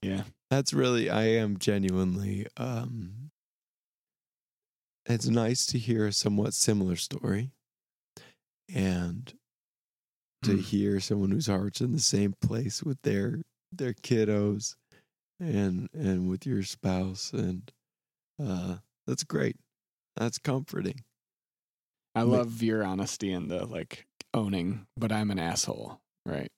Yeah. 0.01 0.23
That's 0.51 0.73
really. 0.73 1.09
I 1.09 1.23
am 1.23 1.57
genuinely. 1.57 2.45
um 2.55 3.31
It's 5.07 5.27
nice 5.27 5.65
to 5.67 5.79
hear 5.79 6.05
a 6.05 6.13
somewhat 6.13 6.53
similar 6.53 6.95
story, 6.95 7.51
and 8.73 9.33
to 10.43 10.53
Hmm. 10.53 10.57
hear 10.59 10.99
someone 10.99 11.31
whose 11.31 11.47
heart's 11.47 11.81
in 11.81 11.91
the 11.91 11.99
same 11.99 12.33
place 12.41 12.83
with 12.83 13.01
their 13.01 13.41
their 13.71 13.93
kiddos, 13.93 14.75
and 15.39 15.89
and 15.93 16.29
with 16.29 16.45
your 16.45 16.63
spouse, 16.63 17.33
and 17.33 17.71
uh 18.41 18.77
that's 19.05 19.23
great. 19.23 19.57
That's 20.15 20.37
comforting. 20.37 21.03
I 22.15 22.23
love 22.23 22.63
your 22.63 22.83
honesty 22.83 23.31
and 23.31 23.49
the 23.51 23.65
like 23.65 24.05
owning, 24.33 24.87
but 24.97 25.11
I'm 25.11 25.29
an 25.31 25.39
asshole, 25.39 25.99
right? 26.25 26.51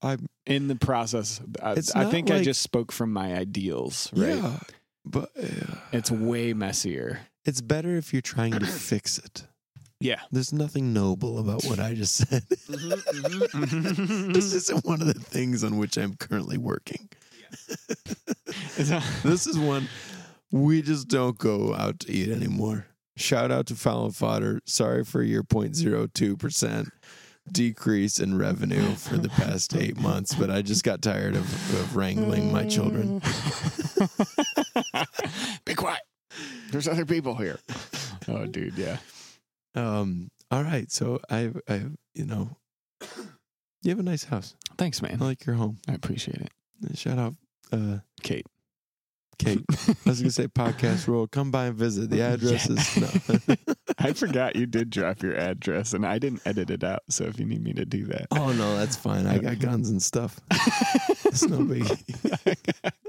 I'm 0.00 0.26
In 0.46 0.68
the 0.68 0.76
process, 0.76 1.40
I, 1.62 1.72
I 1.94 2.04
think 2.04 2.30
I 2.30 2.40
just 2.42 2.62
spoke 2.62 2.92
from 2.92 3.12
my 3.12 3.34
ideals, 3.34 4.10
right? 4.14 4.36
yeah, 4.42 4.58
but 5.04 5.30
uh, 5.36 5.76
It's 5.92 6.10
way 6.10 6.52
messier. 6.54 7.20
it's 7.44 7.60
better 7.60 7.96
if 7.96 8.12
you're 8.12 8.22
trying 8.22 8.52
to 8.52 8.66
fix 8.66 9.18
it. 9.18 9.46
Yeah. 10.00 10.20
There's 10.30 10.52
nothing 10.52 10.92
noble 10.92 11.38
about 11.38 11.64
what 11.64 11.80
I 11.80 11.94
just 11.94 12.14
said. 12.14 12.44
Mm-hmm, 13.58 14.32
this 14.32 14.52
isn't 14.52 14.84
one 14.84 15.00
of 15.00 15.06
the 15.08 15.14
things 15.14 15.64
on 15.64 15.78
which 15.78 15.96
I'm 15.96 16.14
currently 16.16 16.58
working. 16.58 17.08
this 18.76 19.46
is 19.46 19.58
one 19.58 19.88
we 20.50 20.82
just 20.82 21.08
don't 21.08 21.38
go 21.38 21.74
out 21.74 22.00
to 22.00 22.12
eat 22.12 22.30
anymore. 22.30 22.86
Shout 23.16 23.50
out 23.50 23.66
to 23.66 23.74
Foul 23.74 24.10
Fodder. 24.10 24.60
Sorry 24.64 25.04
for 25.04 25.22
your 25.22 25.42
0.02% 25.42 26.90
decrease 27.50 28.20
in 28.20 28.38
revenue 28.38 28.94
for 28.94 29.16
the 29.16 29.30
past 29.30 29.74
eight 29.74 29.98
months, 29.98 30.34
but 30.34 30.50
I 30.50 30.62
just 30.62 30.84
got 30.84 31.02
tired 31.02 31.34
of, 31.34 31.44
of 31.80 31.96
wrangling 31.96 32.52
my 32.52 32.64
children. 32.66 33.20
Be 35.64 35.74
quiet. 35.74 36.02
There's 36.70 36.86
other 36.86 37.06
people 37.06 37.34
here. 37.34 37.58
Oh, 38.28 38.46
dude, 38.46 38.78
yeah. 38.78 38.98
Um, 39.74 40.30
all 40.50 40.62
right. 40.62 40.90
So 40.90 41.20
I, 41.30 41.50
I, 41.68 41.82
you 42.14 42.24
know, 42.24 42.56
you 43.82 43.90
have 43.90 43.98
a 43.98 44.02
nice 44.02 44.24
house. 44.24 44.54
Thanks, 44.76 45.00
man. 45.02 45.18
I 45.20 45.24
like 45.24 45.46
your 45.46 45.56
home. 45.56 45.78
I 45.88 45.94
appreciate 45.94 46.40
it. 46.40 46.96
Shout 46.98 47.18
out, 47.18 47.34
uh, 47.72 47.98
Kate. 48.22 48.46
Kate. 49.38 49.64
I 49.70 49.94
was 50.04 50.20
gonna 50.20 50.30
say 50.32 50.46
podcast 50.48 51.06
roll. 51.06 51.26
Come 51.28 51.50
by 51.52 51.66
and 51.66 51.76
visit. 51.76 52.10
The 52.10 52.22
address 52.22 52.68
is 52.68 52.96
no. 52.96 53.56
I 53.98 54.12
forgot 54.12 54.56
you 54.56 54.66
did 54.66 54.90
drop 54.90 55.22
your 55.22 55.36
address 55.36 55.92
and 55.92 56.04
I 56.06 56.18
didn't 56.18 56.42
edit 56.44 56.70
it 56.70 56.82
out. 56.82 57.02
So 57.08 57.24
if 57.24 57.38
you 57.38 57.46
need 57.46 57.62
me 57.62 57.72
to 57.74 57.84
do 57.84 58.06
that. 58.06 58.26
oh 58.32 58.52
no, 58.52 58.76
that's 58.76 58.96
fine. 58.96 59.26
I 59.26 59.38
got 59.38 59.58
guns 59.60 59.90
and 59.90 60.02
stuff. 60.02 60.40
It's 61.24 61.46
no 61.46 61.58
biggie. 61.58 62.56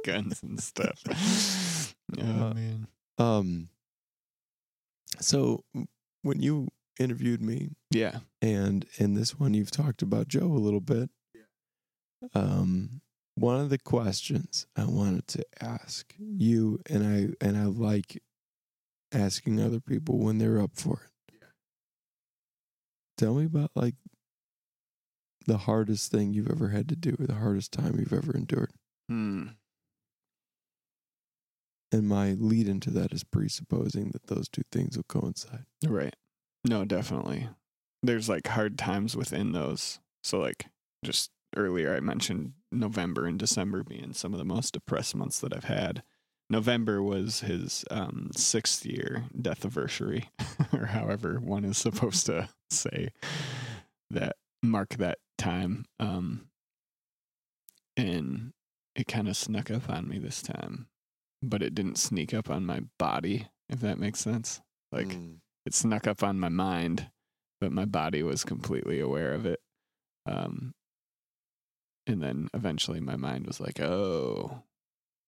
Guns 0.03 0.44
and 0.44 0.60
stuff. 0.61 1.95
Oh, 2.19 2.22
Uh, 2.22 2.53
man. 2.53 2.88
Um. 3.18 3.69
So 5.22 5.64
when 6.22 6.41
you 6.41 6.68
interviewed 7.00 7.41
me, 7.41 7.70
Yeah. 7.91 8.20
and 8.41 8.86
in 8.98 9.14
this 9.14 9.40
one 9.40 9.54
you've 9.54 9.72
talked 9.72 10.02
about 10.02 10.28
Joe 10.28 10.52
a 10.52 10.60
little 10.60 10.82
bit. 10.82 11.10
Yeah. 11.34 12.28
Um, 12.34 13.02
one 13.36 13.60
of 13.62 13.70
the 13.70 13.78
questions 13.78 14.68
I 14.76 14.84
wanted 14.86 15.28
to 15.28 15.46
ask 15.62 16.14
you, 16.18 16.82
and 16.90 17.06
I 17.06 17.46
and 17.46 17.58
I 17.58 17.66
like 17.66 18.22
asking 19.14 19.60
other 19.62 19.80
people 19.80 20.18
when 20.20 20.38
they're 20.40 20.60
up 20.62 20.72
for 20.76 21.02
it. 21.06 21.36
Tell 23.18 23.36
me 23.36 23.46
about 23.46 23.72
like 23.76 23.96
the 25.46 25.58
hardest 25.60 26.12
thing 26.12 26.34
you've 26.34 26.52
ever 26.52 26.70
had 26.70 26.88
to 26.90 26.96
do, 26.96 27.16
or 27.20 27.26
the 27.28 27.36
hardest 27.36 27.72
time 27.72 27.98
you've 27.98 28.14
ever 28.14 28.36
endured. 28.36 28.72
Hmm. 29.08 29.48
And 31.91 32.07
my 32.07 32.34
lead 32.34 32.68
into 32.68 32.91
that 32.91 33.11
is 33.11 33.24
presupposing 33.24 34.11
that 34.11 34.28
those 34.28 34.48
two 34.48 34.61
things 34.72 34.95
will 34.95 35.06
coincide. 35.10 35.66
Right. 35.86 36.16
No, 36.64 36.86
definitely. 36.86 37.49
There's 38.03 38.30
like 38.30 38.48
hard 38.48 38.78
times 38.78 39.16
within 39.16 39.53
those. 39.53 39.99
So 40.24 40.40
like 40.40 40.68
just 41.03 41.32
earlier 41.56 41.95
I 41.95 41.99
mentioned 41.99 42.53
November 42.72 43.26
and 43.26 43.40
December 43.40 43.84
being 43.84 44.14
some 44.14 44.34
of 44.34 44.38
the 44.38 44.45
most 44.45 44.74
depressed 44.74 45.16
months 45.16 45.40
that 45.40 45.56
I've 45.56 45.66
had. 45.66 46.03
November 46.49 47.02
was 47.02 47.41
his 47.41 47.86
um, 47.91 48.32
sixth 48.36 48.86
year 48.86 49.26
death 49.40 49.64
anniversary, 49.64 50.30
or 50.74 50.88
however 50.88 51.40
one 51.40 51.64
is 51.64 51.78
supposed 51.78 52.26
to 52.26 52.49
say 52.72 53.10
that 54.10 54.36
mark 54.64 54.95
that 54.95 55.20
time. 55.38 55.86
Um, 55.99 56.49
and 57.95 58.53
it 58.95 59.07
kind 59.07 59.28
of 59.28 59.38
snuck 59.38 59.70
up 59.70 59.90
on 59.90 60.07
me 60.07 60.18
this 60.18 60.41
time, 60.41 60.88
but 61.41 61.61
it 61.61 61.76
didn't 61.76 61.98
sneak 61.98 62.34
up 62.34 62.49
on 62.49 62.66
my 62.66 62.82
body, 62.98 63.48
if 63.70 63.80
that 63.82 63.99
makes 63.99 64.20
sense. 64.20 64.61
Like 64.91 65.07
Mm. 65.07 65.38
it 65.66 65.74
snuck 65.74 66.07
up 66.07 66.24
on 66.24 66.40
my 66.40 66.49
mind, 66.49 67.10
but 67.61 67.72
my 67.72 67.86
body 67.86 68.24
was 68.24 68.44
completely 68.44 68.99
aware 68.99 69.34
of 69.34 69.45
it. 69.45 69.60
Um, 70.26 70.74
and 72.07 72.22
then 72.22 72.49
eventually 72.53 72.99
my 72.99 73.16
mind 73.16 73.45
was 73.45 73.60
like, 73.60 73.80
oh, 73.80 74.64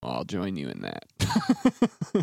well, 0.01 0.13
I'll 0.13 0.23
join 0.23 0.55
you 0.55 0.69
in 0.69 0.81
that. 0.81 1.05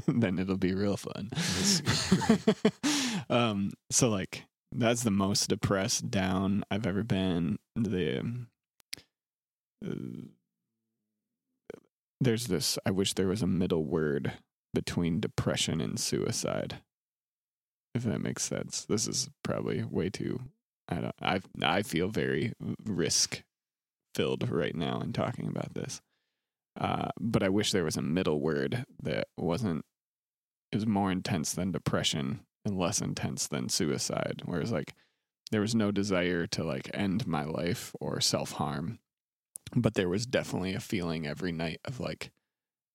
then 0.09 0.39
it'll 0.39 0.57
be 0.57 0.75
real 0.75 0.97
fun. 0.97 1.31
um, 3.31 3.73
so, 3.91 4.09
like, 4.09 4.45
that's 4.73 5.05
the 5.05 5.13
most 5.13 5.49
depressed 5.49 6.11
down 6.11 6.65
I've 6.71 6.87
ever 6.87 7.05
been. 7.05 7.59
The 7.77 8.19
um, 8.19 8.49
uh, 9.87 10.27
there's 12.21 12.47
this. 12.47 12.79
I 12.85 12.91
wish 12.91 13.15
there 13.15 13.29
was 13.29 13.43
a 13.43 13.47
middle 13.47 13.85
word 13.85 14.33
between 14.75 15.21
depression 15.21 15.81
and 15.81 15.99
suicide 15.99 16.81
if 17.95 18.05
that 18.05 18.21
makes 18.21 18.45
sense. 18.45 18.85
This 18.85 19.07
is 19.07 19.29
probably 19.43 19.83
way 19.83 20.09
too. 20.11 20.41
I 20.89 20.95
don't. 20.97 21.15
I 21.21 21.41
I 21.63 21.83
feel 21.83 22.09
very 22.09 22.53
risk 22.85 23.43
filled 24.15 24.49
right 24.51 24.75
now 24.75 25.01
in 25.01 25.13
talking 25.13 25.49
about 25.49 25.75
this. 25.75 26.01
Uh, 26.81 27.09
but 27.21 27.43
I 27.43 27.49
wish 27.49 27.73
there 27.73 27.85
was 27.85 27.97
a 27.97 28.03
middle 28.03 28.41
word 28.41 28.85
that 29.03 29.27
wasn't. 29.37 29.85
is 30.73 30.87
more 30.87 31.11
intense 31.11 31.53
than 31.53 31.73
depression 31.73 32.41
and 32.65 32.79
less 32.79 33.01
intense 33.01 33.47
than 33.49 33.69
suicide. 33.69 34.43
Whereas 34.45 34.73
like 34.73 34.95
there 35.51 35.61
was 35.61 35.75
no 35.75 35.91
desire 35.91 36.47
to 36.49 36.65
like 36.65 36.91
end 36.95 37.27
my 37.27 37.45
life 37.45 37.93
or 38.01 38.21
self 38.21 38.53
harm, 38.53 38.99
but 39.75 39.95
there 39.95 40.09
was 40.09 40.27
definitely 40.27 40.75
a 40.75 40.81
feeling 40.81 41.27
every 41.27 41.53
night 41.53 41.81
of 41.85 42.01
like 42.01 42.31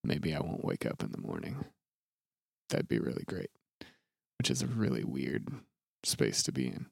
maybe 0.04 0.34
I 0.34 0.40
won't 0.40 0.66
wake 0.66 0.86
up 0.86 1.04
in 1.04 1.12
the 1.12 1.22
morning. 1.22 1.66
That'd 2.70 2.88
be 2.88 3.00
really 3.00 3.24
great 3.28 3.50
which 4.44 4.52
is 4.52 4.62
a 4.62 4.68
really 4.68 5.06
weird 5.06 5.48
space 6.04 6.44
to 6.44 6.52
be 6.52 6.68
in. 6.68 6.88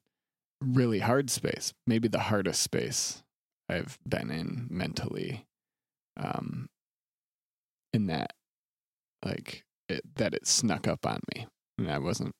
Really 0.62 1.00
hard 1.00 1.28
space. 1.28 1.74
Maybe 1.86 2.08
the 2.08 2.18
hardest 2.18 2.62
space 2.62 3.22
I've 3.68 3.98
been 4.08 4.30
in 4.30 4.68
mentally. 4.70 5.44
Um 6.16 6.70
in 7.92 8.06
that 8.06 8.32
like 9.22 9.64
it, 9.90 10.00
that 10.16 10.32
it 10.32 10.46
snuck 10.46 10.88
up 10.88 11.04
on 11.04 11.20
me. 11.34 11.46
And 11.76 11.90
I 11.90 11.98
wasn't 11.98 12.32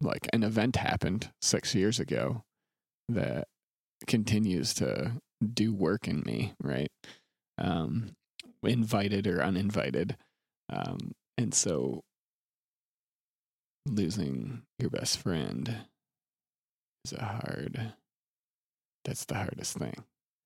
like 0.00 0.28
an 0.32 0.44
event 0.44 0.76
happened 0.76 1.32
6 1.42 1.74
years 1.74 1.98
ago 1.98 2.44
that 3.08 3.48
continues 4.06 4.74
to 4.74 5.14
do 5.54 5.74
work 5.74 6.08
in 6.08 6.22
me, 6.26 6.54
right? 6.62 6.90
Um 7.58 8.14
invited 8.64 9.26
or 9.26 9.42
uninvited. 9.42 10.16
Um 10.70 11.12
and 11.38 11.54
so 11.54 12.02
losing 13.86 14.62
your 14.78 14.90
best 14.90 15.18
friend 15.18 15.86
is 17.04 17.12
a 17.12 17.24
hard 17.24 17.92
that's 19.04 19.24
the 19.24 19.34
hardest 19.34 19.76
thing 19.76 19.94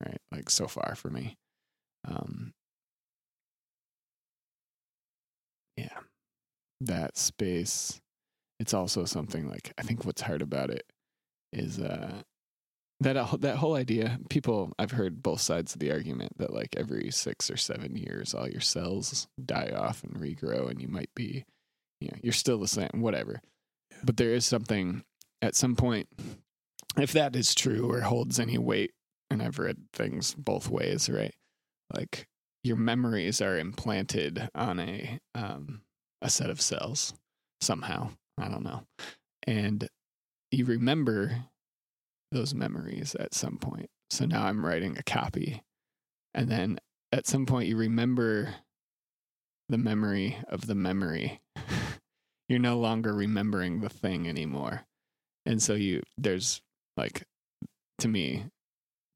right 0.05 0.21
like 0.31 0.51
so 0.51 0.67
far 0.67 0.95
for 0.95 1.11
me 1.11 1.37
um 2.07 2.53
yeah 5.77 5.99
that 6.81 7.17
space 7.17 8.01
it's 8.61 8.75
also 8.75 9.05
something 9.05 9.49
like 9.49 9.73
i 9.79 9.83
think 9.83 10.05
what's 10.05 10.23
hard 10.23 10.43
about 10.43 10.71
it 10.71 10.85
is 11.53 11.79
uh 11.79 12.23
that 13.03 13.41
that 13.41 13.57
whole 13.57 13.75
idea 13.75 14.19
people 14.29 14.73
i've 14.79 14.93
heard 14.93 15.23
both 15.23 15.41
sides 15.41 15.75
of 15.75 15.81
the 15.81 15.91
argument 15.91 16.37
that 16.39 16.53
like 16.53 16.75
every 16.77 17.11
6 17.11 17.51
or 17.51 17.57
7 17.57 17.97
years 17.97 18.35
all 18.35 18.49
your 18.49 18.61
cells 18.61 19.29
die 19.45 19.73
off 19.75 20.03
and 20.05 20.17
regrow 20.17 20.71
and 20.71 20.81
you 20.81 20.89
might 20.89 21.11
be 21.15 21.45
you 22.03 22.09
know, 22.09 22.19
you're 22.21 22.33
still 22.33 22.59
the 22.59 22.67
same, 22.67 22.91
whatever. 22.95 23.41
But 24.03 24.17
there 24.17 24.35
is 24.35 24.45
something 24.45 25.05
at 25.41 25.55
some 25.55 25.77
point, 25.77 26.09
if 26.99 27.13
that 27.13 27.37
is 27.37 27.55
true 27.55 27.91
or 27.91 28.01
holds 28.01 28.41
any 28.41 28.59
weight, 28.59 28.91
and 29.31 29.41
I've 29.41 29.61
read 29.61 29.79
things 29.93 30.35
both 30.35 30.69
ways, 30.69 31.09
right? 31.09 31.35
Like 31.95 32.27
your 32.65 32.77
memories 32.77 33.41
are 33.41 33.57
implanted 33.57 34.49
on 34.55 34.81
a 34.81 35.21
um, 35.35 35.83
a 36.21 36.29
set 36.29 36.51
of 36.51 36.61
cells 36.61 37.15
somehow. 37.61 38.11
I 38.37 38.49
don't 38.49 38.65
know, 38.65 38.83
and 39.47 39.89
you 40.51 40.65
remember 40.65 41.45
those 42.33 42.55
memories 42.55 43.15
at 43.15 43.35
some 43.35 43.59
point. 43.59 43.91
So 44.11 44.27
now 44.27 44.45
I'm 44.45 44.65
writing 44.65 44.97
a 44.99 45.03
copy, 45.03 45.63
and 46.35 46.49
then 46.49 46.79
at 47.13 47.27
some 47.27 47.47
point 47.47 47.69
you 47.69 47.77
remember 47.77 48.55
the 49.69 49.79
memory 49.79 50.39
of 50.49 50.67
the 50.67 50.75
memory. 50.75 51.41
You're 52.49 52.59
no 52.59 52.79
longer 52.79 53.15
remembering 53.15 53.81
the 53.81 53.89
thing 53.89 54.29
anymore. 54.29 54.85
And 55.47 55.63
so 55.63 55.75
you 55.75 56.03
there's 56.19 56.61
like 56.97 57.25
to 57.99 58.09
me 58.09 58.45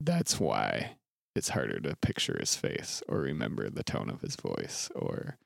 that's 0.00 0.40
why 0.40 0.96
it's 1.34 1.50
harder 1.50 1.80
to 1.80 1.96
picture 1.96 2.36
his 2.38 2.56
face 2.56 3.02
or 3.08 3.18
remember 3.18 3.68
the 3.68 3.84
tone 3.84 4.08
of 4.08 4.22
his 4.22 4.36
voice 4.36 4.90
or 4.94 5.36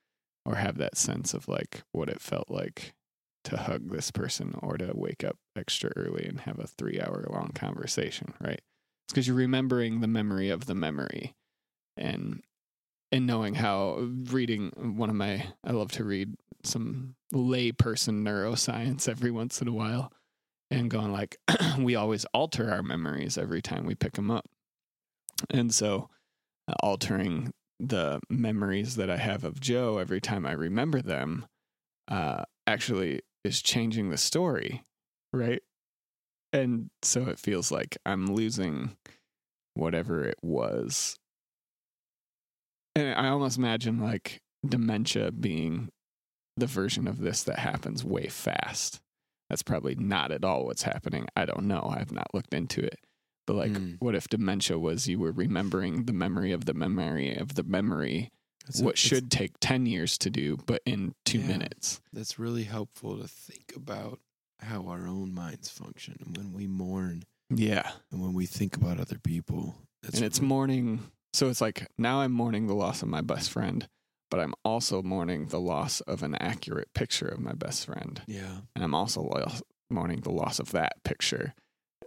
or 0.46 0.56
have 0.56 0.78
that 0.78 0.96
sense 0.96 1.34
of 1.34 1.48
like 1.48 1.82
what 1.92 2.08
it 2.08 2.20
felt 2.20 2.50
like 2.50 2.94
to 3.44 3.56
hug 3.56 3.90
this 3.90 4.10
person 4.10 4.54
or 4.62 4.76
to 4.76 4.92
wake 4.94 5.24
up 5.24 5.36
extra 5.56 5.90
early 5.96 6.24
and 6.26 6.40
have 6.40 6.58
a 6.58 6.66
3 6.66 7.00
hour 7.00 7.26
long 7.30 7.50
conversation, 7.54 8.34
right? 8.40 8.60
It's 9.06 9.14
cuz 9.14 9.26
you're 9.26 9.36
remembering 9.36 10.00
the 10.00 10.06
memory 10.06 10.50
of 10.50 10.66
the 10.66 10.74
memory 10.74 11.34
and 11.96 12.42
and 13.12 13.26
knowing 13.26 13.54
how 13.54 13.96
reading 14.30 14.96
one 14.96 15.10
of 15.10 15.16
my 15.16 15.52
I 15.64 15.72
love 15.72 15.92
to 15.92 16.04
read 16.04 16.34
some 16.64 17.16
layperson 17.32 18.22
neuroscience 18.22 19.08
every 19.08 19.30
once 19.30 19.60
in 19.60 19.68
a 19.68 19.72
while 19.72 20.12
and 20.70 20.90
going 20.90 21.12
like 21.12 21.36
we 21.78 21.96
always 21.96 22.24
alter 22.26 22.70
our 22.70 22.82
memories 22.82 23.36
every 23.36 23.62
time 23.62 23.86
we 23.86 23.94
pick 23.94 24.12
them 24.12 24.30
up. 24.30 24.46
And 25.48 25.74
so 25.74 26.10
uh, 26.68 26.74
altering 26.82 27.52
the 27.80 28.20
memories 28.28 28.96
that 28.96 29.10
I 29.10 29.16
have 29.16 29.42
of 29.42 29.58
Joe 29.58 29.98
every 29.98 30.20
time 30.20 30.44
I 30.44 30.52
remember 30.52 31.00
them 31.00 31.46
uh, 32.08 32.44
actually 32.66 33.20
is 33.44 33.62
changing 33.62 34.10
the 34.10 34.16
story, 34.18 34.82
right? 35.32 35.62
And 36.52 36.90
so 37.02 37.26
it 37.28 37.38
feels 37.38 37.70
like 37.70 37.96
I'm 38.04 38.26
losing 38.34 38.96
whatever 39.74 40.24
it 40.24 40.38
was 40.42 41.16
and 42.96 43.14
I 43.14 43.28
almost 43.28 43.56
imagine 43.56 44.00
like 44.00 44.40
dementia 44.68 45.30
being 45.30 45.88
the 46.56 46.66
version 46.66 47.06
of 47.06 47.20
this 47.20 47.44
that 47.44 47.58
happens 47.60 48.04
way 48.04 48.26
fast. 48.26 49.00
That's 49.48 49.62
probably 49.62 49.94
not 49.94 50.32
at 50.32 50.44
all 50.44 50.66
what's 50.66 50.82
happening. 50.82 51.26
I 51.36 51.44
don't 51.44 51.64
know. 51.66 51.92
I've 51.96 52.12
not 52.12 52.34
looked 52.34 52.52
into 52.52 52.82
it. 52.84 52.98
But 53.46 53.54
like, 53.54 53.70
Mm. 53.72 53.96
what 54.00 54.14
if 54.14 54.28
dementia 54.28 54.78
was 54.78 55.08
you 55.08 55.18
were 55.18 55.32
remembering 55.32 56.04
the 56.04 56.12
memory 56.12 56.52
of 56.52 56.64
the 56.66 56.74
memory 56.74 57.34
of 57.34 57.54
the 57.54 57.62
memory, 57.62 58.30
That's 58.66 58.80
what 58.80 58.90
it's- 58.94 58.98
should 59.06 59.30
take 59.30 59.52
10 59.60 59.86
years 59.86 60.16
to 60.18 60.30
do, 60.30 60.56
but 60.66 60.82
in 60.86 61.14
two 61.24 61.38
Yeah. 61.40 61.46
minutes? 61.48 62.00
that's 62.12 62.38
really 62.38 62.64
helpful 62.64 63.18
to 63.18 63.26
think 63.28 63.72
about 63.76 64.20
how 64.58 64.86
our 64.88 65.06
own 65.06 65.32
minds 65.32 65.68
function 65.70 66.16
and 66.24 66.36
when 66.36 66.52
we 66.52 66.66
mourn 66.66 67.24
Yeah. 67.48 67.92
and 68.10 68.20
when 68.20 68.32
we 68.34 68.46
think 68.46 68.76
about 68.76 68.98
other 69.00 69.18
people. 69.18 69.76
That's 70.02 70.16
and 70.16 70.24
it's 70.24 70.40
mourning. 70.40 71.10
So 71.32 71.48
it's 71.48 71.60
like 71.60 71.86
now 71.98 72.20
I'm 72.20 72.32
mourning 72.32 72.66
the 72.66 72.74
loss 72.74 73.02
of 73.02 73.08
my 73.08 73.20
best 73.22 73.50
friend, 73.50 73.88
but 74.30 74.40
I'm 74.40 74.54
also 74.64 75.02
mourning 75.02 75.46
the 75.46 75.60
loss 75.60 76.00
of 76.02 76.22
an 76.22 76.34
accurate 76.36 76.92
picture 76.94 77.26
of 77.28 77.40
my 77.40 77.52
best 77.52 77.86
friend. 77.86 78.20
Yeah. 78.26 78.60
And 78.74 78.84
I'm 78.84 78.94
also 78.94 79.22
lo- 79.22 79.46
mourning 79.88 80.20
the 80.20 80.30
loss 80.32 80.58
of 80.58 80.72
that 80.72 81.02
picture 81.04 81.54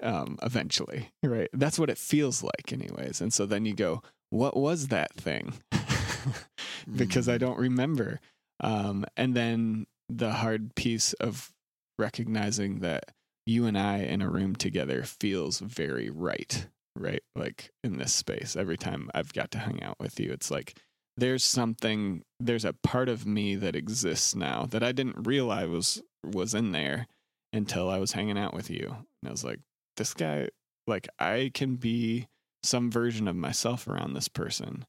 um, 0.02 0.38
eventually, 0.44 1.12
right? 1.24 1.50
That's 1.54 1.80
what 1.80 1.90
it 1.90 1.98
feels 1.98 2.44
like, 2.44 2.74
anyways. 2.74 3.22
And 3.22 3.34
so 3.34 3.46
then 3.46 3.64
you 3.66 3.74
go, 3.74 4.04
what 4.32 4.56
was 4.58 4.88
that 4.90 5.14
thing? 5.14 5.54
because 6.96 7.28
I 7.30 7.36
Mm. 7.38 7.40
don't 7.40 7.60
remember. 7.60 8.20
Um, 8.60 9.06
and 9.18 9.36
then 9.36 9.88
the 10.10 10.32
hard 10.32 10.76
piece 10.76 11.14
of 11.14 11.52
recognizing 11.98 12.80
that 12.80 13.12
you 13.46 13.66
and 13.66 13.78
I 13.78 14.00
in 14.00 14.22
a 14.22 14.30
room 14.30 14.56
together 14.56 15.04
feels 15.04 15.60
very 15.60 16.10
right, 16.10 16.68
right? 16.98 17.22
Like 17.36 17.72
in 17.84 17.98
this 17.98 18.14
space, 18.14 18.56
every 18.56 18.78
time 18.78 19.10
I've 19.14 19.34
got 19.34 19.52
to 19.52 19.60
hang 19.60 19.84
out 19.84 19.98
with 20.00 20.20
you, 20.20 20.32
it's 20.32 20.50
like 20.52 20.78
there's 21.18 21.44
something, 21.44 22.24
there's 22.40 22.66
a 22.66 22.74
part 22.74 23.10
of 23.10 23.26
me 23.26 23.56
that 23.56 23.76
exists 23.76 24.36
now 24.36 24.66
that 24.72 24.84
I 24.84 24.92
didn't 24.92 25.28
realize 25.28 25.68
was 25.68 26.02
was 26.26 26.54
in 26.54 26.72
there 26.72 27.08
until 27.52 27.90
I 27.90 28.00
was 28.00 28.14
hanging 28.14 28.38
out 28.38 28.54
with 28.54 28.70
you. 28.70 28.88
And 29.22 29.28
I 29.28 29.32
was 29.32 29.44
like, 29.44 29.60
this 29.98 30.14
guy, 30.14 30.50
like 30.88 31.08
I 31.20 31.52
can 31.54 31.76
be 31.76 32.28
some 32.64 32.90
version 32.90 33.28
of 33.28 33.36
myself 33.36 33.88
around 33.88 34.14
this 34.14 34.30
person 34.30 34.86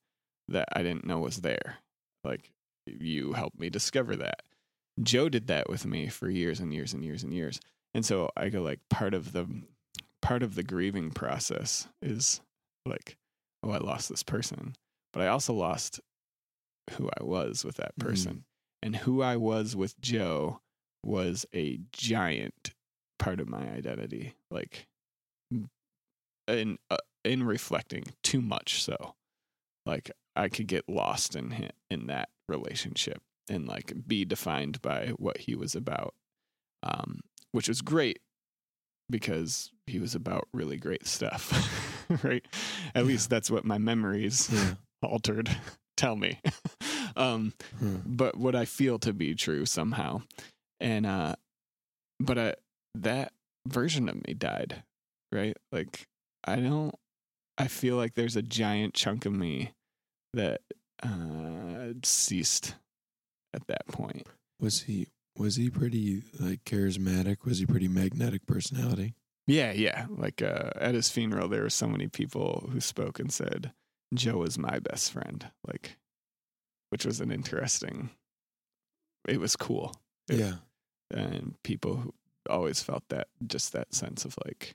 that 0.49 0.69
I 0.73 0.83
didn't 0.83 1.07
know 1.07 1.19
was 1.21 1.39
there. 1.39 1.77
Like 2.25 2.51
you 2.87 3.33
helped 3.33 3.59
me 3.59 3.71
discover 3.71 4.17
that. 4.17 4.43
Joe 5.03 5.29
did 5.29 5.49
that 5.49 5.69
with 5.69 5.85
me 5.87 6.09
for 6.09 6.29
years 6.31 6.61
and 6.61 6.73
years 6.73 6.93
and 6.95 7.05
years 7.05 7.23
and 7.25 7.33
years. 7.33 7.61
And 7.95 8.05
so 8.05 8.31
I 8.37 8.49
go 8.49 8.63
like 8.63 8.81
part 8.91 9.15
of 9.15 9.33
the 9.33 9.47
part 10.23 10.43
of 10.43 10.55
the 10.55 10.63
grieving 10.63 11.11
process 11.11 11.87
is 12.03 12.41
like, 12.87 13.17
oh, 13.63 13.71
I 13.71 13.79
lost 13.79 14.09
this 14.09 14.23
person. 14.23 14.75
But 15.13 15.23
I 15.23 15.29
also 15.29 15.53
lost 15.55 16.01
who 16.93 17.09
I 17.19 17.23
was 17.25 17.65
with 17.65 17.77
that 17.77 17.95
Mhm. 17.99 18.05
person. 18.05 18.45
And 18.83 18.97
who 18.97 19.23
I 19.23 19.37
was 19.37 19.75
with 19.75 19.99
Joe 20.01 20.61
was 21.03 21.47
a 21.55 21.79
giant 21.93 22.75
part 23.19 23.41
of 23.41 23.49
my 23.49 23.69
identity. 23.71 24.35
Like 24.51 24.87
in 26.49 26.79
uh, 26.91 26.99
in 27.25 27.43
reflecting 27.43 28.05
too 28.23 28.41
much 28.43 28.83
so. 28.83 29.15
Like 29.87 30.11
I 30.37 30.49
could 30.49 30.67
get 30.67 30.89
lost 30.89 31.37
in 31.37 31.71
in 31.91 32.07
that 32.09 32.29
relationship 32.49 33.21
and 33.49 33.67
like 33.69 33.93
be 34.07 34.25
defined 34.25 34.81
by 34.83 35.09
what 35.17 35.39
he 35.39 35.55
was 35.55 35.75
about 35.75 36.15
um 36.83 37.21
which 37.53 37.69
was 37.69 37.81
great 37.83 38.21
because 39.11 39.71
he 39.87 39.99
was 39.99 40.15
about 40.15 40.49
really 40.53 40.77
great 40.77 41.07
stuff 41.07 41.53
right 42.25 42.45
at 42.95 43.03
Yeah. 43.03 43.03
least 43.03 43.31
that's 43.31 43.51
what 43.51 43.65
my 43.65 43.79
memories 43.79 44.49
Yeah. 44.53 44.75
altered 45.03 45.55
tell 45.97 46.17
me 46.17 46.41
um 47.17 47.53
Huh. 47.81 47.99
but 48.07 48.37
what 48.37 48.55
i 48.55 48.65
feel 48.65 48.99
to 49.01 49.13
be 49.13 49.35
true 49.35 49.65
somehow 49.67 50.23
and 50.81 51.05
uh 51.07 51.37
but 52.21 52.39
I, 52.39 52.55
that 52.95 53.33
version 53.67 54.09
of 54.09 54.17
me 54.27 54.35
died 54.35 54.83
right 55.33 55.57
like 55.73 56.07
i 56.45 56.57
don't 56.57 56.95
i 57.59 57.67
feel 57.69 57.97
like 57.97 58.15
there's 58.15 58.37
a 58.37 58.43
giant 58.43 58.95
chunk 58.95 59.27
of 59.27 59.33
me 59.33 59.73
that 60.33 60.61
uh 61.03 61.93
ceased 62.03 62.75
at 63.53 63.67
that 63.67 63.87
point 63.89 64.27
Was 64.61 64.83
he 64.83 65.09
was 65.37 65.57
he 65.57 65.69
pretty 65.69 66.23
like 66.39 66.65
charismatic? 66.65 67.45
Was 67.45 67.59
he 67.59 67.67
pretty 67.67 67.89
magnetic 67.89 68.47
personality? 68.47 69.15
yeah 69.47 69.73
yeah 69.73 70.07
like 70.11 70.41
uh 70.43 70.71
at 70.77 70.95
his 70.95 71.11
funeral 71.11 71.49
there 71.49 71.63
were 71.63 71.71
so 71.71 71.87
many 71.87 72.09
people 72.09 72.69
who 72.73 72.81
spoke 72.81 73.19
and 73.21 73.31
said 73.33 73.73
joe 74.15 74.39
was 74.39 74.57
my 74.59 74.79
best 74.79 75.13
friend 75.13 75.51
like 75.67 75.97
which 76.91 77.05
was 77.05 77.21
an 77.21 77.31
interesting 77.31 78.11
it 79.29 79.39
was 79.41 79.57
cool 79.57 79.95
It- 80.31 80.39
Yeah. 80.41 80.55
and 81.11 81.55
people 81.63 81.97
who 81.97 82.15
always 82.49 82.83
felt 82.83 83.03
that 83.11 83.29
just 83.47 83.73
that 83.73 83.93
sense 83.95 84.25
of 84.25 84.35
like 84.47 84.75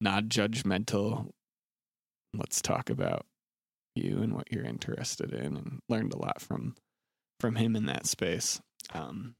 not 0.00 0.24
judgmental 0.24 1.30
let's 2.34 2.60
talk 2.62 2.90
about 2.90 3.26
you 3.94 4.18
and 4.22 4.34
what 4.34 4.50
you're 4.52 4.64
interested 4.64 5.32
in 5.32 5.56
and 5.56 5.80
learned 5.88 6.12
a 6.12 6.18
lot 6.18 6.40
from 6.40 6.74
from 7.40 7.56
him 7.56 7.74
in 7.76 7.86
that 7.86 8.06
space. 8.06 8.60
Um 8.92 9.34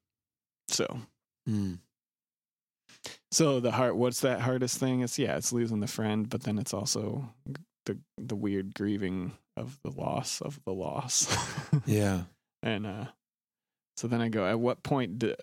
so. 0.68 1.00
Mm. 1.48 1.78
so 3.30 3.58
the 3.60 3.70
heart 3.72 3.96
what's 3.96 4.20
that 4.20 4.40
hardest 4.40 4.78
thing? 4.78 5.00
It's 5.00 5.18
yeah 5.18 5.36
it's 5.36 5.52
losing 5.52 5.80
the 5.80 5.86
friend 5.86 6.28
but 6.28 6.42
then 6.42 6.58
it's 6.58 6.74
also 6.74 7.32
the 7.86 7.98
the 8.18 8.36
weird 8.36 8.74
grieving 8.74 9.32
of 9.56 9.78
the 9.82 9.90
loss 9.90 10.40
of 10.40 10.60
the 10.64 10.72
loss. 10.74 11.26
Yeah. 11.86 12.22
and 12.62 12.86
uh 12.86 13.06
so 13.96 14.08
then 14.08 14.20
i 14.20 14.28
go 14.28 14.46
at 14.46 14.58
what 14.60 14.82
point 14.82 15.18
do 15.18 15.34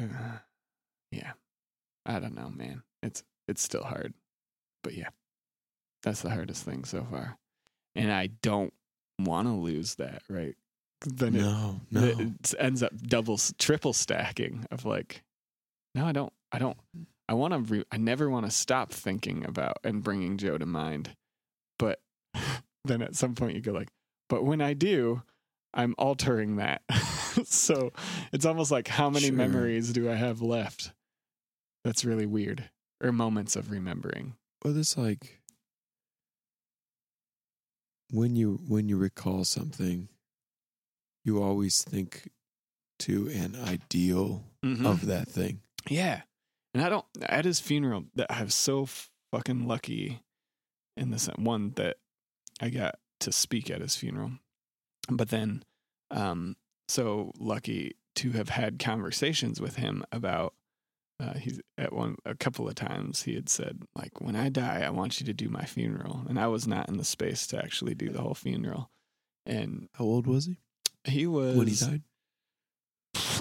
uh, 0.00 0.04
yeah. 1.10 1.32
I 2.06 2.20
don't 2.20 2.34
know 2.36 2.50
man. 2.50 2.82
It's 3.02 3.22
it's 3.48 3.62
still 3.62 3.82
hard 3.82 4.14
but 4.84 4.94
yeah 4.94 5.08
that's 6.02 6.22
the 6.22 6.30
hardest 6.30 6.64
thing 6.64 6.84
so 6.84 7.06
far 7.10 7.36
and 7.94 8.12
i 8.12 8.28
don't 8.42 8.72
want 9.18 9.48
to 9.48 9.52
lose 9.52 9.96
that 9.96 10.22
right 10.28 10.54
then 11.04 11.34
it, 11.36 11.40
No. 11.42 11.80
No. 11.90 12.04
it 12.04 12.54
ends 12.58 12.82
up 12.82 12.92
double 13.02 13.38
triple 13.58 13.92
stacking 13.92 14.66
of 14.70 14.84
like 14.84 15.22
no 15.94 16.04
i 16.06 16.12
don't 16.12 16.32
i 16.52 16.58
don't 16.58 16.76
i 17.28 17.34
want 17.34 17.52
to 17.54 17.58
re- 17.60 17.84
i 17.92 17.96
never 17.96 18.28
want 18.30 18.46
to 18.46 18.50
stop 18.52 18.92
thinking 18.92 19.44
about 19.44 19.78
and 19.84 20.02
bringing 20.02 20.36
joe 20.38 20.58
to 20.58 20.66
mind 20.66 21.14
but 21.78 22.00
then 22.84 23.02
at 23.02 23.16
some 23.16 23.34
point 23.34 23.54
you 23.54 23.60
go 23.60 23.72
like 23.72 23.88
but 24.28 24.44
when 24.44 24.60
i 24.60 24.72
do 24.74 25.22
i'm 25.74 25.94
altering 25.98 26.56
that 26.56 26.82
so 27.44 27.92
it's 28.32 28.44
almost 28.46 28.70
like 28.70 28.88
how 28.88 29.10
many 29.10 29.26
Sure. 29.26 29.36
memories 29.36 29.92
do 29.92 30.10
i 30.10 30.14
have 30.14 30.40
left 30.40 30.92
that's 31.84 32.04
really 32.04 32.26
weird 32.26 32.70
or 33.02 33.12
moments 33.12 33.54
of 33.56 33.70
remembering 33.70 34.34
Well, 34.64 34.76
it's 34.76 34.96
like 34.96 35.37
when 38.10 38.36
you 38.36 38.60
when 38.68 38.88
you 38.88 38.96
recall 38.96 39.44
something, 39.44 40.08
you 41.24 41.42
always 41.42 41.82
think 41.82 42.30
to 43.00 43.28
an 43.28 43.56
ideal 43.66 44.44
Mm-hmm. 44.64 44.86
of 44.86 45.06
that 45.06 45.28
thing. 45.28 45.60
Yeah. 45.88 46.22
And 46.74 46.82
I 46.82 46.88
don't, 46.88 47.06
at 47.22 47.44
his 47.44 47.60
funeral, 47.60 48.06
that 48.16 48.26
I 48.28 48.42
was 48.42 48.56
so 48.56 48.88
fucking 49.30 49.68
lucky 49.68 50.18
in 50.96 51.10
this 51.12 51.26
one 51.36 51.74
that 51.76 51.98
I 52.60 52.70
got 52.70 52.98
to 53.20 53.30
speak 53.30 53.70
at 53.70 53.80
his 53.80 53.94
funeral. 53.94 54.32
But 55.08 55.28
then, 55.28 55.62
um, 56.10 56.56
so 56.88 57.30
lucky 57.38 57.94
to 58.16 58.32
have 58.32 58.48
had 58.48 58.80
conversations 58.80 59.60
with 59.60 59.76
him 59.76 60.04
about, 60.10 60.54
uh, 61.20 61.34
he's 61.34 61.60
at 61.76 61.92
one, 61.92 62.16
a 62.24 62.34
couple 62.34 62.68
of 62.68 62.74
times 62.76 63.22
he 63.24 63.34
had 63.34 63.48
said, 63.48 63.82
like, 63.94 64.20
when 64.20 64.36
I 64.36 64.48
die, 64.50 64.82
I 64.86 64.90
want 64.90 65.18
you 65.20 65.26
to 65.26 65.32
do 65.32 65.48
my 65.48 65.64
funeral. 65.64 66.22
And 66.28 66.38
I 66.38 66.46
was 66.46 66.66
not 66.68 66.88
in 66.88 66.96
the 66.96 67.04
space 67.04 67.46
to 67.48 67.58
actually 67.58 67.94
do 67.94 68.08
the 68.10 68.20
whole 68.22 68.34
funeral. 68.34 68.90
And 69.46 69.88
How 69.94 70.04
old 70.04 70.26
was 70.26 70.46
he 70.46 70.58
he 71.04 71.26
was, 71.26 71.56
when 71.56 71.66
he 71.66 71.74
died? 71.74 72.02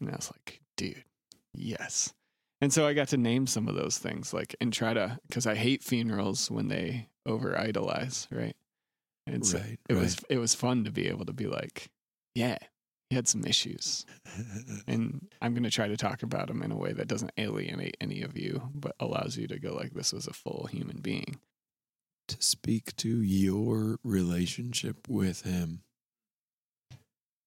And 0.00 0.10
I 0.10 0.16
was 0.16 0.30
like, 0.30 0.60
dude, 0.76 1.04
yes. 1.52 2.14
And 2.60 2.72
so 2.72 2.86
I 2.86 2.94
got 2.94 3.08
to 3.08 3.16
name 3.16 3.46
some 3.46 3.68
of 3.68 3.74
those 3.74 3.98
things, 3.98 4.32
like, 4.32 4.54
and 4.60 4.72
try 4.72 4.94
to, 4.94 5.18
because 5.26 5.46
I 5.46 5.56
hate 5.56 5.82
funerals 5.82 6.50
when 6.50 6.68
they 6.68 7.08
over 7.26 7.58
idolize, 7.58 8.28
right? 8.30 8.56
And 9.26 9.46
so 9.46 9.58
Right, 9.58 9.78
it 9.88 9.94
was 9.94 10.18
it 10.28 10.38
was 10.38 10.54
fun 10.54 10.84
to 10.84 10.90
be 10.90 11.08
able 11.08 11.24
to 11.26 11.32
be 11.32 11.46
like, 11.46 11.90
yeah, 12.34 12.58
he 13.12 13.16
had 13.16 13.28
some 13.28 13.44
issues, 13.44 14.06
and 14.88 15.28
I'm 15.42 15.52
going 15.52 15.64
to 15.64 15.70
try 15.70 15.86
to 15.86 15.98
talk 15.98 16.22
about 16.22 16.48
them 16.48 16.62
in 16.62 16.72
a 16.72 16.76
way 16.78 16.94
that 16.94 17.08
doesn't 17.08 17.32
alienate 17.36 17.94
any 18.00 18.22
of 18.22 18.38
you, 18.38 18.70
but 18.74 18.96
allows 18.98 19.36
you 19.36 19.46
to 19.48 19.58
go 19.58 19.74
like, 19.74 19.92
this 19.92 20.14
was 20.14 20.26
a 20.26 20.32
full 20.32 20.66
human 20.72 21.02
being. 21.02 21.38
to 22.28 22.36
speak 22.40 22.96
to 22.96 23.20
your 23.22 23.98
relationship 24.02 25.08
with 25.08 25.42
him 25.42 25.82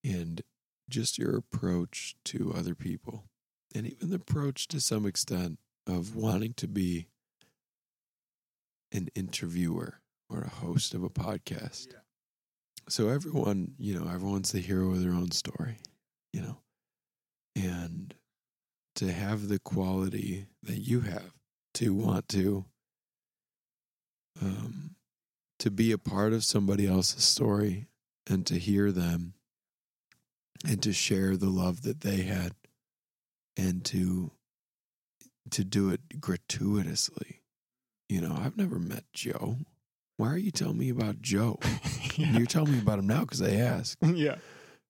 and 0.03 0.41
just 0.89 1.17
your 1.17 1.35
approach 1.35 2.15
to 2.25 2.53
other 2.55 2.75
people 2.75 3.23
and 3.73 3.87
even 3.87 4.09
the 4.09 4.15
approach 4.17 4.67
to 4.67 4.79
some 4.79 5.05
extent 5.05 5.57
of 5.87 6.15
wanting 6.15 6.53
to 6.53 6.67
be 6.67 7.07
an 8.91 9.09
interviewer 9.15 10.01
or 10.29 10.41
a 10.41 10.49
host 10.49 10.93
of 10.93 11.03
a 11.03 11.09
podcast. 11.09 11.87
So 12.87 13.09
everyone, 13.09 13.73
you 13.77 13.97
know, 13.97 14.07
everyone's 14.07 14.51
the 14.51 14.59
hero 14.59 14.91
of 14.91 15.01
their 15.01 15.13
own 15.13 15.31
story, 15.31 15.77
you 16.31 16.41
know. 16.41 16.57
And 17.55 18.13
to 18.95 19.11
have 19.11 19.47
the 19.47 19.59
quality 19.59 20.45
that 20.63 20.79
you 20.79 21.01
have 21.01 21.33
to 21.75 21.93
want 21.93 22.29
to 22.29 22.65
um 24.41 24.95
to 25.59 25.71
be 25.71 25.91
a 25.91 25.97
part 25.97 26.33
of 26.33 26.43
somebody 26.43 26.87
else's 26.87 27.23
story 27.23 27.87
and 28.27 28.45
to 28.45 28.57
hear 28.57 28.91
them 28.91 29.33
and 30.67 30.81
to 30.83 30.93
share 30.93 31.37
the 31.37 31.49
love 31.49 31.83
that 31.83 32.01
they 32.01 32.23
had 32.23 32.53
and 33.57 33.83
to 33.85 34.31
to 35.51 35.63
do 35.63 35.89
it 35.89 36.19
gratuitously. 36.19 37.41
You 38.09 38.21
know, 38.21 38.35
I've 38.37 38.57
never 38.57 38.79
met 38.79 39.03
Joe. 39.13 39.57
Why 40.17 40.29
are 40.29 40.37
you 40.37 40.51
telling 40.51 40.77
me 40.77 40.89
about 40.89 41.21
Joe? 41.21 41.59
yeah. 42.15 42.37
You're 42.37 42.45
telling 42.45 42.71
me 42.71 42.79
about 42.79 42.99
him 42.99 43.07
now 43.07 43.21
because 43.21 43.41
I 43.41 43.51
asked. 43.55 43.97
yeah. 44.03 44.35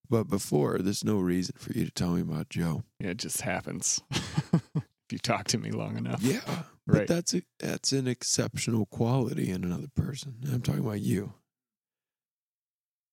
But 0.10 0.26
before, 0.30 0.78
there's 0.80 1.04
no 1.04 1.18
reason 1.18 1.56
for 1.58 1.74
you 1.74 1.86
to 1.86 1.92
tell 1.92 2.12
me 2.12 2.22
about 2.22 2.50
Joe. 2.50 2.84
It 3.00 3.18
just 3.18 3.42
happens. 3.42 4.02
if 4.12 5.12
you 5.12 5.18
talk 5.18 5.46
to 5.48 5.58
me 5.58 5.72
long 5.72 5.98
enough. 5.98 6.22
Yeah, 6.22 6.42
but 6.46 6.96
Right. 6.96 7.08
that's 7.08 7.34
a, 7.34 7.42
that's 7.60 7.92
an 7.92 8.08
exceptional 8.08 8.86
quality 8.86 9.50
in 9.50 9.64
another 9.64 9.88
person. 9.96 10.36
I'm 10.54 10.62
talking 10.62 10.86
about 10.86 11.02
you 11.02 11.34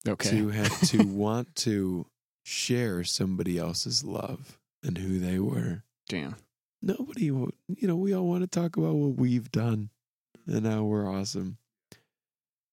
Okay. 0.06 0.30
to 0.30 0.48
have 0.48 0.80
to 0.89 1.06
want 1.06 1.55
to 1.56 2.06
share 2.44 3.05
somebody 3.05 3.56
else's 3.59 4.05
love 4.05 4.59
and 4.82 4.98
who 4.98 5.18
they 5.18 5.39
were. 5.39 5.84
Damn. 6.09 6.36
Nobody, 6.82 7.26
you 7.26 7.52
know, 7.82 7.94
we 7.97 8.12
all 8.12 8.26
want 8.26 8.43
to 8.43 8.48
talk 8.48 8.76
about 8.76 8.97
what 8.97 9.16
we've 9.16 9.51
done 9.52 9.90
and 10.47 10.66
how 10.66 10.82
we're 10.82 11.09
awesome. 11.09 11.56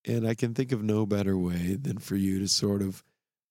And 0.06 0.28
I 0.28 0.34
can 0.34 0.54
think 0.54 0.72
of 0.72 0.82
no 0.84 1.06
better 1.06 1.38
way 1.38 1.76
than 1.76 1.98
for 1.98 2.16
you 2.16 2.40
to 2.40 2.48
sort 2.48 2.82
of 2.82 3.04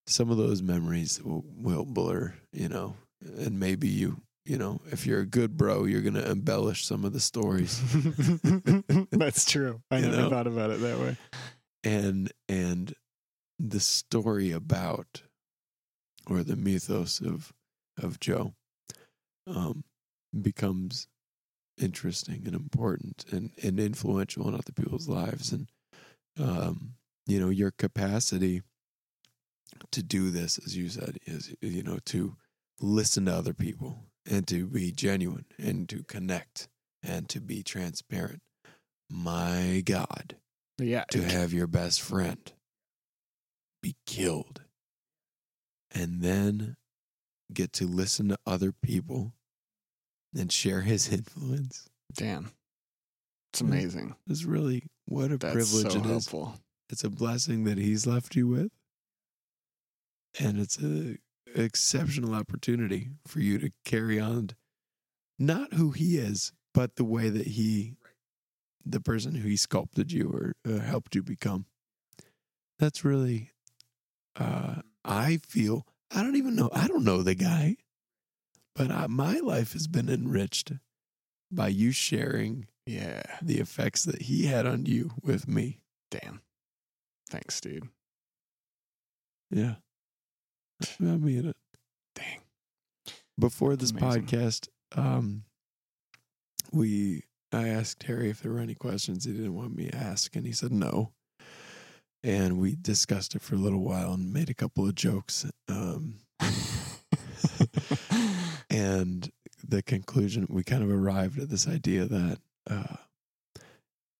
some 0.07 0.31
of 0.31 0.37
those 0.37 0.61
memories 0.63 1.21
will, 1.23 1.43
will 1.55 1.85
blur, 1.85 2.33
you 2.51 2.67
know, 2.67 2.95
and 3.21 3.59
maybe 3.59 3.87
you, 3.87 4.21
you 4.45 4.57
know, 4.57 4.81
if 4.91 5.05
you're 5.05 5.19
a 5.19 5.25
good 5.27 5.55
bro, 5.57 5.85
you're 5.85 6.01
going 6.01 6.15
to 6.15 6.29
embellish 6.31 6.85
some 6.85 7.05
of 7.05 7.13
the 7.13 7.19
stories. 7.19 7.79
That's 9.11 9.45
true. 9.45 9.81
I 9.91 9.97
You 9.99 10.05
never 10.07 10.17
know? 10.23 10.29
thought 10.29 10.47
about 10.47 10.71
it 10.71 10.79
that 10.81 10.97
way. 10.99 11.17
and 11.83 12.31
and 12.47 12.93
the 13.59 13.79
story 13.79 14.51
about 14.51 15.21
or 16.27 16.43
the 16.43 16.55
mythos 16.55 17.19
of 17.21 17.53
of 18.01 18.19
Joe 18.19 18.53
um 19.45 19.83
becomes 20.41 21.07
interesting 21.77 22.43
and 22.45 22.55
important 22.55 23.25
and, 23.31 23.51
and 23.63 23.79
influential 23.79 24.47
in 24.47 24.53
other 24.53 24.71
people's 24.75 25.07
lives 25.07 25.51
and 25.51 25.67
um 26.39 26.93
you 27.27 27.39
know 27.39 27.49
your 27.49 27.71
capacity 27.71 28.61
to 29.91 30.03
do 30.03 30.29
this 30.29 30.59
as 30.65 30.75
you 30.75 30.89
said 30.89 31.17
is 31.25 31.53
you 31.61 31.83
know 31.83 31.99
to 32.05 32.35
listen 32.79 33.25
to 33.25 33.33
other 33.33 33.53
people 33.53 34.05
and 34.29 34.47
to 34.47 34.67
be 34.67 34.91
genuine 34.91 35.45
and 35.57 35.89
to 35.89 36.03
connect 36.03 36.67
and 37.03 37.29
to 37.29 37.39
be 37.39 37.63
transparent 37.63 38.41
my 39.09 39.81
god 39.85 40.35
yeah. 40.77 41.03
to 41.11 41.21
have 41.21 41.53
your 41.53 41.67
best 41.67 42.01
friend 42.01 42.53
be 43.81 43.95
killed 44.05 44.61
and 45.91 46.21
then 46.21 46.75
get 47.53 47.73
to 47.73 47.85
listen 47.85 48.29
to 48.29 48.37
other 48.45 48.71
people 48.71 49.33
and 50.37 50.51
share 50.51 50.81
his 50.81 51.09
influence 51.13 51.89
Damn. 52.13 52.51
It's 53.51 53.61
amazing. 53.61 54.15
It's 54.27 54.43
really 54.43 54.83
what 55.09 55.31
a 55.31 55.37
That's 55.37 55.53
privilege 55.53 55.91
so 55.91 55.99
it 55.99 56.05
is. 56.05 56.11
helpful. 56.11 56.55
It's 56.89 57.03
a 57.03 57.09
blessing 57.09 57.63
that 57.65 57.77
he's 57.77 58.05
left 58.07 58.35
you 58.35 58.47
with. 58.47 58.71
And 60.39 60.59
it's 60.59 60.77
an 60.77 61.19
exceptional 61.55 62.33
opportunity 62.33 63.09
for 63.25 63.39
you 63.39 63.57
to 63.59 63.71
carry 63.83 64.19
on 64.19 64.51
not 65.39 65.73
who 65.73 65.91
he 65.91 66.17
is, 66.17 66.53
but 66.73 66.95
the 66.95 67.03
way 67.03 67.29
that 67.29 67.47
he 67.47 67.95
the 68.85 68.99
person 69.01 69.35
who 69.35 69.47
he 69.47 69.57
sculpted 69.57 70.11
you 70.11 70.29
or 70.31 70.55
uh, 70.71 70.79
helped 70.79 71.13
you 71.15 71.21
become. 71.23 71.65
That's 72.77 73.03
really 73.03 73.51
uh 74.35 74.81
I 75.03 75.37
feel 75.47 75.85
I 76.11 76.23
don't 76.23 76.35
even 76.35 76.55
know 76.55 76.69
I 76.73 76.87
don't 76.87 77.03
know 77.03 77.23
the 77.23 77.35
guy, 77.35 77.77
but 78.75 78.91
I, 78.91 79.07
my 79.07 79.39
life 79.39 79.73
has 79.73 79.87
been 79.87 80.09
enriched 80.09 80.71
by 81.51 81.69
you 81.69 81.91
sharing 81.91 82.67
Yeah. 82.85 83.21
the 83.41 83.59
effects 83.59 84.03
that 84.03 84.23
he 84.23 84.45
had 84.45 84.65
on 84.65 84.85
you 84.85 85.11
with 85.21 85.47
me. 85.47 85.79
Damn. 86.11 86.41
Thanks, 87.29 87.61
dude. 87.61 87.87
Yeah. 89.51 89.75
I 90.99 91.03
mean 91.17 91.47
it. 91.49 91.57
Dang. 92.15 92.39
Before 93.39 93.75
this 93.75 93.91
Amazing. 93.91 94.25
podcast, 94.25 94.67
um 94.95 95.43
we 96.71 97.23
I 97.51 97.67
asked 97.67 98.03
Harry 98.03 98.29
if 98.29 98.41
there 98.41 98.51
were 98.51 98.59
any 98.59 98.75
questions 98.75 99.25
he 99.25 99.31
didn't 99.33 99.55
want 99.55 99.75
me 99.75 99.87
to 99.89 99.95
ask, 99.97 100.35
and 100.35 100.45
he 100.45 100.51
said 100.53 100.71
no. 100.71 101.11
And 102.23 102.59
we 102.59 102.75
discussed 102.75 103.33
it 103.35 103.41
for 103.41 103.55
a 103.55 103.59
little 103.59 103.79
while 103.83 104.13
and 104.13 104.31
made 104.33 104.49
a 104.49 104.53
couple 104.55 104.87
of 104.87 104.95
jokes. 104.95 105.45
Um 105.67 106.15
and 108.69 109.31
the 109.67 109.81
conclusion 109.83 110.47
we 110.49 110.63
kind 110.63 110.83
of 110.83 110.91
arrived 110.91 111.39
at 111.39 111.49
this 111.49 111.67
idea 111.67 112.05
that 112.05 112.39
uh, 112.69 112.95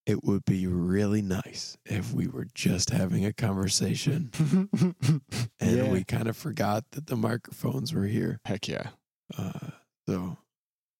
it 0.09 0.23
would 0.23 0.43
be 0.43 0.65
really 0.65 1.21
nice 1.21 1.77
if 1.85 2.11
we 2.11 2.27
were 2.27 2.47
just 2.55 2.89
having 2.89 3.25
a 3.25 3.31
conversation 3.31 4.31
and 5.59 5.77
yeah. 5.77 5.91
we 5.91 6.03
kind 6.03 6.27
of 6.27 6.35
forgot 6.35 6.83
that 6.91 7.05
the 7.05 7.15
microphones 7.15 7.93
were 7.93 8.07
here 8.07 8.39
Heck 8.43 8.67
yeah. 8.67 8.89
uh, 9.37 9.69
so 10.07 10.37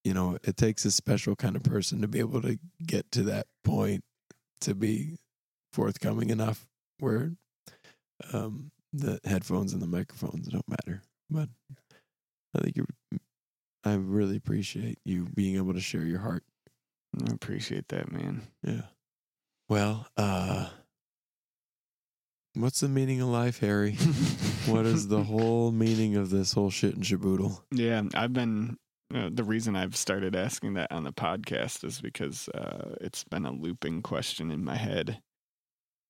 you 0.03 0.13
know 0.13 0.37
it 0.43 0.57
takes 0.57 0.85
a 0.85 0.91
special 0.91 1.35
kind 1.35 1.55
of 1.55 1.63
person 1.63 2.01
to 2.01 2.07
be 2.07 2.19
able 2.19 2.41
to 2.43 2.59
get 2.85 3.11
to 3.13 3.23
that 3.23 3.47
point 3.63 4.03
to 4.61 4.75
be 4.75 5.17
forthcoming 5.73 6.29
enough 6.29 6.67
where 6.99 7.31
um, 8.31 8.69
the 8.93 9.19
headphones 9.23 9.73
and 9.73 9.81
the 9.81 9.87
microphones 9.87 10.47
don't 10.47 10.69
matter 10.69 11.01
but 11.31 11.49
i 12.55 12.61
think 12.61 12.77
you're 12.77 12.85
i 13.83 13.95
really 13.95 14.35
appreciate 14.35 14.99
you 15.03 15.25
being 15.33 15.55
able 15.55 15.73
to 15.73 15.81
share 15.81 16.03
your 16.03 16.19
heart 16.19 16.43
I 17.17 17.31
appreciate 17.33 17.87
that, 17.89 18.11
man. 18.11 18.43
yeah 18.63 18.81
well 19.67 20.07
uh 20.17 20.67
what's 22.55 22.79
the 22.79 22.89
meaning 22.89 23.21
of 23.21 23.27
life 23.27 23.59
harry 23.59 23.93
what 24.65 24.85
is 24.85 25.07
the 25.07 25.23
whole 25.31 25.71
meaning 25.71 26.15
of 26.15 26.29
this 26.31 26.53
whole 26.53 26.69
shit 26.71 26.95
and 26.95 27.03
shaboodle 27.03 27.61
Yeah, 27.71 28.03
I've 28.13 28.33
been. 28.33 28.77
Uh, 29.13 29.29
the 29.31 29.43
reason 29.43 29.75
I've 29.75 29.95
started 29.95 30.35
asking 30.35 30.75
that 30.75 30.91
on 30.91 31.03
the 31.03 31.11
podcast 31.11 31.83
is 31.83 31.99
because 31.99 32.47
uh, 32.49 32.93
it's 33.01 33.23
been 33.23 33.43
a 33.47 33.51
looping 33.51 34.03
question 34.03 34.51
in 34.51 34.63
my 34.63 34.75
head. 34.75 35.19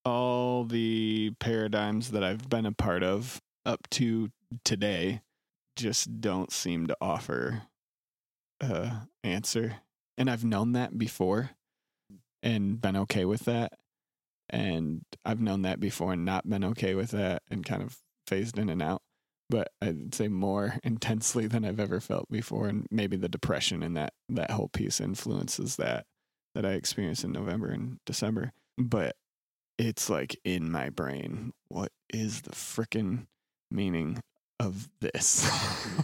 All 0.04 0.66
the 0.66 1.32
paradigms 1.40 2.12
that 2.12 2.26
I've 2.26 2.50
been 2.50 2.66
a 2.66 2.74
part 2.74 3.02
of 3.04 3.40
up 3.66 3.90
to 3.92 4.32
today 4.66 5.22
just 5.78 6.20
don't 6.20 6.52
seem 6.52 6.88
to 6.88 6.98
offer 7.00 7.62
a 8.60 9.08
answer, 9.24 9.78
and 10.20 10.30
I've 10.30 10.44
known 10.44 10.74
that 10.74 10.96
before 10.98 11.52
and 12.44 12.80
been 12.80 12.96
okay 12.96 13.26
with 13.26 13.46
that, 13.46 13.74
and 14.50 15.02
I've 15.26 15.42
known 15.42 15.64
that 15.64 15.80
before 15.80 16.14
and 16.14 16.24
not 16.26 16.48
been 16.48 16.64
okay 16.66 16.94
with 16.94 17.12
that, 17.12 17.42
and 17.50 17.66
kind 17.66 17.82
of 17.82 17.98
phased 18.28 18.60
in 18.60 18.70
and 18.70 18.84
out 18.84 19.02
but 19.50 19.72
I'd 19.82 20.14
say 20.14 20.28
more 20.28 20.78
intensely 20.84 21.48
than 21.48 21.66
I've 21.66 21.80
ever 21.80 22.00
felt 22.00 22.30
before, 22.30 22.68
and 22.68 22.86
maybe 22.92 23.18
the 23.18 23.30
depression 23.30 23.84
and 23.84 23.98
that 23.98 24.14
that 24.30 24.52
whole 24.52 24.70
piece 24.70 25.02
influences 25.02 25.76
that 25.78 26.06
that 26.56 26.66
I 26.66 26.72
experienced 26.72 27.24
in 27.24 27.32
November 27.32 27.70
and 27.70 27.98
December. 28.06 28.52
But 28.78 29.16
it's 29.78 30.10
like 30.10 30.40
in 30.44 30.72
my 30.72 30.90
brain, 30.90 31.54
what 31.68 31.92
is 32.14 32.42
the 32.42 32.52
frickin' 32.52 33.28
meaning 33.72 34.20
of 34.60 34.90
this? 35.00 35.50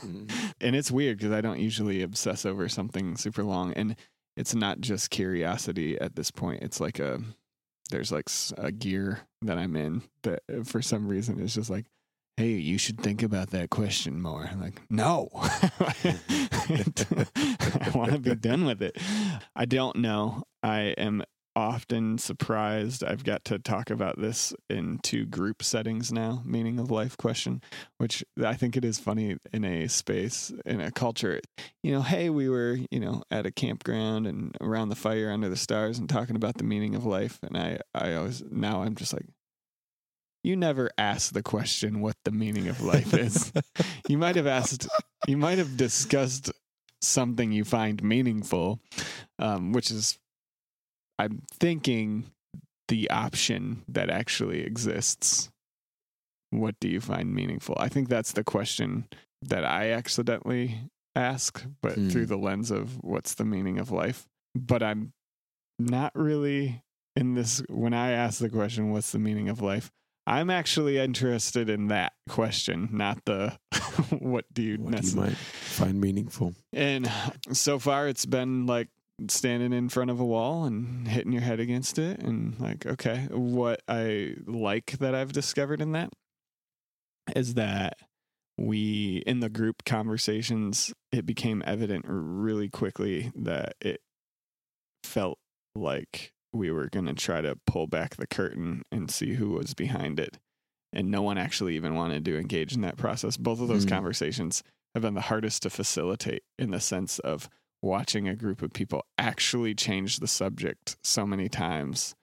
and 0.61 0.75
it's 0.75 0.91
weird 0.91 1.17
because 1.17 1.33
I 1.33 1.41
don't 1.41 1.59
usually 1.59 2.01
obsess 2.01 2.45
over 2.45 2.69
something 2.69 3.17
super 3.17 3.43
long, 3.43 3.73
and 3.73 3.95
it's 4.37 4.55
not 4.55 4.79
just 4.79 5.09
curiosity 5.09 5.99
at 5.99 6.15
this 6.15 6.31
point. 6.31 6.63
It's 6.63 6.79
like 6.79 6.99
a 6.99 7.21
there's 7.89 8.11
like 8.11 8.29
a 8.57 8.71
gear 8.71 9.19
that 9.43 9.57
I'm 9.57 9.75
in 9.75 10.01
that 10.23 10.41
uh, 10.51 10.63
for 10.63 10.81
some 10.81 11.07
reason 11.07 11.39
is 11.39 11.53
just 11.53 11.69
like 11.69 11.85
hey, 12.37 12.49
you 12.49 12.77
should 12.77 12.99
think 12.99 13.23
about 13.23 13.51
that 13.51 13.69
question 13.69 14.21
more. 14.21 14.49
I'm 14.51 14.59
like, 14.61 14.81
no, 14.89 15.29
I 15.33 16.19
want 17.93 18.11
to 18.11 18.19
be 18.19 18.35
done 18.35 18.65
with 18.65 18.81
it. 18.81 18.97
I 19.55 19.63
don't 19.65 19.95
know. 19.97 20.43
I 20.61 20.93
am 20.97 21.23
often 21.55 22.17
surprised. 22.17 23.03
I've 23.03 23.23
got 23.23 23.45
to 23.45 23.59
talk 23.59 23.89
about 23.89 24.19
this 24.19 24.53
in 24.69 24.99
two 24.99 25.25
group 25.25 25.63
settings 25.63 26.11
now, 26.11 26.41
meaning 26.45 26.79
of 26.79 26.91
life 26.91 27.17
question, 27.17 27.61
which 27.97 28.23
I 28.43 28.55
think 28.55 28.75
it 28.75 28.83
is 28.83 28.99
funny 28.99 29.37
in 29.53 29.63
a 29.63 29.87
space, 29.87 30.51
in 30.65 30.81
a 30.81 30.91
culture. 30.91 31.39
You 31.83 31.93
know, 31.93 32.01
hey, 32.01 32.29
we 32.29 32.49
were, 32.49 32.79
you 32.91 32.99
know, 32.99 33.23
at 33.31 33.45
a 33.45 33.51
campground 33.51 34.27
and 34.27 34.55
around 34.59 34.89
the 34.89 34.95
fire 34.95 35.31
under 35.31 35.49
the 35.49 35.55
stars 35.55 35.97
and 35.97 36.09
talking 36.09 36.35
about 36.35 36.57
the 36.57 36.63
meaning 36.63 36.95
of 36.95 37.05
life. 37.05 37.39
And 37.41 37.57
I, 37.57 37.79
I 37.93 38.13
always, 38.13 38.43
now 38.51 38.83
I'm 38.83 38.95
just 38.95 39.13
like, 39.13 39.27
you 40.43 40.55
never 40.55 40.91
asked 40.97 41.33
the 41.33 41.41
question 41.41 42.01
what 42.01 42.17
the 42.23 42.31
meaning 42.31 42.67
of 42.67 42.81
life 42.81 43.13
is. 43.13 43.51
you 44.07 44.17
might 44.17 44.35
have 44.35 44.45
asked, 44.45 44.87
you 45.27 45.37
might 45.37 45.57
have 45.57 45.75
discussed 45.75 46.51
something 47.01 47.51
you 47.51 47.63
find 47.63 48.03
meaningful, 48.03 48.79
um, 49.39 49.71
which 49.71 49.89
is, 49.89 50.19
I'm 51.19 51.43
thinking, 51.53 52.25
the 52.87 53.09
option 53.09 53.83
that 53.87 54.09
actually 54.09 54.61
exists. 54.61 55.49
What 56.51 56.75
do 56.79 56.87
you 56.87 57.01
find 57.01 57.33
meaningful? 57.33 57.75
I 57.79 57.89
think 57.89 58.09
that's 58.09 58.33
the 58.33 58.43
question 58.43 59.07
that 59.41 59.65
I 59.65 59.91
accidentally 59.91 60.79
ask, 61.15 61.65
but 61.81 61.95
Hmm. 61.95 62.09
through 62.09 62.25
the 62.27 62.37
lens 62.37 62.71
of 62.71 62.97
what's 63.03 63.33
the 63.35 63.45
meaning 63.45 63.79
of 63.79 63.91
life. 63.91 64.25
But 64.53 64.83
I'm 64.83 65.13
not 65.79 66.11
really 66.15 66.83
in 67.15 67.33
this. 67.33 67.61
When 67.69 67.93
I 67.93 68.11
ask 68.11 68.39
the 68.39 68.49
question, 68.49 68.91
what's 68.91 69.11
the 69.11 69.19
meaning 69.19 69.49
of 69.49 69.61
life? 69.61 69.91
I'm 70.27 70.49
actually 70.49 70.97
interested 70.97 71.69
in 71.69 71.87
that 71.87 72.13
question, 72.29 72.89
not 72.91 73.23
the 73.25 73.57
what 74.19 74.45
do 74.53 74.61
you 74.63 74.77
What 74.77 74.85
you 74.85 74.95
necessarily. 74.95 75.35
find 75.35 76.01
meaningful. 76.01 76.55
And 76.73 77.09
so 77.51 77.77
far, 77.79 78.07
it's 78.07 78.25
been 78.25 78.65
like 78.65 78.89
standing 79.29 79.73
in 79.73 79.89
front 79.89 80.11
of 80.11 80.19
a 80.19 80.25
wall 80.25 80.65
and 80.65 81.07
hitting 81.07 81.31
your 81.31 81.41
head 81.41 81.59
against 81.59 81.97
it. 81.97 82.21
And 82.21 82.59
like, 82.59 82.85
okay, 82.85 83.27
what 83.31 83.81
I 83.87 84.35
like 84.45 84.97
that 84.99 85.15
I've 85.15 85.31
discovered 85.31 85.81
in 85.81 85.93
that 85.93 86.11
is 87.35 87.53
that 87.55 87.97
we, 88.57 89.23
in 89.25 89.39
the 89.39 89.49
group 89.49 89.83
conversations, 89.85 90.93
it 91.11 91.25
became 91.25 91.63
evident 91.65 92.05
really 92.07 92.69
quickly 92.69 93.31
that 93.35 93.75
it 93.81 94.01
felt 95.03 95.37
like 95.75 96.31
we 96.53 96.71
were 96.71 96.87
going 96.87 97.05
to 97.05 97.13
try 97.13 97.41
to 97.41 97.57
pull 97.67 97.87
back 97.87 98.15
the 98.15 98.27
curtain 98.27 98.81
and 98.91 99.11
see 99.11 99.33
who 99.33 99.51
was 99.51 99.73
behind 99.73 100.19
it. 100.19 100.37
And 100.93 101.11
no 101.11 101.21
one 101.21 101.37
actually 101.37 101.75
even 101.75 101.95
wanted 101.95 102.23
to 102.25 102.37
engage 102.37 102.73
in 102.73 102.81
that 102.81 102.95
process. 102.97 103.35
Both 103.35 103.59
of 103.59 103.67
those 103.67 103.83
Hmm. 103.83 103.89
conversations 103.89 104.63
have 104.93 105.01
been 105.01 105.15
the 105.15 105.21
hardest 105.21 105.63
to 105.63 105.69
facilitate 105.69 106.43
in 106.57 106.71
the 106.71 106.79
sense 106.79 107.19
of 107.19 107.49
watching 107.85 108.27
a 108.27 108.35
group 108.35 108.61
of 108.61 108.73
people 108.73 109.05
actually 109.17 109.73
change 109.75 110.17
the 110.19 110.27
subject 110.27 110.97
so 111.03 111.25
many 111.25 111.47
times 111.47 112.15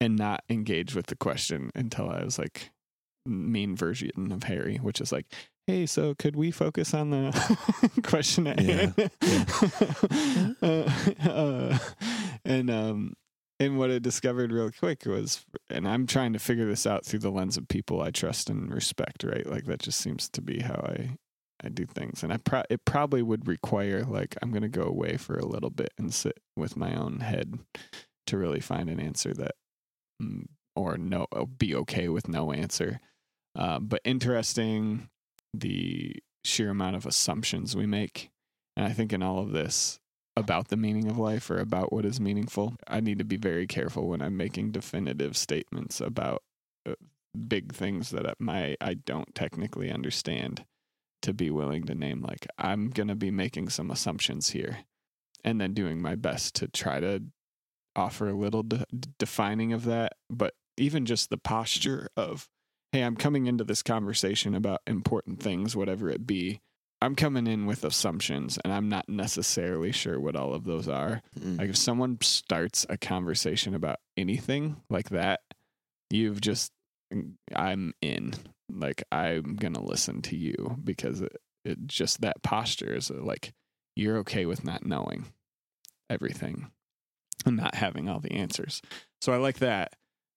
and 0.00 0.16
not 0.16 0.42
engage 0.48 0.94
with 0.94 1.06
the 1.06 1.16
question 1.16 1.70
until 1.74 2.08
I 2.10 2.24
was 2.24 2.38
like 2.38 2.70
mean 3.24 3.76
version 3.76 4.32
of 4.32 4.44
Harry, 4.44 4.76
which 4.78 5.00
is 5.00 5.12
like, 5.12 5.26
hey, 5.66 5.84
so 5.86 6.14
could 6.14 6.36
we 6.36 6.50
focus 6.50 6.94
on 6.94 7.10
the 7.10 7.90
question 8.02 8.46
at 8.46 8.60
Yeah, 8.60 8.92
hand? 8.96 9.10
uh, 10.62 10.90
uh, 11.30 11.78
and 12.44 12.70
um 12.70 13.14
and 13.58 13.78
what 13.78 13.90
I 13.90 13.98
discovered 13.98 14.52
real 14.52 14.70
quick 14.70 15.06
was 15.06 15.44
and 15.70 15.88
I'm 15.88 16.06
trying 16.06 16.32
to 16.34 16.38
figure 16.38 16.66
this 16.66 16.86
out 16.86 17.04
through 17.04 17.20
the 17.20 17.30
lens 17.30 17.56
of 17.56 17.68
people 17.68 18.00
I 18.02 18.10
trust 18.10 18.50
and 18.50 18.72
respect, 18.72 19.24
right? 19.24 19.46
Like 19.46 19.64
that 19.66 19.80
just 19.80 20.00
seems 20.00 20.28
to 20.30 20.40
be 20.42 20.60
how 20.60 20.74
I 20.74 21.16
I 21.62 21.68
do 21.68 21.86
things. 21.86 22.22
And 22.22 22.32
I 22.32 22.36
pro- 22.38 22.62
it 22.68 22.84
probably 22.84 23.22
would 23.22 23.48
require 23.48 24.02
like 24.02 24.36
I'm 24.42 24.50
to 24.62 24.68
go 24.68 24.84
away 24.84 25.16
for 25.16 25.36
a 25.36 25.46
little 25.46 25.70
bit 25.70 25.92
and 25.98 26.12
sit 26.12 26.38
with 26.56 26.76
my 26.76 26.94
own 26.94 27.20
head 27.20 27.58
to 28.26 28.36
really 28.36 28.60
find 28.60 28.90
an 28.90 29.00
answer 29.00 29.32
that 29.34 29.54
mm, 30.22 30.44
or 30.74 30.98
no 30.98 31.26
be 31.58 31.74
okay 31.74 32.08
with 32.08 32.28
no 32.28 32.52
answer. 32.52 33.00
Uh, 33.58 33.78
but 33.78 34.00
interesting 34.04 35.08
the 35.54 36.14
sheer 36.44 36.70
amount 36.70 36.96
of 36.96 37.06
assumptions 37.06 37.74
we 37.74 37.86
make. 37.86 38.30
And 38.76 38.86
I 38.86 38.92
think 38.92 39.12
in 39.12 39.22
all 39.22 39.38
of 39.38 39.52
this 39.52 39.98
about 40.36 40.68
the 40.68 40.76
meaning 40.76 41.08
of 41.08 41.18
life 41.18 41.50
or 41.50 41.58
about 41.58 41.92
what 41.92 42.04
is 42.04 42.20
meaningful, 42.20 42.76
I 42.86 43.00
need 43.00 43.18
to 43.18 43.24
be 43.24 43.38
very 43.38 43.66
careful 43.66 44.08
when 44.08 44.20
I'm 44.20 44.36
making 44.36 44.72
definitive 44.72 45.34
statements 45.36 45.98
about 46.00 46.42
uh, 46.86 46.92
big 47.48 47.72
things 47.72 48.10
that 48.10 48.26
I- 48.26 48.34
my 48.38 48.76
I 48.80 48.94
don't 48.94 49.34
technically 49.34 49.90
understand 49.90 50.66
to 51.22 51.32
be 51.32 51.50
willing 51.50 51.84
to 51.84 51.94
name 51.94 52.22
like 52.22 52.46
I'm 52.58 52.90
going 52.90 53.08
to 53.08 53.14
be 53.14 53.30
making 53.30 53.68
some 53.70 53.90
assumptions 53.90 54.50
here 54.50 54.78
and 55.44 55.60
then 55.60 55.74
doing 55.74 56.00
my 56.00 56.14
best 56.14 56.54
to 56.56 56.68
try 56.68 57.00
to 57.00 57.22
offer 57.94 58.28
a 58.28 58.34
little 58.36 58.62
de- 58.62 58.84
defining 59.18 59.72
of 59.72 59.84
that 59.84 60.12
but 60.30 60.54
even 60.76 61.06
just 61.06 61.30
the 61.30 61.38
posture 61.38 62.08
of 62.16 62.46
hey 62.92 63.02
I'm 63.02 63.16
coming 63.16 63.46
into 63.46 63.64
this 63.64 63.82
conversation 63.82 64.54
about 64.54 64.82
important 64.86 65.42
things 65.42 65.74
whatever 65.74 66.10
it 66.10 66.26
be 66.26 66.60
I'm 67.02 67.14
coming 67.14 67.46
in 67.46 67.66
with 67.66 67.84
assumptions 67.84 68.58
and 68.64 68.72
I'm 68.72 68.88
not 68.88 69.08
necessarily 69.08 69.92
sure 69.92 70.18
what 70.20 70.36
all 70.36 70.54
of 70.54 70.64
those 70.64 70.88
are 70.88 71.22
Mm. 71.38 71.58
like 71.58 71.70
if 71.70 71.76
someone 71.76 72.18
starts 72.22 72.86
a 72.88 72.96
conversation 72.96 73.74
about 73.74 73.96
anything 74.16 74.76
like 74.90 75.10
that, 75.10 75.40
you've 76.10 76.40
just 76.40 76.72
I'm 77.54 77.92
in. 78.02 78.34
Like 78.72 79.04
I'm 79.12 79.56
gonna 79.56 79.82
listen 79.82 80.22
to 80.22 80.36
you 80.36 80.76
because 80.82 81.20
it, 81.20 81.36
it 81.64 81.86
just 81.86 82.20
that 82.20 82.42
posture 82.42 82.94
is 82.94 83.10
uh, 83.10 83.22
like 83.22 83.52
you're 83.94 84.18
okay 84.18 84.46
with 84.46 84.64
not 84.64 84.84
knowing 84.84 85.26
everything 86.10 86.70
and 87.44 87.56
not 87.56 87.74
having 87.74 88.08
all 88.08 88.20
the 88.20 88.32
answers. 88.32 88.82
So 89.20 89.32
I 89.32 89.36
like 89.36 89.58
that, 89.58 89.94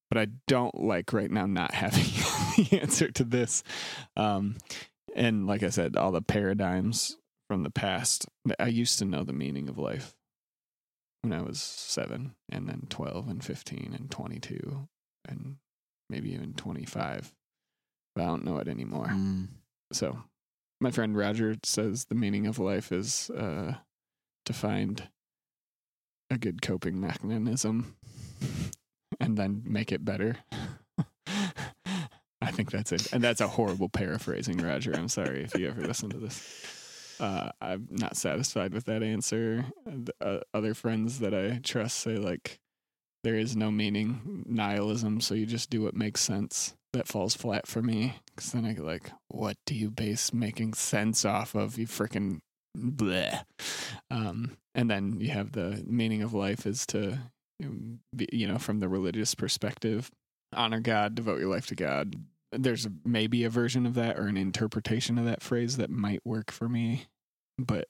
but 0.10 0.18
I 0.18 0.28
don't 0.48 0.76
like 0.76 1.14
right 1.14 1.32
now 1.32 1.46
not 1.46 1.74
having 1.74 2.06
the 2.58 2.80
answer 2.82 3.12
to 3.12 3.24
this. 3.24 3.64
Um, 4.16 4.58
and 5.16 5.48
like 5.48 5.64
I 5.64 5.70
said, 5.70 5.98
all 5.98 6.12
the 6.12 6.22
paradigms 6.22 7.18
from 7.50 7.64
the 7.64 7.72
past. 7.72 8.28
I 8.60 8.68
used 8.68 9.00
to 9.00 9.06
know 9.06 9.24
the 9.24 9.34
meaning 9.34 9.68
of 9.70 9.78
life 9.78 10.16
when 11.22 11.34
I 11.34 11.42
was 11.42 11.60
seven, 11.60 12.36
and 12.50 12.70
then 12.70 12.84
12 12.90 13.28
and 13.28 13.44
15 13.44 13.96
and 13.98 14.10
22, 14.10 14.88
and 15.28 15.58
maybe 16.10 16.32
even 16.32 16.54
25. 16.54 17.34
But 18.20 18.26
I 18.26 18.28
don't 18.28 18.44
know 18.44 18.58
it 18.58 18.68
anymore. 18.68 19.08
Mm. 19.08 19.48
So, 19.94 20.22
my 20.82 20.92
friend 20.92 21.16
Roger 21.16 21.56
says 21.64 22.06
the 22.06 22.16
meaning 22.16 22.48
of 22.48 22.60
life 22.60 22.92
is 22.92 23.30
uh, 23.30 23.76
to 24.46 24.54
find 24.54 25.08
a 26.30 26.38
good 26.38 26.62
coping 26.62 27.00
mechanism 27.00 27.96
and 29.22 29.38
then 29.38 29.64
make 29.66 29.94
it 29.94 30.04
better. 30.04 30.38
I 32.42 32.52
think 32.52 32.72
that's 32.72 32.92
it. 32.92 33.14
And 33.14 33.24
that's 33.24 33.42
a 33.42 33.48
horrible 33.48 33.88
paraphrasing, 33.88 34.58
Roger. 34.58 34.94
I'm 34.94 35.08
sorry 35.08 35.44
if 35.44 35.58
you 35.58 35.70
ever 35.70 35.82
listen 35.82 36.10
to 36.10 36.18
this. 36.18 37.16
Uh, 37.22 37.52
I'm 37.62 37.88
not 37.90 38.18
satisfied 38.18 38.74
with 38.74 38.86
that 38.86 39.02
answer. 39.02 39.66
Uh, 40.20 40.40
other 40.54 40.74
friends 40.74 41.20
that 41.20 41.34
I 41.34 41.60
trust 41.64 42.00
say, 42.00 42.18
like, 42.18 42.60
there 43.24 43.36
is 43.36 43.56
no 43.56 43.72
meaning, 43.72 44.44
nihilism, 44.46 45.22
so 45.22 45.36
you 45.36 45.46
just 45.46 45.70
do 45.70 45.82
what 45.82 45.96
makes 45.96 46.22
sense. 46.22 46.76
That 46.94 47.08
falls 47.08 47.36
flat 47.36 47.68
for 47.68 47.82
me. 47.82 48.16
Because 48.36 48.52
then 48.52 48.66
I 48.66 48.74
get 48.74 48.84
like, 48.84 49.12
what 49.28 49.58
do 49.66 49.76
you 49.76 49.92
base 49.92 50.34
making 50.34 50.74
sense 50.74 51.26
off 51.26 51.56
of? 51.56 51.78
You 51.78 51.88
freaking 51.88 52.40
bleh. 52.78 53.44
Um, 54.10 54.58
and 54.76 54.90
then 54.90 55.20
you 55.20 55.30
have 55.30 55.52
the 55.52 55.84
meaning 55.86 56.22
of 56.22 56.34
life 56.34 56.66
is 56.66 56.86
to, 56.88 57.20
be, 58.16 58.28
you 58.32 58.48
know, 58.48 58.58
from 58.58 58.80
the 58.80 58.90
religious 58.90 59.36
perspective, 59.36 60.10
honor 60.54 60.80
God, 60.80 61.16
devote 61.16 61.40
your 61.40 61.50
life 61.50 61.68
to 61.68 61.76
God. 61.76 62.16
There's 62.52 62.88
maybe 63.06 63.44
a 63.44 63.50
version 63.50 63.86
of 63.86 63.94
that 63.96 64.18
or 64.18 64.28
an 64.28 64.38
interpretation 64.38 65.18
of 65.18 65.26
that 65.26 65.44
phrase 65.44 65.78
that 65.78 65.92
might 65.92 66.22
work 66.26 66.52
for 66.52 66.68
me, 66.68 67.06
but 67.60 67.88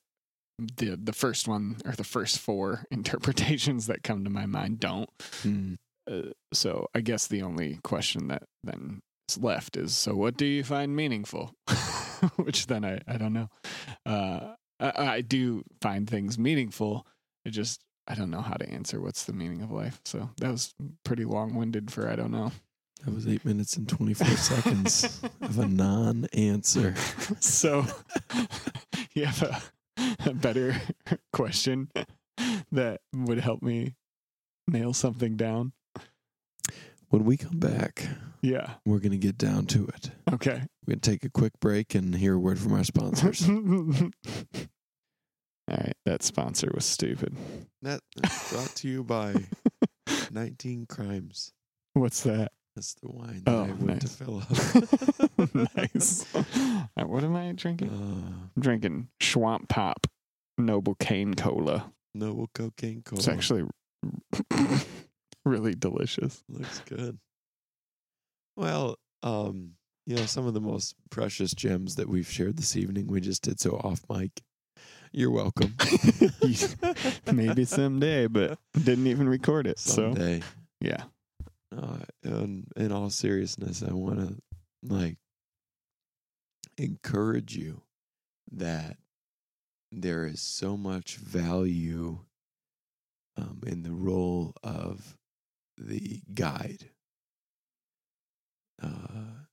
the 0.77 0.99
the 1.01 1.13
first 1.13 1.47
one 1.47 1.77
or 1.85 1.93
the 1.93 2.03
first 2.03 2.39
four 2.39 2.85
interpretations 2.91 3.87
that 3.87 4.03
come 4.03 4.23
to 4.23 4.29
my 4.29 4.45
mind 4.45 4.79
don't. 4.79 5.09
Mm. 5.43 5.77
Uh, 6.09 6.31
so 6.53 6.87
I 6.95 7.01
guess 7.01 7.27
the 7.27 7.41
only 7.43 7.79
question 7.83 8.27
that 8.29 8.43
then 8.63 9.01
is 9.29 9.37
left 9.37 9.77
is 9.77 9.95
so 9.95 10.15
what 10.15 10.37
do 10.37 10.45
you 10.45 10.63
find 10.63 10.95
meaningful? 10.95 11.53
Which 12.35 12.67
then 12.67 12.83
I 12.83 13.01
I 13.07 13.17
don't 13.17 13.33
know. 13.33 13.49
Uh, 14.05 14.53
I, 14.79 15.07
I 15.07 15.21
do 15.21 15.63
find 15.81 16.09
things 16.09 16.37
meaningful. 16.37 17.05
I 17.45 17.49
just 17.49 17.81
I 18.07 18.15
don't 18.15 18.31
know 18.31 18.41
how 18.41 18.55
to 18.55 18.67
answer 18.69 18.99
what's 18.99 19.25
the 19.25 19.33
meaning 19.33 19.61
of 19.61 19.71
life. 19.71 20.01
So 20.05 20.29
that 20.37 20.51
was 20.51 20.73
pretty 21.05 21.25
long 21.25 21.53
winded 21.55 21.91
for 21.91 22.09
I 22.09 22.15
don't 22.15 22.31
know. 22.31 22.51
That 23.05 23.13
was 23.13 23.27
eight 23.27 23.45
minutes 23.45 23.77
and 23.77 23.87
24 23.87 24.27
seconds 24.37 25.21
of 25.41 25.59
a 25.59 25.67
non 25.67 26.25
answer. 26.33 26.95
so 27.39 27.85
you 29.13 29.25
have 29.25 29.43
a, 29.43 29.61
a 30.25 30.33
better 30.33 30.75
question 31.31 31.89
that 32.71 33.01
would 33.15 33.39
help 33.39 33.61
me 33.61 33.95
nail 34.67 34.93
something 34.93 35.37
down. 35.37 35.71
When 37.09 37.25
we 37.25 37.37
come 37.37 37.57
back, 37.59 38.07
Yeah. 38.41 38.75
we're 38.85 38.99
going 38.99 39.11
to 39.13 39.17
get 39.17 39.37
down 39.37 39.65
to 39.67 39.87
it. 39.87 40.11
Okay. 40.31 40.61
We're 40.85 40.93
going 40.93 40.99
to 40.99 41.09
take 41.11 41.23
a 41.25 41.29
quick 41.29 41.53
break 41.59 41.95
and 41.95 42.15
hear 42.15 42.35
a 42.35 42.39
word 42.39 42.59
from 42.59 42.73
our 42.73 42.83
sponsors. 42.83 43.47
All 43.49 44.11
right. 45.69 45.93
That 46.05 46.23
sponsor 46.23 46.69
was 46.73 46.85
stupid. 46.85 47.35
that 47.81 48.01
brought 48.51 48.75
to 48.77 48.87
you 48.87 49.03
by 49.03 49.35
19 50.31 50.85
Crimes. 50.87 51.51
What's 51.93 52.21
that? 52.23 52.51
That's 52.75 52.93
the 53.01 53.09
wine 53.11 53.41
that 53.45 53.51
Oh, 53.53 53.63
I 53.63 53.71
went 53.71 53.85
nice. 53.87 54.01
to 54.01 54.07
fill 54.23 54.37
up. 55.57 55.75
nice. 55.75 56.25
Uh, 56.35 57.05
what 57.07 57.23
am 57.23 57.35
I 57.35 57.51
drinking? 57.53 57.89
Uh, 57.89 58.37
I'm 58.55 58.61
drinking 58.61 59.07
Schwamp 59.19 59.67
Pop 59.67 60.05
Noble 60.57 60.95
Cane 60.95 61.33
Cola. 61.33 61.91
Noble 62.13 62.49
Cocaine 62.53 63.01
Cola. 63.03 63.19
It's 63.19 63.27
actually 63.27 63.63
really 65.49 65.75
delicious. 65.75 66.43
Looks 66.49 66.79
good. 66.81 67.17
Well, 68.55 68.97
um, 69.23 69.71
you 70.05 70.15
know, 70.15 70.25
some 70.25 70.47
of 70.47 70.53
the 70.53 70.61
most 70.61 70.95
precious 71.09 71.53
gems 71.53 71.95
that 71.95 72.09
we've 72.09 72.29
shared 72.29 72.57
this 72.57 72.75
evening, 72.75 73.07
we 73.07 73.21
just 73.21 73.43
did 73.43 73.59
so 73.59 73.77
off 73.77 74.01
mic. 74.09 74.31
You're 75.11 75.31
welcome. 75.31 75.75
Maybe 77.31 77.65
someday, 77.65 78.27
but 78.27 78.59
didn't 78.73 79.07
even 79.07 79.27
record 79.27 79.65
it. 79.65 79.79
So 79.79 80.13
yeah. 80.79 81.03
Uh, 81.75 81.99
in, 82.23 82.65
in 82.75 82.91
all 82.91 83.09
seriousness, 83.09 83.83
I 83.83 83.93
want 83.93 84.19
to 84.19 84.35
like 84.83 85.17
encourage 86.77 87.55
you 87.55 87.81
that 88.51 88.97
there 89.91 90.25
is 90.25 90.41
so 90.41 90.77
much 90.77 91.17
value 91.17 92.19
um, 93.37 93.61
in 93.65 93.83
the 93.83 93.91
role 93.91 94.53
of 94.63 95.17
the 95.79 96.21
guide. 96.33 96.89
Uh, 98.81 99.45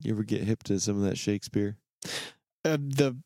you 0.00 0.12
ever 0.12 0.22
get 0.22 0.42
hip 0.42 0.62
to 0.64 0.78
some 0.80 0.96
of 0.96 1.02
that 1.08 1.18
Shakespeare? 1.18 1.76
Uh, 2.64 2.76
the 2.80 3.16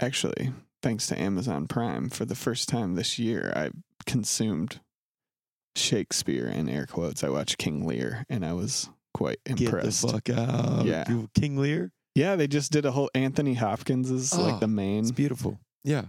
actually, 0.00 0.52
thanks 0.82 1.06
to 1.08 1.18
Amazon 1.20 1.66
Prime, 1.66 2.08
for 2.08 2.24
the 2.24 2.34
first 2.34 2.68
time 2.68 2.94
this 2.94 3.18
year, 3.18 3.52
I 3.54 3.70
consumed 4.06 4.80
Shakespeare 5.76 6.46
in 6.46 6.68
air 6.68 6.86
quotes. 6.86 7.22
I 7.24 7.28
watched 7.28 7.58
King 7.58 7.86
Lear, 7.86 8.24
and 8.28 8.44
I 8.44 8.52
was 8.54 8.88
quite 9.14 9.38
impressed. 9.46 10.02
Get 10.02 10.24
the 10.24 10.32
fuck 10.34 10.38
out! 10.50 10.84
Yeah. 10.86 11.04
You- 11.08 11.28
King 11.34 11.56
Lear. 11.58 11.92
Yeah, 12.14 12.36
they 12.36 12.46
just 12.48 12.72
did 12.72 12.86
a 12.86 12.92
whole 12.92 13.10
Anthony 13.14 13.52
Hopkins 13.54 14.10
is 14.10 14.32
Oh, 14.32 14.40
like 14.42 14.60
the 14.60 14.66
main. 14.68 15.00
It's 15.00 15.10
beautiful. 15.12 15.58
Yeah, 15.84 16.06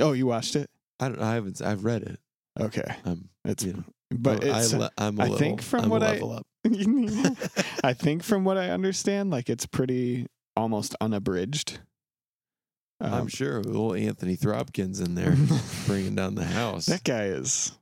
Oh, 0.00 0.12
you 0.12 0.26
watched 0.26 0.56
it? 0.56 0.70
I 0.98 1.08
don't. 1.08 1.20
I 1.20 1.34
haven't. 1.34 1.60
I've 1.60 1.84
read 1.84 2.02
it. 2.02 2.18
Okay, 2.58 2.96
Um, 3.04 3.28
it's 3.44 3.62
you 3.64 3.74
know, 3.74 3.84
but 4.10 4.44
I, 4.44 4.64
le- 4.76 4.90
I'm 4.98 5.18
a 5.18 5.22
I 5.22 5.24
little, 5.24 5.38
think 5.38 5.62
from 5.62 5.84
I'm 5.84 5.90
what 5.90 6.02
a 6.02 6.06
I- 6.06 6.12
level 6.12 6.32
up. 6.32 6.46
I 7.84 7.92
think 7.94 8.22
from 8.22 8.44
what 8.44 8.58
I 8.58 8.70
understand, 8.70 9.30
like 9.30 9.48
it's 9.48 9.66
pretty 9.66 10.26
almost 10.56 10.94
unabridged. 11.00 11.78
I'm 13.00 13.12
Um, 13.22 13.28
sure 13.28 13.62
little 13.62 13.94
Anthony 13.94 14.36
Throbkins 14.36 15.02
in 15.04 15.14
there 15.14 15.34
bringing 15.86 16.14
down 16.14 16.34
the 16.34 16.44
house. 16.44 16.86
that 16.86 17.02
guy 17.04 17.24
is. 17.26 17.72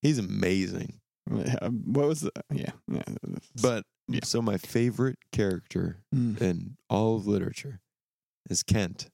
He's 0.00 0.18
amazing. 0.18 1.00
What 1.28 2.06
was 2.08 2.20
the? 2.22 2.30
Yeah, 2.52 2.70
yeah. 2.90 3.02
But 3.60 3.84
Yeah. 4.08 4.20
so 4.24 4.40
my 4.40 4.56
favorite 4.56 5.18
character 5.32 5.98
Mm. 6.14 6.40
in 6.40 6.76
all 6.88 7.16
of 7.16 7.26
literature 7.26 7.80
is 8.48 8.62
Kent. 8.62 9.10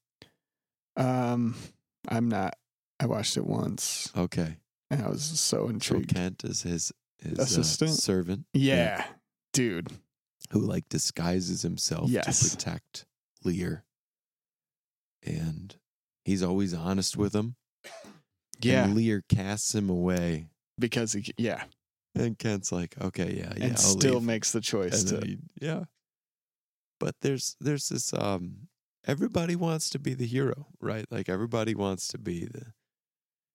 Um, 0.97 1.57
I'm 2.09 2.29
not. 2.29 2.55
I 3.01 3.07
watched 3.07 3.37
it 3.37 3.45
once, 3.47 4.13
Okay, 4.17 4.57
and 4.93 5.02
I 5.02 5.09
was 5.09 5.23
so 5.24 5.69
intrigued. 5.69 6.14
Kent 6.14 6.44
is 6.44 6.62
his 6.62 6.93
his 7.19 7.39
Assistant? 7.39 7.90
uh, 7.90 7.94
servant 7.94 8.47
yeah, 8.52 9.06
dude. 9.52 9.89
who 10.51 10.60
like 10.60 10.89
disguises 10.89 11.62
himself 11.62 12.10
Yes. 12.10 12.40
to 12.40 12.51
protect 12.56 13.06
Lear, 13.44 13.85
and 15.24 15.77
he's 16.24 16.43
always 16.43 16.74
honest 16.74 17.16
with 17.16 17.35
him. 17.35 17.56
Yeah, 18.60 18.85
and 18.85 18.94
Lear 18.94 19.23
casts 19.28 19.74
him 19.74 19.89
away, 19.90 20.47
because 20.78 21.12
he, 21.12 21.24
yeah, 21.36 21.64
and 22.14 22.39
Kent's 22.39 22.70
like, 22.70 22.94
"Okay, 23.01 23.35
yeah, 23.39 23.52
yeah," 23.56 23.64
and 23.64 23.73
I'll 23.73 23.78
still 23.78 24.14
leave. 24.14 24.23
makes 24.24 24.52
the 24.52 24.60
choice 24.60 25.10
and 25.10 25.20
to. 25.23 25.27
he, 25.27 25.39
yeah. 25.60 25.85
But 27.01 27.16
there's 27.23 27.56
there's 27.60 27.89
this 27.89 28.12
um 28.14 28.69
everybody 29.05 29.56
wants 29.56 29.90
to 29.90 29.98
be 29.98 30.14
the 30.14 30.27
hero, 30.27 30.69
right? 30.81 31.05
Like 31.10 31.28
everybody 31.28 31.74
wants 31.74 32.06
to 32.09 32.19
be 32.19 32.44
the 32.44 32.66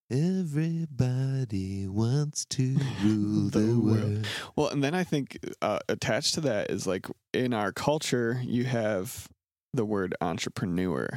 everybody 0.10 1.88
wants 1.88 2.46
to 2.46 2.78
rule 3.04 3.50
The 3.52 3.60
the, 3.60 3.80
world. 3.80 4.04
world. 4.04 4.28
Well, 4.56 4.68
and 4.70 4.84
then 4.84 4.94
I 4.94 5.04
think 5.04 5.38
uh, 5.62 5.80
attached 5.90 6.34
to 6.36 6.42
that 6.42 6.72
is 6.72 6.88
like 6.88 7.08
in 7.34 7.54
our 7.54 7.72
culture, 7.72 8.42
you 8.44 8.64
have 8.66 9.28
the 9.74 9.86
word 9.86 10.16
entrepreneur, 10.22 11.08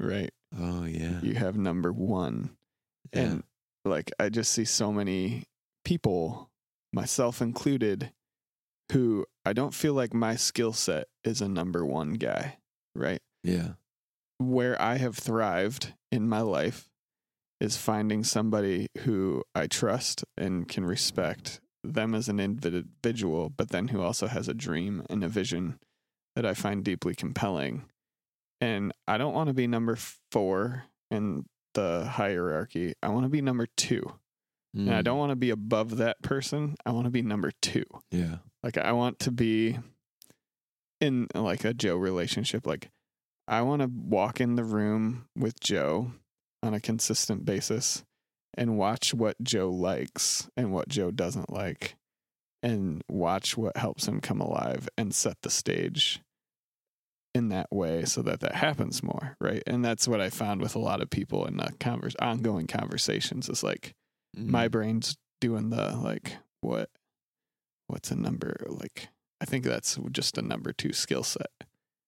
right? 0.00 0.30
Oh 0.58 0.84
yeah. 0.84 1.20
You 1.22 1.34
have 1.34 1.56
number 1.56 1.92
one. 1.92 2.56
yeah. 3.12 3.20
And 3.22 3.42
like, 3.84 4.10
I 4.18 4.28
just 4.30 4.52
see 4.52 4.64
so 4.64 4.92
many 4.92 5.44
people, 5.84 6.50
myself 6.92 7.42
included, 7.42 8.10
who 8.92 9.26
I 9.44 9.52
don't 9.52 9.74
feel 9.74 9.94
like 9.94 10.14
my 10.14 10.36
skill 10.36 10.72
set 10.72 11.08
is 11.24 11.40
a 11.40 11.48
number 11.48 11.84
one 11.84 12.14
guy, 12.14 12.58
right? 12.94 13.20
yeah. 13.42 13.72
Where 14.38 14.80
I 14.80 14.96
have 14.96 15.16
thrived 15.16 15.92
in 16.10 16.28
my 16.28 16.40
life 16.40 16.88
is 17.60 17.76
finding 17.76 18.24
somebody 18.24 18.88
who 19.04 19.42
I 19.54 19.66
trust 19.66 20.24
and 20.36 20.68
can 20.68 20.84
respect 20.84 21.60
them 21.82 22.14
as 22.14 22.28
an 22.28 22.40
individual, 22.40 23.50
but 23.50 23.70
then 23.70 23.88
who 23.88 24.00
also 24.02 24.26
has 24.26 24.48
a 24.48 24.54
dream 24.54 25.04
and 25.08 25.22
a 25.22 25.28
vision 25.28 25.78
that 26.34 26.44
I 26.46 26.54
find 26.54 26.82
deeply 26.84 27.14
compelling. 27.14 27.84
And 28.60 28.92
I 29.06 29.18
don't 29.18 29.34
want 29.34 29.48
to 29.48 29.54
be 29.54 29.66
number 29.66 29.96
four 30.32 30.84
in 31.10 31.44
the 31.74 32.04
hierarchy. 32.06 32.94
I 33.02 33.08
want 33.10 33.24
to 33.24 33.28
be 33.30 33.42
number 33.42 33.66
two. 33.76 34.02
And 34.76 34.92
I 34.92 35.00
Mm, 35.02 35.04
don't 35.04 35.18
want 35.18 35.30
to 35.30 35.36
be 35.36 35.50
above 35.50 35.98
that 35.98 36.20
person. 36.22 36.74
I 36.84 36.90
want 36.90 37.04
to 37.04 37.10
be 37.10 37.22
number 37.22 37.52
two. 37.62 37.84
Yeah. 38.10 38.38
Like 38.62 38.76
I 38.78 38.90
want 38.92 39.20
to 39.20 39.30
be 39.30 39.78
in 41.00 41.28
like 41.34 41.64
a 41.64 41.74
Joe 41.74 41.96
relationship. 41.96 42.66
Like 42.66 42.90
I 43.46 43.62
want 43.62 43.82
to 43.82 43.88
walk 43.92 44.40
in 44.40 44.56
the 44.56 44.64
room 44.64 45.26
with 45.36 45.60
Joe 45.60 46.12
on 46.64 46.74
a 46.74 46.80
consistent 46.80 47.44
basis 47.44 48.04
and 48.56 48.78
watch 48.78 49.12
what 49.14 49.36
Joe 49.42 49.70
likes 49.70 50.48
and 50.56 50.72
what 50.72 50.88
Joe 50.88 51.10
doesn't 51.10 51.52
like 51.52 51.96
and 52.62 53.02
watch 53.10 53.56
what 53.56 53.76
helps 53.76 54.08
him 54.08 54.20
come 54.20 54.40
alive 54.40 54.88
and 54.96 55.14
set 55.14 55.36
the 55.42 55.50
stage 55.50 56.20
in 57.34 57.48
that 57.48 57.70
way 57.72 58.04
so 58.04 58.22
that 58.22 58.40
that 58.40 58.54
happens 58.54 59.02
more, 59.02 59.36
right? 59.40 59.62
And 59.66 59.84
that's 59.84 60.06
what 60.06 60.20
I 60.20 60.30
found 60.30 60.60
with 60.60 60.74
a 60.74 60.78
lot 60.78 61.02
of 61.02 61.10
people 61.10 61.44
in 61.46 61.56
the 61.56 61.72
converse 61.80 62.14
ongoing 62.20 62.66
conversations 62.66 63.48
is 63.48 63.62
like 63.62 63.94
my 64.36 64.66
Mm, 64.68 64.70
brain's 64.72 65.16
doing 65.40 65.70
the 65.70 65.94
like 65.96 66.36
what 66.60 66.88
what's 67.86 68.10
a 68.10 68.16
number 68.16 68.56
like 68.66 69.08
i 69.40 69.44
think 69.44 69.62
that's 69.62 69.96
just 70.10 70.38
a 70.38 70.42
number 70.42 70.72
two 70.72 70.92
skill 70.92 71.22
set 71.22 71.50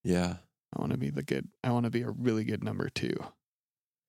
yeah. 0.02 0.36
i 0.74 0.80
want 0.80 0.90
to 0.90 0.98
be 0.98 1.10
the 1.10 1.22
good 1.22 1.46
i 1.62 1.70
want 1.70 1.84
to 1.84 1.90
be 1.90 2.02
a 2.02 2.10
really 2.10 2.42
good 2.44 2.64
number 2.64 2.88
two 2.88 3.14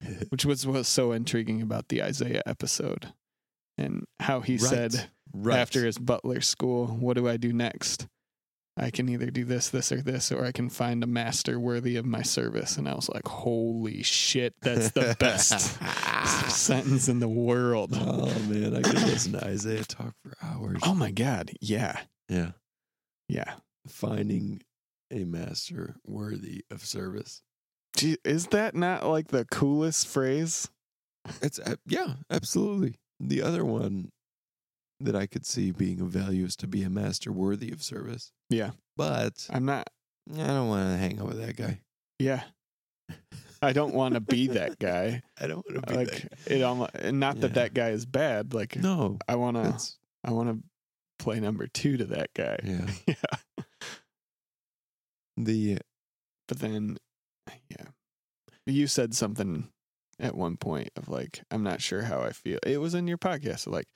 which 0.28 0.44
was 0.44 0.66
was 0.66 0.88
so 0.88 1.12
intriguing 1.12 1.60
about 1.62 1.88
the 1.88 2.02
isaiah 2.02 2.42
episode 2.46 3.12
and 3.76 4.04
how 4.20 4.40
he 4.40 4.58
said 4.58 4.94
Right. 4.94 5.08
right. 5.34 5.58
after 5.58 5.84
his 5.84 5.98
butler 5.98 6.40
school 6.40 6.86
what 6.86 7.16
do 7.16 7.28
i 7.28 7.36
do 7.36 7.52
next 7.52 8.06
i 8.76 8.90
can 8.90 9.08
either 9.08 9.30
do 9.30 9.44
this 9.44 9.68
this 9.70 9.90
or 9.92 10.00
this 10.00 10.30
or 10.32 10.44
i 10.44 10.52
can 10.52 10.70
find 10.70 11.02
a 11.02 11.06
master 11.06 11.58
worthy 11.60 11.96
of 11.96 12.06
my 12.06 12.22
service 12.22 12.76
and 12.76 12.88
i 12.88 12.94
was 12.94 13.08
like 13.08 13.26
holy 13.28 14.02
shit 14.02 14.54
that's 14.62 14.92
the 14.92 15.16
best 15.18 15.78
sentence 16.50 17.08
in 17.08 17.20
the 17.20 17.28
world 17.28 17.90
oh 17.94 18.26
man, 18.48 18.74
I 18.76 18.82
could 18.82 18.94
listen 19.02 19.32
to 19.32 19.44
Isaiah 19.44 19.84
talk 19.84 20.14
for 20.22 20.34
hours. 20.42 20.78
Oh 20.82 20.94
my 20.94 21.10
god. 21.10 21.50
Yeah. 21.60 21.98
Yeah. 22.28 22.52
Yeah. 23.28 23.54
Finding 23.88 24.62
a 25.10 25.24
master 25.24 25.96
worthy 26.04 26.64
of 26.70 26.84
service. 26.84 27.42
Gee, 27.96 28.16
is 28.24 28.46
that 28.48 28.74
not 28.74 29.06
like 29.06 29.28
the 29.28 29.44
coolest 29.46 30.06
phrase? 30.06 30.68
It's 31.42 31.58
uh, 31.58 31.76
yeah, 31.86 32.14
absolutely. 32.30 32.94
The 33.20 33.42
other 33.42 33.64
one 33.64 34.10
that 35.00 35.14
I 35.16 35.26
could 35.26 35.44
see 35.46 35.70
being 35.72 36.00
of 36.00 36.08
value 36.08 36.44
is 36.44 36.56
to 36.56 36.66
be 36.66 36.82
a 36.82 36.90
master 36.90 37.32
worthy 37.32 37.70
of 37.72 37.82
service. 37.82 38.30
Yeah. 38.50 38.70
But 38.96 39.46
I'm 39.50 39.64
not 39.64 39.88
I 40.34 40.46
don't 40.46 40.68
want 40.68 40.90
to 40.90 40.96
hang 40.96 41.18
out 41.20 41.26
with 41.26 41.38
that 41.44 41.56
guy. 41.56 41.80
yeah. 42.18 42.42
I 43.60 43.72
don't 43.72 43.94
want 43.94 44.14
to 44.14 44.20
be 44.20 44.46
that 44.48 44.78
guy. 44.78 45.22
I 45.40 45.48
don't 45.48 45.64
want 45.68 45.84
to 45.86 45.92
be 45.92 45.96
Like 45.96 46.26
it 46.46 46.62
almost 46.62 46.90
not 47.12 47.40
that 47.40 47.48
Yeah. 47.48 47.54
that 47.54 47.74
guy 47.74 47.88
is 47.90 48.06
bad. 48.06 48.54
Like. 48.54 48.76
No, 48.76 49.18
I 49.28 49.34
want 49.36 49.56
to 49.56 49.76
I 50.24 50.30
want 50.32 50.48
to 50.48 50.62
play 51.24 51.40
number 51.40 51.66
2 51.66 51.96
to 51.98 52.04
that 52.06 52.30
guy. 52.34 52.58
yeah. 52.62 52.86
yeah. 53.06 53.64
The 55.36 55.78
But 56.46 56.60
then 56.60 56.98
yeah. 57.70 57.86
You 58.66 58.86
said 58.86 59.14
something 59.14 59.68
at 60.20 60.34
one 60.36 60.56
point 60.56 60.90
of 60.96 61.08
like 61.08 61.42
I'm 61.50 61.62
not 61.62 61.80
sure 61.80 62.02
how 62.02 62.20
I 62.20 62.32
feel. 62.32 62.58
It 62.66 62.78
was 62.80 62.94
in 62.94 63.06
your 63.06 63.18
podcast 63.18 63.66
like 63.66 63.86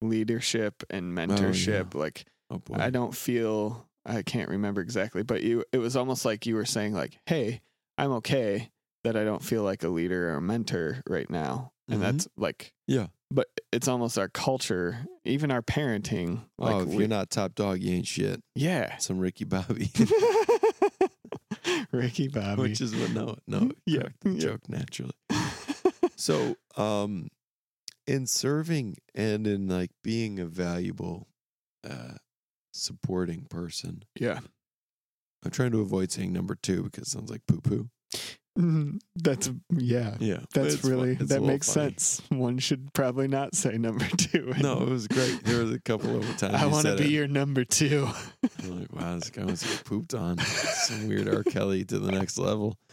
leadership 0.00 0.82
and 0.90 1.16
mentorship 1.16 1.94
like 1.94 2.24
oh 2.50 2.60
I 2.74 2.90
don't 2.90 3.14
feel 3.14 3.88
I 4.04 4.22
can't 4.22 4.48
remember 4.48 4.80
exactly, 4.80 5.22
but 5.22 5.42
you 5.42 5.64
it 5.72 5.78
was 5.78 5.96
almost 5.96 6.24
like 6.24 6.44
you 6.46 6.56
were 6.56 6.64
saying 6.64 6.92
like, 6.92 7.18
"Hey, 7.26 7.60
I'm 7.98 8.10
okay 8.14 8.70
that 9.04 9.16
I 9.16 9.24
don't 9.24 9.42
feel 9.44 9.62
like 9.62 9.82
a 9.84 9.88
leader 9.88 10.30
or 10.30 10.36
a 10.36 10.42
mentor 10.42 11.02
right 11.08 11.28
now." 11.30 11.72
And 11.88 11.98
Mhm. 11.98 12.02
that's 12.02 12.28
like 12.36 12.72
Yeah. 12.88 13.08
But 13.30 13.48
it's 13.72 13.88
almost 13.88 14.18
our 14.18 14.28
culture, 14.28 15.06
even 15.24 15.50
our 15.50 15.62
parenting. 15.62 16.42
Like 16.58 16.74
oh, 16.74 16.80
if 16.82 16.88
we- 16.88 16.98
you're 16.98 17.08
not 17.08 17.30
top 17.30 17.54
dog, 17.54 17.80
you 17.80 17.94
ain't 17.96 18.06
shit. 18.06 18.42
yeah. 18.54 18.98
Some 18.98 19.18
Ricky 19.18 19.44
Bobby, 19.44 19.90
Ricky 21.92 22.28
Bobby. 22.28 22.62
which 22.62 22.80
is 22.80 22.94
what 22.94 23.10
no, 23.12 23.36
no, 23.46 23.70
Yeah, 23.86 24.08
joke 24.24 24.68
naturally. 24.68 25.14
So, 26.16 26.54
um, 26.76 27.30
in 28.06 28.28
serving 28.28 28.96
and 29.12 29.44
in 29.44 29.66
like 29.66 29.90
being 30.04 30.38
a 30.38 30.46
valuable, 30.46 31.26
uh, 31.88 32.14
supporting 32.72 33.46
person, 33.50 34.04
yeah. 34.18 34.38
I'm 35.44 35.50
trying 35.50 35.72
to 35.72 35.80
avoid 35.80 36.12
saying 36.12 36.32
number 36.32 36.54
two 36.54 36.84
because 36.84 37.08
it 37.08 37.10
sounds 37.10 37.28
like 37.28 37.42
poo 37.48 37.60
poo. 37.60 37.88
Mhm. 38.58 39.00
That's 39.16 39.50
yeah. 39.70 40.16
Yeah, 40.20 40.40
That's 40.52 40.84
really 40.84 41.14
that 41.14 41.42
makes 41.42 41.72
funny. 41.72 41.90
sense. 41.92 42.20
One 42.28 42.58
should 42.58 42.92
probably 42.92 43.26
not 43.26 43.54
say 43.54 43.78
number 43.78 44.04
two. 44.16 44.52
No, 44.60 44.82
it 44.82 44.88
was 44.90 45.08
great. 45.08 45.42
There 45.44 45.62
was 45.62 45.70
a 45.72 45.80
couple 45.80 46.16
of 46.16 46.24
times 46.36 46.54
I 46.54 46.66
want 46.66 46.86
to 46.86 46.96
be 46.96 47.04
it. 47.04 47.10
your 47.10 47.26
number 47.28 47.64
two. 47.64 48.08
I'm 48.62 48.80
like, 48.80 48.92
wow, 48.92 49.14
this 49.14 49.30
guy 49.30 49.44
wants 49.44 49.62
to 49.62 49.68
get 49.68 49.84
pooped 49.84 50.12
on. 50.14 50.38
Some 50.38 51.08
weird 51.08 51.28
R. 51.28 51.42
Kelly 51.44 51.84
to 51.86 51.98
the 51.98 52.12
next 52.12 52.36
level. 52.36 52.76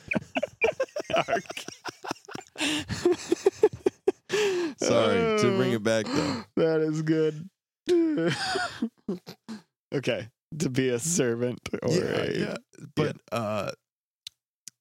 Sorry 4.77 5.39
to 5.39 5.53
bring 5.57 5.71
it 5.73 5.83
back 5.83 6.05
though. 6.05 6.43
That 6.55 6.81
is 6.81 7.01
good. 7.01 7.49
okay, 9.93 10.27
to 10.59 10.69
be 10.69 10.89
a 10.89 10.99
servant 10.99 11.59
or 11.81 11.89
yeah, 11.91 12.01
a 12.03 12.31
yeah. 12.39 12.55
But 12.95 13.17
uh, 13.31 13.71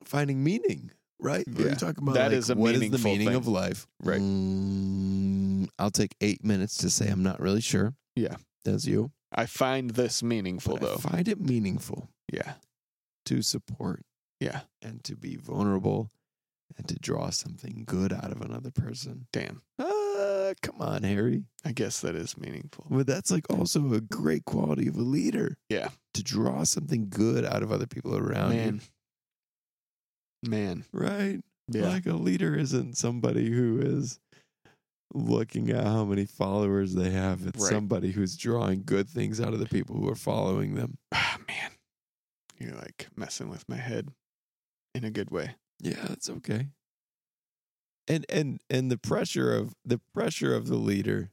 finding 0.08 0.42
meaning, 0.42 0.90
right? 1.20 1.46
What 1.46 1.58
Yeah. 1.58 1.66
You're 1.66 1.74
talking 1.76 2.02
about 2.02 2.14
That 2.14 2.28
like, 2.30 2.38
is 2.38 2.50
a 2.50 2.54
what 2.54 2.74
is 2.74 2.90
the 2.90 2.98
meaning 2.98 3.28
thing. 3.28 3.36
of 3.36 3.46
life, 3.46 3.86
Right. 4.02 4.20
Mm, 4.20 5.68
I'll 5.78 5.90
take 5.90 6.14
eight 6.20 6.44
minutes 6.44 6.76
to 6.78 6.90
say 6.90 7.08
I'm 7.08 7.22
not 7.22 7.40
really 7.40 7.60
sure. 7.60 7.94
Yeah. 8.16 8.36
that's 8.64 8.84
you. 8.86 9.12
I 9.32 9.46
find 9.46 9.90
this 9.90 10.22
meaningful 10.22 10.76
But 10.78 10.82
I 10.82 10.86
though. 10.92 10.96
find 10.98 11.28
it 11.28 11.40
meaningful 11.40 12.08
Yeah, 12.32 12.54
to 13.26 13.42
support 13.42 14.04
yeah. 14.40 14.62
and 14.82 15.04
to 15.04 15.16
be 15.16 15.36
vulnerable 15.36 16.10
and 16.76 16.86
to 16.88 16.94
draw 16.96 17.30
something 17.30 17.84
good 17.86 18.12
out 18.12 18.30
of 18.32 18.40
another 18.40 18.70
person. 18.70 19.26
Damn, 19.32 19.62
Uh, 19.78 20.54
come 20.62 20.80
on, 20.80 21.02
Harry. 21.02 21.44
I 21.64 21.72
guess 21.72 22.00
that 22.00 22.14
is 22.14 22.36
meaningful. 22.38 22.86
But 22.90 23.06
that's 23.06 23.30
like 23.30 23.44
also 23.50 23.92
a 23.92 24.00
great 24.00 24.44
quality 24.44 24.88
of 24.88 24.96
a 24.96 25.02
leader. 25.02 25.56
Yeah. 25.68 25.90
To 26.14 26.22
draw 26.22 26.64
something 26.64 27.08
good 27.08 27.44
out 27.44 27.62
of 27.62 27.70
other 27.70 27.86
people 27.86 28.16
around 28.16 28.50
Man, 28.50 28.80
man. 30.42 30.84
Right? 30.92 31.40
Yeah, 31.70 31.88
Like 31.88 32.06
a 32.06 32.14
leader 32.14 32.54
isn't 32.54 32.96
somebody 32.96 33.50
who 33.50 33.78
is 33.80 34.18
looking 35.14 35.70
at 35.70 35.84
how 35.84 36.04
many 36.04 36.24
followers 36.24 36.94
they 36.94 37.10
have. 37.10 37.46
It's 37.46 37.60
Right. 37.62 37.70
somebody 37.72 38.12
who's 38.12 38.36
drawing 38.36 38.82
good 38.84 39.08
things 39.08 39.40
out 39.40 39.52
of 39.54 39.58
the 39.60 39.66
people 39.66 39.96
who 39.96 40.08
are 40.08 40.14
following 40.14 40.74
them. 40.74 40.98
ah, 41.12 41.38
man. 41.48 41.70
You're 42.58 42.74
like 42.74 43.08
messing 43.16 43.48
with 43.50 43.68
my 43.68 43.76
head 43.76 44.08
in 44.94 45.04
a 45.04 45.10
good 45.10 45.30
way. 45.30 45.54
Yeah, 45.80 46.04
that's 46.08 46.28
okay. 46.28 46.68
And 48.08 48.24
and 48.30 48.60
and 48.70 48.90
the 48.90 48.98
pressure 48.98 49.54
of 49.54 49.74
the 49.84 50.00
pressure 50.14 50.54
of 50.54 50.66
the 50.66 50.76
leader 50.76 51.30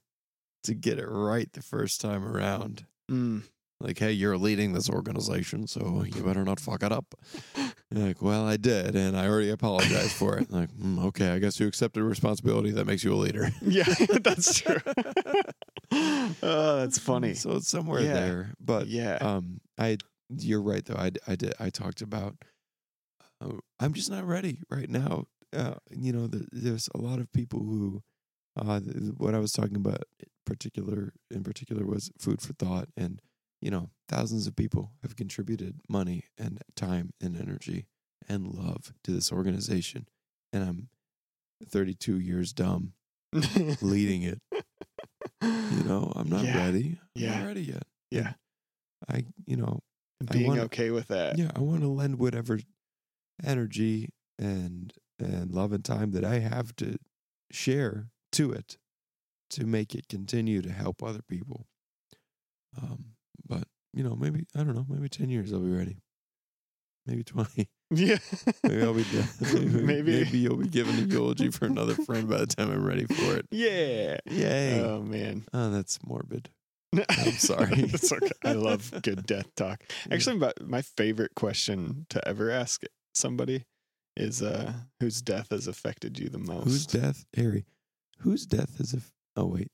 to 0.64 0.74
get 0.74 1.00
it 1.00 1.08
right 1.08 1.52
the 1.54 1.62
first 1.62 2.00
time 2.02 2.24
around. 2.26 2.86
Mm. 3.10 3.44
Like, 3.82 4.00
hey, 4.00 4.12
you're 4.14 4.38
leading 4.38 4.72
this 4.74 4.90
organization, 4.90 5.68
so 5.68 6.04
you 6.06 6.24
better 6.24 6.44
not 6.46 6.60
fuck 6.62 6.82
it 6.82 6.92
up. 6.94 7.14
Like, 7.92 8.22
well, 8.22 8.46
I 8.48 8.56
did, 8.58 8.96
and 8.96 9.18
I 9.18 9.28
already 9.28 9.50
apologized 9.50 10.14
for 10.14 10.38
it. 10.38 10.50
Like, 10.50 10.70
"Mm, 10.72 11.04
okay, 11.08 11.30
I 11.30 11.40
guess 11.40 11.60
you 11.60 11.68
accepted 11.68 12.02
responsibility. 12.04 12.72
That 12.72 12.86
makes 12.88 13.04
you 13.04 13.14
a 13.14 13.16
leader. 13.16 13.50
Yeah, 13.62 13.84
that's 14.24 14.62
true. 14.62 14.78
oh, 15.92 16.78
that's 16.80 16.98
funny. 16.98 17.34
So 17.34 17.52
it's 17.58 17.68
somewhere 17.70 18.02
Yeah. 18.02 18.14
there. 18.14 18.54
But 18.60 18.88
yeah. 18.88 19.18
um, 19.22 19.60
I, 19.78 19.98
you're 20.30 20.62
right 20.62 20.84
though. 20.86 20.96
I, 20.96 21.12
I 21.28 21.36
did. 21.36 21.54
I 21.60 21.70
talked 21.70 22.02
about. 22.02 22.36
Uh, 23.42 23.54
I'm 23.80 23.94
just 23.94 24.10
not 24.10 24.26
ready 24.26 24.62
right 24.70 24.90
now. 24.90 25.26
Uh, 25.54 25.76
you 25.92 26.12
know, 26.14 26.28
the, 26.28 26.48
there's 26.52 26.90
a 26.96 26.98
lot 26.98 27.20
of 27.20 27.32
people 27.34 27.60
who, 27.60 28.02
uh, 28.58 28.80
what 29.18 29.36
I 29.36 29.40
was 29.40 29.52
talking 29.52 29.76
about, 29.76 30.04
in 30.20 30.28
particular 30.46 31.14
in 31.32 31.44
particular 31.44 31.86
was 31.86 32.10
food 32.18 32.42
for 32.42 32.54
thought, 32.54 32.88
and 32.98 33.20
you 33.66 33.72
know, 33.72 33.90
thousands 34.08 34.46
of 34.46 34.56
people 34.56 34.92
have 35.02 35.16
contributed 35.16 35.80
money 35.90 36.26
and 36.38 36.62
time 36.76 37.10
and 37.20 37.36
energy 37.36 37.88
and 38.30 38.48
love 38.48 38.94
to 39.04 39.10
this 39.12 39.32
organization, 39.32 40.08
and 40.54 40.64
I'm 40.64 40.90
32 41.68 42.20
years 42.20 42.54
dumb 42.54 42.94
leading 43.82 44.22
it. 44.22 44.40
You 45.42 45.84
know, 45.84 46.14
I'm 46.16 46.30
not 46.30 46.44
Yeah. 46.46 46.58
ready. 46.64 47.00
I'm 47.16 47.22
Yeah. 47.24 47.40
not 47.40 47.48
ready 47.48 47.64
yet. 47.64 47.84
Yeah. 48.12 48.34
I, 49.10 49.26
you 49.48 49.56
know, 49.58 49.80
I 50.30 50.34
Being 50.34 50.48
wanna- 50.48 50.62
okay 50.66 50.92
with 50.92 51.08
that. 51.08 51.40
yeah, 51.40 51.50
I 51.56 51.60
want 51.62 51.82
to 51.82 51.88
lend 51.88 52.20
whatever 52.20 52.60
energy 53.44 54.10
and 54.38 54.94
and 55.18 55.50
love 55.52 55.72
and 55.72 55.84
time 55.84 56.12
that 56.12 56.24
I 56.26 56.40
have 56.40 56.76
to 56.76 56.98
share 57.50 58.10
to 58.34 58.52
it 58.52 58.78
to 59.50 59.66
make 59.66 59.96
it 59.96 60.08
continue 60.10 60.62
to 60.62 60.72
help 60.72 61.02
other 61.02 61.22
people. 61.24 61.66
Um, 62.78 63.15
you 63.96 64.04
know, 64.04 64.16
maybe 64.16 64.46
I 64.56 64.60
don't 64.64 64.76
know, 64.76 64.86
maybe 64.88 65.10
ten 65.10 65.30
years 65.30 65.52
I'll 65.54 65.60
be 65.60 65.72
ready. 65.72 65.98
Maybe 67.08 67.24
twenty. 67.24 67.70
Yeah. 67.92 68.18
Maybe 68.64 68.82
I'll 68.82 68.96
be 68.96 69.04
done. 69.04 69.28
Maybe, 69.54 69.66
Maybe. 69.84 70.12
maybe 70.24 70.38
you'll 70.40 70.58
be 70.58 70.68
giving 70.68 70.96
a 70.96 71.02
eulogy 71.02 71.52
for 71.52 71.66
another 71.68 71.94
friend 72.08 72.28
by 72.28 72.38
the 72.40 72.48
time 72.48 72.72
I'm 72.72 72.84
ready 72.84 73.06
for 73.06 73.36
it. 73.38 73.46
Yeah. 73.52 74.18
Yay! 74.26 74.82
Oh 74.82 75.04
man. 75.04 75.46
oh, 75.54 75.70
that's 75.70 76.00
morbid. 76.04 76.50
I'm 76.96 77.34
sorry. 77.34 77.84
it's 77.84 78.12
okay. 78.12 78.32
I 78.44 78.54
love 78.54 78.92
good 79.04 79.28
death 79.28 79.54
talk. 79.56 79.84
Actually, 80.10 80.38
my, 80.40 80.52
my 80.66 80.82
favorite 80.82 81.36
question 81.36 82.08
to 82.10 82.28
ever 82.28 82.50
ask 82.50 82.82
somebody 83.14 83.66
is 84.18 84.42
uh 84.42 84.74
whose 85.00 85.22
death 85.22 85.52
has 85.52 85.68
affected 85.68 86.18
you 86.18 86.28
the 86.30 86.40
most? 86.40 86.64
Whose 86.64 86.88
death, 86.88 87.24
Harry? 87.38 87.66
Whose 88.22 88.48
death 88.48 88.80
is 88.80 88.96
a? 88.96 88.98
F- 88.98 89.12
oh 89.36 89.46
wait, 89.46 89.68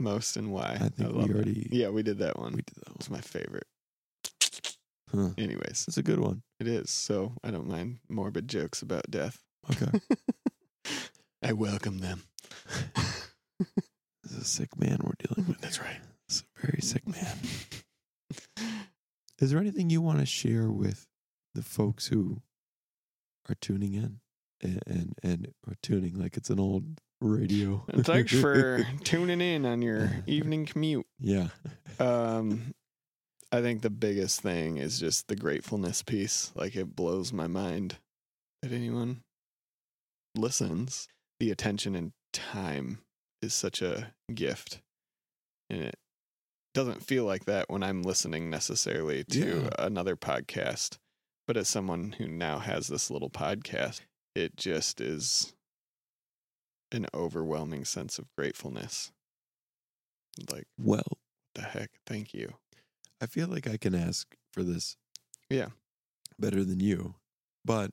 most 0.00 0.36
and 0.36 0.52
why? 0.52 0.74
I 0.80 0.88
think 0.88 0.98
we 1.12 1.20
love 1.20 1.30
it. 1.30 1.34
already 1.34 1.68
Yeah, 1.70 1.88
we 1.90 2.02
did 2.02 2.18
that 2.18 2.38
one. 2.38 2.52
we 2.52 2.62
did 2.62 2.76
that 2.76 2.94
It's 2.96 3.10
my 3.10 3.20
favorite. 3.20 3.66
Huh. 5.14 5.30
Anyways, 5.38 5.86
it's 5.88 5.96
a 5.96 6.02
good 6.02 6.20
one. 6.20 6.42
it 6.60 6.68
is. 6.68 6.90
So 6.90 7.32
I 7.42 7.50
don't 7.50 7.66
mind 7.68 7.98
morbid 8.08 8.46
jokes 8.48 8.82
about 8.82 9.10
death. 9.10 9.42
Okay. 9.70 9.98
I 11.42 11.52
welcome 11.52 11.98
them. 11.98 12.24
This 14.22 14.32
is 14.32 14.38
a 14.38 14.44
sick 14.44 14.78
man 14.78 14.98
we're 15.02 15.12
dealing 15.26 15.48
with. 15.48 15.60
That's 15.60 15.80
right. 15.80 16.00
It's 16.28 16.42
a 16.42 16.66
very 16.66 16.80
sick 16.82 17.06
man. 17.06 17.38
Is 19.40 19.50
there 19.50 19.60
anything 19.60 19.88
you 19.88 20.02
want 20.02 20.18
to 20.18 20.26
share 20.26 20.68
with 20.70 21.06
the 21.54 21.62
folks 21.62 22.08
who 22.08 22.42
are 23.48 23.54
tuning 23.54 23.94
in 23.94 24.20
and 24.60 24.82
and, 24.86 25.14
and 25.22 25.48
are 25.66 25.76
tuning 25.82 26.18
like 26.20 26.36
it's 26.36 26.50
an 26.50 26.60
old 26.60 27.00
radio? 27.20 27.84
Thanks 27.96 28.38
for 28.38 28.86
tuning 29.04 29.40
in 29.40 29.64
on 29.66 29.82
your 29.82 30.10
evening 30.26 30.66
commute. 30.66 31.06
yeah. 31.20 31.48
Um, 31.98 32.72
I 33.50 33.60
think 33.62 33.80
the 33.82 33.90
biggest 33.90 34.40
thing 34.42 34.76
is 34.76 35.00
just 35.00 35.28
the 35.28 35.36
gratefulness 35.36 36.02
piece. 36.02 36.52
Like 36.54 36.76
it 36.76 36.94
blows 36.94 37.32
my 37.32 37.46
mind 37.46 37.96
that 38.62 38.72
anyone 38.72 39.22
listens. 40.36 41.08
The 41.40 41.50
attention 41.50 41.94
and 41.94 42.12
time 42.32 42.98
is 43.40 43.54
such 43.54 43.80
a 43.80 44.12
gift, 44.34 44.80
and 45.70 45.80
it 45.82 45.94
doesn't 46.74 47.02
feel 47.04 47.24
like 47.24 47.44
that 47.46 47.70
when 47.70 47.82
I'm 47.82 48.02
listening 48.02 48.50
necessarily 48.50 49.24
to 49.24 49.62
Yeah. 49.62 49.70
another 49.78 50.16
podcast. 50.16 50.98
But 51.46 51.56
as 51.56 51.68
someone 51.68 52.12
who 52.18 52.26
now 52.28 52.58
has 52.58 52.88
this 52.88 53.10
little 53.10 53.30
podcast, 53.30 54.00
it 54.34 54.56
just 54.56 55.00
is 55.00 55.54
an 56.92 57.06
overwhelming 57.14 57.84
sense 57.84 58.18
of 58.18 58.34
gratefulness. 58.36 59.12
Like 60.50 60.66
Well, 60.78 61.18
the 61.54 61.62
heck, 61.62 61.90
thank 62.06 62.32
you. 62.32 62.54
I 63.20 63.26
feel 63.26 63.48
like 63.48 63.66
I 63.66 63.76
can 63.76 63.94
ask 63.94 64.34
for 64.52 64.62
this. 64.62 64.96
Yeah. 65.50 65.68
Better 66.38 66.62
than 66.64 66.80
you. 66.80 67.14
But 67.64 67.90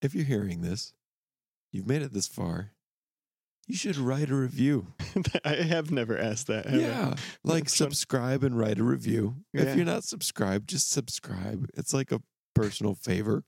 if 0.00 0.14
you're 0.14 0.24
hearing 0.24 0.60
this, 0.60 0.92
you've 1.72 1.88
made 1.88 2.02
it 2.02 2.12
this 2.12 2.28
far, 2.28 2.70
you 3.66 3.74
should 3.76 3.96
write 3.96 4.30
a 4.30 4.34
review. 4.34 4.88
I 5.44 5.54
have 5.54 5.90
never 5.90 6.16
asked 6.18 6.46
that. 6.48 6.68
I? 6.68 6.76
Yeah. 6.76 7.14
Like 7.42 7.68
subscribe 7.68 8.42
and 8.42 8.58
write 8.58 8.78
a 8.78 8.84
review. 8.84 9.36
Yeah. 9.52 9.62
If 9.62 9.76
you're 9.76 9.84
not 9.84 10.04
subscribed, 10.04 10.68
just 10.68 10.90
subscribe. 10.90 11.68
It's 11.74 11.92
like 11.92 12.12
a 12.12 12.20
personal 12.54 12.94
favor 12.94 13.44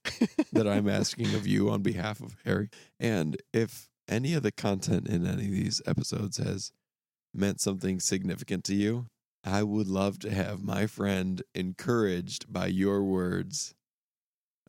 that 0.53 0.67
I'm 0.67 0.89
asking 0.89 1.35
of 1.35 1.47
you 1.47 1.71
on 1.71 1.83
behalf 1.83 2.21
of 2.21 2.37
Harry. 2.45 2.69
And 2.99 3.37
if 3.53 3.89
any 4.09 4.35
of 4.35 4.43
the 4.43 4.53
content 4.53 5.09
in 5.09 5.27
any 5.27 5.47
of 5.47 5.51
these 5.53 5.83
episodes 5.87 6.37
has 6.39 6.73
meant 7.35 7.61
something 7.61 8.01
significant 8.01 8.65
to 8.65 8.75
you, 8.75 9.07
I 9.45 9.63
would 9.63 9.89
love 9.89 10.19
to 10.21 10.31
have 10.31 10.63
my 10.63 10.87
friend 10.87 11.43
encouraged 11.55 12.53
by 12.53 12.67
your 12.67 13.03
words. 13.05 13.75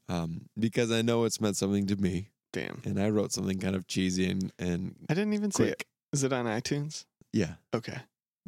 Um, 0.09 0.47
because 0.57 0.91
I 0.91 1.01
know 1.01 1.25
it's 1.25 1.41
meant 1.41 1.57
something 1.57 1.85
to 1.87 1.95
me. 1.95 2.29
Damn. 2.53 2.81
And 2.85 3.01
I 3.01 3.09
wrote 3.09 3.33
something 3.33 3.59
kind 3.59 3.75
of 3.75 3.87
cheesy 3.87 4.29
and, 4.29 4.51
and 4.57 4.95
I 5.09 5.13
didn't 5.13 5.33
even 5.33 5.51
see 5.51 5.65
it. 5.65 5.83
Is 6.13 6.23
it 6.23 6.31
on 6.31 6.45
iTunes? 6.45 7.05
Yeah. 7.33 7.55
Okay. 7.73 7.97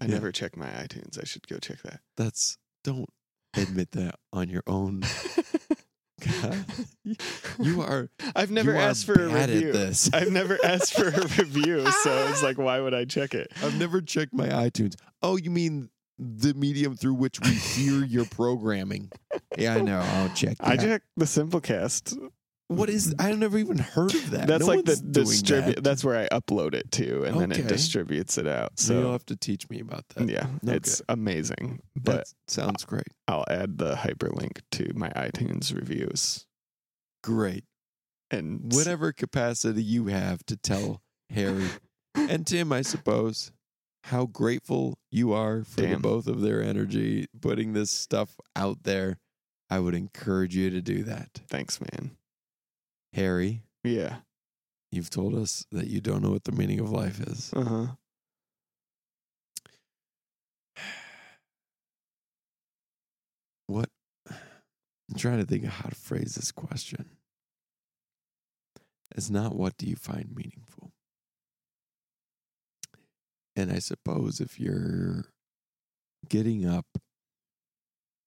I 0.02 0.06
Yeah. 0.06 0.14
never 0.14 0.32
check 0.32 0.56
my 0.56 0.68
iTunes. 0.68 1.20
I 1.20 1.26
should 1.26 1.48
go 1.48 1.58
check 1.58 1.82
that. 1.84 2.00
That's 2.16 2.58
don't 2.84 3.10
admit 3.56 3.92
that 3.92 4.16
on 4.32 4.50
your 4.50 4.64
own. 4.68 5.04
You 7.60 7.82
are 7.82 8.10
I've 8.36 8.52
never 8.52 8.76
asked 8.76 9.06
for 9.06 9.14
a 9.14 9.28
review. 9.28 9.72
This. 9.72 10.10
I've 10.14 10.32
never 10.32 10.58
asked 10.64 10.94
for 10.94 11.08
a 11.08 11.22
review, 11.22 11.90
so 12.04 12.28
it's 12.30 12.44
like, 12.44 12.58
why 12.58 12.80
would 12.80 12.94
I 12.94 13.06
check 13.06 13.34
it? 13.34 13.52
I've 13.64 13.78
never 13.78 14.02
checked 14.02 14.34
my 14.34 14.48
iTunes. 14.48 14.96
Oh, 15.22 15.36
you 15.38 15.50
mean 15.50 15.90
the 16.18 16.54
medium 16.54 16.96
through 16.96 17.16
which 17.16 17.40
we 17.42 17.52
hear 17.52 18.06
your 18.06 18.26
programming? 18.26 19.12
Yeah, 19.58 19.76
I 19.76 19.82
know. 19.82 20.00
I'll 20.00 20.30
check. 20.30 20.58
I 20.60 20.76
that. 20.76 20.84
check 20.84 21.02
the 21.18 21.26
Simplecast 21.26 22.18
What 22.70 22.90
is? 22.90 23.14
I 23.18 23.32
never 23.34 23.58
even 23.58 23.80
heard 23.80 24.14
of 24.14 24.30
that. 24.32 24.48
That's 24.48 24.62
No 24.66 24.68
like 24.74 24.86
the 24.86 24.96
distribute. 24.96 25.76
that. 25.78 25.84
That's 25.84 26.04
where 26.04 26.16
I 26.18 26.28
upload 26.30 26.76
it 26.76 26.92
to, 26.94 27.24
and 27.24 27.42
then 27.42 27.52
it 27.52 27.68
distributes 27.68 28.38
it 28.38 28.48
out. 28.48 28.80
So 28.80 28.94
you'll 29.00 29.12
have 29.12 29.26
to 29.26 29.36
teach 29.36 29.68
me 29.72 29.80
about 29.80 30.08
that. 30.10 30.30
yeah, 30.30 30.46
Okay. 30.64 30.76
it's 30.78 31.02
amazing. 31.10 31.82
But 31.96 32.18
that 32.18 32.28
sounds 32.48 32.86
great. 32.86 33.08
I'll 33.28 33.44
add 33.50 33.80
the 33.80 33.96
hyperlink 33.96 34.60
to 34.74 34.92
my 34.94 35.10
iTunes 35.10 35.76
reviews 35.76 36.46
Great. 37.24 37.64
and 38.32 38.72
Whatever 38.72 39.12
capacity 39.14 39.82
you 39.84 40.06
have 40.06 40.46
to 40.46 40.56
tell 40.56 41.02
Harry 41.32 41.70
and 42.16 42.46
Tim, 42.46 42.72
I 42.72 42.84
suppose, 42.84 43.52
how 44.06 44.28
grateful 44.28 45.00
you 45.12 45.34
are 45.34 45.64
for 45.64 45.98
both 45.98 46.28
of 46.28 46.42
their 46.42 46.62
energy 46.62 47.26
putting 47.42 47.74
this 47.74 47.90
stuff 47.92 48.36
out 48.56 48.84
there. 48.84 49.18
I 49.72 49.80
would 49.80 49.96
encourage 49.96 50.56
you 50.56 50.70
to 50.70 50.82
do 50.82 51.02
that. 51.04 51.42
Thanks, 51.50 51.80
man. 51.82 52.12
Harry, 53.14 53.64
Yeah. 53.84 54.18
you've 54.92 55.10
told 55.10 55.36
us 55.36 55.66
that 55.72 55.88
you 55.88 56.00
don't 56.02 56.22
know 56.22 56.32
what 56.32 56.44
the 56.44 56.52
meaning 56.52 56.80
of 56.80 56.92
life 56.92 57.20
is. 57.22 57.52
Uh 57.54 57.64
huh. 57.64 57.88
What? 63.68 63.90
I'm 64.30 65.18
trying 65.18 65.40
to 65.40 65.46
think 65.46 65.64
of 65.64 65.70
how 65.72 65.90
to 65.90 65.96
phrase 65.96 66.36
this 66.36 66.52
question. 66.52 67.06
It's 69.16 69.30
not 69.30 69.56
what 69.56 69.78
do 69.78 69.86
you 69.88 69.96
find 69.96 70.34
meaningful? 70.36 70.92
And 73.56 73.72
I 73.72 73.80
suppose 73.80 74.40
if 74.40 74.60
you're 74.60 75.26
getting 76.30 76.66
up, 76.66 76.86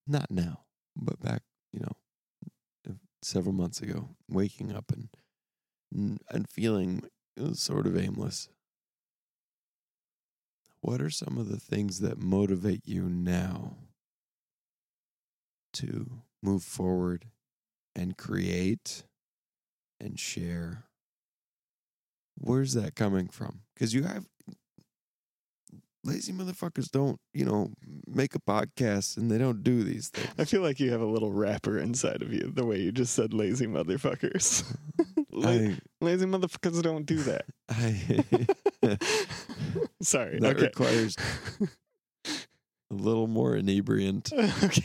not 0.07 0.31
now, 0.31 0.61
but 0.97 1.21
back, 1.21 1.43
you 1.73 1.81
know, 1.81 1.93
several 3.23 3.55
months 3.55 3.81
ago, 3.81 4.11
waking 4.29 4.73
up 4.73 4.93
and 4.93 5.09
and 6.31 6.49
feeling 6.49 7.03
uh, 7.41 7.53
sort 7.53 7.87
of 7.87 7.97
aimless. 7.97 8.49
What 10.81 11.01
are 11.01 11.11
some 11.11 11.39
of 11.39 11.49
the 11.49 11.61
things 11.61 12.01
that 12.01 12.19
motivate 12.19 12.83
you 12.87 13.03
now 13.03 13.77
to 15.75 16.23
move 16.43 16.63
forward 16.63 17.27
and 17.95 18.17
create 18.17 19.05
and 20.01 20.19
share? 20.19 20.85
Where's 22.37 22.75
that 22.75 22.95
coming 22.97 23.29
from? 23.29 23.61
Because 23.75 23.95
you 23.95 24.03
have 24.03 24.27
lazy 26.05 26.33
motherfuckers 26.33 26.91
don't, 26.91 27.19
you 27.33 27.45
know, 27.45 27.71
make 28.07 28.35
a 28.35 28.41
podcast 28.41 29.17
and 29.17 29.31
they 29.31 29.39
don't 29.39 29.63
do 29.63 29.83
these 29.85 30.09
things. 30.09 30.29
I 30.39 30.45
feel 30.45 30.63
like 30.63 30.81
you 30.81 30.91
have 30.93 31.01
a 31.01 31.07
little 31.07 31.33
rapper 31.33 31.79
inside 31.79 32.23
of 32.23 32.33
you. 32.33 32.51
The 32.55 32.65
way 32.65 32.81
you 32.81 32.93
just 32.93 33.15
said 33.15 33.33
"lazy 33.33 33.67
motherfuckers." 33.67 34.65
La- 35.33 35.49
I, 35.49 35.77
lazy 36.01 36.27
motherfuckers 36.27 36.83
don't 36.83 37.07
do 37.07 37.17
that. 37.19 37.45
I 37.69 38.25
Sorry. 40.03 40.39
that 40.41 40.57
okay. 40.57 40.67
requires 40.67 41.17
a 42.27 42.39
little 42.95 43.27
more 43.27 43.57
inebriant, 43.57 44.33
okay. 44.33 44.85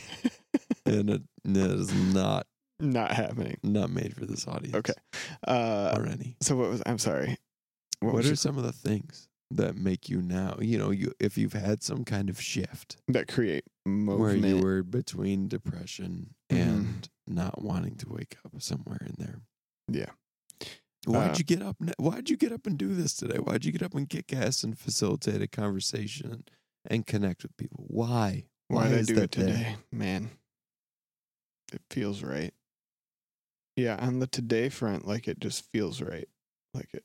and 0.86 1.10
it, 1.10 1.22
that 1.44 1.70
is 1.70 1.92
not 2.14 2.46
Not 2.80 3.12
happening. 3.12 3.58
not 3.62 3.90
made 3.90 4.14
for 4.14 4.24
this 4.24 4.46
audience. 4.48 4.74
Okay. 4.76 4.94
Uh, 5.46 5.94
or 5.96 6.06
any. 6.06 6.36
so 6.40 6.56
what 6.56 6.70
was? 6.70 6.82
I'm 6.86 6.98
sorry. 6.98 7.36
What, 8.00 8.14
was 8.14 8.30
are 8.30 8.36
some 8.36 8.56
of 8.56 8.64
the 8.64 8.72
things 8.72 9.27
that 9.50 9.76
make 9.76 10.08
you 10.08 10.20
now? 10.22 10.56
You 10.60 10.78
know, 10.78 10.90
you 10.90 11.12
if 11.20 11.38
you've 11.38 11.52
had 11.54 11.82
some 11.82 12.04
kind 12.04 12.28
of 12.30 12.40
shift 12.40 12.96
that 13.08 13.28
create 13.28 13.64
movement? 13.86 14.20
where 14.20 14.34
you 14.36 14.58
were 14.58 14.82
between 14.82 15.48
depression 15.48 16.34
Mhm. 16.50 16.56
and 16.58 17.08
not 17.26 17.62
wanting 17.62 17.96
to 17.96 18.08
wake 18.08 18.36
up 18.44 18.60
somewhere 18.60 18.98
in 19.00 19.14
there. 19.18 19.40
Yeah. 19.90 20.10
Why'd 21.06 21.30
Uh, 21.30 21.34
you 21.38 21.44
get 21.44 21.62
up? 21.62 21.76
Why'd 21.98 22.28
you 22.28 22.36
get 22.36 22.52
up 22.52 22.66
and 22.66 22.76
do 22.78 22.94
this 22.94 23.14
today? 23.14 23.38
Why'd 23.38 23.64
you 23.64 23.72
get 23.72 23.82
up 23.82 23.94
and 23.94 24.08
kick 24.08 24.32
ass 24.32 24.62
and 24.64 24.78
facilitate 24.78 25.40
a 25.40 25.48
conversation 25.48 26.44
and 26.84 27.06
connect 27.06 27.42
with 27.42 27.56
people? 27.56 27.84
Why? 27.88 28.44
Why 28.66 28.88
did 28.88 28.98
I 28.98 29.02
do 29.02 29.14
that 29.14 29.22
it 29.24 29.30
there? 29.32 29.46
today? 29.46 29.76
Man, 29.92 30.30
it 31.72 31.80
feels 31.90 32.22
right. 32.22 32.52
Yeah, 33.76 33.96
on 34.04 34.18
the 34.18 34.26
today 34.26 34.68
front, 34.68 35.06
like 35.06 35.28
it 35.28 35.38
just 35.40 35.64
feels 35.70 36.02
right. 36.02 36.28
Like 36.74 36.92
it, 36.92 37.04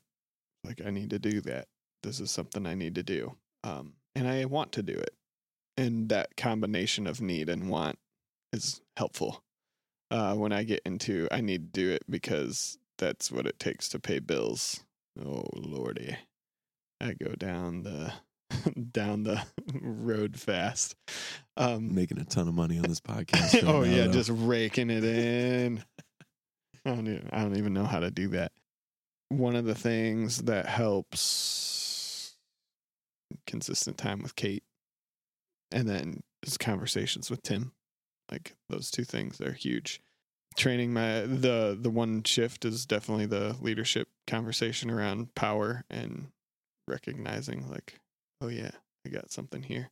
like 0.64 0.82
I 0.84 0.90
need 0.90 1.10
to 1.10 1.18
do 1.18 1.40
that. 1.42 1.68
This 2.04 2.20
is 2.20 2.30
something 2.30 2.66
I 2.66 2.74
need 2.74 2.94
to 2.94 3.02
do. 3.02 3.36
Um, 3.64 3.94
and 4.14 4.28
I 4.28 4.44
want 4.44 4.72
to 4.72 4.82
do 4.82 4.92
it. 4.92 5.14
And 5.76 6.08
that 6.10 6.36
combination 6.36 7.06
of 7.06 7.20
need 7.20 7.48
and 7.48 7.68
want 7.68 7.98
is 8.52 8.80
helpful. 8.96 9.42
Uh, 10.10 10.34
when 10.34 10.52
I 10.52 10.62
get 10.62 10.80
into, 10.84 11.26
I 11.32 11.40
need 11.40 11.72
to 11.72 11.80
do 11.80 11.90
it 11.90 12.04
because 12.08 12.78
that's 12.98 13.32
what 13.32 13.46
it 13.46 13.58
takes 13.58 13.88
to 13.90 13.98
pay 13.98 14.20
bills. 14.20 14.84
Oh 15.24 15.44
lordy, 15.54 16.16
I 17.00 17.14
go 17.14 17.32
down 17.32 17.82
the 17.82 18.12
down 18.92 19.24
the 19.24 19.42
road 19.80 20.38
fast. 20.38 20.94
Um, 21.56 21.94
Making 21.94 22.18
a 22.20 22.24
ton 22.24 22.46
of 22.48 22.54
money 22.54 22.78
on 22.78 22.84
this 22.84 23.00
podcast. 23.00 23.64
oh 23.66 23.80
now, 23.80 23.82
yeah, 23.82 24.06
though. 24.06 24.12
just 24.12 24.30
raking 24.32 24.90
it 24.90 25.04
in. 25.04 25.82
I 26.84 26.90
don't 26.90 27.08
even, 27.08 27.30
I 27.32 27.42
don't 27.42 27.56
even 27.56 27.72
know 27.72 27.84
how 27.84 28.00
to 28.00 28.10
do 28.10 28.28
that. 28.28 28.52
One 29.30 29.56
of 29.56 29.64
the 29.64 29.74
things 29.74 30.42
that 30.42 30.66
helps 30.66 31.83
consistent 33.46 33.98
time 33.98 34.22
with 34.22 34.36
Kate, 34.36 34.64
and 35.70 35.88
then 35.88 36.22
his 36.42 36.58
conversations 36.58 37.30
with 37.30 37.42
Tim. 37.42 37.72
Like 38.30 38.54
those 38.68 38.90
two 38.90 39.04
things 39.04 39.40
are 39.40 39.52
huge. 39.52 40.00
Training 40.56 40.92
my 40.92 41.20
the 41.20 41.76
the 41.78 41.90
one 41.90 42.22
shift 42.22 42.64
is 42.64 42.86
definitely 42.86 43.26
the 43.26 43.56
leadership 43.60 44.08
conversation 44.26 44.90
around 44.90 45.34
power 45.34 45.84
and 45.90 46.28
recognizing 46.88 47.68
like, 47.70 48.00
oh 48.40 48.48
yeah, 48.48 48.70
I 49.06 49.10
got 49.10 49.30
something 49.32 49.62
here 49.62 49.90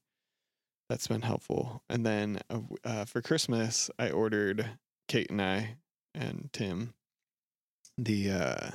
that's 0.93 1.07
been 1.07 1.23
helpful. 1.23 1.83
And 1.89 2.05
then 2.05 2.41
uh, 2.51 2.61
uh, 2.85 3.05
for 3.07 3.23
Christmas, 3.23 3.91
I 3.99 4.11
ordered 4.11 4.69
Kate 5.09 5.31
and 5.31 5.41
I 5.41 5.77
and 6.15 6.51
Tim 6.53 6.93
the 7.97 8.31
uh, 8.31 8.71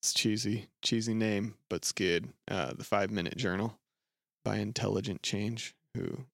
it's 0.00 0.12
cheesy, 0.14 0.68
cheesy 0.82 1.14
name, 1.14 1.54
but 1.68 1.84
skid. 1.84 2.28
Uh, 2.50 2.72
the 2.74 2.84
Five 2.84 3.10
Minute 3.10 3.36
Journal 3.36 3.78
by 4.44 4.56
Intelligent 4.58 5.22
Change. 5.22 5.74
Who, 5.96 6.24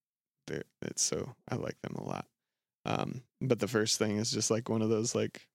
they're- 0.47 0.65
it's 0.83 1.03
so 1.03 1.35
I 1.49 1.55
like 1.57 1.81
them 1.83 1.95
a 1.97 2.03
lot. 2.05 2.27
Um, 2.85 3.23
but 3.41 3.61
the 3.61 3.69
first 3.69 3.99
thing 3.99 4.19
is 4.19 4.31
just 4.31 4.51
like 4.51 4.69
one 4.69 4.83
of 4.83 4.91
those 4.91 5.15
like 5.15 5.47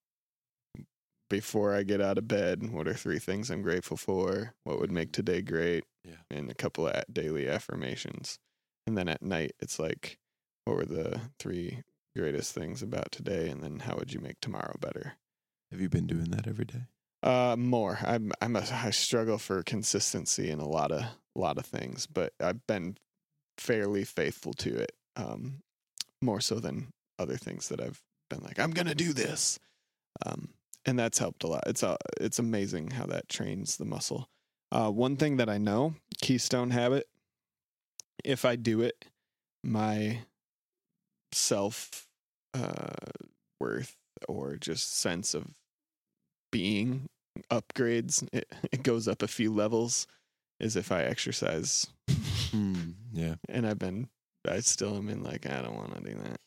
before 1.28 1.72
I 1.74 1.84
get 1.84 2.00
out 2.00 2.18
of 2.18 2.26
bed, 2.26 2.70
what 2.72 2.88
are 2.88 2.94
three 2.94 3.20
things 3.20 3.50
I'm 3.50 3.62
grateful 3.62 3.96
for? 3.96 4.54
What 4.64 4.80
would 4.80 4.90
make 4.90 5.12
today 5.12 5.42
great? 5.42 5.84
Yeah. 6.04 6.16
And 6.28 6.50
a 6.50 6.54
couple 6.54 6.88
of 6.88 7.04
daily 7.12 7.48
affirmations. 7.48 8.38
And 8.86 8.98
then 8.98 9.08
at 9.08 9.22
night, 9.22 9.52
it's 9.60 9.78
like, 9.78 10.18
what 10.64 10.76
were 10.76 10.84
the 10.86 11.20
three 11.38 11.84
greatest 12.16 12.52
things 12.52 12.82
about 12.82 13.12
today? 13.12 13.48
And 13.48 13.62
then 13.62 13.78
how 13.80 13.94
would 13.96 14.12
you 14.12 14.18
make 14.18 14.40
tomorrow 14.40 14.74
better? 14.80 15.12
Have 15.70 15.80
you 15.80 15.88
been 15.88 16.08
doing 16.08 16.30
that 16.32 16.48
every 16.48 16.64
day? 16.64 16.86
Uh, 17.22 17.54
more. 17.58 17.98
I'm 18.02 18.32
I'm 18.40 18.56
a, 18.56 18.64
I 18.72 18.90
struggle 18.90 19.38
for 19.38 19.62
consistency 19.62 20.50
in 20.50 20.58
a 20.58 20.68
lot 20.68 20.90
of 20.90 21.04
lot 21.34 21.58
of 21.58 21.66
things, 21.66 22.06
but 22.06 22.32
I've 22.40 22.66
been 22.66 22.96
fairly 23.58 24.04
faithful 24.04 24.54
to 24.54 24.74
it. 24.76 24.92
Um, 25.16 25.62
more 26.22 26.40
so 26.40 26.56
than 26.56 26.88
other 27.18 27.36
things 27.36 27.68
that 27.68 27.80
I've 27.80 28.00
been 28.28 28.40
like, 28.40 28.58
I'm 28.58 28.70
gonna 28.70 28.94
do 28.94 29.12
this. 29.12 29.58
Um, 30.24 30.50
and 30.86 30.98
that's 30.98 31.18
helped 31.18 31.44
a 31.44 31.46
lot. 31.46 31.64
It's 31.66 31.82
uh, 31.82 31.96
it's 32.20 32.38
amazing 32.38 32.92
how 32.92 33.06
that 33.06 33.28
trains 33.28 33.76
the 33.76 33.84
muscle. 33.84 34.28
Uh, 34.72 34.90
one 34.90 35.16
thing 35.16 35.36
that 35.36 35.48
I 35.48 35.58
know, 35.58 35.94
keystone 36.20 36.70
habit. 36.70 37.06
If 38.24 38.44
I 38.44 38.56
do 38.56 38.82
it, 38.82 39.04
my 39.64 40.20
self 41.32 42.06
uh, 42.54 42.92
worth 43.58 43.96
or 44.28 44.56
just 44.56 44.98
sense 44.98 45.34
of 45.34 45.46
being 46.50 47.08
upgrades. 47.50 48.26
It, 48.32 48.52
it 48.72 48.82
goes 48.82 49.08
up 49.08 49.22
a 49.22 49.28
few 49.28 49.52
levels. 49.52 50.06
Is 50.58 50.76
if 50.76 50.92
I 50.92 51.04
exercise, 51.04 51.86
Hmm. 52.50 52.90
Yeah. 53.12 53.36
and 53.48 53.66
I've 53.66 53.78
been, 53.78 54.08
I 54.46 54.60
still 54.60 54.94
am 54.96 55.08
in 55.08 55.22
like 55.22 55.46
I 55.48 55.62
don't 55.62 55.74
want 55.76 55.94
to 55.96 56.10
do 56.10 56.18
that. 56.22 56.40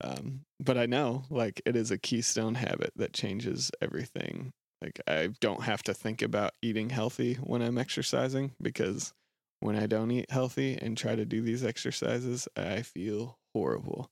Um, 0.00 0.42
but 0.60 0.78
I 0.78 0.86
know 0.86 1.24
like 1.28 1.60
it 1.66 1.74
is 1.74 1.90
a 1.90 1.98
keystone 1.98 2.54
habit 2.54 2.92
that 2.94 3.12
changes 3.12 3.72
everything. 3.82 4.52
Like 4.80 5.00
I 5.08 5.30
don't 5.40 5.64
have 5.64 5.82
to 5.84 5.94
think 5.94 6.22
about 6.22 6.52
eating 6.62 6.90
healthy 6.90 7.34
when 7.34 7.62
I'm 7.62 7.78
exercising 7.78 8.52
because 8.62 9.12
when 9.58 9.74
I 9.74 9.86
don't 9.86 10.12
eat 10.12 10.30
healthy 10.30 10.78
and 10.80 10.96
try 10.96 11.16
to 11.16 11.24
do 11.24 11.42
these 11.42 11.64
exercises, 11.64 12.46
I 12.56 12.82
feel 12.82 13.38
horrible. 13.56 14.08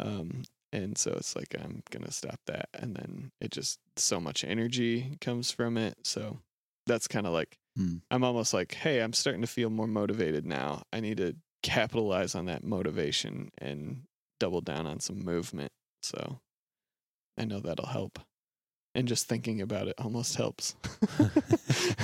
Um, 0.00 0.42
and 0.72 0.96
so 0.98 1.12
it's 1.12 1.34
like 1.36 1.54
I'm 1.58 1.82
gonna 1.90 2.10
stop 2.10 2.40
that, 2.46 2.68
and 2.74 2.94
then 2.96 3.30
it 3.40 3.50
just 3.50 3.78
so 3.96 4.20
much 4.20 4.44
energy 4.44 5.16
comes 5.20 5.50
from 5.50 5.76
it. 5.76 5.94
So 6.04 6.38
that's 6.86 7.08
kind 7.08 7.26
of 7.26 7.32
like 7.32 7.56
Hmm. 7.76 7.98
I'm 8.10 8.24
almost 8.24 8.52
like, 8.52 8.74
hey, 8.74 8.98
I'm 9.00 9.12
starting 9.12 9.42
to 9.42 9.46
feel 9.46 9.70
more 9.70 9.86
motivated 9.86 10.44
now. 10.44 10.82
I 10.92 10.98
need 10.98 11.18
to 11.18 11.36
capitalize 11.62 12.34
on 12.34 12.46
that 12.46 12.64
motivation 12.64 13.50
and 13.58 14.02
double 14.40 14.60
down 14.60 14.88
on 14.88 14.98
some 14.98 15.24
movement. 15.24 15.70
So 16.02 16.40
I 17.38 17.44
know 17.44 17.60
that'll 17.60 17.86
help. 17.86 18.18
And 18.96 19.06
just 19.06 19.28
thinking 19.28 19.60
about 19.60 19.86
it 19.86 19.94
almost 19.98 20.34
helps. 20.34 20.74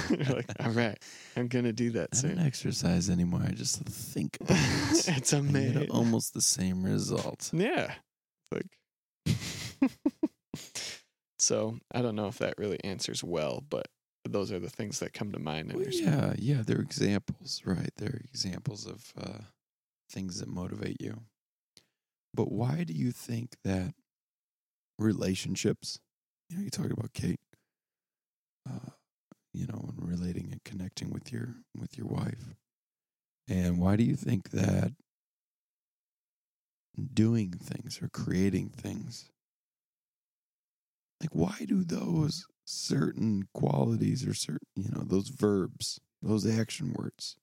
You're 0.09 0.37
like, 0.37 0.47
all 0.61 0.71
right, 0.71 0.97
I'm 1.37 1.49
gonna 1.49 1.73
do 1.73 1.91
that 1.91 2.11
I 2.13 2.21
don't 2.23 2.37
soon. 2.37 2.39
exercise 2.47 3.11
anymore. 3.11 3.43
I 3.45 3.51
just 3.51 3.81
think 3.81 4.37
about 4.41 4.57
it. 4.57 5.09
it's 5.17 5.33
amazing. 5.33 5.91
almost 5.91 6.33
the 6.33 6.41
same 6.41 6.85
result. 6.85 7.51
Yeah. 7.53 7.93
Like 8.53 8.67
So 11.39 11.79
I 11.93 12.03
don't 12.03 12.17
know 12.17 12.29
if 12.29 12.39
that 12.39 12.55
really 12.59 12.83
answers 12.83 13.23
well, 13.23 13.63
but 13.69 13.87
those 14.25 14.51
are 14.51 14.59
the 14.59 14.71
things 14.71 14.99
that 15.01 15.13
come 15.13 15.33
to 15.33 15.39
mind. 15.39 15.73
Well, 15.73 15.85
yeah, 15.85 16.35
yeah, 16.39 16.63
they're 16.67 16.81
examples, 16.81 17.63
right? 17.65 17.91
They're 17.97 18.21
examples 18.25 18.87
of 18.87 19.13
uh, 19.21 19.39
things 20.11 20.41
that 20.41 20.49
motivate 20.49 21.01
you. 21.01 21.21
But 22.35 22.51
why 22.51 22.85
do 22.85 22.93
you 22.93 23.13
think 23.13 23.57
that 23.65 23.95
relationships, 24.99 26.01
you 26.51 26.57
know, 26.57 26.65
you 26.65 26.71
talk 26.71 26.91
about 26.91 27.13
Kate, 27.13 27.41
uh, 28.69 28.91
you 29.53 29.67
know, 29.67 29.89
and 29.89 30.09
relating 30.09 30.49
and 30.53 30.65
connecting 30.65 31.11
with 31.11 31.33
your 31.33 31.57
with 31.79 31.97
your 31.97 32.07
wife, 32.07 32.55
and 33.49 33.79
why 33.79 33.97
do 33.97 34.03
you 34.05 34.17
think 34.17 34.51
that 34.51 34.93
doing 37.15 37.53
things 37.53 38.01
or 38.03 38.09
creating 38.09 38.71
things, 38.71 39.31
like 41.21 41.35
why 41.35 41.65
do 41.67 41.85
those 41.85 42.47
certain 42.65 43.49
qualities 43.55 44.27
or 44.27 44.35
certain, 44.35 44.69
you 44.75 44.91
know, 44.91 45.03
those 45.05 45.29
verbs, 45.29 46.01
those 46.23 46.47
action 46.47 46.95
words, 46.97 47.37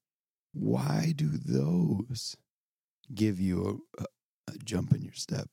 why 0.52 1.12
do 1.16 1.28
those 1.28 2.36
give 3.14 3.40
you 3.40 3.82
a, 3.98 4.02
a, 4.02 4.06
a 4.54 4.58
jump 4.64 4.92
in 4.92 5.02
your 5.02 5.14
step? 5.14 5.48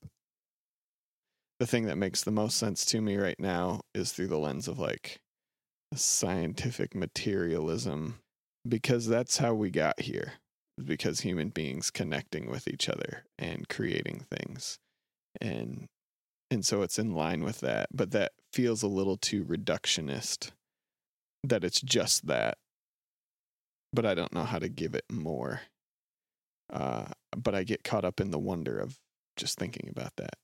the 1.61 1.67
thing 1.67 1.85
that 1.85 1.95
makes 1.95 2.23
the 2.23 2.31
most 2.31 2.57
sense 2.57 2.83
to 2.83 2.99
me 3.01 3.17
right 3.17 3.39
now 3.39 3.81
is 3.93 4.11
through 4.11 4.25
the 4.25 4.39
lens 4.39 4.67
of 4.67 4.79
like 4.79 5.21
scientific 5.93 6.95
materialism 6.95 8.17
because 8.67 9.05
that's 9.05 9.37
how 9.37 9.53
we 9.53 9.69
got 9.69 9.99
here 9.99 10.33
because 10.83 11.21
human 11.21 11.49
beings 11.49 11.91
connecting 11.91 12.49
with 12.49 12.67
each 12.67 12.89
other 12.89 13.25
and 13.37 13.69
creating 13.69 14.25
things 14.29 14.79
and 15.39 15.87
and 16.49 16.65
so 16.65 16.81
it's 16.81 16.99
in 16.99 17.13
line 17.13 17.43
with 17.43 17.59
that 17.59 17.87
but 17.93 18.11
that 18.11 18.31
feels 18.51 18.83
a 18.83 18.87
little 18.87 19.17
too 19.17 19.43
reductionist 19.45 20.51
that 21.43 21.63
it's 21.63 21.81
just 21.81 22.27
that 22.27 22.57
but 23.93 24.05
i 24.05 24.13
don't 24.13 24.33
know 24.33 24.43
how 24.43 24.59
to 24.59 24.69
give 24.69 24.95
it 24.95 25.05
more 25.11 25.61
uh 26.71 27.05
but 27.37 27.53
i 27.53 27.63
get 27.63 27.83
caught 27.83 28.05
up 28.05 28.19
in 28.19 28.31
the 28.31 28.39
wonder 28.39 28.79
of 28.79 28.97
just 29.37 29.57
thinking 29.57 29.89
about 29.89 30.13
that 30.17 30.35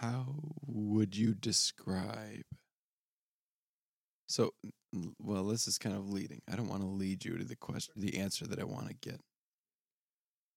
How 0.00 0.34
would 0.66 1.16
you 1.16 1.34
describe? 1.34 2.42
So, 4.28 4.52
well, 5.20 5.44
this 5.44 5.66
is 5.66 5.78
kind 5.78 5.96
of 5.96 6.10
leading. 6.10 6.42
I 6.50 6.56
don't 6.56 6.68
want 6.68 6.82
to 6.82 6.88
lead 6.88 7.24
you 7.24 7.36
to 7.38 7.44
the 7.44 7.56
question, 7.56 7.94
the 7.96 8.18
answer 8.18 8.46
that 8.46 8.60
I 8.60 8.64
want 8.64 8.88
to 8.88 8.94
get. 8.94 9.20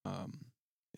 Um, 0.05 0.45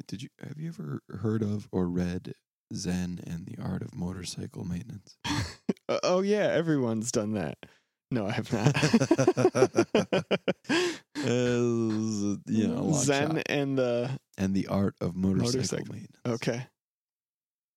did 0.07 0.21
you 0.21 0.29
have 0.41 0.59
you 0.59 0.69
ever 0.69 1.01
heard 1.19 1.41
of 1.41 1.67
or 1.71 1.87
read 1.87 2.33
Zen 2.73 3.19
and 3.25 3.45
the 3.45 3.61
Art 3.61 3.81
of 3.81 3.95
Motorcycle 3.95 4.63
Maintenance? 4.65 5.17
Uh, 5.89 5.99
oh 6.03 6.19
yeah, 6.19 6.47
everyone's 6.51 7.13
done 7.13 7.31
that. 7.31 7.57
No, 8.11 8.27
I 8.27 8.31
have 8.31 8.51
not. 8.51 8.75
Uh, 10.69 11.29
you 12.45 12.67
know, 12.67 12.91
Zen 12.93 13.37
shot. 13.37 13.43
and 13.47 13.77
the 13.77 14.19
and 14.37 14.53
the 14.53 14.67
Art 14.67 14.95
of 15.01 15.15
Motorcycle, 15.15 15.53
Motorcycle. 15.53 15.85
Maintenance. 15.93 16.17
okay. 16.27 16.67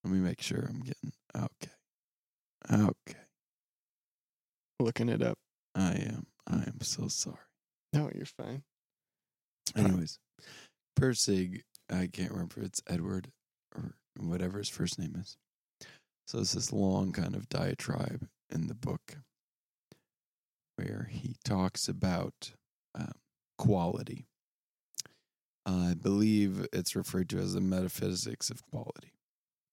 Let 0.04 0.12
me 0.12 0.18
make 0.18 0.42
sure 0.42 0.58
I'm 0.68 0.80
getting 0.80 1.12
okay. 1.36 1.70
Okay, 2.70 3.18
Looking 4.80 5.08
it 5.08 5.22
up. 5.22 5.38
I 5.74 5.92
am. 5.92 6.26
I 6.46 6.56
am 6.56 6.80
so 6.82 7.08
sorry. 7.08 7.36
No, 7.92 8.10
you're 8.14 8.26
fine. 8.26 8.62
Anyways, 9.76 10.18
Pirsig, 10.98 11.62
I 11.90 12.08
can't 12.12 12.32
remember 12.32 12.60
if 12.60 12.66
it's 12.66 12.82
Edward 12.88 13.30
or 13.74 13.94
whatever 14.18 14.58
his 14.58 14.68
first 14.68 14.98
name 14.98 15.16
is. 15.16 15.36
So 16.26 16.38
it's 16.38 16.52
this 16.52 16.72
long 16.72 17.12
kind 17.12 17.34
of 17.34 17.48
diatribe 17.48 18.28
in 18.50 18.66
the 18.68 18.74
book 18.74 19.18
where 20.76 21.08
he 21.10 21.36
talks 21.44 21.88
about 21.88 22.52
um, 22.94 23.12
quality. 23.58 24.26
I 25.66 25.94
believe 26.00 26.66
it's 26.72 26.96
referred 26.96 27.28
to 27.30 27.38
as 27.38 27.54
the 27.54 27.60
metaphysics 27.60 28.50
of 28.50 28.64
quality. 28.70 29.12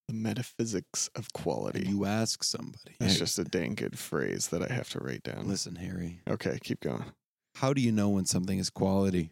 The 0.07 0.13
metaphysics 0.13 1.09
of 1.15 1.25
And 1.25 1.33
quality. 1.33 1.85
you 1.87 2.05
ask 2.05 2.43
somebody, 2.43 2.95
That's 2.99 3.13
"Hey, 3.13 3.19
just 3.19 3.37
a 3.39 3.43
dang 3.43 3.75
good 3.75 3.99
phrase 3.99 4.47
that 4.49 4.61
I 4.63 4.73
have 4.73 4.89
to 4.91 4.99
write 4.99 5.23
down. 5.23 5.47
listen, 5.47 5.75
Harry, 5.75 6.21
Okay, 6.27 6.59
keep 6.63 6.79
going. 6.79 7.11
how 7.55 7.73
do 7.73 7.81
you 7.81 7.91
know 7.91 8.09
when 8.09 8.25
something 8.25 8.57
is 8.57 8.69
quality? 8.69 9.31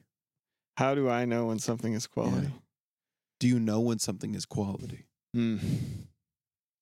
How 0.77 0.93
do 0.93 1.09
I 1.09 1.23
know 1.23 1.45
when 1.47 1.59
something 1.59 1.93
is 1.93 2.07
quality? 2.07 2.51
Do 3.39 3.47
you 3.47 3.59
know 3.59 3.79
when 3.79 3.99
something 3.99 4.35
is 4.35 4.45
quality? 4.45 5.05
Hmm. 5.33 5.57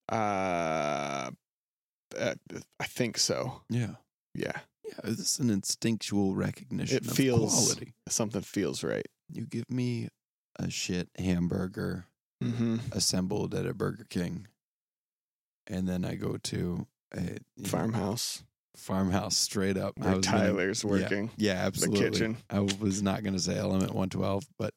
Uh, 0.09 1.31
I 2.19 2.85
think 2.85 3.17
so. 3.17 3.61
Yeah. 3.69 3.95
Yeah, 4.35 4.61
Yeah, 4.83 4.99
this 5.03 5.19
is 5.33 5.39
an 5.39 5.49
instinctual 5.51 6.33
recognition 6.35 6.97
It 6.97 7.07
of 7.07 7.15
feels- 7.15 7.53
quality. 7.53 7.93
something 8.09 8.41
feels 8.41 8.83
right. 8.83 9.05
You 9.29 9.45
give 9.45 9.69
me 9.69 10.09
a 10.57 10.69
shit 10.71 11.09
hamburger 11.17 12.07
Mm-hmm. 12.43 12.77
assembled 12.91 13.53
at 13.55 13.65
a 13.65 13.73
Burger 13.73 14.05
King, 14.09 14.47
and 15.67 15.87
then 15.87 16.03
I 16.05 16.15
go 16.15 16.37
to 16.37 16.87
a 17.15 17.21
you 17.21 17.37
know, 17.57 17.69
Farmhouse 17.69 18.43
farmhouse 18.75 19.37
straight 19.37 19.77
up. 19.77 19.93
I 20.01 20.05
where 20.05 20.15
was 20.17 20.25
gonna- 20.25 20.37
Tyler's 20.45 20.83
yeah, 20.83 20.89
working. 20.89 21.31
Yeah, 21.37 21.53
absolutely. 21.53 21.99
The 22.05 22.09
kitchen. 22.11 22.37
I 22.49 22.59
was 22.59 23.01
not 23.03 23.23
going 23.23 23.33
to 23.35 23.39
say 23.39 23.57
Element 23.57 23.93
112, 23.93 24.43
but 24.57 24.73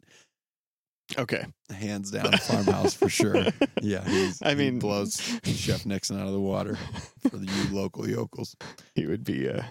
Okay. 1.19 1.45
hands 1.70 2.11
down 2.11 2.33
farmhouse 2.39 2.95
for 2.95 3.09
sure. 3.09 3.47
Yeah, 3.83 4.03
he's, 4.05 4.43
I 4.43 4.51
he 4.51 4.55
mean, 4.57 4.78
blows 4.81 5.20
Chef 5.45 5.87
Nixon 5.87 6.19
out 6.19 6.27
of 6.27 6.33
the 6.33 6.41
water 6.41 6.77
for 7.31 7.37
the 7.37 7.47
you 7.47 7.74
local 7.77 8.09
yokels. 8.09 8.57
he 8.97 9.07
would 9.07 9.23
be 9.23 9.49
uh, 9.49 9.62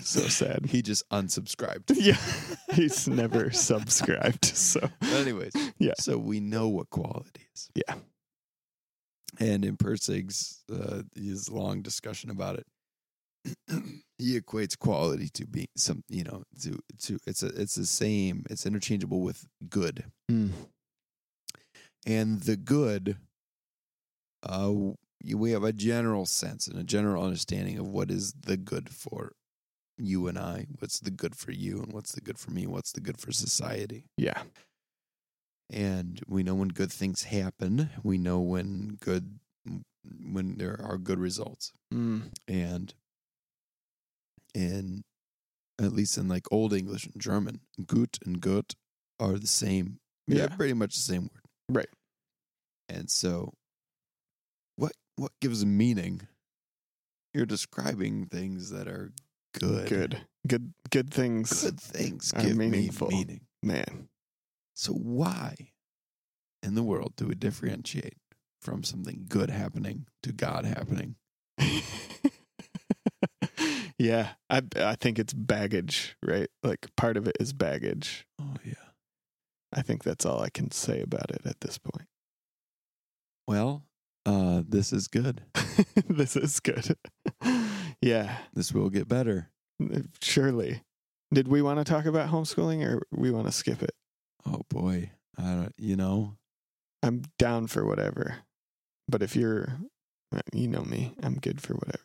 so 0.00 0.20
sad. 0.28 0.66
He 0.66 0.80
just 0.80 1.06
unsubscribed. 1.10 1.90
yeah, 1.94 2.16
he's 2.74 3.06
never 3.08 3.50
subscribed. 3.50 4.44
So 4.46 4.80
Anyways, 5.02 5.52
Yeah. 5.78 5.92
So 5.98 6.16
we 6.16 6.40
know 6.40 6.68
what 6.68 6.88
quality 6.88 7.46
is. 7.54 7.68
Yeah. 7.74 7.96
And 9.38 9.64
in 9.64 9.76
Pirsig's 9.76 10.62
uh, 10.72 11.02
his 11.14 11.50
long 11.50 11.82
discussion 11.82 12.30
about 12.30 12.58
it, 12.60 12.66
he 14.18 14.40
equates 14.40 14.78
quality 14.78 15.28
to 15.34 15.46
be 15.46 15.66
some, 15.76 16.02
you 16.08 16.24
know, 16.24 16.42
to 16.62 16.78
to 17.02 17.18
it's 17.26 17.42
a 17.42 17.48
it's 17.48 17.74
the 17.74 17.86
same. 17.86 18.44
It's 18.48 18.64
interchangeable 18.66 19.20
with 19.20 19.46
good, 19.68 20.04
and 22.08 22.40
the 22.42 22.56
good. 22.56 23.16
Uh, 24.42 24.72
we 25.34 25.50
have 25.50 25.64
a 25.64 25.72
general 25.72 26.24
sense 26.26 26.66
and 26.66 26.78
a 26.78 26.84
general 26.84 27.22
understanding 27.24 27.78
of 27.78 27.88
what 27.88 28.10
is 28.10 28.32
the 28.32 28.56
good 28.56 28.88
for 28.88 29.32
you 29.96 30.28
and 30.28 30.38
I. 30.38 30.66
What's 30.78 31.00
the 31.00 31.10
good 31.10 31.34
for 31.36 31.50
you, 31.50 31.82
and 31.82 31.92
what's 31.92 32.12
the 32.12 32.20
good 32.20 32.38
for 32.38 32.50
me? 32.52 32.66
What's 32.66 32.92
the 32.92 33.00
good 33.00 33.20
for 33.20 33.32
society? 33.32 34.06
yeah, 34.16 34.42
and 35.70 36.20
we 36.26 36.42
know 36.42 36.54
when 36.54 36.68
good 36.68 36.90
things 36.90 37.24
happen 37.24 37.90
we 38.02 38.16
know 38.16 38.40
when 38.40 38.96
good 39.00 39.38
when 40.24 40.56
there 40.56 40.80
are 40.82 40.96
good 40.96 41.18
results 41.18 41.72
mm. 41.92 42.22
and 42.46 42.94
in 44.54 45.02
at 45.78 45.92
least 45.92 46.16
in 46.16 46.26
like 46.26 46.50
old 46.50 46.72
english 46.72 47.04
and 47.04 47.20
german 47.20 47.60
gut 47.86 48.18
and 48.24 48.40
gut 48.40 48.74
are 49.20 49.38
the 49.38 49.46
same 49.46 49.98
Yeah. 50.26 50.46
they're 50.46 50.56
pretty 50.56 50.72
much 50.72 50.94
the 50.94 51.02
same 51.02 51.22
word 51.24 51.42
Right. 51.70 51.88
And 52.88 53.10
so 53.10 53.52
what 54.76 54.92
what 55.16 55.32
gives 55.40 55.64
meaning 55.64 56.22
you're 57.34 57.46
describing 57.46 58.26
things 58.26 58.70
that 58.70 58.88
are 58.88 59.12
good 59.58 59.88
good, 59.88 60.20
good, 60.46 60.72
good 60.90 61.10
things. 61.12 61.62
good 61.62 61.80
things 61.80 62.32
give 62.32 62.56
meaningful. 62.56 63.08
me 63.08 63.16
meaning 63.18 63.40
Man, 63.62 64.08
So 64.74 64.92
why 64.92 65.72
in 66.62 66.74
the 66.74 66.82
world 66.84 67.14
do 67.16 67.26
we 67.26 67.34
differentiate 67.34 68.16
from 68.62 68.84
something 68.84 69.24
good 69.28 69.50
happening 69.50 70.06
to 70.22 70.32
God 70.32 70.64
happening? 70.64 71.16
yeah, 73.98 74.30
I 74.48 74.62
I 74.76 74.94
think 74.94 75.18
it's 75.18 75.32
baggage, 75.32 76.16
right? 76.24 76.48
Like 76.62 76.86
part 76.96 77.16
of 77.16 77.26
it 77.26 77.36
is 77.40 77.52
baggage. 77.52 78.26
Oh 78.40 78.54
yeah. 78.64 78.74
I 79.72 79.82
think 79.82 80.04
that's 80.04 80.24
all 80.24 80.40
I 80.40 80.50
can 80.50 80.70
say 80.70 81.00
about 81.02 81.30
it 81.30 81.42
at 81.44 81.60
this 81.60 81.78
point. 81.78 82.06
Well, 83.48 83.82
uh 84.26 84.62
this 84.68 84.92
is 84.92 85.08
good. 85.08 85.42
this 86.08 86.36
is 86.36 86.60
good. 86.60 86.96
yeah, 88.02 88.36
This 88.52 88.72
will 88.72 88.90
get 88.90 89.08
better. 89.08 89.48
surely. 90.20 90.82
Did 91.32 91.48
we 91.48 91.62
want 91.62 91.78
to 91.78 91.84
talk 91.84 92.04
about 92.04 92.28
homeschooling 92.30 92.84
or 92.86 93.02
we 93.10 93.30
want 93.30 93.46
to 93.46 93.52
skip 93.52 93.82
it? 93.82 93.94
Oh 94.46 94.60
boy. 94.68 95.12
I 95.38 95.42
don't 95.54 95.74
you 95.78 95.96
know, 95.96 96.36
I'm 97.02 97.22
down 97.38 97.68
for 97.68 97.86
whatever. 97.86 98.36
But 99.08 99.22
if 99.22 99.34
you're 99.34 99.78
Uh, 100.34 100.40
You 100.52 100.68
know 100.68 100.82
me. 100.84 101.14
I'm 101.22 101.36
good 101.38 101.62
for 101.62 101.72
whatever. 101.72 102.04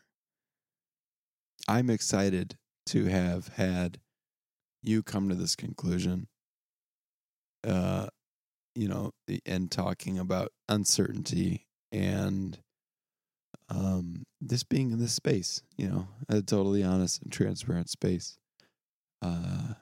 I'm 1.67 1.89
excited 1.89 2.57
to 2.85 3.05
have 3.05 3.49
had 3.49 3.99
you 4.81 5.03
come 5.03 5.27
to 5.27 5.35
this 5.35 5.57
conclusion. 5.57 6.27
Uh, 7.67 8.07
you 8.75 8.87
know, 8.87 9.11
and 9.45 9.69
talking 9.71 10.17
about 10.19 10.49
uncertainty 10.69 11.65
and 11.91 12.57
um 13.69 14.23
this 14.41 14.63
being 14.63 14.91
in 14.91 14.99
this 14.99 15.13
space, 15.13 15.61
you 15.77 15.87
know, 15.87 16.07
a 16.29 16.41
totally 16.41 16.83
honest 16.83 17.21
and 17.21 17.31
transparent 17.31 17.89
space. 17.89 18.37
Uh 19.21 19.73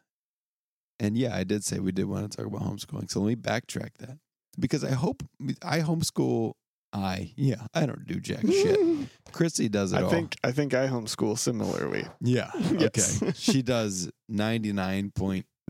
and 0.99 1.18
yeah, 1.18 1.35
I 1.35 1.43
did 1.43 1.63
say 1.63 1.80
we 1.80 1.91
did 1.91 2.05
want 2.05 2.30
to 2.31 2.38
talk 2.38 2.45
about 2.45 2.61
homeschooling. 2.61 3.09
So 3.09 3.22
let 3.22 3.27
me 3.30 3.35
backtrack 3.35 3.89
that. 3.99 4.19
Because 4.59 4.84
I 4.84 4.91
hope 4.91 5.23
I 5.63 5.80
homeschool 5.80 6.53
I 6.93 7.34
yeah, 7.38 7.65
I 7.73 7.85
don't 7.85 8.05
do 8.05 8.19
jack 8.19 8.45
shit. 8.45 9.07
Chrissy 9.31 9.69
does 9.69 9.93
it 9.93 9.97
I 9.99 10.01
all. 10.03 10.09
think 10.09 10.35
I 10.43 10.51
think 10.51 10.73
I 10.73 10.88
homeschool 10.88 11.38
similarly. 11.38 12.05
Yeah. 12.19 12.51
Yes. 12.77 13.22
Okay. 13.23 13.31
she 13.35 13.61
does 13.61 14.09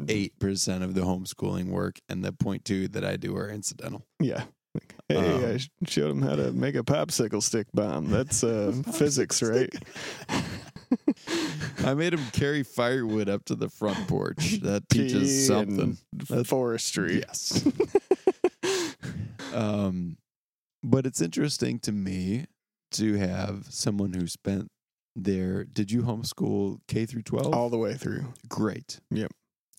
99.8% 0.05 0.83
of 0.83 0.93
the 0.95 1.01
homeschooling 1.01 1.67
work, 1.69 1.99
and 2.09 2.23
the 2.23 2.31
point 2.33 2.65
two 2.65 2.87
that 2.89 3.03
I 3.05 3.17
do 3.17 3.35
are 3.35 3.49
incidental. 3.49 4.05
Yeah. 4.19 4.43
Like, 4.73 4.95
hey, 5.09 5.17
Um, 5.17 5.45
I 5.83 5.85
showed 5.89 6.11
him 6.11 6.21
how 6.21 6.35
to 6.35 6.51
make 6.53 6.75
a 6.75 6.83
popsicle 6.83 7.43
stick 7.43 7.67
bomb. 7.73 8.09
That's 8.09 8.43
uh, 8.43 8.73
physics, 8.93 9.41
right? 9.43 9.69
I 11.85 11.93
made 11.93 12.13
him 12.13 12.23
carry 12.31 12.63
firewood 12.63 13.27
up 13.29 13.43
to 13.45 13.55
the 13.55 13.69
front 13.69 14.07
porch. 14.07 14.59
That 14.61 14.87
teaches 14.89 15.47
something. 15.47 15.97
That's- 16.13 16.47
forestry. 16.47 17.19
Yes. 17.19 17.65
Um, 19.53 20.17
but 20.83 21.05
it's 21.05 21.21
interesting 21.21 21.79
to 21.79 21.91
me 21.91 22.45
to 22.91 23.15
have 23.15 23.65
someone 23.69 24.13
who 24.13 24.27
spent 24.27 24.69
their. 25.15 25.65
Did 25.65 25.91
you 25.91 26.03
homeschool 26.03 26.79
K 26.87 27.05
through 27.05 27.23
12? 27.23 27.53
All 27.53 27.69
the 27.69 27.77
way 27.77 27.95
through. 27.95 28.25
great. 28.47 28.99
Yep. 29.11 29.31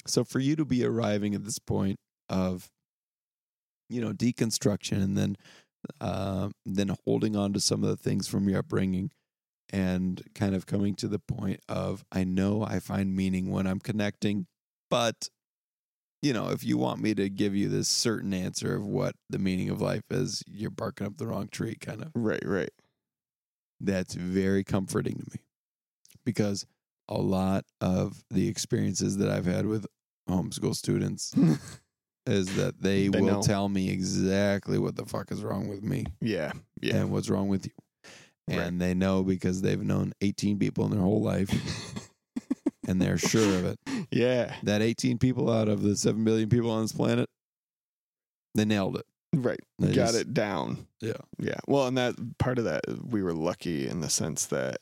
So 0.06 0.24
for 0.24 0.38
you 0.40 0.56
to 0.56 0.64
be 0.64 0.84
arriving 0.84 1.34
at 1.34 1.44
this 1.44 1.58
point 1.58 1.98
of, 2.28 2.68
you 3.88 4.00
know, 4.00 4.12
deconstruction 4.12 5.02
and 5.02 5.16
then, 5.16 5.36
uh, 6.00 6.50
then 6.64 6.96
holding 7.04 7.36
on 7.36 7.52
to 7.52 7.60
some 7.60 7.82
of 7.82 7.90
the 7.90 7.96
things 7.96 8.28
from 8.28 8.48
your 8.48 8.60
upbringing, 8.60 9.10
and 9.72 10.22
kind 10.34 10.54
of 10.54 10.66
coming 10.66 10.94
to 10.96 11.08
the 11.08 11.18
point 11.18 11.60
of, 11.68 12.04
I 12.12 12.24
know 12.24 12.62
I 12.62 12.78
find 12.78 13.14
meaning 13.16 13.50
when 13.50 13.66
I'm 13.66 13.78
connecting, 13.80 14.46
but, 14.90 15.28
you 16.20 16.32
know, 16.32 16.50
if 16.50 16.62
you 16.62 16.76
want 16.76 17.00
me 17.00 17.14
to 17.14 17.30
give 17.30 17.54
you 17.54 17.68
this 17.68 17.88
certain 17.88 18.34
answer 18.34 18.74
of 18.74 18.84
what 18.84 19.14
the 19.30 19.38
meaning 19.38 19.70
of 19.70 19.80
life 19.80 20.04
is, 20.10 20.42
you're 20.46 20.70
barking 20.70 21.06
up 21.06 21.16
the 21.16 21.26
wrong 21.26 21.48
tree, 21.48 21.74
kind 21.74 22.02
of 22.02 22.10
Right, 22.14 22.44
right. 22.44 22.70
that's 23.80 24.14
very 24.14 24.62
comforting 24.62 25.14
to 25.14 25.24
me 25.32 25.44
because 26.24 26.66
a 27.14 27.20
lot 27.20 27.64
of 27.80 28.22
the 28.30 28.48
experiences 28.48 29.18
that 29.18 29.28
I've 29.28 29.46
had 29.46 29.66
with 29.66 29.86
homeschool 30.28 30.74
students 30.74 31.34
is 32.26 32.54
that 32.56 32.80
they, 32.80 33.08
They 33.08 33.20
will 33.20 33.26
know. 33.34 33.42
tell 33.42 33.68
me 33.68 33.90
exactly 33.90 34.78
what 34.78 34.96
the 34.96 35.04
fuck 35.06 35.30
is 35.32 35.42
wrong 35.42 35.68
with 35.68 35.82
me 35.82 36.06
Yeah, 36.20 36.52
yeah. 36.80 36.96
and 36.96 37.10
what's 37.12 37.28
wrong 37.28 37.48
with 37.48 37.66
you. 37.66 37.72
Right. 38.48 38.58
And 38.66 38.80
they 38.80 38.94
know 38.94 39.22
because 39.22 39.62
they've 39.62 39.82
known 39.82 40.12
18 40.20 40.58
people 40.58 40.84
in 40.84 40.90
their 40.90 41.00
whole 41.00 41.22
life 41.22 41.50
and 42.88 43.00
they're 43.00 43.18
sure 43.18 43.58
of 43.58 43.64
it. 43.64 43.78
yeah, 44.10 44.56
That 44.64 44.82
18 44.82 45.18
people 45.18 45.50
out 45.50 45.68
of 45.68 45.82
the 45.82 45.96
7 45.96 46.22
billion 46.24 46.48
people 46.48 46.70
on 46.70 46.82
this 46.82 46.92
planet, 46.92 47.28
they 48.54 48.64
nailed 48.64 48.96
it. 48.96 49.06
right. 49.34 49.60
They 49.78 49.88
Got 49.94 50.08
just- 50.08 50.20
it 50.20 50.34
down. 50.34 50.86
Yeah. 51.00 51.12
Yeah. 51.38 51.58
Well, 51.66 51.86
and 51.88 51.96
that 51.98 52.14
part 52.38 52.58
of 52.58 52.64
that, 52.64 52.82
we 53.08 53.22
were 53.22 53.32
lucky 53.34 53.88
in 53.88 54.00
the 54.00 54.10
sense 54.10 54.46
that 54.46 54.78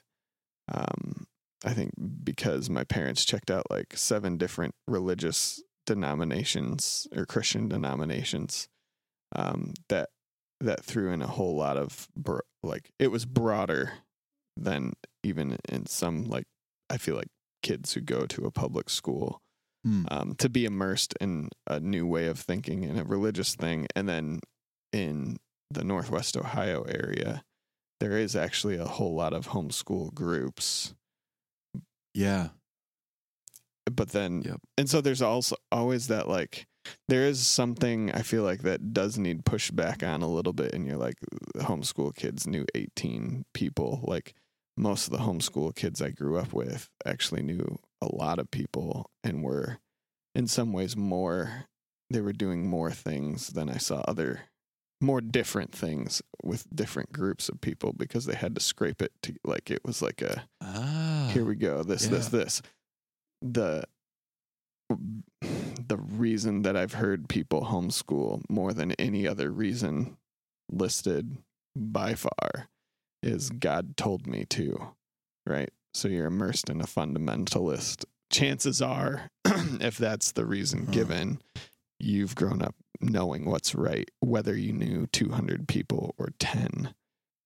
um, 0.73 1.27
I 1.65 1.75
think 1.75 1.93
because 2.25 2.71
my 2.71 2.85
parents 2.85 3.25
checked 3.25 3.51
out 3.51 3.71
like 3.71 3.97
seven 3.97 4.37
different 4.39 4.75
religious 4.89 5.63
denominations 5.87 7.07
or 7.15 7.27
Christian 7.27 7.69
denominations, 7.69 8.69
um, 9.35 9.75
that 9.89 10.09
that 10.61 10.85
threw 10.85 11.11
in 11.13 11.23
a 11.23 11.27
whole 11.27 11.57
lot 11.57 11.77
of 11.77 12.09
bro- 12.17 12.41
like 12.63 12.91
it 12.99 13.09
was 13.09 13.25
broader 13.25 13.93
than 14.57 14.93
even 15.23 15.57
in 15.69 15.87
some 15.87 16.25
like 16.25 16.45
I 16.89 16.97
feel 16.99 17.17
like 17.17 17.29
kids 17.63 17.93
who 17.95 18.01
go 18.01 18.27
to 18.27 18.45
a 18.47 18.51
public 18.51 18.91
school 18.91 19.41
Hmm. 19.83 20.05
um, 20.11 20.35
to 20.37 20.51
be 20.51 20.67
immersed 20.67 21.15
in 21.23 21.49
a 21.67 21.81
new 21.81 22.07
way 22.07 22.27
of 22.27 22.39
thinking 22.39 22.85
and 22.85 23.01
a 23.01 23.05
religious 23.05 23.55
thing. 23.55 23.87
And 23.97 24.07
then 24.07 24.41
in 24.93 25.39
the 25.71 25.85
Northwest 25.85 26.37
Ohio 26.37 26.83
area, 26.83 27.43
there 27.99 28.19
is 28.19 28.37
actually 28.37 28.77
a 28.77 28.85
whole 28.85 29.15
lot 29.15 29.33
of 29.33 29.49
homeschool 29.49 30.13
groups. 30.13 30.93
Yeah. 32.15 32.49
But 33.91 34.11
then, 34.11 34.43
Yep. 34.43 34.61
and 34.79 34.89
so 34.89 35.01
there's 35.01 35.23
also 35.23 35.57
always 35.73 36.07
that 36.09 36.29
like, 36.29 36.67
there 37.09 37.27
is 37.27 37.47
something 37.47 38.11
I 38.13 38.23
feel 38.23 38.43
like 38.43 38.63
that 38.63 38.93
does 38.93 39.19
need 39.19 39.45
pushback 39.45 40.07
on 40.07 40.23
a 40.23 40.29
little 40.29 40.53
bit. 40.53 40.73
And 40.75 40.87
you're 40.87 40.97
like, 40.97 41.17
homeschool 41.57 42.15
kids 42.15 42.47
knew 42.47 42.65
18 42.75 43.45
people. 43.53 44.01
Like, 44.03 44.35
most 44.77 45.07
of 45.07 45.13
the 45.13 45.25
homeschool 45.25 45.75
kids 45.75 46.01
I 46.01 46.11
grew 46.11 46.39
up 46.39 46.53
with 46.53 46.89
actually 47.05 47.43
knew 47.43 47.79
a 48.01 48.15
lot 48.15 48.39
of 48.39 48.51
people 48.51 49.11
and 49.23 49.43
were 49.43 49.79
in 50.35 50.47
some 50.47 50.73
ways 50.73 50.97
more 50.97 51.67
they 52.09 52.21
were 52.21 52.33
doing 52.33 52.67
more 52.67 52.91
things 52.91 53.49
than 53.49 53.69
I 53.69 53.77
saw 53.77 54.01
other 54.09 54.43
more 55.01 55.21
different 55.21 55.73
things 55.73 56.21
with 56.43 56.67
different 56.75 57.13
groups 57.13 57.49
of 57.49 57.61
people 57.61 57.93
because 57.93 58.27
they 58.27 58.35
had 58.35 58.55
to 58.55 58.61
scrape 58.61 59.01
it 59.03 59.13
to 59.23 59.35
like 59.45 59.71
it 59.71 59.81
was 59.85 60.03
like 60.03 60.21
a 60.23 60.45
Ah. 60.63 61.31
here 61.33 61.45
we 61.45 61.55
go 61.55 61.83
this 61.83 62.07
this 62.09 62.31
yeah. 62.33 62.39
this 62.39 62.63
the 63.43 63.85
the 64.91 65.97
reason 65.97 66.63
that 66.63 66.77
I've 66.77 66.95
heard 66.95 67.29
people 67.29 67.63
homeschool 67.63 68.43
more 68.49 68.73
than 68.73 68.93
any 68.93 69.27
other 69.27 69.51
reason 69.51 70.17
listed 70.71 71.39
by 71.77 72.15
far 72.15 72.69
is 73.23 73.51
God 73.51 73.97
told 73.97 74.27
me 74.27 74.45
to, 74.47 74.95
right? 75.47 75.71
So 75.95 76.09
you're 76.09 76.27
immersed 76.27 76.69
in 76.71 76.81
a 76.81 76.85
fundamentalist. 76.85 78.05
Chances 78.31 78.81
are, 78.83 79.31
if 79.45 79.97
that's 79.99 80.33
the 80.33 80.47
reason 80.47 80.87
Huh. 80.87 80.93
given, 80.93 81.41
you've 81.99 82.35
grown 82.35 82.63
up 82.63 82.75
knowing 83.01 83.45
what's 83.45 83.75
right, 83.75 84.11
whether 84.21 84.57
you 84.57 84.73
knew 84.73 85.07
200 85.07 85.67
people 85.69 86.15
or 86.19 86.31
10. 86.39 86.95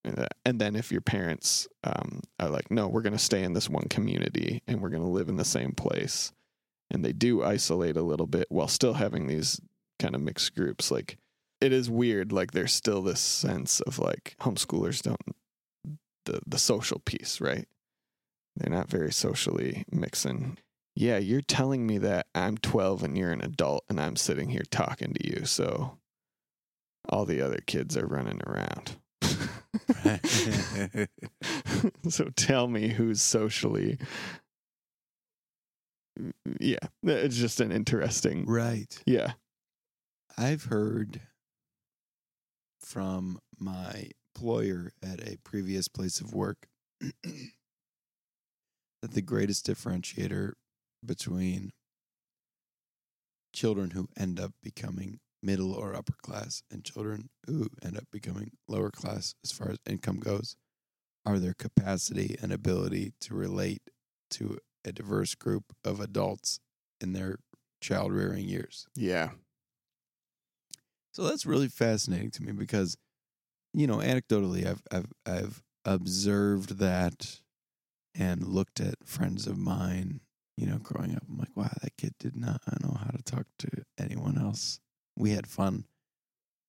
Uh, 0.05 0.27
And 0.45 0.61
then 0.61 0.77
if 0.77 0.93
your 0.93 1.01
parents 1.01 1.67
um, 1.83 2.21
are 2.39 2.51
like, 2.51 2.71
no, 2.71 2.89
we're 2.89 3.03
going 3.03 3.15
to 3.15 3.19
stay 3.19 3.43
in 3.43 3.55
this 3.55 3.71
one 3.71 3.89
community 3.89 4.63
and 4.67 4.81
we're 4.81 4.91
going 4.91 5.03
to 5.03 5.09
live 5.09 5.29
in 5.29 5.37
the 5.37 5.45
same 5.45 5.73
place, 5.73 6.33
and 6.91 7.05
they 7.05 7.13
do 7.13 7.43
isolate 7.43 7.97
a 7.97 8.03
little 8.03 8.27
bit 8.27 8.47
while 8.51 8.69
still 8.69 8.95
having 8.95 9.27
these 9.27 9.61
kind 9.99 10.15
of 10.15 10.21
mixed 10.21 10.55
groups, 10.55 10.91
like 10.91 11.19
it 11.61 11.73
is 11.73 11.89
weird. 11.89 12.33
Like 12.33 12.53
there's 12.53 12.73
still 12.73 13.03
this 13.03 13.21
sense 13.21 13.81
of 13.81 13.99
like 13.99 14.37
homeschoolers 14.41 15.03
don't 15.03 15.37
the 16.27 16.41
the 16.47 16.59
social 16.59 17.01
piece, 17.01 17.41
right? 17.41 17.67
They're 18.57 18.73
not 18.73 18.91
very 18.91 19.13
socially 19.13 19.85
mixing. 19.91 20.59
Yeah, 20.97 21.19
you're 21.19 21.41
telling 21.41 21.87
me 21.87 21.99
that 21.99 22.27
I'm 22.35 22.57
12 22.57 23.03
and 23.03 23.19
you're 23.19 23.33
an 23.33 23.41
adult 23.41 23.85
and 23.89 24.01
I'm 24.01 24.17
sitting 24.17 24.51
here 24.51 24.63
talking 24.71 25.13
to 25.15 25.29
you, 25.29 25.45
so 25.45 25.99
all 27.09 27.25
the 27.25 27.41
other 27.41 27.61
kids 27.67 27.97
are 27.97 28.07
running 28.07 28.41
around. 28.47 28.97
so 32.09 32.29
tell 32.37 32.69
me 32.69 32.89
who's 32.89 33.23
socially 33.23 33.99
mm, 36.19 36.33
mm, 36.47 36.57
yeah 36.61 36.79
it's 37.03 37.37
just 37.37 37.61
an 37.61 37.73
interesting 37.73 38.45
right. 38.47 39.03
yeah 39.07 39.33
I've 40.37 40.65
heard 40.65 41.21
from 42.81 43.39
my 43.59 44.11
employer 44.35 44.93
at 45.03 45.21
a 45.21 45.39
previous 45.45 45.89
place 45.89 46.21
of 46.21 46.35
work 46.35 46.67
that 47.01 47.15
the 49.03 49.23
greatest 49.23 49.67
differentiator 49.67 50.53
between 51.07 51.73
children 53.53 53.91
who 53.91 54.09
end 54.17 54.41
up 54.41 54.53
becoming 54.63 55.21
middle 55.43 55.73
or 55.73 55.95
upper 55.95 56.15
class 56.23 56.63
and 56.71 56.85
children 56.85 57.29
who 57.47 57.69
end 57.83 57.97
up 57.97 58.05
becoming 58.11 58.51
lower 58.69 58.91
class 58.91 59.35
as 59.45 59.53
far 59.53 59.71
as 59.71 59.79
income 59.87 60.19
goes 60.19 60.57
are 61.27 61.39
their 61.39 61.55
capacity 61.55 62.37
and 62.43 62.53
ability 62.53 63.15
to 63.21 63.35
relate 63.35 63.83
to 64.31 64.59
a 64.85 64.93
diverse 64.93 65.35
group 65.35 65.65
of 65.85 66.01
adults 66.01 66.61
in 67.01 67.13
their 67.15 67.39
child 67.81 68.13
rearing 68.13 68.49
years. 68.49 68.87
yeah 68.95 69.33
So 71.13 71.23
that's 71.25 71.47
really 71.47 71.69
fascinating 71.69 72.31
to 72.33 72.43
me 72.43 72.53
because, 72.53 72.97
you 73.75 73.87
know, 73.87 73.99
anecdotally, 73.99 74.67
I've 74.67 74.83
I've 74.93 75.13
I've 75.27 75.65
observed 75.85 76.79
that 76.79 77.43
and 78.15 78.47
looked 78.49 78.81
at 78.81 79.07
friends 79.07 79.47
of 79.47 79.59
mine, 79.59 80.23
you 80.57 80.67
know, 80.67 80.79
growing 80.79 81.15
up. 81.17 81.23
I'm 81.29 81.39
like, 81.39 81.57
wow, 81.57 81.71
that 81.83 81.97
kid 81.97 82.15
did 82.19 82.37
not 82.37 82.61
know 82.83 82.97
how 82.99 83.11
to 83.11 83.23
talk 83.23 83.47
to 83.61 83.69
anyone 83.99 84.39
else. 84.39 84.81
We 85.17 85.31
had 85.31 85.47
fun, 85.47 85.85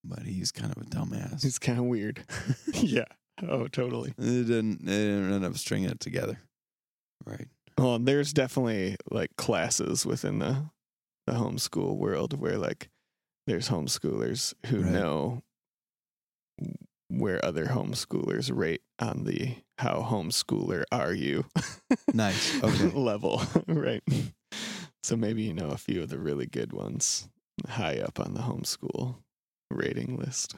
but 0.04 0.24
he's 0.24 0.52
kind 0.52 0.72
of 0.76 0.82
a 0.82 0.86
dumbass. 0.86 1.44
He's 1.44 1.60
kind 1.60 1.80
of 1.80 1.86
weird 1.86 2.24
yeah 2.74 3.06
oh, 3.48 3.68
totally. 3.68 4.12
It 4.18 4.48
didn't, 4.48 4.82
it 4.82 4.86
didn't 4.86 5.34
end 5.34 5.46
up 5.46 5.58
stringing 5.58 5.90
it 5.90 6.00
together. 6.00 6.40
Right. 7.26 7.48
Well, 7.78 8.00
there's 8.00 8.32
definitely 8.34 8.96
like 9.12 9.36
classes 9.38 10.06
within 10.06 10.40
the 10.40 10.70
the 11.28 11.34
homeschool 11.34 11.98
world 11.98 12.40
where 12.40 12.58
like 12.58 12.90
there's 13.48 13.68
homeschoolers 13.70 14.54
who 14.68 14.82
Right. 14.82 14.92
know 14.92 15.44
where 17.10 17.44
other 17.46 17.66
homeschoolers 17.68 18.52
rate 18.56 18.82
on 19.00 19.24
the 19.26 19.56
how 19.78 20.02
homeschooler 20.02 20.84
are 20.92 21.14
you 21.14 21.46
Nice. 22.14 22.62
Okay. 22.64 22.90
level, 22.90 23.42
right? 23.68 24.02
So 25.04 25.16
maybe 25.16 25.44
you 25.44 25.54
know 25.54 25.70
a 25.70 25.78
few 25.78 26.02
of 26.02 26.10
the 26.10 26.18
really 26.18 26.46
good 26.48 26.74
ones 26.74 27.30
high 27.68 28.00
up 28.00 28.20
on 28.20 28.34
the 28.34 28.42
homeschool 28.42 29.18
rating 29.70 30.18
list. 30.18 30.56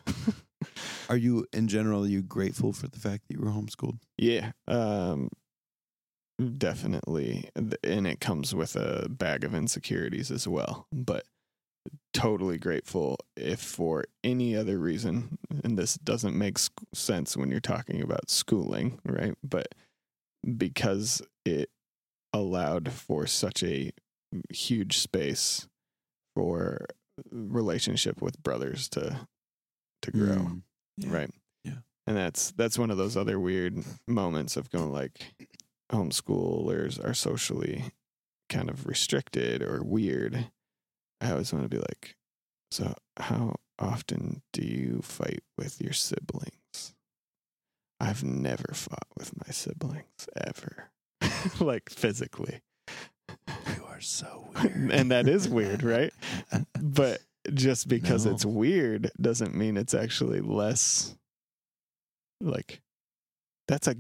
Are 1.10 1.18
you, 1.18 1.46
in 1.54 1.68
general, 1.70 2.04
are 2.04 2.08
you 2.08 2.22
grateful 2.22 2.74
for 2.74 2.88
the 2.90 3.00
fact 3.00 3.28
that 3.28 3.36
you 3.36 3.40
were 3.42 3.52
homeschooled? 3.52 4.00
Yeah, 4.18 4.52
um, 4.68 5.30
definitely, 6.58 7.50
and 7.56 8.06
it 8.08 8.20
comes 8.20 8.54
with 8.54 8.76
a 8.76 9.08
bag 9.10 9.44
of 9.44 9.56
insecurities 9.56 10.30
as 10.32 10.48
well. 10.48 10.88
But 10.92 11.26
totally 12.14 12.58
grateful 12.58 13.18
if 13.36 13.60
for 13.60 14.06
any 14.24 14.56
other 14.56 14.78
reason, 14.78 15.38
and 15.64 15.78
this 15.78 15.96
doesn't 15.96 16.38
make 16.38 16.58
sc- 16.58 16.72
sense 16.94 17.36
when 17.38 17.50
you're 17.52 17.60
talking 17.60 18.02
about 18.02 18.30
schooling, 18.30 19.00
right? 19.06 19.36
But 19.44 19.76
because 20.58 21.22
it 21.46 21.70
allowed 22.34 22.92
for 22.92 23.26
such 23.28 23.64
a 23.64 23.92
huge 24.52 24.98
space 24.98 25.68
for 26.36 26.86
relationship 27.32 28.22
with 28.22 28.42
brothers 28.44 28.88
to 28.90 29.28
to 30.04 30.12
grow 30.12 30.36
Mm. 30.36 30.62
Yeah. 30.98 31.10
right 31.14 31.32
Yeah. 31.64 31.78
and 32.06 32.16
that's 32.18 32.52
that's 32.52 32.78
one 32.78 32.92
of 32.92 32.98
those 32.98 33.18
other 33.18 33.40
weird 33.40 33.84
moments 34.08 34.56
of 34.58 34.70
going 34.70 34.92
like 34.92 35.34
homeschoolers 35.92 37.04
are 37.04 37.14
socially 37.14 37.86
kind 38.50 38.70
of 38.70 38.86
restricted 38.86 39.62
or 39.64 39.82
weird 39.84 40.52
i 41.22 41.32
always 41.32 41.52
want 41.54 41.64
to 41.66 41.70
be 41.70 41.78
like 41.78 42.16
so 42.72 42.94
how 43.18 43.56
often 43.80 44.42
do 44.54 44.62
you 44.64 45.00
fight 45.04 45.44
with 45.58 45.82
your 45.82 45.94
siblings 45.94 46.94
i've 48.00 48.24
never 48.24 48.72
fought 48.74 49.08
with 49.18 49.32
my 49.46 49.52
siblings 49.52 50.28
ever 50.46 50.90
like 51.60 51.90
physically 51.90 52.62
You 53.76 53.84
are 53.88 54.02
so 54.02 54.48
weird. 54.64 54.92
and 54.92 55.12
that 55.12 55.28
is 55.28 55.48
weird 55.50 55.84
right 55.84 56.14
but 56.82 57.22
just 57.54 57.88
because 57.90 58.26
No. 58.26 58.34
it's 58.34 58.46
weird 58.46 59.12
doesn't 59.20 59.56
mean 59.56 59.78
it's 59.78 59.94
actually 59.94 60.42
less 60.42 61.16
like 62.42 62.82
that's 63.68 63.88
a 63.88 63.96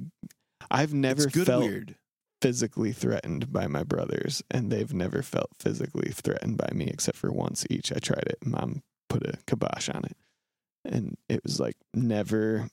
I've 0.69 0.94
never 0.94 1.30
felt 1.30 1.64
weird. 1.64 1.95
Physically 2.41 2.91
threatened 2.91 3.51
by 3.51 3.68
my 3.68 3.84
brothers 3.84 4.43
and 4.51 4.72
they've 4.72 4.93
never 4.93 5.22
felt 5.22 5.49
physically 5.59 6.11
threatened 6.11 6.57
by 6.57 6.69
me 6.73 6.85
except 6.88 7.18
for 7.18 7.31
once 7.31 7.65
each. 7.69 7.91
I 7.91 7.99
tried 7.99 8.27
it. 8.27 8.38
Mom 8.45 8.84
put 9.09 9.23
a 9.26 9.38
kibosh 9.47 9.89
on 9.89 10.03
it. 10.05 10.18
And 10.85 11.18
it 11.27 11.41
was 11.43 11.59
like 11.59 11.76
never 11.93 12.69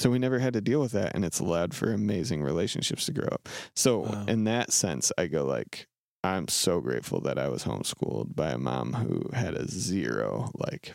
so 0.00 0.10
we 0.10 0.18
never 0.20 0.38
had 0.38 0.52
to 0.52 0.60
deal 0.60 0.80
with 0.80 0.92
that 0.92 1.12
and 1.14 1.24
it's 1.24 1.40
allowed 1.40 1.74
for 1.74 1.92
amazing 1.92 2.42
relationships 2.42 3.06
to 3.06 3.12
grow 3.12 3.28
up. 3.28 3.48
So 3.74 4.00
Wow. 4.00 4.24
in 4.28 4.44
that 4.44 4.72
sense 4.72 5.10
I 5.18 5.26
go 5.26 5.44
like 5.44 5.86
I'm 6.24 6.48
so 6.48 6.80
grateful 6.80 7.20
that 7.22 7.38
I 7.38 7.48
was 7.48 7.64
homeschooled 7.64 8.34
by 8.34 8.50
a 8.50 8.58
mom 8.58 8.92
who 8.94 9.30
had 9.32 9.54
a 9.54 9.68
zero 9.68 10.50
like 10.54 10.94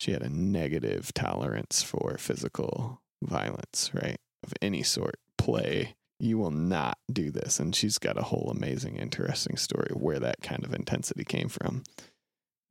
she 0.00 0.12
had 0.12 0.22
a 0.22 0.28
negative 0.28 1.12
tolerance 1.14 1.82
for 1.82 2.16
physical 2.18 3.00
violence, 3.22 3.90
right? 3.94 4.18
Of 4.44 4.52
any 4.62 4.82
sort, 4.84 5.16
play. 5.36 5.96
You 6.20 6.38
will 6.38 6.50
not 6.50 6.98
do 7.12 7.30
this. 7.30 7.60
And 7.60 7.74
she's 7.74 7.98
got 7.98 8.18
a 8.18 8.22
whole 8.22 8.50
amazing, 8.50 8.96
interesting 8.96 9.56
story 9.56 9.88
of 9.90 10.00
where 10.00 10.18
that 10.18 10.40
kind 10.42 10.64
of 10.64 10.74
intensity 10.74 11.24
came 11.24 11.48
from. 11.48 11.84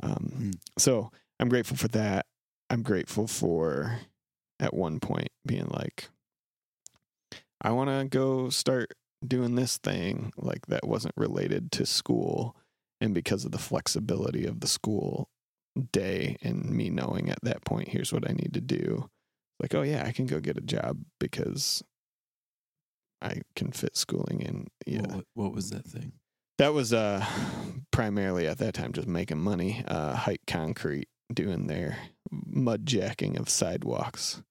Um, 0.03 0.32
Hmm. 0.36 0.52
So 0.78 1.11
I'm 1.40 1.49
grateful 1.49 1.78
for 1.78 1.88
that. 1.90 2.26
I'm 2.69 2.84
grateful 2.84 3.28
for 3.28 3.99
at 4.60 4.74
one 4.74 4.99
point 4.99 5.30
being 5.45 5.68
like, 5.69 6.10
I 7.61 7.72
want 7.72 7.90
to 7.90 8.06
go 8.06 8.49
start 8.49 8.94
doing 9.26 9.56
this 9.56 9.78
thing 9.78 10.32
like 10.38 10.68
that 10.68 10.88
wasn't 10.88 11.15
related 11.18 11.72
to 11.74 11.86
school. 11.86 12.55
And 12.99 13.13
because 13.13 13.46
of 13.46 13.52
the 13.52 13.57
flexibility 13.57 14.46
of 14.46 14.60
the 14.60 14.68
school 14.68 15.30
day 15.91 16.38
and 16.41 16.70
me 16.70 16.89
knowing 16.89 17.30
at 17.30 17.39
that 17.44 17.63
point, 17.63 17.89
here's 17.89 18.12
what 18.12 18.30
I 18.30 18.34
need 18.34 18.54
to 18.54 18.62
do. 18.62 19.10
Like, 19.60 19.73
oh, 19.73 19.81
yeah, 19.81 20.04
I 20.05 20.12
can 20.12 20.26
go 20.26 20.39
get 20.39 20.57
a 20.57 20.62
job 20.62 20.99
because 21.20 21.84
I 23.21 23.41
can 23.55 23.71
fit 23.71 23.97
schooling 23.97 24.41
in. 24.41 24.68
Yeah. 24.86 25.15
What, 25.15 25.26
what 25.34 25.54
was 25.54 25.70
that 25.71 25.86
thing? 25.86 26.13
That 26.57 26.73
was 26.73 26.94
uh 26.94 27.26
primarily 27.91 28.47
at 28.47 28.57
that 28.60 28.73
time 28.73 28.94
just 28.94 29.07
making 29.07 29.39
money, 29.39 29.84
uh 29.87 30.15
hike 30.15 30.41
concrete, 30.47 31.07
doing 31.34 31.68
their 31.68 31.97
mud 32.31 32.86
jacking 32.86 33.37
of 33.37 33.49
sidewalks. 33.49 34.41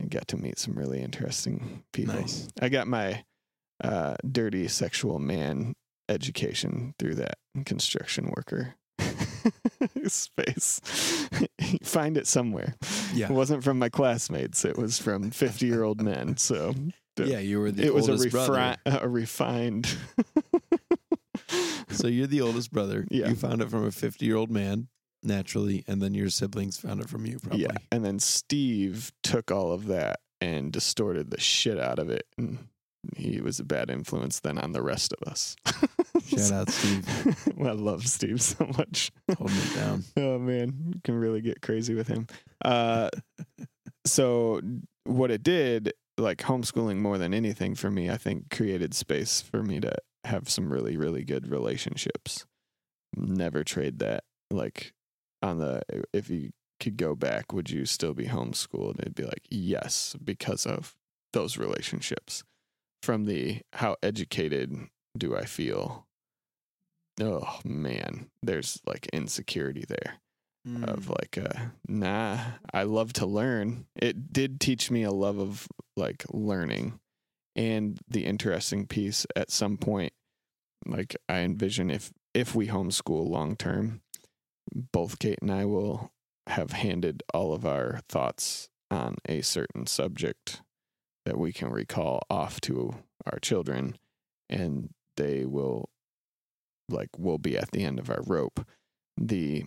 And 0.00 0.10
got 0.10 0.26
to 0.28 0.36
meet 0.36 0.58
some 0.58 0.74
really 0.74 1.00
interesting 1.02 1.84
people. 1.92 2.14
Nice. 2.14 2.48
I 2.60 2.68
got 2.68 2.86
my 2.86 3.24
uh 3.82 4.16
dirty 4.30 4.68
sexual 4.68 5.18
man 5.18 5.74
education 6.08 6.94
through 6.98 7.14
that 7.16 7.38
construction 7.64 8.32
worker 8.34 8.74
space. 10.06 10.80
Find 11.82 12.16
it 12.16 12.26
somewhere. 12.26 12.74
Yeah. 13.12 13.26
It 13.26 13.32
wasn't 13.32 13.64
from 13.64 13.78
my 13.78 13.88
classmates. 13.88 14.64
It 14.64 14.76
was 14.78 14.98
from 14.98 15.30
50 15.30 15.66
year 15.66 15.82
old 15.82 16.00
men. 16.02 16.36
So 16.36 16.74
Yeah, 17.16 17.38
you 17.38 17.60
were 17.60 17.70
the 17.70 17.84
it 17.84 17.94
was 17.94 18.08
a, 18.08 18.12
oldest 18.12 18.30
brother. 18.30 18.52
refri- 18.52 19.02
a 19.02 19.08
refined. 19.08 19.86
So 21.90 22.08
you're 22.08 22.26
the 22.26 22.40
oldest 22.40 22.72
brother. 22.72 23.06
Yeah. 23.10 23.28
You 23.28 23.34
found 23.34 23.62
it 23.62 23.70
from 23.70 23.84
a 23.84 23.90
50 23.90 24.24
year 24.26 24.36
old 24.36 24.50
man, 24.50 24.88
naturally, 25.22 25.84
and 25.86 26.02
then 26.02 26.14
your 26.14 26.28
siblings 26.30 26.78
found 26.78 27.00
it 27.00 27.08
from 27.08 27.26
you, 27.26 27.38
probably. 27.38 27.62
Yeah. 27.62 27.76
And 27.92 28.04
then 28.04 28.18
Steve 28.18 29.12
took 29.22 29.50
all 29.50 29.72
of 29.72 29.86
that 29.86 30.20
and 30.40 30.72
distorted 30.72 31.30
the 31.30 31.40
shit 31.40 31.78
out 31.78 31.98
of 31.98 32.10
it. 32.10 32.26
And 32.36 32.58
he 33.16 33.40
was 33.40 33.60
a 33.60 33.64
bad 33.64 33.90
influence 33.90 34.40
then 34.40 34.58
on 34.58 34.72
the 34.72 34.82
rest 34.82 35.12
of 35.12 35.28
us. 35.28 35.56
Shout 36.26 36.52
out, 36.52 36.70
Steve. 36.70 37.06
I 37.64 37.72
love 37.72 38.06
Steve 38.06 38.42
so 38.42 38.66
much. 38.76 39.12
Holding 39.36 39.56
it 39.56 39.74
down. 39.74 40.04
Oh 40.16 40.38
man, 40.38 40.74
you 40.94 41.00
can 41.04 41.14
really 41.14 41.40
get 41.40 41.60
crazy 41.60 41.94
with 41.94 42.08
him. 42.08 42.26
Uh, 42.64 43.10
so 44.06 44.60
what 45.04 45.30
it 45.30 45.42
did, 45.42 45.92
like 46.18 46.38
homeschooling 46.38 46.98
more 46.98 47.18
than 47.18 47.34
anything 47.34 47.74
for 47.74 47.90
me, 47.90 48.10
I 48.10 48.16
think 48.16 48.50
created 48.50 48.94
space 48.94 49.40
for 49.40 49.62
me 49.62 49.80
to 49.80 49.92
have 50.24 50.48
some 50.48 50.72
really, 50.72 50.96
really 50.96 51.24
good 51.24 51.50
relationships. 51.50 52.46
Never 53.16 53.64
trade 53.64 53.98
that. 53.98 54.24
Like 54.50 54.92
on 55.42 55.58
the 55.58 55.82
if 56.12 56.30
you 56.30 56.50
could 56.80 56.96
go 56.96 57.14
back, 57.14 57.52
would 57.52 57.70
you 57.70 57.86
still 57.86 58.14
be 58.14 58.26
homeschooled? 58.26 59.00
It'd 59.00 59.14
be 59.14 59.24
like 59.24 59.46
yes, 59.50 60.16
because 60.22 60.66
of 60.66 60.94
those 61.32 61.56
relationships. 61.58 62.44
From 63.02 63.26
the 63.26 63.60
how 63.74 63.96
educated 64.02 64.74
do 65.16 65.36
I 65.36 65.44
feel? 65.44 66.06
Oh 67.20 67.60
man, 67.64 68.30
there's 68.42 68.80
like 68.86 69.06
insecurity 69.12 69.84
there 69.86 70.20
Mm. 70.66 70.88
of 70.88 71.10
like 71.10 71.36
uh 71.36 71.66
nah 71.86 72.38
i 72.72 72.84
love 72.84 73.12
to 73.14 73.26
learn 73.26 73.84
it 73.96 74.32
did 74.32 74.60
teach 74.60 74.90
me 74.90 75.02
a 75.02 75.10
love 75.10 75.38
of 75.38 75.68
like 75.94 76.24
learning 76.32 76.98
and 77.54 78.00
the 78.08 78.24
interesting 78.24 78.86
piece 78.86 79.26
at 79.36 79.50
some 79.50 79.76
point 79.76 80.14
like 80.86 81.16
i 81.28 81.40
envision 81.40 81.90
if 81.90 82.10
if 82.32 82.54
we 82.54 82.68
homeschool 82.68 83.28
long 83.28 83.56
term 83.56 84.00
both 84.74 85.18
kate 85.18 85.38
and 85.42 85.52
i 85.52 85.66
will 85.66 86.10
have 86.46 86.72
handed 86.72 87.22
all 87.34 87.52
of 87.52 87.66
our 87.66 88.00
thoughts 88.08 88.70
on 88.90 89.16
a 89.28 89.42
certain 89.42 89.86
subject 89.86 90.62
that 91.26 91.38
we 91.38 91.52
can 91.52 91.68
recall 91.68 92.22
off 92.30 92.58
to 92.62 92.94
our 93.26 93.38
children 93.38 93.98
and 94.48 94.88
they 95.18 95.44
will 95.44 95.90
like 96.88 97.10
we'll 97.18 97.36
be 97.36 97.58
at 97.58 97.70
the 97.72 97.84
end 97.84 97.98
of 97.98 98.08
our 98.08 98.22
rope 98.26 98.66
the 99.18 99.64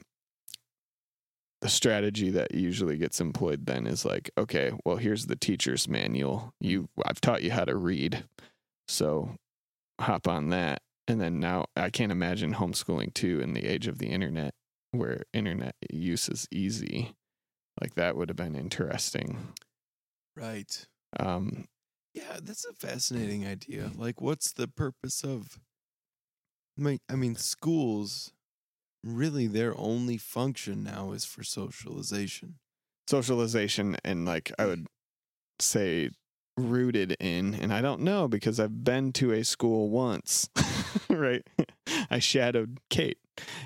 the 1.61 1.69
strategy 1.69 2.29
that 2.31 2.53
usually 2.53 2.97
gets 2.97 3.19
employed 3.19 3.65
then 3.65 3.87
is 3.87 4.05
like, 4.05 4.29
okay, 4.37 4.71
well, 4.85 4.97
here's 4.97 5.25
the 5.25 5.35
teacher's 5.35 5.87
manual. 5.87 6.53
You, 6.59 6.87
I've 7.05 7.21
taught 7.21 7.43
you 7.43 7.51
how 7.51 7.65
to 7.65 7.75
read, 7.75 8.23
so 8.87 9.35
hop 9.99 10.27
on 10.27 10.49
that. 10.49 10.81
And 11.07 11.19
then 11.21 11.39
now 11.39 11.65
I 11.75 11.89
can't 11.89 12.11
imagine 12.11 12.53
homeschooling 12.55 13.13
too 13.13 13.39
in 13.39 13.53
the 13.53 13.65
age 13.65 13.87
of 13.87 13.97
the 13.97 14.07
internet, 14.07 14.53
where 14.91 15.23
internet 15.33 15.75
use 15.91 16.29
is 16.29 16.47
easy. 16.51 17.13
Like 17.81 17.95
that 17.95 18.15
would 18.15 18.29
have 18.29 18.35
been 18.35 18.55
interesting. 18.55 19.53
Right. 20.35 20.85
Um, 21.19 21.65
Yeah, 22.13 22.39
that's 22.41 22.65
a 22.65 22.73
fascinating 22.73 23.47
idea. 23.47 23.91
Like, 23.95 24.21
what's 24.21 24.51
the 24.51 24.67
purpose 24.67 25.23
of? 25.23 25.59
I 26.77 26.81
mean, 26.81 26.99
I 27.09 27.15
mean, 27.15 27.35
schools 27.35 28.33
really 29.03 29.47
their 29.47 29.73
only 29.77 30.17
function 30.17 30.83
now 30.83 31.11
is 31.11 31.25
for 31.25 31.43
socialization. 31.43 32.55
socialization 33.07 33.97
and 34.03 34.25
like 34.25 34.51
I 34.59 34.65
would 34.65 34.87
say 35.59 36.09
rooted 36.57 37.15
in? 37.19 37.53
And 37.53 37.71
I 37.71 37.81
don't 37.81 38.01
know 38.01 38.27
because 38.27 38.59
I've 38.59 38.83
been 38.83 39.13
to 39.13 39.31
a 39.31 39.43
school 39.43 39.89
once, 39.89 40.49
right? 41.09 41.45
I 42.09 42.19
shadowed 42.19 42.79
Kate, 42.89 43.19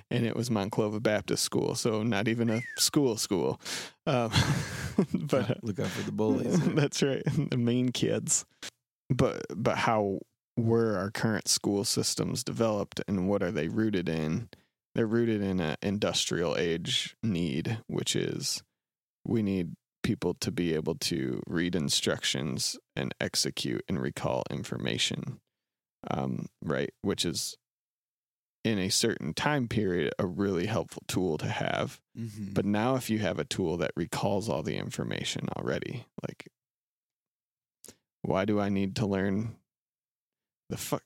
and 0.10 0.26
it 0.26 0.35
was 0.35 0.50
Monclova 0.50 1.01
Baptist 1.01 1.43
School, 1.43 1.76
so 1.76 2.03
not 2.03 2.27
even 2.27 2.50
a 2.50 2.61
school 2.77 3.18
school. 3.18 3.60
Um, 4.06 4.32
but 5.14 5.50
uh, 5.50 5.56
look 5.61 5.80
out 5.80 5.88
for 5.88 6.03
the 6.03 6.11
bullies. 6.11 6.60
that's 6.76 7.01
right, 7.01 7.24
the 7.50 7.58
main 7.58 7.90
kids. 7.90 8.45
But 9.10 9.45
but 9.56 9.77
how 9.77 10.19
were 10.58 10.98
our 10.98 11.11
current 11.11 11.48
school 11.48 11.84
systems 11.84 12.43
developed, 12.43 13.01
and 13.08 13.27
what 13.27 13.43
are 13.43 13.51
they 13.51 13.68
rooted 13.68 14.10
in? 14.10 14.50
They're 14.94 15.08
rooted 15.08 15.42
in 15.42 15.60
an 15.60 15.78
industrial 15.82 16.58
age 16.58 17.16
need, 17.24 17.80
which 17.88 18.16
is 18.16 18.61
we 19.26 19.42
need 19.42 19.74
people 20.03 20.34
to 20.34 20.52
be 20.52 20.74
able 20.74 20.95
to 20.95 21.42
read 21.48 21.76
instructions 21.76 22.78
and 22.95 23.14
execute 23.22 23.84
and 23.88 24.02
recall 24.02 24.44
information, 24.50 25.40
um, 26.10 26.48
right? 26.61 26.90
Which 27.02 27.24
is 27.24 27.56
in 28.64 28.78
a 28.80 28.90
certain 28.90 29.34
time 29.34 29.68
period 29.68 30.14
a 30.20 30.26
really 30.26 30.66
helpful 30.66 31.03
tool 31.08 31.38
to 31.38 31.48
have. 31.48 32.00
Mhm. 32.18 32.53
But 32.53 32.66
now, 32.66 32.95
if 32.95 33.10
you 33.10 33.20
have 33.20 33.40
a 33.40 33.45
tool 33.45 33.78
that 33.78 33.92
recalls 33.95 34.50
all 34.50 34.61
the 34.61 34.76
information 34.76 35.48
already, 35.50 36.06
like, 36.28 36.48
why 38.22 38.45
do 38.45 38.60
I 38.60 38.70
need 38.70 38.95
to 38.98 39.06
learn 39.06 39.56
the 40.70 40.78
fuck? 40.78 41.03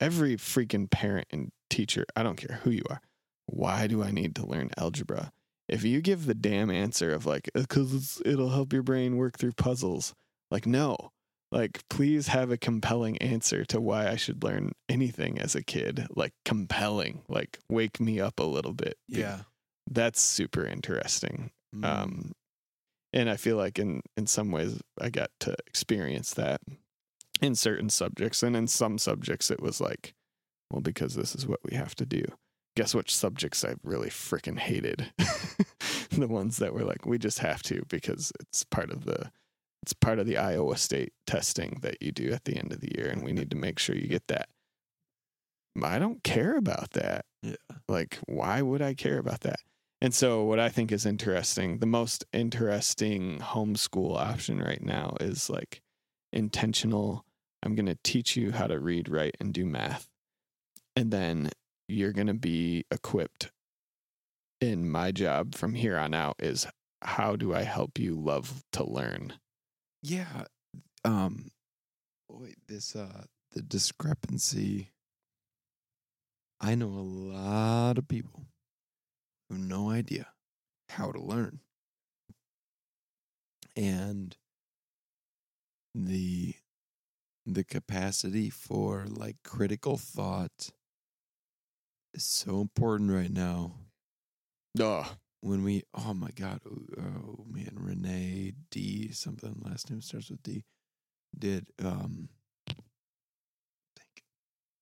Every 0.00 0.36
freaking 0.36 0.90
parent 0.90 1.28
and 1.30 1.52
teacher, 1.68 2.04
I 2.16 2.22
don't 2.22 2.36
care 2.36 2.60
who 2.62 2.70
you 2.70 2.82
are, 2.88 3.00
why 3.46 3.86
do 3.86 4.02
I 4.02 4.10
need 4.10 4.34
to 4.36 4.46
learn 4.46 4.70
algebra? 4.76 5.32
If 5.68 5.84
you 5.84 6.00
give 6.00 6.26
the 6.26 6.34
damn 6.34 6.70
answer 6.70 7.12
of 7.12 7.26
like, 7.26 7.50
because 7.54 8.20
it'll 8.24 8.50
help 8.50 8.72
your 8.72 8.82
brain 8.82 9.16
work 9.16 9.38
through 9.38 9.52
puzzles, 9.52 10.14
like, 10.50 10.66
no. 10.66 11.12
Like, 11.52 11.82
please 11.88 12.28
have 12.28 12.50
a 12.52 12.56
compelling 12.56 13.18
answer 13.18 13.64
to 13.66 13.80
why 13.80 14.08
I 14.08 14.16
should 14.16 14.44
learn 14.44 14.72
anything 14.88 15.38
as 15.38 15.54
a 15.56 15.62
kid. 15.62 16.06
Like, 16.14 16.32
compelling. 16.44 17.22
Like, 17.28 17.58
wake 17.68 18.00
me 18.00 18.20
up 18.20 18.38
a 18.38 18.44
little 18.44 18.72
bit. 18.72 18.96
yeah. 19.08 19.40
That's 19.92 20.20
super 20.20 20.64
interesting. 20.64 21.50
Mm. 21.74 21.84
Um, 21.84 22.32
and 23.12 23.28
I 23.28 23.36
feel 23.36 23.56
like 23.56 23.78
in 23.78 24.02
in 24.16 24.26
some 24.28 24.52
ways 24.52 24.80
I 25.00 25.10
got 25.10 25.30
to 25.40 25.56
experience 25.66 26.34
that 26.34 26.60
in 27.42 27.54
certain 27.54 27.88
subjects, 27.88 28.42
and 28.42 28.56
in 28.56 28.66
some 28.66 28.98
subjects 28.98 29.50
it 29.50 29.60
was 29.60 29.80
like, 29.80 30.14
well, 30.70 30.80
because 30.80 31.14
this 31.14 31.34
is 31.34 31.46
what 31.46 31.60
we 31.64 31.76
have 31.76 31.94
to 31.96 32.06
do. 32.06 32.24
Guess 32.76 32.94
which 32.94 33.14
subjects 33.14 33.64
I 33.64 33.74
really 33.82 34.10
freaking 34.10 34.58
hated? 34.58 35.12
the 36.10 36.28
ones 36.28 36.58
that 36.58 36.72
were 36.72 36.84
like, 36.84 37.04
we 37.04 37.18
just 37.18 37.40
have 37.40 37.62
to 37.64 37.82
because 37.88 38.32
it's 38.40 38.64
part 38.64 38.90
of 38.90 39.04
the 39.04 39.30
it's 39.82 39.92
part 39.94 40.18
of 40.18 40.26
the 40.26 40.36
Iowa 40.36 40.76
State 40.76 41.12
testing 41.26 41.78
that 41.80 42.02
you 42.02 42.12
do 42.12 42.32
at 42.32 42.44
the 42.44 42.56
end 42.56 42.72
of 42.72 42.80
the 42.80 42.92
year, 42.96 43.08
and 43.08 43.24
we 43.24 43.32
need 43.32 43.50
to 43.50 43.56
make 43.56 43.78
sure 43.78 43.96
you 43.96 44.08
get 44.08 44.28
that. 44.28 44.48
I 45.82 45.98
don't 45.98 46.22
care 46.22 46.56
about 46.56 46.90
that. 46.90 47.24
Yeah. 47.42 47.54
Like, 47.88 48.18
why 48.26 48.60
would 48.60 48.82
I 48.82 48.94
care 48.94 49.18
about 49.18 49.40
that? 49.40 49.60
And 50.02 50.14
so, 50.14 50.44
what 50.44 50.58
I 50.58 50.68
think 50.68 50.92
is 50.92 51.06
interesting, 51.06 51.78
the 51.78 51.86
most 51.86 52.24
interesting 52.32 53.38
homeschool 53.38 54.16
option 54.18 54.58
right 54.58 54.82
now 54.82 55.16
is 55.20 55.48
like 55.48 55.80
intentional. 56.32 57.24
I'm 57.62 57.74
going 57.74 57.86
to 57.86 57.98
teach 58.02 58.36
you 58.36 58.52
how 58.52 58.66
to 58.66 58.78
read, 58.78 59.08
write, 59.08 59.36
and 59.40 59.52
do 59.52 59.64
math. 59.64 60.08
And 60.96 61.10
then 61.10 61.50
you're 61.88 62.12
going 62.12 62.26
to 62.26 62.34
be 62.34 62.84
equipped. 62.90 63.50
In 64.60 64.90
my 64.90 65.10
job 65.10 65.54
from 65.54 65.74
here 65.74 65.96
on 65.96 66.12
out 66.12 66.36
is 66.38 66.66
how 67.00 67.34
do 67.34 67.54
I 67.54 67.62
help 67.62 67.98
you 67.98 68.14
love 68.14 68.62
to 68.72 68.84
learn? 68.84 69.34
Yeah. 70.02 70.44
Um 71.02 71.50
wait, 72.28 72.56
this 72.68 72.94
uh 72.94 73.24
the 73.52 73.62
discrepancy. 73.62 74.90
I 76.60 76.74
know 76.74 76.88
a 76.88 77.32
lot 77.32 77.96
of 77.96 78.06
people 78.06 78.44
who 79.48 79.56
have 79.56 79.64
no 79.64 79.90
idea 79.90 80.28
how 80.90 81.10
to 81.10 81.20
learn. 81.20 81.60
And 83.74 84.36
the 85.94 86.54
the 87.54 87.64
capacity 87.64 88.50
for 88.50 89.06
like 89.08 89.36
critical 89.44 89.96
thought 89.96 90.70
is 92.14 92.24
so 92.24 92.60
important 92.60 93.10
right 93.10 93.30
now 93.30 93.74
Ugh. 94.80 95.06
when 95.40 95.62
we 95.62 95.82
oh 95.94 96.14
my 96.14 96.30
god 96.34 96.60
oh, 96.98 97.44
man 97.50 97.72
renee 97.74 98.52
d 98.70 99.10
something 99.12 99.60
last 99.64 99.90
name 99.90 100.00
starts 100.02 100.30
with 100.30 100.42
d 100.42 100.64
did 101.38 101.66
um 101.84 102.28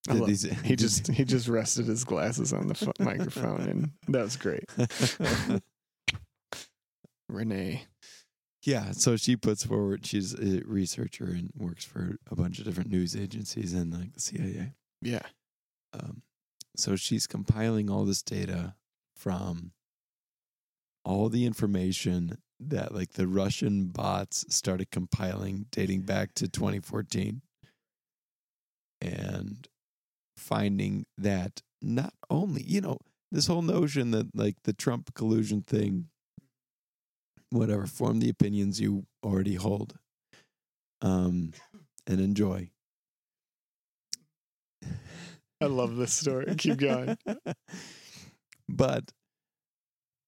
think 0.06 0.20
did 0.20 0.26
these- 0.26 0.42
He 0.62 0.68
did- 0.70 0.78
just 0.78 1.06
he 1.08 1.24
just 1.24 1.48
rested 1.48 1.86
his 1.86 2.04
glasses 2.04 2.52
on 2.52 2.66
the 2.68 2.92
microphone, 2.98 3.60
and 3.60 3.90
that 4.08 4.22
was 4.22 4.36
great. 4.36 4.64
Renee. 7.28 7.84
Yeah 8.64 8.90
so 8.92 9.16
she 9.16 9.36
puts 9.36 9.64
forward 9.64 10.04
she's 10.04 10.34
a 10.34 10.62
researcher 10.66 11.24
and 11.24 11.50
works 11.56 11.84
for 11.84 12.16
a 12.30 12.34
bunch 12.36 12.58
of 12.58 12.64
different 12.64 12.90
news 12.90 13.14
agencies 13.16 13.72
and 13.74 13.92
like 13.92 14.12
the 14.12 14.20
cia 14.20 14.72
Yeah. 15.02 15.22
um, 15.92 16.22
so 16.76 16.96
she's 16.96 17.26
compiling 17.26 17.88
all 17.90 18.04
this 18.04 18.22
data 18.22 18.74
from 19.16 19.72
all 21.04 21.28
the 21.28 21.46
information 21.46 22.38
that 22.60 22.92
like 22.94 23.12
the 23.12 23.26
Russian 23.28 23.86
bots 23.86 24.44
started 24.48 24.90
compiling 24.90 25.66
dating 25.70 26.02
back 26.02 26.34
to 26.34 26.48
2014 26.48 27.40
and 29.00 29.68
finding 30.36 31.06
that 31.16 31.62
not 31.80 32.12
only 32.30 32.62
you 32.64 32.80
know 32.80 32.98
this 33.30 33.46
whole 33.46 33.62
notion 33.62 34.10
that 34.10 34.34
like 34.34 34.56
the 34.64 34.72
Trump 34.72 35.14
collusion 35.14 35.62
thing 35.62 36.06
whatever 37.50 37.86
form 37.86 38.20
the 38.20 38.28
opinions 38.28 38.80
you 38.80 39.04
already 39.24 39.54
hold 39.54 39.94
um 41.02 41.52
and 42.06 42.20
enjoy 42.20 42.68
I 45.60 45.66
love 45.66 45.96
this 45.96 46.12
story. 46.12 46.54
Keep 46.56 46.76
going. 46.78 47.18
but 48.68 49.10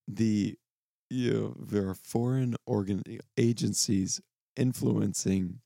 the 0.08 0.57
you 1.08 1.32
know, 1.32 1.55
there 1.58 1.89
are 1.89 1.94
foreign 1.94 2.57
organ 2.66 3.02
agencies 3.36 4.20
influencing 4.57 5.60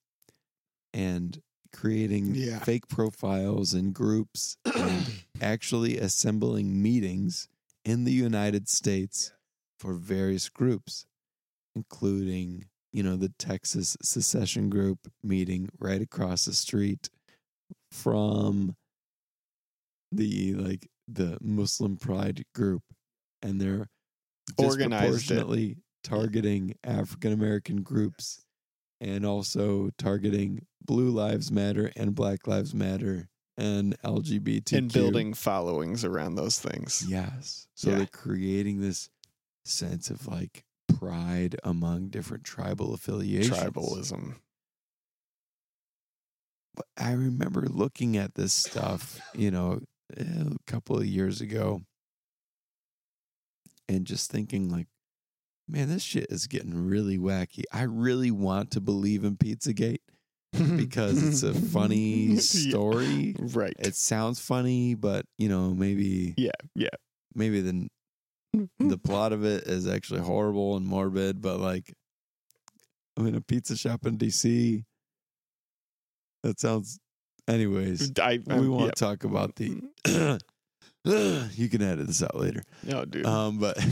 and 0.93 1.41
creating 1.73 2.35
Yeah. 2.35 2.59
fake 2.61 2.89
profiles 2.89 3.73
and 3.75 3.95
groups 3.95 4.57
and 4.65 5.25
actually 5.41 5.99
assembling 5.99 6.83
meetings 6.83 7.49
in 7.85 8.05
the 8.05 8.13
United 8.13 8.69
States 8.69 9.33
for 9.79 9.95
various 9.95 10.49
groups 10.49 11.07
including 11.75 12.67
you 12.93 13.03
know 13.03 13.17
the 13.17 13.33
Texas 13.39 13.97
secession 14.03 14.69
group 14.71 14.99
meeting 15.23 15.69
right 15.79 16.01
across 16.01 16.45
the 16.45 16.55
street 16.55 17.09
from 17.91 18.75
the 20.13 20.55
like 20.55 20.89
the 21.09 21.39
Muslim 21.41 21.97
Pride 21.97 22.45
group, 22.55 22.83
and 23.43 23.61
they're 23.61 23.89
it. 24.49 24.57
disproportionately 24.57 25.77
targeting 26.03 26.77
African 26.85 27.33
American 27.33 27.83
groups, 27.83 28.45
and 29.01 29.27
also 29.27 29.91
targeting 29.99 30.67
Blue 30.85 31.11
Lives 31.11 31.51
Matter 31.51 31.91
and 31.97 32.15
Black 32.15 32.47
Lives 32.47 32.75
Matter 32.75 33.29
and 33.57 33.97
LGBTQ 34.03 34.77
and 34.79 34.93
building 34.93 35.33
followings 35.35 36.05
around 36.05 36.35
those 36.35 36.59
things. 36.59 37.05
Yes, 37.09 37.67
so 37.75 37.91
Yeah. 37.91 37.99
they're 37.99 38.07
creating 38.07 38.81
this 38.81 39.09
sense 39.65 40.11
of 40.11 40.27
like 40.27 40.65
pride 41.05 41.57
among 41.65 42.09
different 42.09 42.45
tribal 42.45 42.95
affiliations. 42.95 43.59
Tribalism. 43.59 44.37
But 46.75 46.87
I 46.97 47.13
remember 47.13 47.63
looking 47.63 48.17
at 48.17 48.35
this 48.35 48.53
stuff, 48.53 49.21
you 49.35 49.51
know, 49.51 49.81
a 50.19 50.25
couple 50.67 50.99
of 50.99 51.07
years 51.07 51.41
ago 51.41 51.83
and 53.89 54.05
just 54.05 54.31
thinking 54.31 54.69
like, 54.69 54.89
man, 55.69 55.89
this 55.89 56.03
shit 56.03 56.27
is 56.31 56.47
getting 56.47 56.75
really 56.87 57.17
wacky. 57.17 57.63
I 57.73 57.83
really 57.83 58.31
want 58.31 58.73
to 58.73 58.81
believe 58.81 59.25
in 59.25 59.37
Pizzagate 59.37 59.99
because 60.77 61.23
it's 61.23 61.43
a 61.43 61.55
funny 61.55 62.27
Yeah, 62.27 62.41
story. 62.41 63.37
right. 63.39 63.75
It 63.79 63.95
sounds 63.95 64.41
funny, 64.41 64.95
but 64.95 65.27
you 65.39 65.49
know, 65.49 65.75
maybe 65.75 66.35
yeah, 66.37 66.51
yeah. 66.75 66.89
maybe 67.35 67.61
the 67.61 67.89
the 68.79 68.99
plot 68.99 69.33
of 69.33 69.45
it 69.45 69.65
is 69.65 69.87
actually 69.89 70.21
horrible 70.21 70.77
and 70.77 70.87
morbid, 70.87 71.41
but 71.41 71.61
like 71.61 71.93
I'm 73.17 73.27
in 73.27 73.35
a 73.35 73.41
pizza 73.41 73.77
shop 73.77 74.07
in 74.07 74.19
DC. 74.19 74.85
That 76.43 76.61
sounds 76.61 76.99
anyways. 77.49 78.13
I, 78.21 78.41
we 78.47 78.55
um, 78.55 78.69
won't 78.71 78.85
yeah. 78.87 78.91
talk 78.93 79.25
about 79.25 79.57
the 79.57 79.83
you 81.55 81.69
can 81.69 81.83
edit 81.83 82.07
this 82.07 82.23
out 82.23 82.37
later. 82.37 82.63
No, 82.83 83.05
dude. 83.05 83.27
Um 83.27 83.59
but 83.59 83.77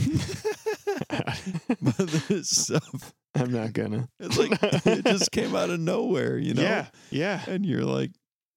but 1.81 1.97
there's 2.27 2.49
stuff 2.57 3.13
I'm 3.35 3.51
not 3.51 3.73
gonna. 3.73 4.09
It's 4.19 4.37
like 4.37 4.57
it 4.85 5.05
just 5.05 5.31
came 5.31 5.55
out 5.55 5.69
of 5.69 5.79
nowhere, 5.79 6.37
you 6.37 6.53
know. 6.53 6.61
Yeah, 6.61 6.87
yeah. 7.09 7.41
And 7.47 7.65
you're 7.65 7.85
like, 7.85 8.11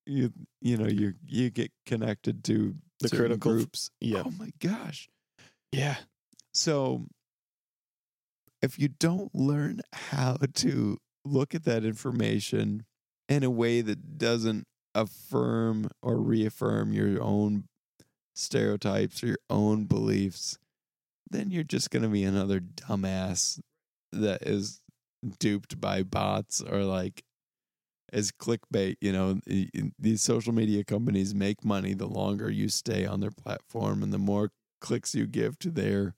you 0.05 0.31
you 0.61 0.77
know 0.77 0.87
you 0.87 1.13
you 1.25 1.49
get 1.49 1.71
connected 1.85 2.43
to 2.45 2.75
The 2.99 3.09
critical- 3.09 3.53
groups. 3.53 3.89
Yeah, 3.99 4.23
Oh 4.25 4.31
my 4.31 4.51
gosh! 4.59 5.09
Yeah. 5.71 5.97
So 6.53 7.05
if 8.61 8.79
you 8.79 8.87
don't 8.87 9.33
learn 9.33 9.81
how 9.93 10.37
to 10.55 10.97
look 11.23 11.53
at 11.53 11.63
that 11.65 11.83
information 11.83 12.85
in 13.29 13.43
a 13.43 13.49
way 13.49 13.81
that 13.81 14.17
doesn't 14.17 14.65
affirm 14.95 15.89
or 16.01 16.17
reaffirm 16.17 16.91
your 16.93 17.21
own 17.21 17.65
stereotypes 18.35 19.23
or 19.23 19.27
your 19.27 19.37
own 19.49 19.85
beliefs, 19.85 20.57
then 21.29 21.51
you're 21.51 21.63
just 21.63 21.91
going 21.91 22.03
to 22.03 22.09
be 22.09 22.23
another 22.23 22.59
dumbass 22.59 23.59
that 24.11 24.41
is 24.43 24.81
duped 25.39 25.79
by 25.79 26.03
bots 26.03 26.61
or 26.61 26.83
like 26.83 27.23
as 28.13 28.31
clickbait. 28.31 28.95
You 29.01 29.11
know, 29.11 29.39
these 29.99 30.21
social 30.21 30.53
media 30.53 30.83
companies 30.83 31.35
make 31.35 31.65
money 31.65 31.93
the 31.93 32.07
longer 32.07 32.49
you 32.49 32.69
stay 32.69 33.05
on 33.05 33.19
their 33.19 33.31
platform 33.31 34.01
and 34.01 34.13
the 34.13 34.17
more 34.17 34.49
clicks 34.79 35.15
you 35.15 35.25
give 35.27 35.57
to 35.59 35.69
their 35.69 36.15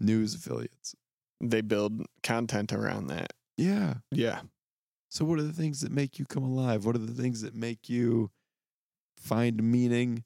news 0.00 0.34
affiliates. 0.34 0.94
They 1.40 1.60
build 1.60 2.04
content 2.22 2.72
around 2.72 3.06
that. 3.08 3.32
Yeah. 3.56 3.94
Yeah, 4.10 4.42
So, 5.10 5.24
what 5.24 5.38
are 5.38 5.42
the 5.42 5.52
things 5.52 5.80
that 5.80 5.90
make 5.92 6.18
you 6.18 6.26
come 6.26 6.44
alive? 6.44 6.84
What 6.84 6.94
are 6.94 7.00
the 7.00 7.20
things 7.20 7.42
that 7.42 7.54
make 7.54 7.88
you 7.88 8.30
find 9.16 9.62
meaning 9.62 10.24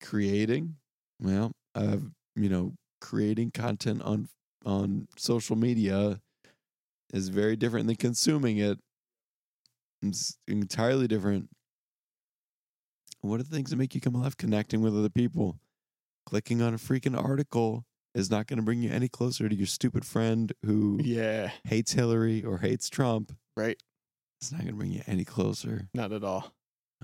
creating? 0.00 0.76
Well, 1.20 1.52
uh, 1.74 1.98
you 2.34 2.48
know, 2.48 2.74
creating 3.00 3.52
content 3.52 4.02
on 4.02 4.28
on 4.64 5.08
social 5.16 5.56
media 5.56 6.20
is 7.12 7.28
very 7.28 7.56
different 7.56 7.86
than 7.86 7.96
consuming 7.96 8.58
it. 8.58 8.78
It's 10.02 10.36
entirely 10.48 11.06
different. 11.06 11.50
What 13.20 13.38
are 13.38 13.44
the 13.44 13.54
things 13.54 13.70
that 13.70 13.76
make 13.76 13.94
you 13.94 14.00
come 14.00 14.16
alive? 14.16 14.36
Connecting 14.36 14.82
with 14.82 14.96
other 14.96 15.08
people. 15.08 15.58
Clicking 16.26 16.62
on 16.62 16.74
a 16.74 16.78
freaking 16.78 17.20
article 17.20 17.84
is 18.14 18.30
not 18.30 18.46
going 18.46 18.58
to 18.58 18.62
bring 18.62 18.82
you 18.82 18.90
any 18.90 19.08
closer 19.08 19.48
to 19.48 19.54
your 19.54 19.66
stupid 19.66 20.04
friend 20.04 20.52
who 20.64 21.00
yeah. 21.02 21.50
hates 21.64 21.92
Hillary 21.92 22.44
or 22.44 22.58
hates 22.58 22.88
Trump. 22.88 23.32
Right. 23.56 23.80
It's 24.40 24.52
not 24.52 24.62
going 24.62 24.72
to 24.72 24.78
bring 24.78 24.92
you 24.92 25.02
any 25.06 25.24
closer. 25.24 25.88
Not 25.94 26.12
at 26.12 26.24
all. 26.24 26.52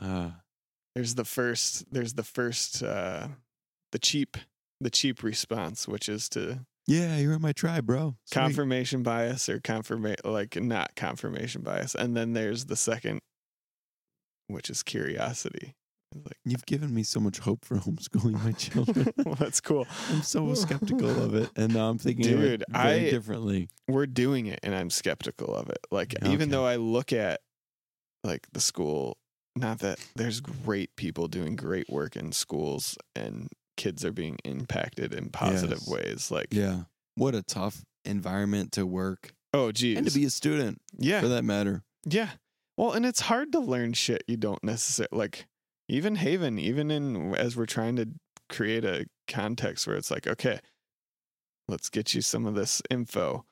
Uh, 0.01 0.31
There's 0.95 1.15
the 1.15 1.25
first. 1.25 1.93
There's 1.93 2.15
the 2.15 2.25
first. 2.25 2.83
uh 2.83 3.29
The 3.93 3.99
cheap. 3.99 4.37
The 4.81 4.91
cheap 4.91 5.23
response, 5.23 5.89
which 5.89 6.09
is 6.09 6.29
to 6.31 6.61
yeah, 6.89 7.19
you're 7.19 7.35
in 7.35 7.43
my 7.43 7.53
tribe, 7.53 7.85
bro. 7.85 8.17
Sweet. 8.25 8.41
confirmation 8.41 9.03
bias 9.03 9.51
or 9.51 9.61
confirmation, 9.61 10.21
like 10.25 10.57
not 10.57 10.97
confirmation 10.97 11.61
bias, 11.61 11.95
and 11.95 12.17
then 12.17 12.33
there's 12.33 12.65
the 12.65 12.77
second, 12.77 13.21
which 14.47 14.71
is 14.71 14.83
curiosity. 14.83 15.75
Like, 16.15 16.39
You've 16.45 16.65
given 16.67 16.95
me 16.95 17.03
so 17.03 17.21
much 17.21 17.39
hope 17.39 17.65
for 17.65 17.77
homeschooling 17.79 18.43
my 18.45 18.53
children. 18.53 19.13
well, 19.25 19.35
that's 19.35 19.61
cool. 19.61 19.87
I'm 20.11 20.23
so 20.23 20.53
skeptical 20.55 21.09
of 21.23 21.35
it, 21.35 21.51
and 21.57 21.75
now 21.75 21.89
I'm 21.91 21.99
thinking 21.99 22.25
Dude, 22.25 22.65
very 22.71 23.07
I- 23.07 23.11
differently. 23.11 23.69
we're 23.87 24.07
doing 24.07 24.47
it 24.47 24.61
and 24.63 24.75
I'm 24.75 24.91
skeptical 24.91 25.55
of 25.55 25.69
it. 25.69 25.79
Like 25.91 26.15
Okay. 26.23 26.33
even 26.33 26.49
though 26.51 26.65
I 26.67 26.77
look 26.77 27.13
at 27.13 27.41
like 28.25 28.47
the 28.53 28.61
school, 28.61 29.17
not 29.57 29.81
that 29.81 29.99
there's 30.17 30.41
great 30.41 30.95
people 30.97 31.29
doing 31.29 31.57
great 31.57 31.89
work 31.91 32.17
in 32.17 32.33
schools 32.33 32.97
and 33.15 33.49
kids 33.77 34.05
are 34.05 34.13
being 34.13 34.39
impacted 34.45 35.13
in 35.15 35.29
positive 35.31 35.79
Yes. 35.83 35.89
ways. 35.89 36.31
Like 36.31 36.49
Yeah, 36.53 36.83
what 37.17 37.35
a 37.35 37.43
tough 37.43 37.85
environment 38.05 38.73
to 38.73 38.87
work 38.87 39.33
oh 39.53 39.71
geez. 39.73 39.99
and 39.99 40.07
to 40.09 40.13
be 40.19 40.25
a 40.25 40.31
student, 40.31 40.81
yeah. 40.99 41.21
for 41.21 41.29
that 41.29 41.45
matter. 41.45 41.83
Yeah. 42.05 42.31
Well, 42.77 42.93
and 42.93 43.05
it's 43.05 43.21
hard 43.21 43.53
to 43.53 43.61
learn 43.61 43.93
shit 43.93 44.23
you 44.27 44.37
don't 44.37 44.63
necessarily 44.65 45.17
like 45.19 45.47
even 45.89 46.17
Haven, 46.17 46.59
even 46.59 46.91
in 46.91 47.35
as 47.35 47.57
we're 47.57 47.67
trying 47.67 47.97
to 47.97 48.09
create 48.49 48.85
a 48.85 49.07
context 49.27 49.87
where 49.87 49.97
it's 49.97 50.11
like, 50.11 50.27
okay, 50.27 50.61
let's 51.69 51.89
get 51.89 52.15
you 52.15 52.21
some 52.21 52.47
of 52.47 52.55
this 52.55 52.83
info. 52.91 53.45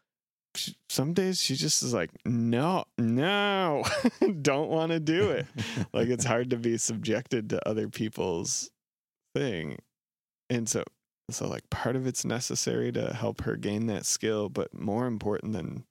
Some 0.89 1.13
days 1.13 1.41
she 1.41 1.55
just 1.55 1.83
is 1.83 1.93
like, 1.93 2.11
no, 2.25 2.85
no, 2.97 3.85
don't 4.43 4.71
want 4.71 4.93
to 4.93 5.01
do 5.01 5.31
it. 5.31 5.47
like 5.93 6.09
it's 6.09 6.25
hard 6.25 6.51
to 6.51 6.57
be 6.57 6.79
subjected 6.79 7.51
to 7.51 7.69
other 7.69 7.89
people's 7.89 8.71
thing. 9.35 9.79
And 10.49 10.69
so 10.69 10.85
so 11.31 11.49
like 11.49 11.69
part 11.71 11.97
of 11.97 12.07
it's 12.07 12.25
necessary 12.25 12.93
to 12.93 13.13
help 13.13 13.43
her 13.43 13.57
gain 13.57 13.87
that 13.87 14.07
skill, 14.07 14.49
but 14.49 14.73
more 14.73 15.07
important 15.07 15.53
than 15.53 15.85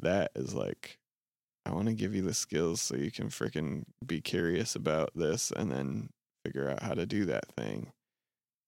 that 0.00 0.30
is 0.34 0.54
like 0.54 0.98
I 1.66 1.72
want 1.72 1.88
to 1.88 1.94
give 1.94 2.14
you 2.14 2.22
the 2.22 2.34
skills 2.34 2.80
so 2.80 2.94
you 2.94 3.10
can 3.10 3.28
freaking 3.28 3.84
be 4.06 4.20
curious 4.20 4.76
about 4.76 5.10
this 5.16 5.50
and 5.50 5.70
then 5.70 6.10
figure 6.44 6.70
out 6.70 6.82
how 6.82 6.94
to 6.94 7.06
do 7.06 7.24
that 7.24 7.52
thing 7.56 7.92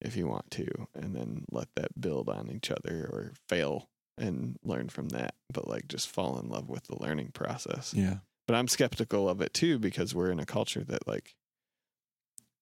if 0.01 0.17
you 0.17 0.27
want 0.27 0.51
to 0.51 0.67
and 0.93 1.15
then 1.15 1.45
let 1.49 1.69
that 1.75 1.99
build 1.99 2.27
on 2.27 2.51
each 2.51 2.69
other 2.69 3.09
or 3.11 3.31
fail 3.47 3.89
and 4.17 4.57
learn 4.63 4.89
from 4.89 5.09
that 5.09 5.33
but 5.53 5.65
like 5.65 5.87
just 5.87 6.09
fall 6.09 6.37
in 6.39 6.49
love 6.49 6.69
with 6.69 6.87
the 6.87 7.01
learning 7.01 7.31
process. 7.31 7.93
Yeah, 7.95 8.17
but 8.47 8.55
I'm 8.55 8.67
skeptical 8.67 9.29
of 9.29 9.39
it 9.41 9.53
too 9.53 9.79
because 9.79 10.13
we're 10.13 10.31
in 10.31 10.39
a 10.39 10.45
culture 10.45 10.83
that 10.83 11.07
like 11.07 11.35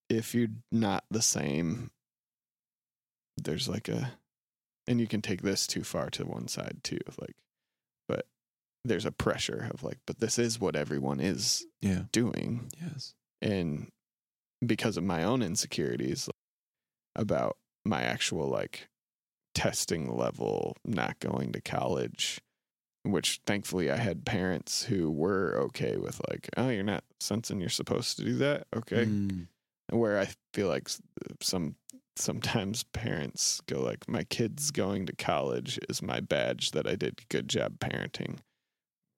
if 0.08 0.36
you're 0.36 0.50
not 0.72 1.04
the 1.10 1.22
same 1.24 1.90
there's 3.38 3.68
like 3.68 3.90
a 3.90 4.14
and 4.86 5.02
you 5.02 5.08
can 5.08 5.22
take 5.22 5.42
this 5.42 5.66
too 5.66 5.84
far 5.84 6.12
to 6.12 6.26
one 6.26 6.48
side 6.48 6.78
too 6.84 7.00
like 7.20 7.36
there's 8.88 9.06
a 9.06 9.12
pressure 9.12 9.70
of 9.72 9.84
like 9.84 10.00
but 10.06 10.20
this 10.20 10.40
is 10.40 10.60
what 10.60 10.76
everyone 10.76 11.20
is 11.20 11.66
yeah, 11.82 12.04
doing. 12.12 12.72
Yes, 12.82 13.14
and 13.42 13.90
because 14.66 14.98
of 14.98 15.04
my 15.04 15.24
own 15.24 15.42
insecurities 15.42 16.30
about 17.16 17.58
my 17.86 18.02
actual 18.02 18.48
like 18.48 18.88
testing 19.54 20.16
level 20.16 20.76
not 20.86 21.20
going 21.20 21.52
to 21.52 21.62
college 21.62 22.40
which 23.04 23.40
thankfully 23.46 23.90
I 23.90 23.98
had 23.98 24.26
parents 24.26 24.84
who 24.84 25.10
were 25.10 25.58
okay 25.66 25.98
with 25.98 26.22
like 26.30 26.50
oh 26.58 26.70
you're 26.70 26.84
not 26.84 27.04
sensing 27.20 27.60
you're 27.60 27.70
supposed 27.70 28.18
to 28.18 28.24
do 28.24 28.36
that? 28.38 28.68
Okay. 28.76 29.06
Mm, 29.06 29.48
where 29.90 30.20
I 30.20 30.28
feel 30.54 30.68
like 30.68 30.90
some 31.42 31.76
sometimes 32.16 32.84
parents 32.84 33.62
go 33.68 33.80
like 33.82 34.08
my 34.08 34.24
kids 34.24 34.72
going 34.72 35.06
to 35.06 35.16
college 35.16 35.80
is 35.88 36.02
my 36.02 36.20
badge 36.20 36.72
that 36.72 36.88
I 36.88 36.96
did 36.96 37.22
good 37.30 37.48
job 37.48 37.80
parenting 37.80 38.40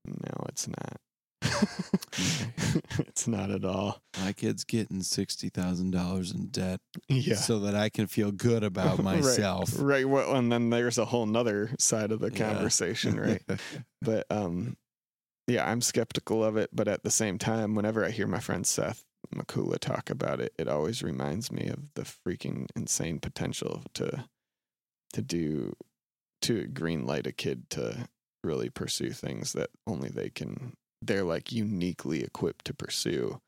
no 0.06 0.46
it's 0.50 0.68
not 0.68 0.98
it's 3.00 3.28
not 3.28 3.50
at 3.50 3.64
all 3.64 4.02
my 4.22 4.34
kid's 4.34 4.64
getting 4.64 5.02
sixty 5.02 5.50
thousand 5.50 5.92
dollars 5.92 6.32
in 6.32 6.48
debt, 6.48 6.82
yeah 7.08 7.36
so 7.36 7.60
that 7.60 7.76
I 7.76 7.90
can 7.90 8.08
feel 8.08 8.32
good 8.32 8.64
about 8.64 9.00
myself. 9.04 9.72
Right. 9.78 10.08
Well, 10.08 10.36
and 10.36 10.52
then 10.52 10.70
there's 10.70 10.98
a 10.98 11.06
whole 11.06 11.26
nother 11.26 11.72
side 11.80 12.12
of 12.12 12.20
the 12.20 12.32
Yeah. 12.32 12.48
conversation, 12.48 13.20
right? 13.20 13.42
but 14.02 14.26
um, 14.30 14.76
yeah, 15.48 15.70
I'm 15.70 15.82
skeptical 15.82 16.44
of 16.44 16.58
it. 16.58 16.70
But 16.74 16.88
at 16.88 17.04
the 17.04 17.12
same 17.12 17.38
time, 17.38 17.76
whenever 17.76 18.04
I 18.06 18.10
hear 18.12 18.28
my 18.28 18.40
friend 18.40 18.66
Seth 18.68 19.04
Makula 19.34 19.80
talk 19.80 20.10
about 20.10 20.40
it, 20.42 20.54
it 20.58 20.68
always 20.68 21.02
reminds 21.04 21.52
me 21.52 21.68
of 21.68 21.94
the 21.94 22.04
freaking 22.04 22.66
insane 22.76 23.20
potential 23.20 23.84
to 23.94 24.26
to 25.14 25.22
do 25.22 25.74
to 26.42 26.68
green 26.68 27.06
light 27.06 27.28
a 27.28 27.32
kid 27.32 27.70
to 27.72 28.08
really 28.44 28.70
pursue 28.70 29.12
things 29.12 29.54
that 29.54 29.70
only 29.88 30.10
they 30.10 30.30
can. 30.30 30.74
They're 31.02 31.24
like 31.24 31.52
uniquely 31.52 32.24
equipped 32.24 32.66
to 32.66 32.74
pursue. 32.74 33.40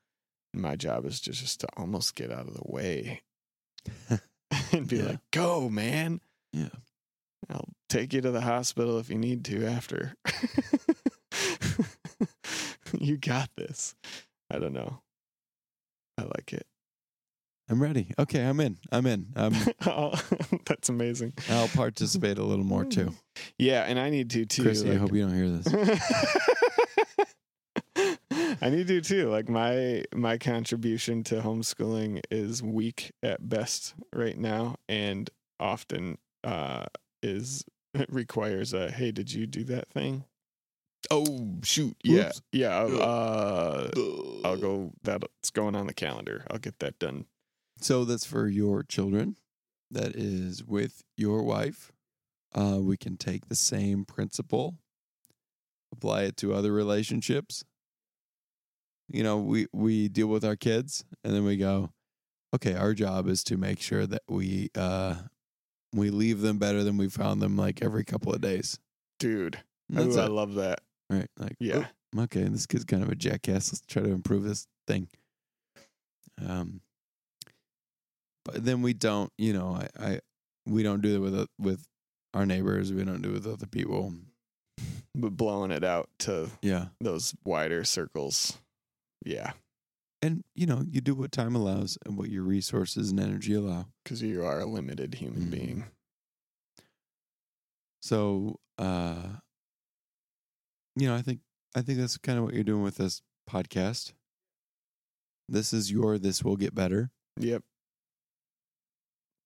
My 0.54 0.76
job 0.76 1.06
is 1.06 1.20
just, 1.20 1.42
just 1.42 1.60
to 1.62 1.68
almost 1.78 2.16
get 2.16 2.32
out 2.32 2.48
of 2.48 2.54
the 2.54 2.62
way 2.66 3.22
and 4.72 4.88
be 4.88 4.98
Yeah. 4.98 5.04
like, 5.04 5.20
"Go, 5.32 5.70
man." 5.70 6.22
Yeah. 6.54 6.70
I'll 7.50 7.70
take 7.90 8.14
you 8.14 8.22
to 8.22 8.32
the 8.32 8.42
hospital 8.42 9.00
if 9.00 9.10
you 9.10 9.18
need 9.18 9.44
to 9.46 9.66
after. 9.66 10.14
you 13.00 13.18
got 13.18 13.50
this. 13.58 13.96
I 14.50 14.60
don't 14.60 14.74
know. 14.74 15.02
I 16.18 16.24
like 16.24 16.54
it. 16.54 16.66
I'm 17.72 17.82
ready. 17.82 18.14
Okay, 18.20 18.44
I'm 18.44 18.60
in. 18.60 18.78
I'm 18.92 19.06
in. 19.06 19.28
Um, 19.38 19.56
Oh, 19.88 20.12
that's 20.66 20.90
amazing. 20.90 21.32
I'll 21.50 21.70
participate 21.70 22.38
a 22.38 22.44
little 22.44 22.66
more 22.66 22.84
too. 22.84 23.14
Yeah, 23.58 23.84
and 23.84 23.98
I 23.98 24.10
need 24.10 24.30
to 24.32 24.46
too. 24.46 24.64
Chrissy, 24.64 24.92
I 24.92 24.96
hope 24.96 25.14
you 25.14 25.22
don't 25.22 25.34
hear 25.34 25.50
this. 25.50 25.74
I 28.62 28.70
need 28.70 28.88
to 28.88 29.00
too. 29.00 29.30
Like 29.30 29.48
my 29.48 30.04
my 30.14 30.38
contribution 30.38 31.24
to 31.26 31.36
homeschooling 31.42 32.20
is 32.30 32.62
weak 32.62 33.14
at 33.24 33.48
best 33.48 33.94
right 34.14 34.38
now, 34.38 34.76
and 34.90 35.30
often 35.58 36.18
uh, 36.44 36.88
is 37.24 37.64
requires 38.10 38.74
a 38.74 38.92
hey, 38.92 39.12
did 39.12 39.32
you 39.32 39.48
do 39.48 39.64
that 39.64 39.88
thing? 39.90 40.26
Oh 41.10 41.58
shoot, 41.64 41.96
yeah, 42.04 42.28
Oops. 42.28 42.42
yeah. 42.52 42.76
Uh, 42.78 43.90
I'll 44.44 44.58
go. 44.58 44.92
That's 45.04 45.52
going 45.52 45.76
on 45.78 45.88
the 45.88 45.94
calendar. 45.94 46.46
I'll 46.52 46.60
get 46.60 46.80
that 46.80 47.00
done. 47.00 47.28
So 47.82 48.06
that's 48.06 48.26
for 48.26 48.48
your 48.48 48.84
children. 48.84 49.38
That 49.90 50.16
is 50.16 50.64
with 50.64 51.04
your 51.18 51.44
wife. 51.44 51.92
Uh, 52.54 52.80
we 52.80 52.98
can 52.98 53.18
take 53.18 53.48
the 53.48 53.56
same 53.56 54.06
principle 54.06 54.76
apply 55.92 56.24
it 56.24 56.38
to 56.38 56.54
other 56.54 56.72
relationships. 56.72 57.64
You 59.10 59.24
know, 59.24 59.38
we 59.38 59.68
we 59.74 60.08
deal 60.08 60.28
with 60.28 60.46
our 60.46 60.56
kids 60.56 61.04
and 61.24 61.34
then 61.34 61.44
we 61.44 61.58
go, 61.58 61.92
okay, 62.56 62.76
our 62.76 62.94
job 62.94 63.28
is 63.28 63.44
to 63.46 63.58
make 63.58 63.82
sure 63.82 64.06
that 64.08 64.22
we 64.30 64.70
uh 64.76 65.16
we 65.94 66.10
leave 66.10 66.42
them 66.42 66.58
better 66.58 66.84
than 66.84 66.98
we 66.98 67.10
found 67.10 67.42
them 67.42 67.58
like 67.58 67.82
every 67.82 68.06
couple 68.06 68.34
of 68.34 68.40
days. 68.42 68.80
Dude. 69.20 69.60
Ooh, 69.98 70.18
I 70.18 70.28
love 70.28 70.54
that. 70.56 70.80
Right. 71.10 71.28
Like, 71.38 71.58
Yeah. 71.60 71.88
"Oh, 72.16 72.22
okay, 72.24 72.44
this 72.44 72.66
kid's 72.66 72.86
kind 72.86 73.04
of 73.04 73.10
a 73.10 73.16
jackass. 73.16 73.74
Let's 73.74 73.86
try 73.86 74.02
to 74.04 74.12
improve 74.12 74.44
this 74.44 74.66
thing. 74.88 75.10
Um, 76.46 76.80
but 78.46 78.64
then 78.66 78.82
we 78.82 78.94
don't, 78.94 79.32
you 79.38 79.54
know, 79.54 79.76
I, 80.00 80.06
I 80.08 80.20
we 80.66 80.84
don't 80.84 81.02
do 81.02 81.16
it 81.16 81.20
with 81.20 81.36
uh, 81.40 81.46
with 81.60 81.86
our 82.34 82.46
neighbors. 82.46 82.92
We 82.94 83.04
don't 83.04 83.22
do 83.22 83.30
it 83.30 83.34
with 83.34 83.48
other 83.48 83.68
people. 83.68 84.14
But 85.14 85.36
blowing 85.36 85.72
it 85.72 85.84
out 85.84 86.10
to 86.20 86.50
Yeah, 86.62 86.88
those 87.02 87.36
wider 87.44 87.84
circles. 87.84 88.58
Yeah. 89.26 89.52
and 90.22 90.44
you 90.56 90.66
know, 90.66 90.84
you 90.88 91.02
do 91.02 91.14
what 91.16 91.32
time 91.32 91.56
allows 91.56 91.98
and 92.06 92.18
what 92.18 92.30
your 92.30 92.44
resources 92.44 93.12
and 93.12 93.20
energy 93.20 93.54
allow. 93.54 93.88
Because 94.04 94.22
you 94.22 94.44
are 94.46 94.60
a 94.62 94.66
limited 94.66 95.16
human 95.16 95.44
Mhm. 95.48 95.52
being. 95.52 95.84
So, 98.02 98.60
uh, 98.78 99.28
you 100.96 101.08
know, 101.08 101.16
I 101.16 101.22
think 101.22 101.40
I 101.76 101.82
think 101.82 102.00
that's 102.00 102.18
kind 102.18 102.38
of 102.38 102.44
what 102.46 102.54
you're 102.54 102.64
doing 102.64 102.84
with 102.84 102.96
this 102.98 103.22
podcast. 103.50 104.14
This 105.48 105.74
is 105.74 105.92
your. 105.92 106.18
This 106.18 106.44
will 106.44 106.58
get 106.58 106.74
better. 106.76 107.12
Yep. 107.38 107.64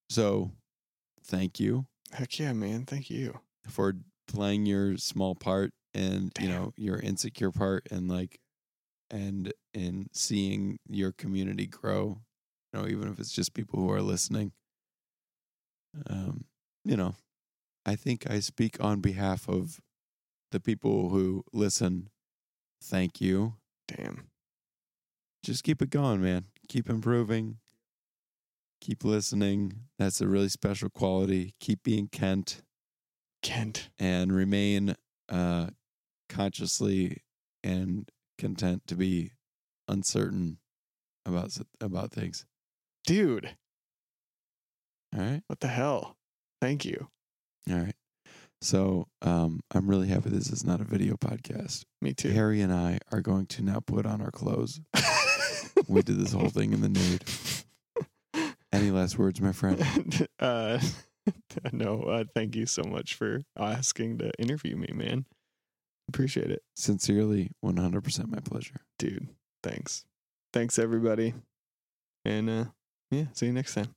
So, 0.10 0.52
thank 1.24 1.60
you 1.60 1.86
Heck 2.12 2.40
yeah, 2.40 2.54
man. 2.54 2.86
Thank 2.86 3.10
you. 3.10 3.40
for 3.68 3.94
playing 4.28 4.66
your 4.66 4.98
small 4.98 5.36
part 5.36 5.72
and 5.94 6.32
you 6.40 6.48
know 6.48 6.74
your 6.78 7.00
insecure 7.00 7.52
part 7.52 7.88
and 7.92 8.10
like 8.10 8.40
and 9.12 9.54
in 9.74 10.08
seeing 10.14 10.78
your 10.90 11.12
community 11.12 11.68
grow 11.68 12.20
you 12.74 12.80
know 12.80 12.88
even 12.88 13.08
if 13.08 13.20
it's 13.20 13.32
just 13.32 13.54
people 13.54 13.80
who 13.80 13.92
are 13.92 14.02
listening 14.02 14.52
um 16.10 16.46
you 16.84 16.98
know 16.98 17.16
i 17.86 17.96
think 17.96 18.30
i 18.30 18.40
speak 18.40 18.84
on 18.84 19.00
behalf 19.00 19.48
of 19.48 19.80
the 20.52 20.60
people 20.60 21.10
who 21.10 21.44
listen 21.54 22.10
thank 22.84 23.22
you 23.22 23.54
Damn. 23.88 24.28
just 25.44 25.64
keep 25.64 25.82
it 25.82 25.90
going 25.92 26.22
man 26.22 26.46
keep 26.68 26.90
improving 26.90 27.58
keep 28.86 29.04
listening 29.04 29.74
that's 29.98 30.22
a 30.22 30.28
really 30.28 30.48
special 30.50 30.90
quality 30.90 31.56
keep 31.60 31.82
being 31.84 32.08
kent 32.08 32.62
Kent. 33.42 33.90
and 33.98 34.32
remain 34.32 34.96
uh, 35.30 35.68
consciously 36.30 37.24
and 37.64 38.10
content 38.38 38.84
to 38.88 38.96
be 38.96 39.32
uncertain 39.88 40.58
about 41.26 41.56
about 41.82 42.12
things. 42.12 42.46
Dude. 43.08 43.56
All 45.16 45.22
right, 45.22 45.42
What 45.48 45.60
the 45.62 45.68
hell? 45.68 46.16
Thank 46.62 46.86
you. 46.86 47.08
all 47.70 47.78
right. 47.78 47.96
So 48.62 49.08
um, 49.22 49.62
I'm 49.74 49.88
really 49.90 50.08
happy 50.08 50.30
this 50.30 50.50
is 50.52 50.64
not 50.66 50.82
a 50.82 50.84
video 50.86 51.16
podcast. 51.16 51.86
Me 52.02 52.14
too. 52.14 52.30
Harry 52.32 52.62
and 52.62 52.74
I 52.74 53.00
are 53.12 53.22
going 53.22 53.46
to 53.48 53.62
now 53.64 53.80
put 53.80 54.06
on 54.06 54.22
our 54.22 54.32
clothes. 54.32 54.80
we 55.88 56.02
did 56.02 56.18
this 56.20 56.34
whole 56.34 56.50
thing 56.50 56.74
in 56.74 56.82
the 56.82 56.90
nude. 56.90 57.24
Any 58.76 58.92
last 58.92 59.18
words, 59.18 59.42
my 59.42 59.52
friend? 59.52 59.82
uh, 60.40 60.80
no, 61.72 62.02
uh, 62.04 62.24
thank 62.34 62.56
you 62.56 62.66
so 62.66 62.84
much 62.84 63.16
for 63.16 63.42
asking 63.58 64.20
to 64.20 64.32
interview 64.40 64.76
me, 64.76 64.90
man. 64.94 65.26
Appreciate 66.10 66.52
it, 66.52 66.62
Sincerely, 66.76 67.52
100% 67.64 68.28
my 68.28 68.40
pleasure. 68.40 68.82
dude. 69.00 69.28
Thanks. 69.64 70.06
Thanks, 70.54 70.78
everybody. 70.78 71.34
And 72.24 72.50
uh, 72.50 72.66
yeah, 73.10 73.26
see 73.34 73.48
you 73.48 73.54
next 73.54 73.74
time. 73.74 73.96